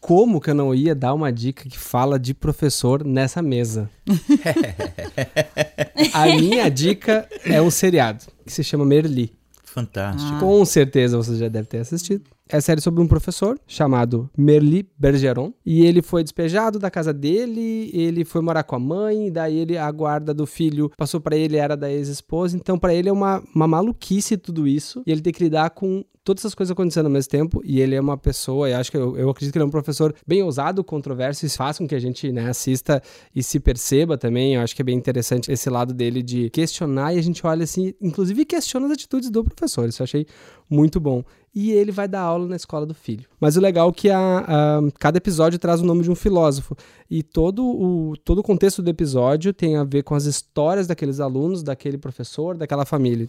Como 0.00 0.40
que 0.40 0.50
eu 0.50 0.54
não 0.54 0.74
ia 0.74 0.94
dar 0.94 1.14
uma 1.14 1.32
dica 1.32 1.68
que 1.68 1.78
fala 1.78 2.18
de 2.18 2.32
professor 2.32 3.04
nessa 3.04 3.42
mesa? 3.42 3.90
a 6.12 6.26
minha 6.26 6.70
dica 6.70 7.28
é 7.44 7.60
um 7.60 7.70
seriado 7.70 8.24
que 8.44 8.52
se 8.52 8.62
chama 8.62 8.84
Merli. 8.84 9.34
Fantástico. 9.64 10.38
Com 10.38 10.64
certeza 10.64 11.16
você 11.16 11.36
já 11.36 11.48
deve 11.48 11.68
ter 11.68 11.78
assistido. 11.78 12.24
É 12.48 12.58
a 12.58 12.60
série 12.60 12.80
sobre 12.80 13.02
um 13.02 13.08
professor 13.08 13.58
chamado 13.66 14.30
Merli 14.36 14.88
Bergeron. 14.96 15.52
E 15.64 15.84
ele 15.84 16.00
foi 16.00 16.22
despejado 16.22 16.78
da 16.78 16.90
casa 16.90 17.12
dele, 17.12 17.90
ele 17.92 18.24
foi 18.24 18.40
morar 18.40 18.62
com 18.62 18.76
a 18.76 18.78
mãe, 18.78 19.32
daí 19.32 19.58
ele, 19.58 19.76
a 19.76 19.90
guarda 19.90 20.32
do 20.32 20.46
filho 20.46 20.90
passou 20.96 21.20
pra 21.20 21.36
ele, 21.36 21.56
era 21.56 21.76
da 21.76 21.90
ex-esposa. 21.90 22.56
Então, 22.56 22.78
pra 22.78 22.94
ele 22.94 23.08
é 23.08 23.12
uma, 23.12 23.42
uma 23.54 23.66
maluquice 23.66 24.36
tudo 24.36 24.66
isso. 24.66 25.02
E 25.04 25.10
ele 25.10 25.20
tem 25.20 25.32
que 25.32 25.42
lidar 25.42 25.70
com 25.70 26.04
todas 26.26 26.42
essas 26.42 26.56
coisas 26.56 26.72
acontecendo 26.72 27.06
ao 27.06 27.12
mesmo 27.12 27.30
tempo. 27.30 27.62
E 27.64 27.80
ele 27.80 27.94
é 27.94 28.00
uma 28.00 28.18
pessoa, 28.18 28.68
eu 28.68 28.76
acho 28.76 28.90
que 28.90 28.96
eu, 28.96 29.16
eu 29.16 29.30
acredito 29.30 29.52
que 29.52 29.58
ele 29.58 29.64
é 29.64 29.66
um 29.66 29.70
professor 29.70 30.14
bem 30.26 30.42
ousado, 30.42 30.82
controverso, 30.82 31.46
e 31.46 31.48
faz 31.48 31.78
com 31.78 31.86
que 31.86 31.94
a 31.94 32.00
gente 32.00 32.30
né, 32.32 32.48
assista 32.48 33.00
e 33.34 33.42
se 33.42 33.60
perceba 33.60 34.18
também. 34.18 34.54
Eu 34.54 34.60
acho 34.60 34.74
que 34.74 34.82
é 34.82 34.84
bem 34.84 34.96
interessante 34.96 35.50
esse 35.50 35.70
lado 35.70 35.94
dele 35.94 36.22
de 36.22 36.50
questionar 36.50 37.14
e 37.14 37.18
a 37.18 37.22
gente 37.22 37.46
olha 37.46 37.62
assim, 37.62 37.94
inclusive 38.00 38.44
questiona 38.44 38.86
as 38.86 38.92
atitudes 38.92 39.30
do 39.30 39.44
professor. 39.44 39.88
Isso 39.88 40.02
eu 40.02 40.04
achei 40.04 40.26
muito 40.68 40.98
bom. 40.98 41.22
E 41.56 41.72
ele 41.72 41.90
vai 41.90 42.06
dar 42.06 42.20
aula 42.20 42.46
na 42.46 42.54
escola 42.54 42.84
do 42.84 42.92
filho. 42.92 43.26
Mas 43.40 43.56
o 43.56 43.60
legal 43.60 43.88
é 43.88 43.92
que 43.92 44.10
a, 44.10 44.18
a, 44.40 44.80
cada 45.00 45.16
episódio 45.16 45.58
traz 45.58 45.80
o 45.80 45.86
nome 45.86 46.02
de 46.02 46.10
um 46.10 46.14
filósofo 46.14 46.76
e 47.10 47.22
todo 47.22 47.64
o, 47.64 48.14
todo 48.18 48.40
o 48.40 48.42
contexto 48.42 48.82
do 48.82 48.90
episódio 48.90 49.54
tem 49.54 49.74
a 49.74 49.82
ver 49.82 50.02
com 50.02 50.14
as 50.14 50.26
histórias 50.26 50.86
daqueles 50.86 51.18
alunos, 51.18 51.62
daquele 51.62 51.96
professor, 51.96 52.58
daquela 52.58 52.84
família. 52.84 53.26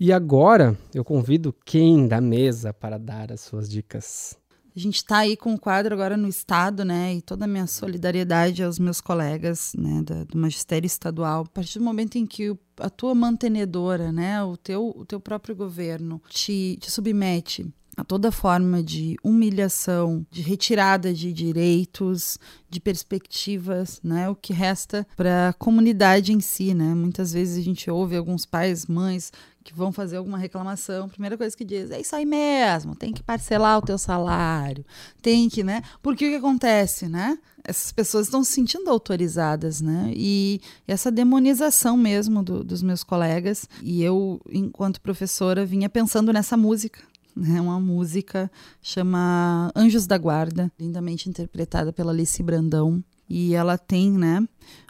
E 0.00 0.10
agora 0.10 0.74
eu 0.94 1.04
convido 1.04 1.54
quem 1.66 2.08
da 2.08 2.18
mesa 2.18 2.72
para 2.72 2.98
dar 2.98 3.30
as 3.30 3.42
suas 3.42 3.68
dicas. 3.68 4.38
A 4.76 4.78
gente 4.78 4.96
está 4.96 5.18
aí 5.18 5.38
com 5.38 5.54
o 5.54 5.58
quadro 5.58 5.94
agora 5.94 6.18
no 6.18 6.28
Estado, 6.28 6.84
né? 6.84 7.14
E 7.14 7.22
toda 7.22 7.46
a 7.46 7.48
minha 7.48 7.66
solidariedade 7.66 8.62
aos 8.62 8.78
meus 8.78 9.00
colegas, 9.00 9.72
né? 9.74 10.02
Do 10.02 10.36
magistério 10.36 10.86
estadual. 10.86 11.44
A 11.44 11.48
partir 11.48 11.78
do 11.78 11.84
momento 11.84 12.16
em 12.16 12.26
que 12.26 12.54
a 12.78 12.90
tua 12.90 13.14
mantenedora, 13.14 14.12
né? 14.12 14.42
O 14.44 14.54
teu, 14.54 14.92
o 14.94 15.06
teu 15.06 15.18
próprio 15.18 15.56
governo 15.56 16.20
te, 16.28 16.76
te 16.78 16.90
submete 16.90 17.66
a 17.96 18.04
toda 18.04 18.30
forma 18.30 18.82
de 18.82 19.16
humilhação, 19.24 20.26
de 20.30 20.42
retirada 20.42 21.14
de 21.14 21.32
direitos, 21.32 22.38
de 22.68 22.78
perspectivas, 22.78 24.00
né? 24.04 24.28
O 24.28 24.34
que 24.34 24.52
resta 24.52 25.06
para 25.16 25.48
a 25.48 25.52
comunidade 25.54 26.32
em 26.32 26.40
si, 26.40 26.74
né? 26.74 26.94
Muitas 26.94 27.32
vezes 27.32 27.56
a 27.56 27.62
gente 27.62 27.90
ouve 27.90 28.14
alguns 28.14 28.44
pais, 28.44 28.86
mães 28.86 29.32
que 29.64 29.74
vão 29.74 29.90
fazer 29.90 30.16
alguma 30.16 30.38
reclamação, 30.38 31.06
a 31.06 31.08
primeira 31.08 31.36
coisa 31.36 31.56
que 31.56 31.64
diz 31.64 31.90
é 31.90 32.00
isso 32.00 32.14
aí 32.14 32.24
mesmo, 32.24 32.94
tem 32.94 33.12
que 33.12 33.20
parcelar 33.20 33.78
o 33.78 33.82
teu 33.82 33.98
salário, 33.98 34.84
tem 35.20 35.48
que, 35.48 35.64
né? 35.64 35.82
Porque 36.00 36.24
o 36.24 36.30
que 36.30 36.36
acontece, 36.36 37.08
né? 37.08 37.36
Essas 37.64 37.90
pessoas 37.90 38.26
estão 38.26 38.44
se 38.44 38.52
sentindo 38.52 38.88
autorizadas, 38.88 39.80
né? 39.80 40.12
E 40.14 40.60
essa 40.86 41.10
demonização 41.10 41.96
mesmo 41.96 42.44
do, 42.44 42.62
dos 42.62 42.80
meus 42.80 43.02
colegas. 43.02 43.68
E 43.82 44.04
eu, 44.04 44.40
enquanto 44.48 45.00
professora, 45.00 45.66
vinha 45.66 45.88
pensando 45.88 46.32
nessa 46.32 46.56
música, 46.56 47.00
né? 47.36 47.60
Uma 47.60 47.78
música 47.78 48.50
chama 48.80 49.70
Anjos 49.76 50.06
da 50.06 50.16
Guarda, 50.16 50.72
lindamente 50.80 51.28
interpretada 51.28 51.92
pela 51.92 52.12
Alice 52.12 52.42
Brandão. 52.42 53.04
E 53.28 53.54
ela 53.54 53.76
tem, 53.76 54.10
né? 54.12 54.46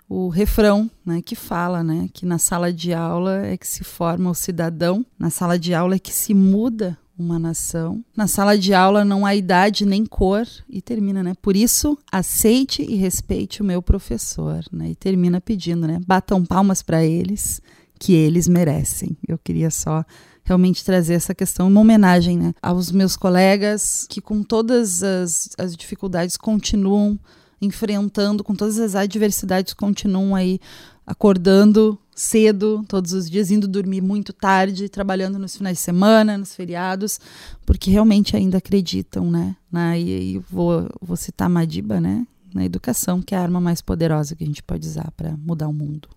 o 0.08 0.28
refrão, 0.28 0.88
né, 1.04 1.20
que 1.20 1.34
fala, 1.34 1.82
né, 1.82 2.08
que 2.12 2.24
na 2.24 2.38
sala 2.38 2.72
de 2.72 2.94
aula 2.94 3.44
é 3.44 3.56
que 3.56 3.66
se 3.66 3.82
forma 3.82 4.30
o 4.30 4.34
cidadão, 4.34 5.04
na 5.18 5.30
sala 5.30 5.58
de 5.58 5.74
aula 5.74 5.96
é 5.96 5.98
que 5.98 6.12
se 6.12 6.32
muda 6.32 6.96
uma 7.18 7.38
nação. 7.38 8.04
Na 8.14 8.26
sala 8.26 8.58
de 8.58 8.74
aula 8.74 9.04
não 9.04 9.24
há 9.24 9.34
idade 9.34 9.86
nem 9.86 10.04
cor 10.04 10.46
e 10.68 10.82
termina, 10.82 11.22
né? 11.22 11.32
Por 11.40 11.56
isso, 11.56 11.98
aceite 12.12 12.82
e 12.82 12.94
respeite 12.94 13.62
o 13.62 13.64
meu 13.64 13.80
professor, 13.80 14.62
né? 14.70 14.90
E 14.90 14.94
termina 14.94 15.40
pedindo, 15.40 15.86
né? 15.86 15.98
Batam 16.06 16.44
palmas 16.44 16.82
para 16.82 17.04
eles, 17.04 17.62
que 17.98 18.12
eles 18.12 18.46
merecem. 18.46 19.16
Eu 19.26 19.38
queria 19.38 19.70
só 19.70 20.04
realmente 20.46 20.84
trazer 20.84 21.14
essa 21.14 21.34
questão, 21.34 21.68
uma 21.68 21.80
homenagem, 21.80 22.38
né, 22.38 22.54
aos 22.62 22.90
meus 22.90 23.16
colegas 23.16 24.06
que 24.08 24.20
com 24.20 24.42
todas 24.42 25.02
as, 25.02 25.50
as 25.58 25.76
dificuldades 25.76 26.36
continuam 26.36 27.18
enfrentando, 27.60 28.44
com 28.44 28.54
todas 28.54 28.78
as 28.78 28.94
adversidades, 28.94 29.74
continuam 29.74 30.34
aí 30.34 30.60
acordando 31.06 31.98
cedo 32.14 32.84
todos 32.88 33.12
os 33.12 33.28
dias, 33.28 33.50
indo 33.50 33.68
dormir 33.68 34.00
muito 34.00 34.32
tarde, 34.32 34.88
trabalhando 34.88 35.38
nos 35.38 35.56
finais 35.56 35.78
de 35.78 35.82
semana, 35.82 36.38
nos 36.38 36.54
feriados, 36.54 37.20
porque 37.64 37.90
realmente 37.90 38.36
ainda 38.36 38.58
acreditam, 38.58 39.30
né? 39.30 39.54
Na, 39.70 39.98
e, 39.98 40.36
e 40.36 40.38
vou, 40.50 40.88
vou 41.00 41.16
citar 41.16 41.48
Madiba, 41.48 42.00
né? 42.00 42.26
Na 42.54 42.64
educação, 42.64 43.20
que 43.20 43.34
é 43.34 43.38
a 43.38 43.42
arma 43.42 43.60
mais 43.60 43.82
poderosa 43.82 44.34
que 44.34 44.44
a 44.44 44.46
gente 44.46 44.62
pode 44.62 44.86
usar 44.86 45.10
para 45.16 45.36
mudar 45.36 45.68
o 45.68 45.72
mundo. 45.72 46.08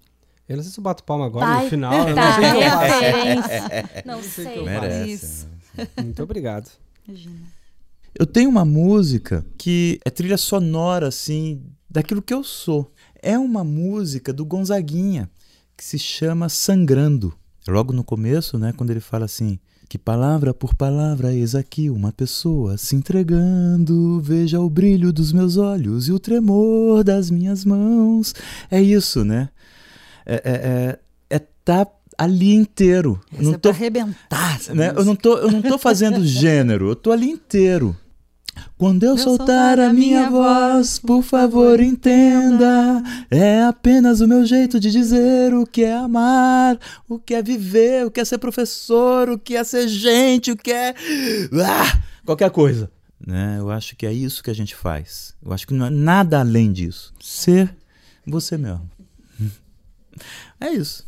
Eu 0.50 0.58
não 0.58 0.64
sei 0.64 0.72
se 0.74 0.80
eu 0.80 0.84
bato 0.84 1.04
palma 1.04 1.28
agora 1.28 1.46
Vai, 1.46 1.64
no 1.66 1.70
final. 1.70 1.92
tá, 1.92 2.10
eu 2.10 2.16
não 2.16 2.34
sei 2.34 2.50
o 2.50 2.54
que 2.54 2.64
eu 2.64 2.70
faço. 2.72 2.94
referência. 3.04 4.04
Não 4.06 4.24
sei 4.24 4.64
Merece. 4.64 5.12
Isso. 5.14 5.48
Muito 6.04 6.24
obrigado. 6.24 6.70
Imagina. 7.08 7.36
Eu 8.18 8.26
tenho 8.26 8.50
uma 8.50 8.66
música 8.66 9.46
que 9.58 10.00
é 10.04 10.10
trilha 10.10 10.38
sonora, 10.38 11.08
assim, 11.08 11.62
daquilo 11.90 12.22
que 12.22 12.34
eu 12.34 12.44
sou. 12.44 12.92
É 13.22 13.38
uma 13.38 13.64
música 13.64 14.34
do 14.34 14.44
Gonzaguinha, 14.44 15.30
que 15.78 15.86
se 15.86 16.00
chama 16.00 16.50
Sangrando. 16.50 17.34
Logo 17.68 17.94
no 17.94 18.04
começo, 18.04 18.58
né, 18.58 18.74
quando 18.76 18.90
ele 18.90 19.00
fala 19.00 19.26
assim: 19.26 19.60
Que 19.88 19.98
palavra 19.98 20.54
por 20.54 20.74
palavra, 20.74 21.34
eis 21.34 21.54
aqui 21.54 21.90
uma 21.90 22.12
pessoa 22.12 22.78
se 22.78 22.96
entregando. 22.96 24.20
Veja 24.22 24.60
o 24.60 24.70
brilho 24.70 25.14
dos 25.14 25.32
meus 25.32 25.56
olhos 25.58 26.08
e 26.08 26.12
o 26.12 26.20
tremor 26.20 27.04
das 27.04 27.30
minhas 27.30 27.64
mãos. 27.64 28.34
É 28.72 28.82
isso, 28.82 29.24
né? 29.24 29.50
É, 30.30 30.36
é, 30.36 30.52
é, 31.32 31.38
é 31.38 31.40
tá 31.66 31.88
ali 32.16 32.54
inteiro. 32.54 33.20
Eu 33.32 33.40
Essa 33.40 33.44
não 33.50 33.54
é 33.56 33.58
tô 33.58 33.70
arrebentar. 33.70 34.60
né? 34.76 34.94
Eu 34.96 35.04
não 35.04 35.16
tô, 35.16 35.38
eu 35.38 35.52
não 35.52 35.62
tô 35.62 35.78
fazendo 35.78 36.24
gênero, 36.28 36.90
eu 36.90 36.96
tô 36.96 37.12
ali 37.12 37.30
inteiro. 37.30 37.98
Quando 38.78 39.04
eu 39.04 39.18
soltar 39.18 39.80
a 39.80 39.94
minha 39.94 40.30
voz, 40.30 41.00
por 41.00 41.24
favor 41.24 41.80
entenda, 41.80 43.02
é 43.32 43.64
apenas 43.64 44.20
o 44.20 44.28
meu 44.28 44.46
jeito 44.46 44.80
de 44.80 44.92
dizer 44.92 45.54
o 45.54 45.66
que 45.66 45.84
é 45.84 45.96
amar, 45.96 46.78
o 47.08 47.18
que 47.18 47.34
é 47.34 47.42
viver, 47.42 48.06
o 48.06 48.12
que 48.12 48.20
é 48.20 48.26
ser 48.26 48.38
professor, 48.38 49.30
o 49.30 49.40
que 49.40 49.56
é 49.56 49.64
ser 49.64 49.88
gente, 49.88 50.52
o 50.52 50.58
que 50.58 50.72
é 50.72 50.94
ah, 51.54 52.02
qualquer 52.26 52.52
coisa. 52.52 52.92
Né? 53.26 53.58
Eu 53.60 53.70
acho 53.70 53.96
que 53.96 54.06
é 54.06 54.12
isso 54.12 54.44
que 54.44 54.50
a 54.50 54.56
gente 54.56 54.76
faz. 54.76 55.34
Eu 55.44 55.54
acho 55.54 55.66
que 55.66 55.74
não 55.74 55.86
é 55.86 55.90
nada 55.90 56.40
além 56.40 56.72
disso. 56.72 57.14
Ser 57.22 57.74
você 58.26 58.58
mesmo. 58.58 58.90
É 60.60 60.70
isso. 60.70 61.08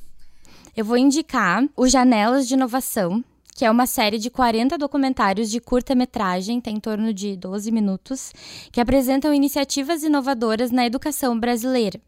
Eu 0.76 0.86
vou 0.86 0.98
indicar 0.98 1.68
o 1.76 1.88
Janelas 1.88 2.48
de 2.48 2.54
Inovação, 2.54 3.24
que 3.56 3.66
é 3.66 3.70
uma 3.70 3.86
série 3.86 4.18
de 4.18 4.30
40 4.30 4.78
documentários 4.78 5.50
de 5.50 5.60
curta-metragem, 5.60 6.62
tem 6.62 6.78
em 6.78 6.80
torno 6.80 7.14
de 7.14 7.36
12 7.36 7.72
minutos, 7.72 8.32
que 8.72 8.80
apresentam 8.82 9.34
iniciativas 9.34 10.04
inovadoras 10.04 10.72
na 10.72 10.86
educação 10.86 11.40
brasileira. 11.40 12.00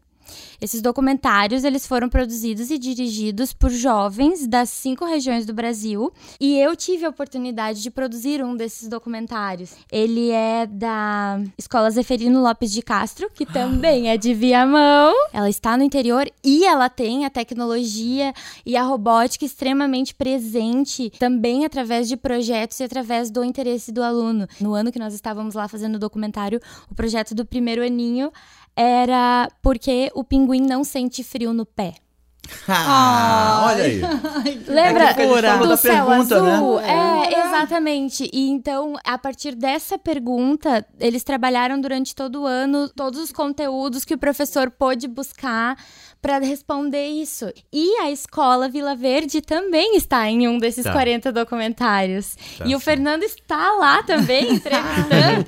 Esses 0.60 0.80
documentários 0.80 1.64
eles 1.64 1.86
foram 1.86 2.08
produzidos 2.08 2.70
e 2.70 2.78
dirigidos 2.78 3.52
por 3.52 3.70
jovens 3.70 4.46
das 4.46 4.70
cinco 4.70 5.04
regiões 5.04 5.46
do 5.46 5.52
Brasil 5.52 6.12
e 6.40 6.58
eu 6.58 6.74
tive 6.76 7.04
a 7.04 7.08
oportunidade 7.08 7.82
de 7.82 7.90
produzir 7.90 8.42
um 8.42 8.56
desses 8.56 8.88
documentários. 8.88 9.74
Ele 9.90 10.30
é 10.30 10.66
da 10.66 11.40
Escola 11.58 11.90
Zeferino 11.90 12.42
Lopes 12.42 12.72
de 12.72 12.82
Castro, 12.82 13.30
que 13.34 13.46
também 13.46 14.08
é 14.08 14.16
de 14.16 14.34
Viamão. 14.34 15.14
Ela 15.32 15.48
está 15.48 15.76
no 15.76 15.82
interior 15.82 16.30
e 16.42 16.64
ela 16.64 16.88
tem 16.88 17.24
a 17.24 17.30
tecnologia 17.30 18.32
e 18.64 18.76
a 18.76 18.82
robótica 18.82 19.44
extremamente 19.44 20.14
presente 20.14 21.10
também 21.18 21.64
através 21.64 22.08
de 22.08 22.16
projetos 22.16 22.80
e 22.80 22.84
através 22.84 23.30
do 23.30 23.44
interesse 23.44 23.92
do 23.92 24.02
aluno. 24.02 24.46
No 24.60 24.74
ano 24.74 24.92
que 24.92 24.98
nós 24.98 25.14
estávamos 25.14 25.54
lá 25.54 25.68
fazendo 25.68 25.96
o 25.96 25.98
documentário, 25.98 26.60
o 26.90 26.94
projeto 26.94 27.34
do 27.34 27.44
primeiro 27.44 27.82
aninho 27.82 28.32
era 28.76 29.48
porque 29.62 30.10
o 30.14 30.24
pinguim 30.24 30.60
não 30.60 30.84
sente 30.84 31.22
frio 31.22 31.52
no 31.52 31.64
pé. 31.64 31.94
Ah, 32.68 33.64
olha 33.68 33.84
aí. 33.84 34.00
Lembra 34.68 35.14
falou 35.14 35.58
do 35.60 35.68
da 35.68 35.76
céu 35.76 36.06
pergunta, 36.06 36.42
né? 36.42 36.52
azul? 36.52 36.80
É, 36.80 37.46
exatamente. 37.46 38.30
E 38.32 38.50
então, 38.50 38.94
a 39.04 39.16
partir 39.18 39.54
dessa 39.54 39.98
pergunta, 39.98 40.86
eles 41.00 41.24
trabalharam 41.24 41.80
durante 41.80 42.14
todo 42.14 42.42
o 42.42 42.46
ano 42.46 42.88
todos 42.88 43.18
os 43.20 43.32
conteúdos 43.32 44.04
que 44.04 44.14
o 44.14 44.18
professor 44.18 44.70
pôde 44.70 45.08
buscar 45.08 45.76
para 46.24 46.38
responder 46.38 47.06
isso. 47.06 47.52
E 47.70 47.98
a 47.98 48.10
escola 48.10 48.66
Vila 48.66 48.96
Verde 48.96 49.42
também 49.42 49.94
está 49.94 50.26
em 50.26 50.48
um 50.48 50.56
desses 50.56 50.82
Tá. 50.82 50.92
40 50.92 51.30
documentários. 51.30 52.34
Tá 52.56 52.64
e 52.66 52.74
o 52.74 52.78
sim. 52.78 52.84
Fernando 52.84 53.24
está 53.24 53.72
lá 53.74 54.02
também, 54.02 54.54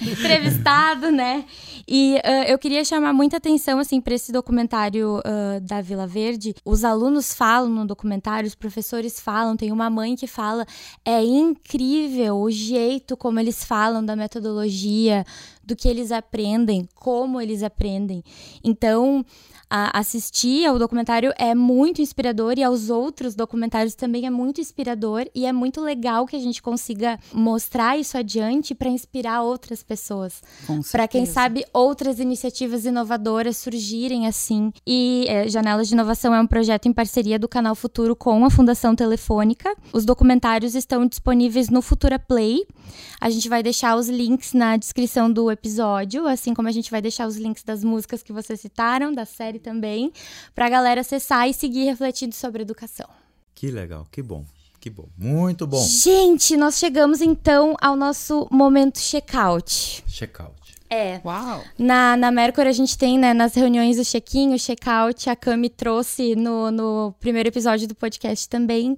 entrevistado, 0.02 1.10
né? 1.10 1.46
E 1.88 2.18
ah, 2.22 2.44
eu 2.46 2.58
queria 2.58 2.84
chamar 2.84 3.14
muita 3.14 3.38
atenção 3.38 3.78
assim 3.78 4.02
para 4.02 4.14
esse 4.14 4.30
documentário 4.30 5.22
ah, 5.24 5.60
da 5.62 5.80
Vila 5.80 6.06
Verde. 6.06 6.54
Os 6.62 6.84
alunos 6.84 7.32
falam 7.32 7.70
no 7.70 7.86
documentário, 7.86 8.46
os 8.46 8.54
professores 8.54 9.18
falam, 9.18 9.56
tem 9.56 9.72
uma 9.72 9.88
mãe 9.88 10.14
que 10.14 10.26
fala, 10.26 10.66
é 11.06 11.22
incrível 11.24 12.36
o 12.36 12.50
jeito 12.50 13.16
como 13.16 13.40
eles 13.40 13.64
falam 13.64 14.04
da 14.04 14.14
metodologia, 14.14 15.24
do 15.64 15.74
que 15.74 15.88
eles 15.88 16.12
aprendem, 16.12 16.86
como 16.94 17.40
eles 17.40 17.62
aprendem. 17.62 18.22
Então, 18.62 19.24
a- 19.68 19.98
assistir 19.98 20.66
ao 20.66 20.78
documentário 20.78 21.32
é 21.38 21.54
muito 21.54 22.00
inspirador 22.02 22.54
e 22.58 22.62
aos 22.62 22.90
outros 22.90 23.34
documentários 23.34 23.94
também 23.94 24.26
é 24.26 24.30
muito 24.30 24.60
inspirador 24.60 25.26
e 25.34 25.44
é 25.46 25.52
muito 25.52 25.80
legal 25.80 26.26
que 26.26 26.36
a 26.36 26.38
gente 26.38 26.62
consiga 26.62 27.18
mostrar 27.32 27.96
isso 27.98 28.16
adiante 28.16 28.74
para 28.74 28.88
inspirar 28.88 29.42
outras 29.42 29.82
pessoas. 29.82 30.42
Para 30.92 31.08
quem 31.08 31.24
sabe 31.26 31.64
outras 31.72 32.18
iniciativas 32.20 32.84
inovadoras 32.84 33.56
surgirem 33.56 34.26
assim. 34.26 34.72
E 34.86 35.24
é, 35.28 35.48
Janelas 35.48 35.88
de 35.88 35.94
Inovação 35.94 36.34
é 36.34 36.40
um 36.40 36.46
projeto 36.46 36.86
em 36.86 36.92
parceria 36.92 37.38
do 37.38 37.48
Canal 37.48 37.74
Futuro 37.74 38.14
com 38.14 38.44
a 38.44 38.50
Fundação 38.50 38.94
Telefônica. 38.94 39.74
Os 39.92 40.04
documentários 40.04 40.74
estão 40.74 41.06
disponíveis 41.06 41.68
no 41.68 41.82
Futura 41.82 42.18
Play. 42.18 42.66
A 43.20 43.28
gente 43.30 43.48
vai 43.48 43.62
deixar 43.62 43.96
os 43.96 44.08
links 44.08 44.52
na 44.52 44.76
descrição 44.76 45.30
do 45.32 45.50
episódio, 45.50 46.26
assim 46.26 46.54
como 46.54 46.68
a 46.68 46.72
gente 46.72 46.90
vai 46.90 47.02
deixar 47.02 47.26
os 47.26 47.36
links 47.36 47.62
das 47.62 47.82
músicas 47.82 48.22
que 48.22 48.32
vocês 48.32 48.60
citaram, 48.60 49.12
da 49.12 49.24
série 49.24 49.55
também, 49.58 50.12
pra 50.54 50.68
galera 50.68 51.00
acessar 51.00 51.48
e 51.48 51.54
seguir 51.54 51.84
refletindo 51.84 52.34
sobre 52.34 52.62
educação. 52.62 53.08
Que 53.54 53.70
legal, 53.70 54.06
que 54.10 54.22
bom. 54.22 54.44
Que 54.78 54.90
bom. 54.90 55.08
Muito 55.16 55.66
bom. 55.66 55.82
Gente, 55.82 56.56
nós 56.56 56.78
chegamos 56.78 57.20
então 57.20 57.74
ao 57.80 57.96
nosso 57.96 58.46
momento 58.52 59.00
check-out. 59.00 60.04
Check-out. 60.06 60.65
É. 60.88 61.20
Uau! 61.24 61.62
Na, 61.78 62.16
na 62.16 62.30
Mercury 62.30 62.68
a 62.68 62.72
gente 62.72 62.96
tem, 62.96 63.18
né, 63.18 63.34
nas 63.34 63.54
reuniões 63.54 63.98
o 63.98 64.04
check-in, 64.04 64.54
o 64.54 64.58
check-out, 64.58 65.28
a 65.28 65.34
Cami 65.34 65.68
trouxe 65.68 66.36
no, 66.36 66.70
no 66.70 67.14
primeiro 67.20 67.48
episódio 67.48 67.88
do 67.88 67.94
podcast 67.94 68.48
também. 68.48 68.96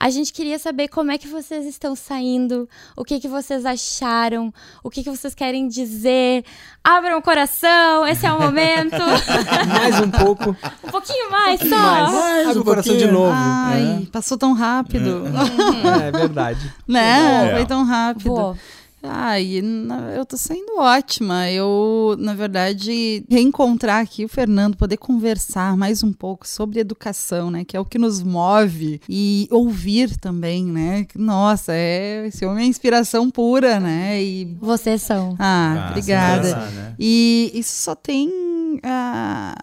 A 0.00 0.10
gente 0.10 0.32
queria 0.32 0.58
saber 0.58 0.88
como 0.88 1.10
é 1.10 1.18
que 1.18 1.26
vocês 1.28 1.66
estão 1.66 1.94
saindo, 1.96 2.68
o 2.96 3.04
que 3.04 3.18
que 3.20 3.28
vocês 3.28 3.66
acharam, 3.66 4.52
o 4.82 4.90
que 4.90 5.02
que 5.02 5.10
vocês 5.10 5.34
querem 5.34 5.68
dizer. 5.68 6.44
Abram 6.82 7.18
o 7.18 7.22
coração, 7.22 8.06
esse 8.06 8.24
é 8.24 8.32
o 8.32 8.40
momento. 8.40 8.96
Mais 9.68 10.00
um 10.00 10.10
pouco. 10.10 10.56
um 10.84 10.90
pouquinho 10.90 11.30
mais 11.30 11.60
só. 11.60 11.68
Mais. 11.68 12.46
Abre 12.46 12.58
um 12.58 12.62
o 12.62 12.64
coração 12.64 12.96
de 12.96 13.04
pouquinho. 13.04 13.20
novo. 13.20 13.32
Ai, 13.34 14.08
passou 14.12 14.38
tão 14.38 14.52
rápido. 14.52 15.24
É, 16.06 16.10
verdade. 16.10 16.72
Né? 16.86 17.48
É. 17.50 17.56
Foi 17.56 17.66
tão 17.66 17.84
rápido. 17.84 18.28
Boa. 18.30 18.56
Ai, 19.02 19.60
na- 19.62 20.10
eu 20.16 20.26
tô 20.26 20.36
saindo 20.36 20.76
ótima. 20.78 21.48
Eu, 21.50 22.16
na 22.18 22.34
verdade, 22.34 23.24
reencontrar 23.30 24.02
aqui 24.02 24.24
o 24.24 24.28
Fernando, 24.28 24.76
poder 24.76 24.96
conversar 24.96 25.76
mais 25.76 26.02
um 26.02 26.12
pouco 26.12 26.46
sobre 26.48 26.80
educação, 26.80 27.48
né? 27.50 27.64
Que 27.64 27.76
é 27.76 27.80
o 27.80 27.84
que 27.84 27.96
nos 27.98 28.22
move. 28.22 29.00
E 29.08 29.46
ouvir 29.52 30.16
também, 30.18 30.64
né? 30.64 31.06
Nossa, 31.14 31.72
é, 31.72 32.26
esse 32.26 32.44
homem 32.44 32.64
é 32.64 32.68
inspiração 32.68 33.30
pura, 33.30 33.78
né? 33.78 34.20
E, 34.22 34.56
Vocês 34.60 35.00
são. 35.02 35.36
ah, 35.38 35.86
Ah, 35.86 35.90
obrigada. 35.90 36.42
pensar, 36.42 36.70
né? 36.72 36.94
E 36.98 37.52
isso 37.54 37.80
só 37.82 37.94
tem 37.94 38.80
a, 38.82 39.54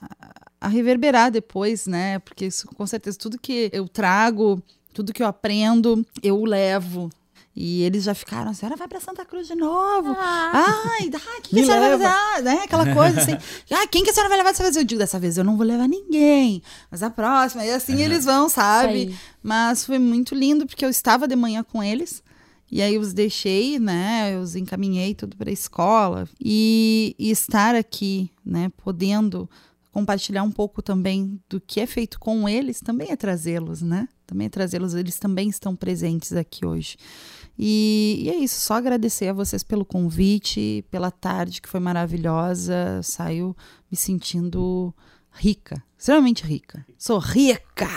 a 0.61 0.67
reverberar 0.69 1.29
depois, 1.29 1.87
né? 1.87 2.19
Porque 2.19 2.45
isso, 2.45 2.67
com 2.69 2.87
certeza, 2.87 3.17
tudo 3.17 3.37
que 3.37 3.69
eu 3.73 3.85
trago, 3.87 4.61
tudo 4.93 5.11
que 5.11 5.21
eu 5.21 5.27
aprendo, 5.27 6.05
eu 6.23 6.43
levo. 6.45 7.09
E 7.55 7.83
eles 7.83 8.03
já 8.03 8.13
ficaram, 8.13 8.51
a 8.51 8.53
senhora 8.53 8.75
vai 8.75 8.85
pra 8.85 8.99
Santa 8.99 9.23
Cruz 9.23 9.47
de 9.47 9.55
novo. 9.55 10.13
Ai, 10.19 11.09
dá, 11.09 11.19
quem 11.19 11.41
que 11.41 11.55
Me 11.55 11.61
a 11.61 11.65
senhora 11.65 11.81
leva. 11.87 11.97
vai 11.97 12.07
levar? 12.07 12.41
Né? 12.43 12.61
Aquela 12.65 12.93
coisa 12.93 13.21
assim. 13.21 13.37
Ah, 13.71 13.87
quem 13.87 14.03
que 14.03 14.09
a 14.09 14.13
senhora 14.13 14.27
vai 14.27 14.37
levar 14.39 14.51
dessa 14.51 14.63
vez? 14.63 14.75
Eu 14.75 14.83
digo, 14.83 14.99
dessa 14.99 15.17
vez 15.17 15.37
eu 15.37 15.43
não 15.43 15.55
vou 15.55 15.65
levar 15.65 15.87
ninguém. 15.87 16.61
Mas 16.91 17.01
a 17.01 17.09
próxima. 17.09 17.65
E 17.65 17.71
assim 17.71 18.01
eles 18.01 18.25
vão, 18.25 18.49
sabe? 18.49 19.17
Mas 19.41 19.85
foi 19.85 19.97
muito 19.99 20.35
lindo, 20.35 20.65
porque 20.65 20.83
eu 20.83 20.89
estava 20.89 21.27
de 21.29 21.35
manhã 21.35 21.63
com 21.63 21.81
eles. 21.81 22.21
E 22.69 22.81
aí 22.81 22.97
os 22.97 23.13
deixei, 23.13 23.79
né? 23.79 24.33
Eu 24.35 24.41
os 24.41 24.55
encaminhei 24.55 25.15
tudo 25.15 25.37
para 25.37 25.49
a 25.49 25.53
escola. 25.53 26.27
E, 26.43 27.15
e 27.17 27.31
estar 27.31 27.73
aqui, 27.73 28.29
né? 28.45 28.69
Podendo 28.83 29.49
compartilhar 29.93 30.43
um 30.43 30.51
pouco 30.51 30.81
também 30.81 31.39
do 31.47 31.61
que 31.61 31.79
é 31.79 31.87
feito 31.87 32.19
com 32.19 32.49
eles, 32.49 32.81
também 32.81 33.11
é 33.11 33.15
trazê-los, 33.15 33.81
né? 33.81 34.09
Também 34.27 34.47
é 34.47 34.49
trazê-los. 34.49 34.93
Eles 34.93 35.17
também 35.17 35.47
estão 35.47 35.73
presentes 35.73 36.33
aqui 36.33 36.65
hoje. 36.65 36.97
E, 37.57 38.21
e 38.23 38.29
é 38.29 38.35
isso, 38.35 38.59
só 38.59 38.75
agradecer 38.75 39.29
a 39.29 39.33
vocês 39.33 39.63
pelo 39.63 39.85
convite, 39.85 40.83
pela 40.91 41.09
tarde 41.09 41.61
que 41.61 41.69
foi 41.69 41.79
maravilhosa. 41.79 43.01
Saio 43.01 43.55
me 43.89 43.97
sentindo 43.97 44.93
rica, 45.31 45.81
extremamente 45.97 46.45
rica. 46.45 46.85
Sou 46.97 47.17
rica! 47.19 47.87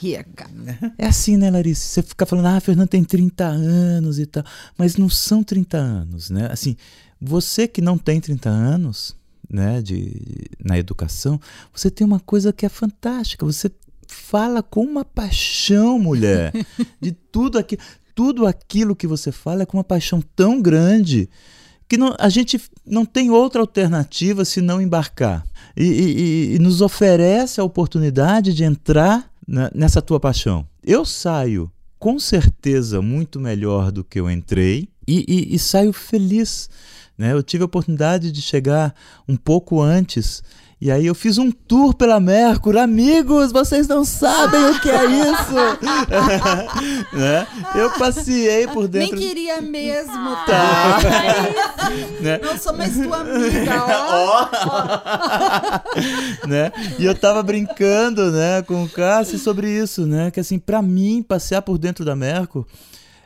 rica. 0.00 0.50
É 0.98 1.06
assim, 1.06 1.36
né, 1.36 1.50
Larissa? 1.50 1.86
Você 1.86 2.02
fica 2.02 2.26
falando, 2.26 2.46
ah, 2.46 2.60
Fernando 2.60 2.88
tem 2.88 3.04
30 3.04 3.44
anos 3.44 4.18
e 4.18 4.26
tal. 4.26 4.44
Mas 4.76 4.96
não 4.96 5.08
são 5.08 5.42
30 5.42 5.76
anos, 5.76 6.30
né? 6.30 6.48
Assim, 6.50 6.76
você 7.20 7.66
que 7.68 7.80
não 7.80 7.98
tem 7.98 8.20
30 8.20 8.48
anos, 8.48 9.16
né, 9.48 9.82
de, 9.82 10.48
na 10.64 10.78
educação, 10.78 11.40
você 11.72 11.90
tem 11.90 12.06
uma 12.06 12.20
coisa 12.20 12.52
que 12.52 12.64
é 12.64 12.68
fantástica. 12.68 13.44
Você 13.44 13.70
fala 14.12 14.62
com 14.62 14.84
uma 14.84 15.04
paixão, 15.04 15.98
mulher, 15.98 16.52
de 17.00 17.12
tudo 17.32 17.58
aquilo. 17.58 17.82
Tudo 18.14 18.46
aquilo 18.46 18.94
que 18.94 19.06
você 19.06 19.32
fala 19.32 19.62
é 19.62 19.66
com 19.66 19.78
uma 19.78 19.84
paixão 19.84 20.22
tão 20.36 20.60
grande 20.60 21.30
que 21.88 21.96
não- 21.96 22.14
a 22.18 22.28
gente 22.28 22.60
não 22.86 23.06
tem 23.06 23.30
outra 23.30 23.60
alternativa 23.62 24.44
se 24.44 24.60
não 24.60 24.82
embarcar. 24.82 25.42
E, 25.74 25.84
e- 25.84 26.54
e- 26.54 26.58
nos 26.58 26.82
oferece 26.82 27.58
a 27.58 27.64
oportunidade 27.64 28.52
de 28.52 28.64
entrar 28.64 29.30
na- 29.48 29.70
nessa 29.74 30.02
tua 30.02 30.20
paixão. 30.20 30.66
Eu 30.84 31.06
saio 31.06 31.72
com 31.98 32.18
certeza 32.18 33.00
muito 33.00 33.40
melhor 33.40 33.90
do 33.90 34.04
que 34.04 34.20
eu 34.20 34.30
entrei 34.30 34.88
e, 35.08 35.24
e- 35.26 35.54
e 35.54 35.58
saio 35.58 35.92
feliz. 35.92 36.68
né? 37.16 37.32
Eu 37.32 37.42
tive 37.42 37.62
a 37.62 37.66
oportunidade 37.66 38.30
de 38.32 38.42
chegar 38.42 38.94
um 39.28 39.36
pouco 39.36 39.80
antes. 39.80 40.42
E 40.84 40.90
aí 40.90 41.06
eu 41.06 41.14
fiz 41.14 41.38
um 41.38 41.48
tour 41.52 41.94
pela 41.94 42.18
Mercury. 42.18 42.76
Amigos, 42.76 43.52
vocês 43.52 43.86
não 43.86 44.04
sabem 44.04 44.64
o 44.70 44.80
que 44.80 44.90
é 44.90 45.04
isso. 45.04 45.54
né? 47.16 47.46
Eu 47.76 47.88
passei 47.92 48.66
por 48.66 48.88
Nem 48.88 49.02
dentro. 49.02 49.16
queria 49.16 49.60
mesmo, 49.62 50.34
Tá. 50.44 50.98
tá? 50.98 51.90
né? 52.20 52.40
Não 52.42 52.58
sou 52.58 52.72
mais 52.72 52.94
tua 52.96 53.18
amiga, 53.18 53.84
ó. 54.10 54.48
né? 56.48 56.72
E 56.98 57.04
eu 57.04 57.14
tava 57.14 57.44
brincando, 57.44 58.32
né, 58.32 58.62
com 58.62 58.82
o 58.82 58.88
Cássio 58.88 59.38
sobre 59.38 59.70
isso, 59.70 60.04
né? 60.04 60.32
Que 60.32 60.40
assim, 60.40 60.58
pra 60.58 60.82
mim, 60.82 61.22
passear 61.22 61.62
por 61.62 61.78
dentro 61.78 62.04
da 62.04 62.16
Merco, 62.16 62.66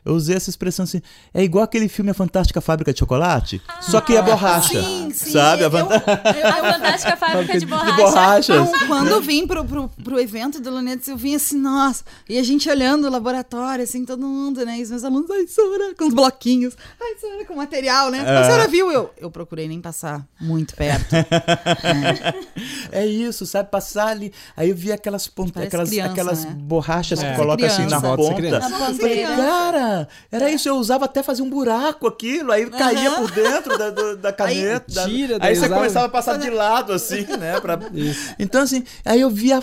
eu 0.07 0.15
usei 0.15 0.37
essa 0.37 0.49
expressão 0.49 0.85
assim, 0.85 1.03
é 1.35 1.43
igual 1.43 1.65
aquele 1.65 1.89
filme 1.89 2.11
A 2.11 2.15
Fantástica 2.15 2.61
Fábrica 2.61 2.93
de 2.93 2.99
Chocolate, 3.01 3.61
só 3.81 4.01
que 4.01 4.17
é 4.17 4.23
borracha. 4.23 4.83
Sim, 4.83 5.11
sim. 5.13 5.33
Sabe? 5.33 5.63
A 5.63 5.67
Eu, 5.67 5.71
fanta- 5.71 5.95
eu- 6.41 6.49
A 6.49 6.73
fantástica 6.73 7.17
fábrica 7.17 7.59
de 7.59 7.67
borracha. 7.67 7.91
de 7.91 7.97
borrachas. 8.03 8.57
Não, 8.73 8.87
quando 8.87 9.09
eu 9.09 9.21
vim 9.21 9.47
pro, 9.47 9.65
pro, 9.65 9.89
pro 10.03 10.19
evento 10.21 10.61
do 10.61 10.71
Lunettes, 10.71 11.09
eu 11.09 11.17
vim 11.17 11.35
assim, 11.35 11.59
nossa. 11.59 12.05
E 12.29 12.39
a 12.39 12.43
gente 12.43 12.69
olhando 12.71 13.07
o 13.07 13.11
laboratório, 13.11 13.83
assim, 13.85 14.05
todo 14.05 14.27
mundo, 14.27 14.65
né? 14.65 14.79
E 14.79 14.83
os 14.83 14.91
meus 14.91 15.05
alunos, 15.05 15.31
ai, 15.31 15.47
senhora, 15.47 15.95
com 15.95 16.07
os 16.07 16.15
bloquinhos. 16.15 16.77
Ai, 17.01 17.17
senhora, 17.21 17.45
com 17.45 17.57
material, 17.57 18.11
né? 18.11 18.23
É. 18.27 18.37
A 18.39 18.45
senhora 18.45 18.69
viu? 18.69 18.91
Eu, 18.93 19.11
eu 19.19 19.31
procurei 19.31 19.67
nem 19.69 19.81
passar 19.81 20.25
muito 20.41 20.75
perto. 20.77 21.15
É 22.93 23.05
isso, 23.07 23.45
sabe? 23.47 23.71
Passar 23.71 24.09
ali. 24.09 24.33
Aí 24.57 24.71
eu 24.71 24.77
vi 24.77 24.93
aquelas 24.93 25.27
pontas, 25.27 25.63
aquelas, 25.63 25.89
criança, 25.91 26.11
aquelas 26.13 26.45
né? 26.45 26.55
borrachas 26.59 27.23
É. 27.23 27.31
que 27.31 27.37
coloca 27.37 27.67
assim 27.67 27.87
na 27.87 28.01
ponta. 28.01 28.59
Na 28.59 28.89
Eu 28.91 28.95
falei, 28.95 29.23
cara, 29.25 29.96
era 30.31 30.51
isso, 30.51 30.69
eu 30.69 30.77
usava 30.77 31.05
até 31.05 31.23
fazer 31.23 31.43
um 31.43 31.51
buraco 31.51 32.07
aquilo, 32.07 32.53
aí 32.53 32.69
caía 32.71 33.11
por 33.13 33.31
dentro 33.31 33.79
da, 33.79 33.91
da 34.15 34.33
caneta. 34.35 34.93
da- 34.93 35.05
tira, 35.07 35.39
aí 35.41 35.55
você 35.57 35.69
começava 35.69 36.07
a 36.07 36.09
passar 36.09 36.37
de 36.39 36.51
lado, 36.51 36.93
assim, 36.93 37.25
né? 37.39 37.61
pra- 37.61 37.79
Isso. 37.93 38.35
Então, 38.39 38.63
assim, 38.63 38.83
aí 39.05 39.21
eu 39.21 39.31
vi 39.31 39.53
a, 39.53 39.63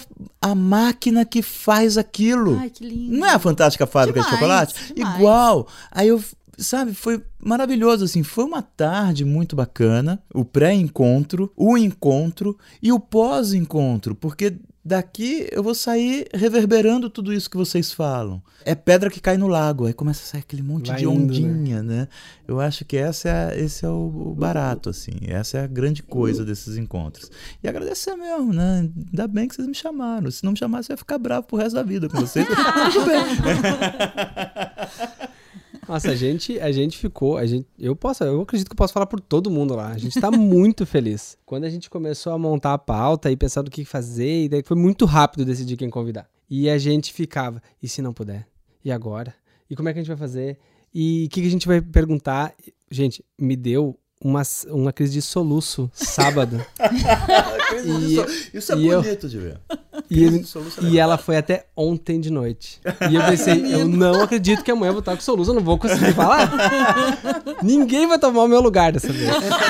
máquina 0.56 1.26
que 1.26 1.42
faz 1.42 1.98
aquilo. 1.98 2.58
Ai, 2.60 2.70
que 2.70 2.84
lindo. 2.88 3.18
Não 3.18 3.28
é 3.28 3.32
a 3.34 3.40
fantástica 3.40 3.86
fábrica 3.86 4.20
de 4.20 4.26
Demais, 4.26 4.40
chocolate? 4.40 4.94
demais. 4.94 5.16
Igual. 5.18 5.68
Aí 5.92 6.08
eu, 6.08 6.24
sabe, 6.58 6.94
foi 6.94 7.22
maravilhoso, 7.44 8.06
assim. 8.06 8.24
Foi 8.24 8.44
uma 8.44 8.62
tarde 8.62 9.26
muito 9.26 9.56
bacana. 9.56 10.22
O 10.34 10.44
pré-encontro, 10.46 11.52
o 11.56 11.78
encontro 11.78 12.58
e 12.82 12.92
o 12.92 13.00
pós-encontro. 13.00 14.16
Porque 14.16 14.54
daqui 14.84 15.48
eu 15.52 15.64
vou 15.64 15.74
sair 15.74 16.28
reverberando 16.34 17.10
tudo 17.10 17.34
isso 17.34 17.50
que 17.50 17.58
vocês 17.58 17.92
falam. 17.92 18.42
É 18.66 18.76
pedra 18.76 19.10
que 19.10 19.20
cai 19.20 19.38
no 19.38 19.48
lago. 19.48 19.86
Aí 19.86 19.94
começa 19.94 20.24
a 20.24 20.26
sair 20.26 20.42
aquele 20.42 20.62
monte 20.62 20.88
Vai 20.88 20.98
de 20.98 21.06
indo, 21.06 21.14
né? 21.14 21.24
ondinha, 21.24 21.84
né? 21.84 22.08
Eu 22.48 22.60
acho 22.60 22.86
que 22.86 22.98
essa 22.98 23.30
é, 23.30 23.60
esse 23.60 23.86
é 23.86 23.90
o, 23.90 24.32
o 24.32 24.36
barato, 24.36 24.90
assim. 24.90 25.14
Essa 25.28 25.60
é 25.60 25.64
a 25.64 25.68
grande 25.68 26.04
coisa 26.04 26.46
desses 26.46 26.78
encontros. 26.78 27.30
E 27.62 27.68
agradecer 27.68 28.16
mesmo, 28.16 28.54
né? 28.54 28.90
Ainda 29.08 29.28
bem 29.28 29.48
que 29.48 29.56
vocês 29.56 29.68
me 29.68 29.76
chamaram. 29.76 30.30
Se 30.32 30.44
não 30.44 30.52
me 30.52 30.60
chamassem, 30.60 30.92
eu 30.92 30.96
ia 30.96 30.98
ficar 30.98 31.18
bravo 31.18 31.48
pro 31.48 31.58
resto 31.58 31.76
da 31.76 31.84
vida 31.84 32.10
com 32.10 32.20
vocês. 32.20 32.46
Tudo 32.48 33.06
bem. 33.10 33.24
Nossa, 35.94 36.10
a 36.10 36.16
gente, 36.16 36.60
a 36.60 36.72
gente 36.72 36.98
ficou, 36.98 37.38
a 37.38 37.46
gente, 37.46 37.68
eu 37.78 37.96
posso, 37.96 38.24
eu 38.24 38.42
acredito 38.42 38.68
que 38.68 38.74
eu 38.74 38.78
posso 38.78 38.92
falar 38.92 39.06
por 39.06 39.20
todo 39.20 39.52
mundo 39.52 39.76
lá. 39.76 39.90
A 39.90 39.98
gente 40.00 40.20
tá 40.20 40.32
muito 40.32 40.88
feliz. 40.88 41.38
Quando 41.46 41.66
a 41.66 41.70
gente 41.70 41.88
começou 41.88 42.34
a 42.34 42.38
montar 42.38 42.74
a 42.74 42.80
pauta 42.80 43.30
e 43.30 43.38
pensar 43.38 43.62
do 43.62 43.70
que 43.70 43.86
fazer, 43.86 44.46
e 44.46 44.50
daí 44.50 44.64
foi 44.66 44.76
muito 44.76 45.06
rápido 45.06 45.46
decidir 45.46 45.78
quem 45.78 45.92
convidar. 45.92 46.28
E 46.50 46.68
a 46.68 46.80
gente 46.80 47.14
ficava, 47.14 47.62
e 47.80 47.88
se 47.88 48.02
não 48.02 48.12
puder? 48.12 48.48
E 48.84 48.92
agora? 48.92 49.36
E 49.70 49.76
como 49.76 49.88
é 49.88 49.94
que 49.94 50.00
a 50.00 50.02
gente 50.02 50.08
vai 50.08 50.18
fazer? 50.18 50.58
E 50.92 51.26
o 51.28 51.30
que, 51.30 51.42
que 51.42 51.48
a 51.48 51.52
gente 51.52 51.68
vai 51.68 51.80
perguntar? 51.80 52.56
Gente, 52.90 53.24
me 53.40 53.56
deu 53.56 53.96
uma, 54.24 54.42
uma 54.68 54.94
crise 54.94 55.14
de 55.14 55.22
soluço 55.22 55.90
sábado. 55.94 56.64
E- 57.86 58.58
Isso 58.58 58.72
é 58.72 58.78
e 58.78 58.88
eu- 58.88 59.02
bonito 59.02 59.28
de 59.28 59.38
ver. 59.40 59.58
e, 60.10 60.16
Crise 60.16 60.26
ele- 60.26 60.40
de 60.40 60.48
soluço 60.48 60.80
é 60.86 60.90
e 60.90 61.00
ela 61.00 61.18
foi 61.18 61.38
até 61.38 61.66
ontem 61.76 62.20
de 62.20 62.30
noite. 62.30 62.80
E 63.10 63.16
eu 63.16 63.24
pensei, 63.24 63.66
eu 63.74 63.88
não 63.88 64.22
acredito 64.22 64.64
que 64.64 64.70
amanhã 64.72 64.90
eu 64.90 64.94
vou 64.94 65.00
estar 65.00 65.16
com 65.16 65.22
soluço, 65.22 65.50
eu 65.52 65.56
não 65.56 65.64
vou 65.64 65.78
conseguir 65.80 66.14
falar. 66.14 66.52
Ninguém 67.64 68.08
vai 68.08 68.20
tomar 68.20 68.44
o 68.44 68.48
meu 68.48 68.62
lugar 68.62 68.92
dessa 68.92 69.12
vez. 69.12 69.30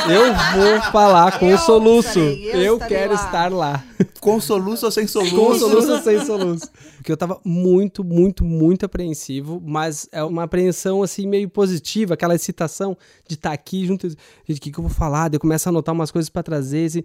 Eu 0.10 0.34
vou 0.62 0.82
falar 0.92 1.40
com 1.40 1.48
Eu 1.50 1.56
o 1.56 1.60
soluço. 1.60 2.20
estarei, 2.20 2.54
eu 2.56 2.62
Eu 2.74 2.80
quero 2.80 3.14
lá. 3.14 3.26
estar 3.26 3.52
lá. 3.52 3.84
Com 4.20 4.40
soluço 4.40 4.86
ou 4.86 4.92
sem 4.92 5.06
soluço? 5.08 5.36
Com 5.36 5.56
soluço 5.58 5.92
ou 5.92 6.02
sem 6.02 6.26
soluço. 6.26 6.70
Porque 6.98 7.12
eu 7.12 7.18
tava 7.18 7.40
muito, 7.44 8.04
muito, 8.04 8.46
muito 8.46 8.86
apreensivo, 8.86 9.62
mas 9.66 10.08
é 10.12 10.24
uma 10.24 10.44
apreensão 10.44 11.04
assim 11.04 11.28
meio 11.28 11.50
positiva, 11.50 12.14
aquela 12.14 12.34
excitação 12.36 12.98
de 13.28 13.36
estar 13.36 13.52
aqui 13.52 13.86
junto. 13.86 14.08
Gente, 14.48 14.58
o 14.58 14.62
que, 14.62 14.72
que 14.72 14.80
eu 14.80 14.84
vou 14.84 14.92
falar? 14.92 15.30
Daí 15.30 15.38
eu 15.38 15.42
começo 15.42 15.68
a 15.68 15.72
anotar 15.72 15.94
umas 15.94 16.12
coisas 16.12 16.30
pra 16.30 16.44
trazer. 16.44 16.86
Assim. 16.86 17.04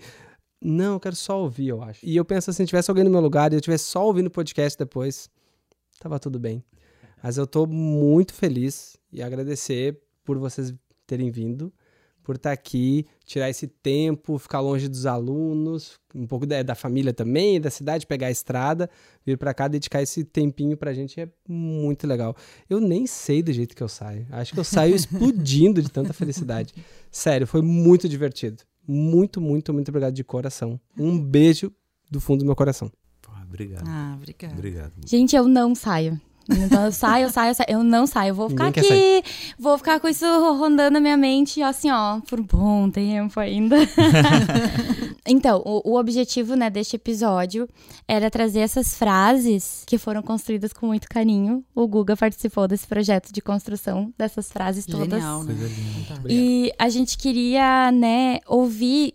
Não, 0.60 0.94
eu 0.94 1.01
quero 1.01 1.15
só 1.15 1.40
ouvir, 1.40 1.69
eu 1.69 1.82
acho. 1.82 2.05
E 2.05 2.16
eu 2.16 2.24
penso 2.24 2.51
assim, 2.51 2.65
se 2.65 2.69
tivesse 2.69 2.90
alguém 2.90 3.05
no 3.05 3.10
meu 3.10 3.20
lugar 3.20 3.52
e 3.52 3.56
eu 3.56 3.60
tivesse 3.60 3.85
só 3.85 4.05
ouvindo 4.05 4.27
o 4.27 4.31
podcast 4.31 4.78
depois, 4.78 5.31
tava 6.01 6.19
tudo 6.19 6.39
bem. 6.39 6.65
Mas 7.23 7.36
eu 7.36 7.47
tô 7.47 7.66
muito 7.66 8.35
feliz 8.35 8.97
e 9.12 9.23
agradecer 9.23 10.01
por 10.24 10.39
vocês 10.39 10.74
terem 11.06 11.31
vindo, 11.31 11.73
por 12.28 12.36
estar 12.36 12.52
aqui, 12.52 13.06
tirar 13.24 13.48
esse 13.48 13.66
tempo, 13.66 14.36
ficar 14.36 14.60
longe 14.60 14.86
dos 14.86 15.06
alunos, 15.06 15.98
um 16.14 16.26
pouco 16.26 16.44
da, 16.44 16.62
da 16.62 16.74
família 16.74 17.10
também, 17.10 17.59
da 17.59 17.70
cidade, 17.70 18.06
pegar 18.06 18.26
a 18.26 18.30
estrada, 18.30 18.90
vir 19.24 19.38
para 19.38 19.55
cá, 19.55 19.66
dedicar 19.66 20.02
esse 20.02 20.24
tempinho 20.24 20.76
pra 20.76 20.92
gente 20.92 21.18
é 21.18 21.26
muito 21.48 22.06
legal. 22.06 22.36
Eu 22.68 22.80
nem 22.80 23.06
sei 23.06 23.42
do 23.42 23.50
jeito 23.50 23.74
que 23.74 23.82
eu 23.82 23.88
saio. 23.88 24.26
Acho 24.30 24.52
que 24.52 24.60
eu 24.60 24.64
saio 24.64 24.92
explodindo 24.94 25.80
de 25.80 25.90
tanta 25.90 26.12
felicidade. 26.12 26.74
Sério, 27.10 27.46
foi 27.46 27.62
muito 27.62 28.06
divertido. 28.06 28.62
Muito, 28.86 29.40
muito, 29.40 29.72
muito 29.72 29.88
obrigado 29.88 30.12
de 30.12 30.22
coração. 30.22 30.78
Um 30.98 31.18
beijo 31.18 31.72
do 32.10 32.20
fundo 32.20 32.40
do 32.40 32.44
meu 32.44 32.55
coração. 32.55 32.92
Obrigado. 33.48 33.88
Ah, 33.88 34.12
obrigada. 34.18 34.52
Obrigado. 34.52 34.92
Gente, 35.06 35.34
eu 35.34 35.48
não 35.48 35.74
saio. 35.74 36.20
Então 36.48 36.86
eu 36.86 36.92
saio, 36.92 37.24
eu 37.24 37.30
saio, 37.30 37.50
eu 37.50 37.54
saio. 37.54 37.66
Eu 37.68 37.82
não 37.82 38.06
saio. 38.06 38.30
Eu 38.30 38.34
vou 38.34 38.48
ficar 38.48 38.66
Ninguém 38.66 39.18
aqui. 39.18 39.30
Vou 39.58 39.76
ficar 39.76 40.00
com 40.00 40.08
isso 40.08 40.24
rondando 40.54 40.92
na 40.92 41.00
minha 41.00 41.16
mente, 41.16 41.62
assim, 41.62 41.90
ó, 41.90 42.20
por 42.20 42.40
um 42.40 42.44
bom 42.44 42.90
tempo 42.90 43.38
ainda. 43.38 43.76
então, 45.26 45.62
o, 45.64 45.92
o 45.92 45.98
objetivo, 45.98 46.54
né, 46.54 46.70
deste 46.70 46.96
episódio 46.96 47.68
era 48.06 48.30
trazer 48.30 48.60
essas 48.60 48.94
frases 48.94 49.84
que 49.86 49.98
foram 49.98 50.22
construídas 50.22 50.72
com 50.72 50.86
muito 50.86 51.08
carinho. 51.08 51.62
O 51.74 51.86
Guga 51.86 52.16
participou 52.16 52.66
desse 52.66 52.86
projeto 52.86 53.32
de 53.32 53.40
construção 53.42 54.12
dessas 54.16 54.50
frases 54.50 54.86
todas. 54.86 55.20
Genial, 55.20 55.44
né? 55.44 55.54
Coisa 55.54 55.68
linda. 55.68 56.22
E 56.28 56.72
a 56.78 56.88
gente 56.88 57.18
queria, 57.18 57.92
né, 57.92 58.38
ouvir 58.46 59.14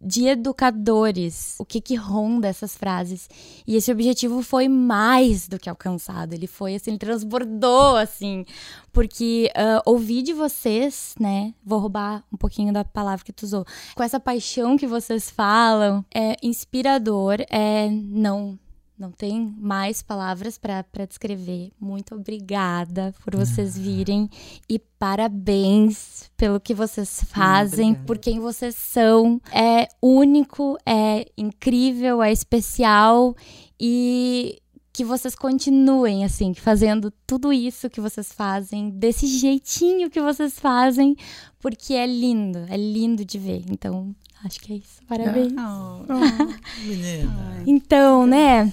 de 0.00 0.26
educadores 0.26 1.56
o 1.58 1.64
que 1.64 1.80
que 1.80 1.94
ronda 1.94 2.46
essas 2.48 2.76
frases. 2.76 3.28
E 3.66 3.76
esse 3.76 3.90
objetivo 3.90 4.42
foi 4.42 4.68
mais 4.68 5.48
do 5.48 5.58
que 5.58 5.68
alcançado. 5.68 6.32
Ele 6.32 6.46
foi 6.46 6.74
assim, 6.74 6.90
ele 6.90 6.98
transbordou 6.98 7.96
assim, 7.96 8.44
porque 8.92 9.50
ouvir 9.84 10.22
de 10.22 10.32
vocês, 10.32 11.14
né? 11.18 11.52
Vou 11.64 11.80
roubar 11.80 12.24
um 12.32 12.36
pouquinho 12.36 12.72
da 12.72 12.84
palavra 12.84 13.24
que 13.24 13.32
tu 13.32 13.42
usou. 13.42 13.64
Com 13.94 14.02
essa 14.02 14.20
paixão 14.20 14.76
que 14.76 14.86
vocês 14.86 15.30
falam, 15.30 16.04
é 16.14 16.36
inspirador, 16.42 17.38
é 17.50 17.88
não 17.90 18.58
não 18.98 19.12
tem 19.12 19.54
mais 19.58 20.02
palavras 20.02 20.58
para 20.58 20.84
descrever. 21.06 21.70
Muito 21.80 22.14
obrigada 22.14 23.14
por 23.24 23.36
vocês 23.36 23.78
virem 23.78 24.28
e 24.68 24.78
parabéns 24.78 26.30
pelo 26.36 26.58
que 26.58 26.74
vocês 26.74 27.22
fazem, 27.28 27.90
obrigada. 27.90 28.06
por 28.06 28.18
quem 28.18 28.40
vocês 28.40 28.74
são. 28.74 29.40
É 29.52 29.86
único, 30.02 30.76
é 30.84 31.26
incrível, 31.36 32.22
é 32.22 32.32
especial 32.32 33.36
e 33.80 34.60
que 34.92 35.04
vocês 35.04 35.36
continuem 35.36 36.24
assim, 36.24 36.52
fazendo 36.54 37.12
tudo 37.24 37.52
isso 37.52 37.88
que 37.88 38.00
vocês 38.00 38.32
fazem, 38.32 38.90
desse 38.90 39.28
jeitinho 39.28 40.10
que 40.10 40.20
vocês 40.20 40.58
fazem, 40.58 41.14
porque 41.60 41.94
é 41.94 42.04
lindo, 42.04 42.66
é 42.68 42.76
lindo 42.76 43.24
de 43.24 43.38
ver. 43.38 43.62
Então, 43.70 44.12
acho 44.44 44.58
que 44.58 44.72
é 44.72 44.76
isso. 44.76 45.00
Parabéns. 45.06 45.52
Oh. 45.52 46.84
Menina. 46.84 47.48
Então, 47.64 48.26
né? 48.26 48.72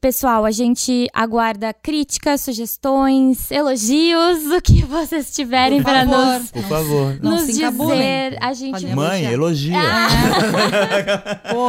Pessoal, 0.00 0.46
a 0.46 0.50
gente 0.50 1.08
aguarda 1.12 1.74
críticas, 1.74 2.40
sugestões, 2.40 3.50
elogios, 3.50 4.46
o 4.46 4.58
que 4.62 4.82
vocês 4.82 5.30
tiverem 5.30 5.82
para 5.82 6.06
nos, 6.06 6.50
Por 6.50 6.62
favor. 6.62 7.18
Nos 7.22 7.46
dizer. 7.46 8.38
A 8.40 8.54
gente, 8.54 8.86
Mãe, 8.86 9.26
elogia. 9.26 9.76
Pô, 11.52 11.68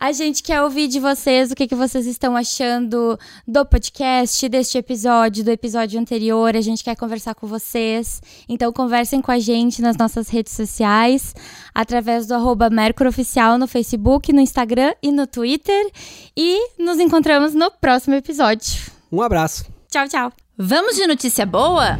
a 0.00 0.10
gente 0.10 0.42
quer 0.42 0.60
ouvir 0.62 0.88
de 0.88 0.98
vocês 0.98 1.52
o 1.52 1.54
que, 1.54 1.68
que 1.68 1.76
vocês 1.76 2.06
estão 2.06 2.34
achando 2.34 3.16
do 3.46 3.64
podcast, 3.64 4.48
deste 4.48 4.76
episódio, 4.76 5.44
do 5.44 5.52
episódio 5.52 6.00
anterior. 6.00 6.56
A 6.56 6.60
gente 6.60 6.82
quer 6.82 6.96
conversar 6.96 7.36
com 7.36 7.46
vocês. 7.46 8.20
Então, 8.48 8.72
conversem 8.72 9.20
com 9.20 9.30
a 9.30 9.38
gente 9.38 9.80
nas 9.80 9.96
nossas 9.96 10.28
redes 10.28 10.54
sociais, 10.54 11.36
através 11.72 12.26
do 12.26 12.34
arroba 12.34 12.68
Mercury 12.68 13.10
Oficial 13.10 13.56
no 13.58 13.68
Facebook, 13.68 14.32
no 14.32 14.40
Instagram 14.40 14.92
e 15.00 15.12
no 15.12 15.24
Twitter. 15.24 15.88
E 16.36 16.58
nos 16.76 16.98
encontramos 16.98 17.59
no 17.60 17.70
próximo 17.70 18.14
episódio. 18.14 18.90
Um 19.12 19.20
abraço. 19.20 19.66
Tchau, 19.90 20.08
tchau. 20.08 20.32
Vamos 20.56 20.96
de 20.96 21.06
notícia 21.06 21.44
boa? 21.44 21.98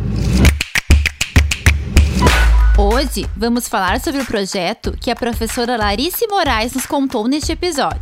Hoje 2.79 3.29
vamos 3.37 3.69
falar 3.69 4.01
sobre 4.01 4.23
o 4.23 4.25
projeto 4.25 4.97
que 4.99 5.11
a 5.11 5.15
professora 5.15 5.77
Larice 5.77 6.27
Moraes 6.29 6.73
nos 6.73 6.87
contou 6.87 7.29
neste 7.29 7.53
episódio. 7.53 8.01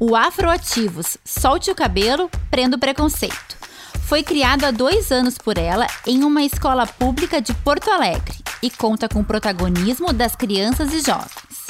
O 0.00 0.16
Afroativos 0.16 1.18
Solte 1.22 1.70
o 1.70 1.74
Cabelo, 1.74 2.30
Prenda 2.50 2.76
o 2.76 2.80
Preconceito. 2.80 3.58
Foi 4.06 4.22
criado 4.22 4.64
há 4.64 4.70
dois 4.70 5.12
anos 5.12 5.36
por 5.36 5.58
ela 5.58 5.86
em 6.06 6.24
uma 6.24 6.44
escola 6.44 6.86
pública 6.86 7.42
de 7.42 7.52
Porto 7.56 7.90
Alegre 7.90 8.38
e 8.62 8.70
conta 8.70 9.06
com 9.06 9.20
o 9.20 9.24
protagonismo 9.24 10.14
das 10.14 10.34
crianças 10.34 10.94
e 10.94 11.00
jovens. 11.02 11.65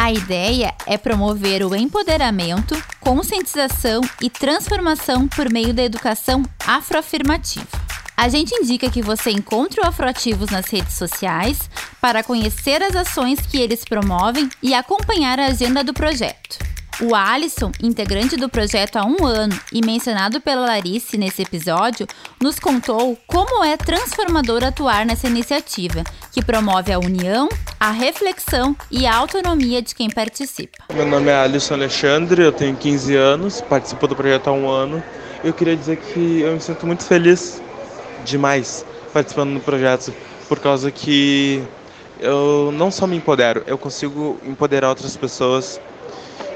A 0.00 0.12
ideia 0.12 0.72
é 0.86 0.96
promover 0.96 1.64
o 1.64 1.74
empoderamento, 1.74 2.80
conscientização 3.00 4.00
e 4.22 4.30
transformação 4.30 5.26
por 5.26 5.50
meio 5.50 5.74
da 5.74 5.82
educação 5.82 6.44
afroafirmativa. 6.64 7.66
A 8.16 8.28
gente 8.28 8.54
indica 8.54 8.88
que 8.88 9.02
você 9.02 9.32
encontre 9.32 9.80
o 9.80 9.84
Afroativos 9.84 10.50
nas 10.50 10.66
redes 10.66 10.94
sociais 10.94 11.68
para 12.00 12.22
conhecer 12.22 12.80
as 12.80 12.94
ações 12.94 13.40
que 13.40 13.58
eles 13.58 13.84
promovem 13.84 14.48
e 14.62 14.72
acompanhar 14.72 15.40
a 15.40 15.46
agenda 15.46 15.82
do 15.82 15.92
projeto. 15.92 16.67
O 17.00 17.14
Alisson, 17.14 17.70
integrante 17.80 18.36
do 18.36 18.48
projeto 18.48 18.96
há 18.96 19.06
um 19.06 19.24
ano 19.24 19.56
e 19.72 19.80
mencionado 19.86 20.40
pela 20.40 20.66
Larice 20.66 21.16
nesse 21.16 21.42
episódio, 21.42 22.08
nos 22.42 22.58
contou 22.58 23.16
como 23.24 23.62
é 23.62 23.76
transformador 23.76 24.64
atuar 24.64 25.06
nessa 25.06 25.28
iniciativa, 25.28 26.02
que 26.32 26.44
promove 26.44 26.92
a 26.92 26.98
união, 26.98 27.48
a 27.78 27.92
reflexão 27.92 28.76
e 28.90 29.06
a 29.06 29.14
autonomia 29.14 29.80
de 29.80 29.94
quem 29.94 30.10
participa. 30.10 30.76
Meu 30.92 31.06
nome 31.06 31.28
é 31.28 31.36
Alisson 31.36 31.74
Alexandre, 31.74 32.42
eu 32.42 32.50
tenho 32.50 32.76
15 32.76 33.14
anos, 33.14 33.60
participo 33.60 34.08
do 34.08 34.16
projeto 34.16 34.48
há 34.48 34.52
um 34.52 34.68
ano. 34.68 35.00
Eu 35.44 35.52
queria 35.52 35.76
dizer 35.76 35.98
que 35.98 36.40
eu 36.40 36.54
me 36.54 36.60
sinto 36.60 36.84
muito 36.84 37.04
feliz 37.04 37.62
demais 38.24 38.84
participando 39.12 39.54
do 39.54 39.60
projeto, 39.60 40.12
por 40.48 40.58
causa 40.58 40.90
que 40.90 41.62
eu 42.18 42.72
não 42.72 42.90
só 42.90 43.06
me 43.06 43.16
empodero, 43.16 43.62
eu 43.68 43.78
consigo 43.78 44.40
empoderar 44.44 44.88
outras 44.88 45.16
pessoas 45.16 45.80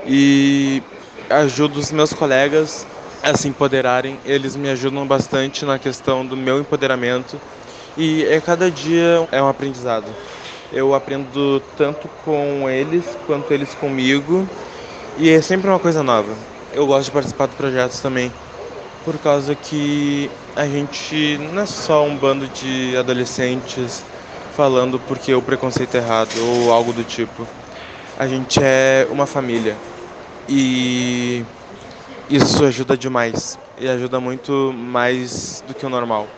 e 0.07 0.83
ajudo 1.31 1.79
os 1.79 1.91
meus 1.93 2.13
colegas 2.13 2.87
a 3.23 3.37
se 3.37 3.49
empoderarem. 3.49 4.19
Eles 4.25 4.57
me 4.57 4.69
ajudam 4.71 5.07
bastante 5.07 5.65
na 5.65 5.79
questão 5.79 6.25
do 6.27 6.37
meu 6.37 6.59
empoderamento 6.59 7.41
e 7.97 8.25
é 8.25 8.41
cada 8.41 8.71
dia 8.71 9.27
é 9.31 9.43
um 9.43 9.49
aprendizado. 9.49 10.07
Eu 10.73 10.95
aprendo 10.95 11.61
tanto 11.77 12.09
com 12.25 12.69
eles 12.69 13.05
quanto 13.27 13.53
eles 13.53 13.75
comigo 13.75 14.47
e 15.19 15.31
é 15.31 15.41
sempre 15.41 15.69
uma 15.69 15.79
coisa 15.79 16.03
nova. 16.03 16.33
Eu 16.75 16.87
gosto 16.87 17.07
de 17.07 17.11
participar 17.13 17.47
do 17.47 17.57
projeto 17.57 18.01
também, 18.01 18.33
por 19.05 19.19
causa 19.19 19.55
que 19.55 20.31
a 20.57 20.67
gente 20.67 21.39
não 21.53 21.63
é 21.63 21.67
só 21.67 22.03
um 22.05 22.17
bando 22.17 22.47
de 22.49 22.97
adolescentes 22.97 24.03
falando 24.57 24.99
porque 25.01 25.35
o 25.35 25.43
preconceito 25.43 25.95
é 25.95 25.99
errado 25.99 26.31
ou 26.41 26.73
algo 26.73 26.93
do 26.93 27.05
tipo. 27.05 27.47
A 28.19 28.27
gente 28.27 28.59
é 28.63 29.07
uma 29.11 29.27
família 29.27 29.77
e 30.49 31.47
isso 32.29 32.65
ajuda 32.65 32.97
demais 32.97 33.59
e 33.77 33.89
ajuda 33.89 34.21
muito 34.21 34.73
mais 34.75 35.63
do 35.63 35.75
que 35.75 35.87
o 35.87 35.91
normal. 35.91 36.31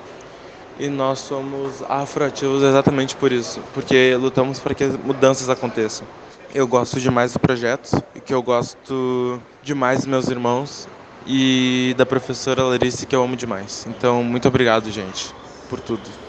E 0.76 0.88
nós 0.88 1.20
somos 1.20 1.82
afroativos 1.82 2.62
exatamente 2.62 3.16
por 3.16 3.32
isso, 3.32 3.64
porque 3.72 4.16
lutamos 4.16 4.60
para 4.60 4.74
que 4.74 4.84
as 4.84 4.96
mudanças 4.96 5.48
aconteçam. 5.48 6.08
Eu 6.52 6.66
gosto 6.66 7.00
demais 7.00 7.32
do 7.32 7.40
projeto, 7.40 7.90
que 8.24 8.34
eu 8.34 8.42
gosto 8.42 9.42
demais 9.62 9.98
dos 10.00 10.06
meus 10.06 10.28
irmãos 10.28 10.88
e 11.24 11.94
da 11.96 12.04
professora 12.06 12.64
Larice, 12.64 13.06
que 13.06 13.14
eu 13.14 13.22
amo 13.22 13.36
demais. 13.36 13.86
Então, 13.86 14.24
muito 14.24 14.48
obrigado, 14.48 14.90
gente, 14.90 15.34
por 15.68 15.80
tudo. 15.80 16.23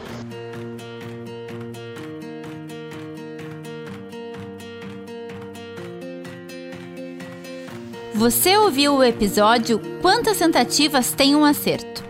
Você 8.16 8.56
ouviu 8.56 8.94
o 8.94 9.04
episódio 9.04 9.78
Quantas 10.00 10.38
Tentativas 10.38 11.12
Tem 11.12 11.36
um 11.36 11.44
Acerto? 11.44 12.02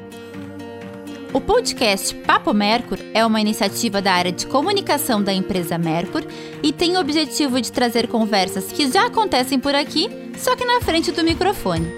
O 1.33 1.41
podcast 1.41 2.15
Papo 2.15 2.55
Mercur 2.55 2.99
é 3.13 3.27
uma 3.27 3.41
iniciativa 3.41 4.01
da 4.01 4.13
área 4.13 4.31
de 4.31 4.47
comunicação 4.47 5.21
da 5.21 5.33
empresa 5.33 5.77
Mercur 5.77 6.23
e 6.63 6.73
tem 6.73 6.97
o 6.97 7.01
objetivo 7.01 7.61
de 7.61 7.73
trazer 7.73 8.07
conversas 8.07 8.71
que 8.71 8.89
já 8.89 9.07
acontecem 9.07 9.59
por 9.59 9.75
aqui, 9.75 10.09
só 10.39 10.55
que 10.55 10.65
na 10.65 10.81
frente 10.81 11.11
do 11.11 11.25
microfone. 11.25 11.93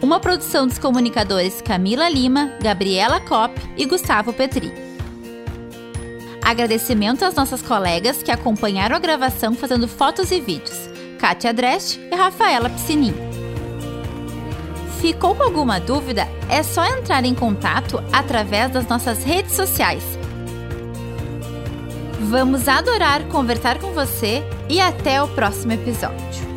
Uma 0.00 0.20
produção 0.20 0.64
dos 0.64 0.78
comunicadores 0.78 1.60
Camila 1.60 2.08
Lima, 2.08 2.52
Gabriela 2.62 3.18
Kopp 3.18 3.60
e 3.76 3.84
Gustavo 3.86 4.32
Petri. 4.32 4.72
Agradecimento 6.40 7.24
às 7.24 7.34
nossas 7.34 7.60
colegas 7.60 8.22
que 8.22 8.30
acompanharam 8.30 8.94
a 8.94 9.00
gravação 9.00 9.52
fazendo 9.52 9.88
fotos 9.88 10.30
e 10.30 10.40
vídeos, 10.40 10.91
Kátia 11.22 11.52
Dresch 11.52 12.00
e 12.10 12.16
Rafaela 12.16 12.68
Piscinin. 12.68 13.14
Ficou 15.00 15.36
com 15.36 15.44
alguma 15.44 15.78
dúvida? 15.78 16.26
É 16.48 16.64
só 16.64 16.84
entrar 16.84 17.24
em 17.24 17.32
contato 17.32 18.02
através 18.12 18.72
das 18.72 18.88
nossas 18.88 19.22
redes 19.22 19.52
sociais. 19.52 20.02
Vamos 22.28 22.66
adorar 22.66 23.22
conversar 23.28 23.78
com 23.78 23.92
você 23.92 24.42
e 24.68 24.80
até 24.80 25.22
o 25.22 25.28
próximo 25.28 25.70
episódio. 25.70 26.51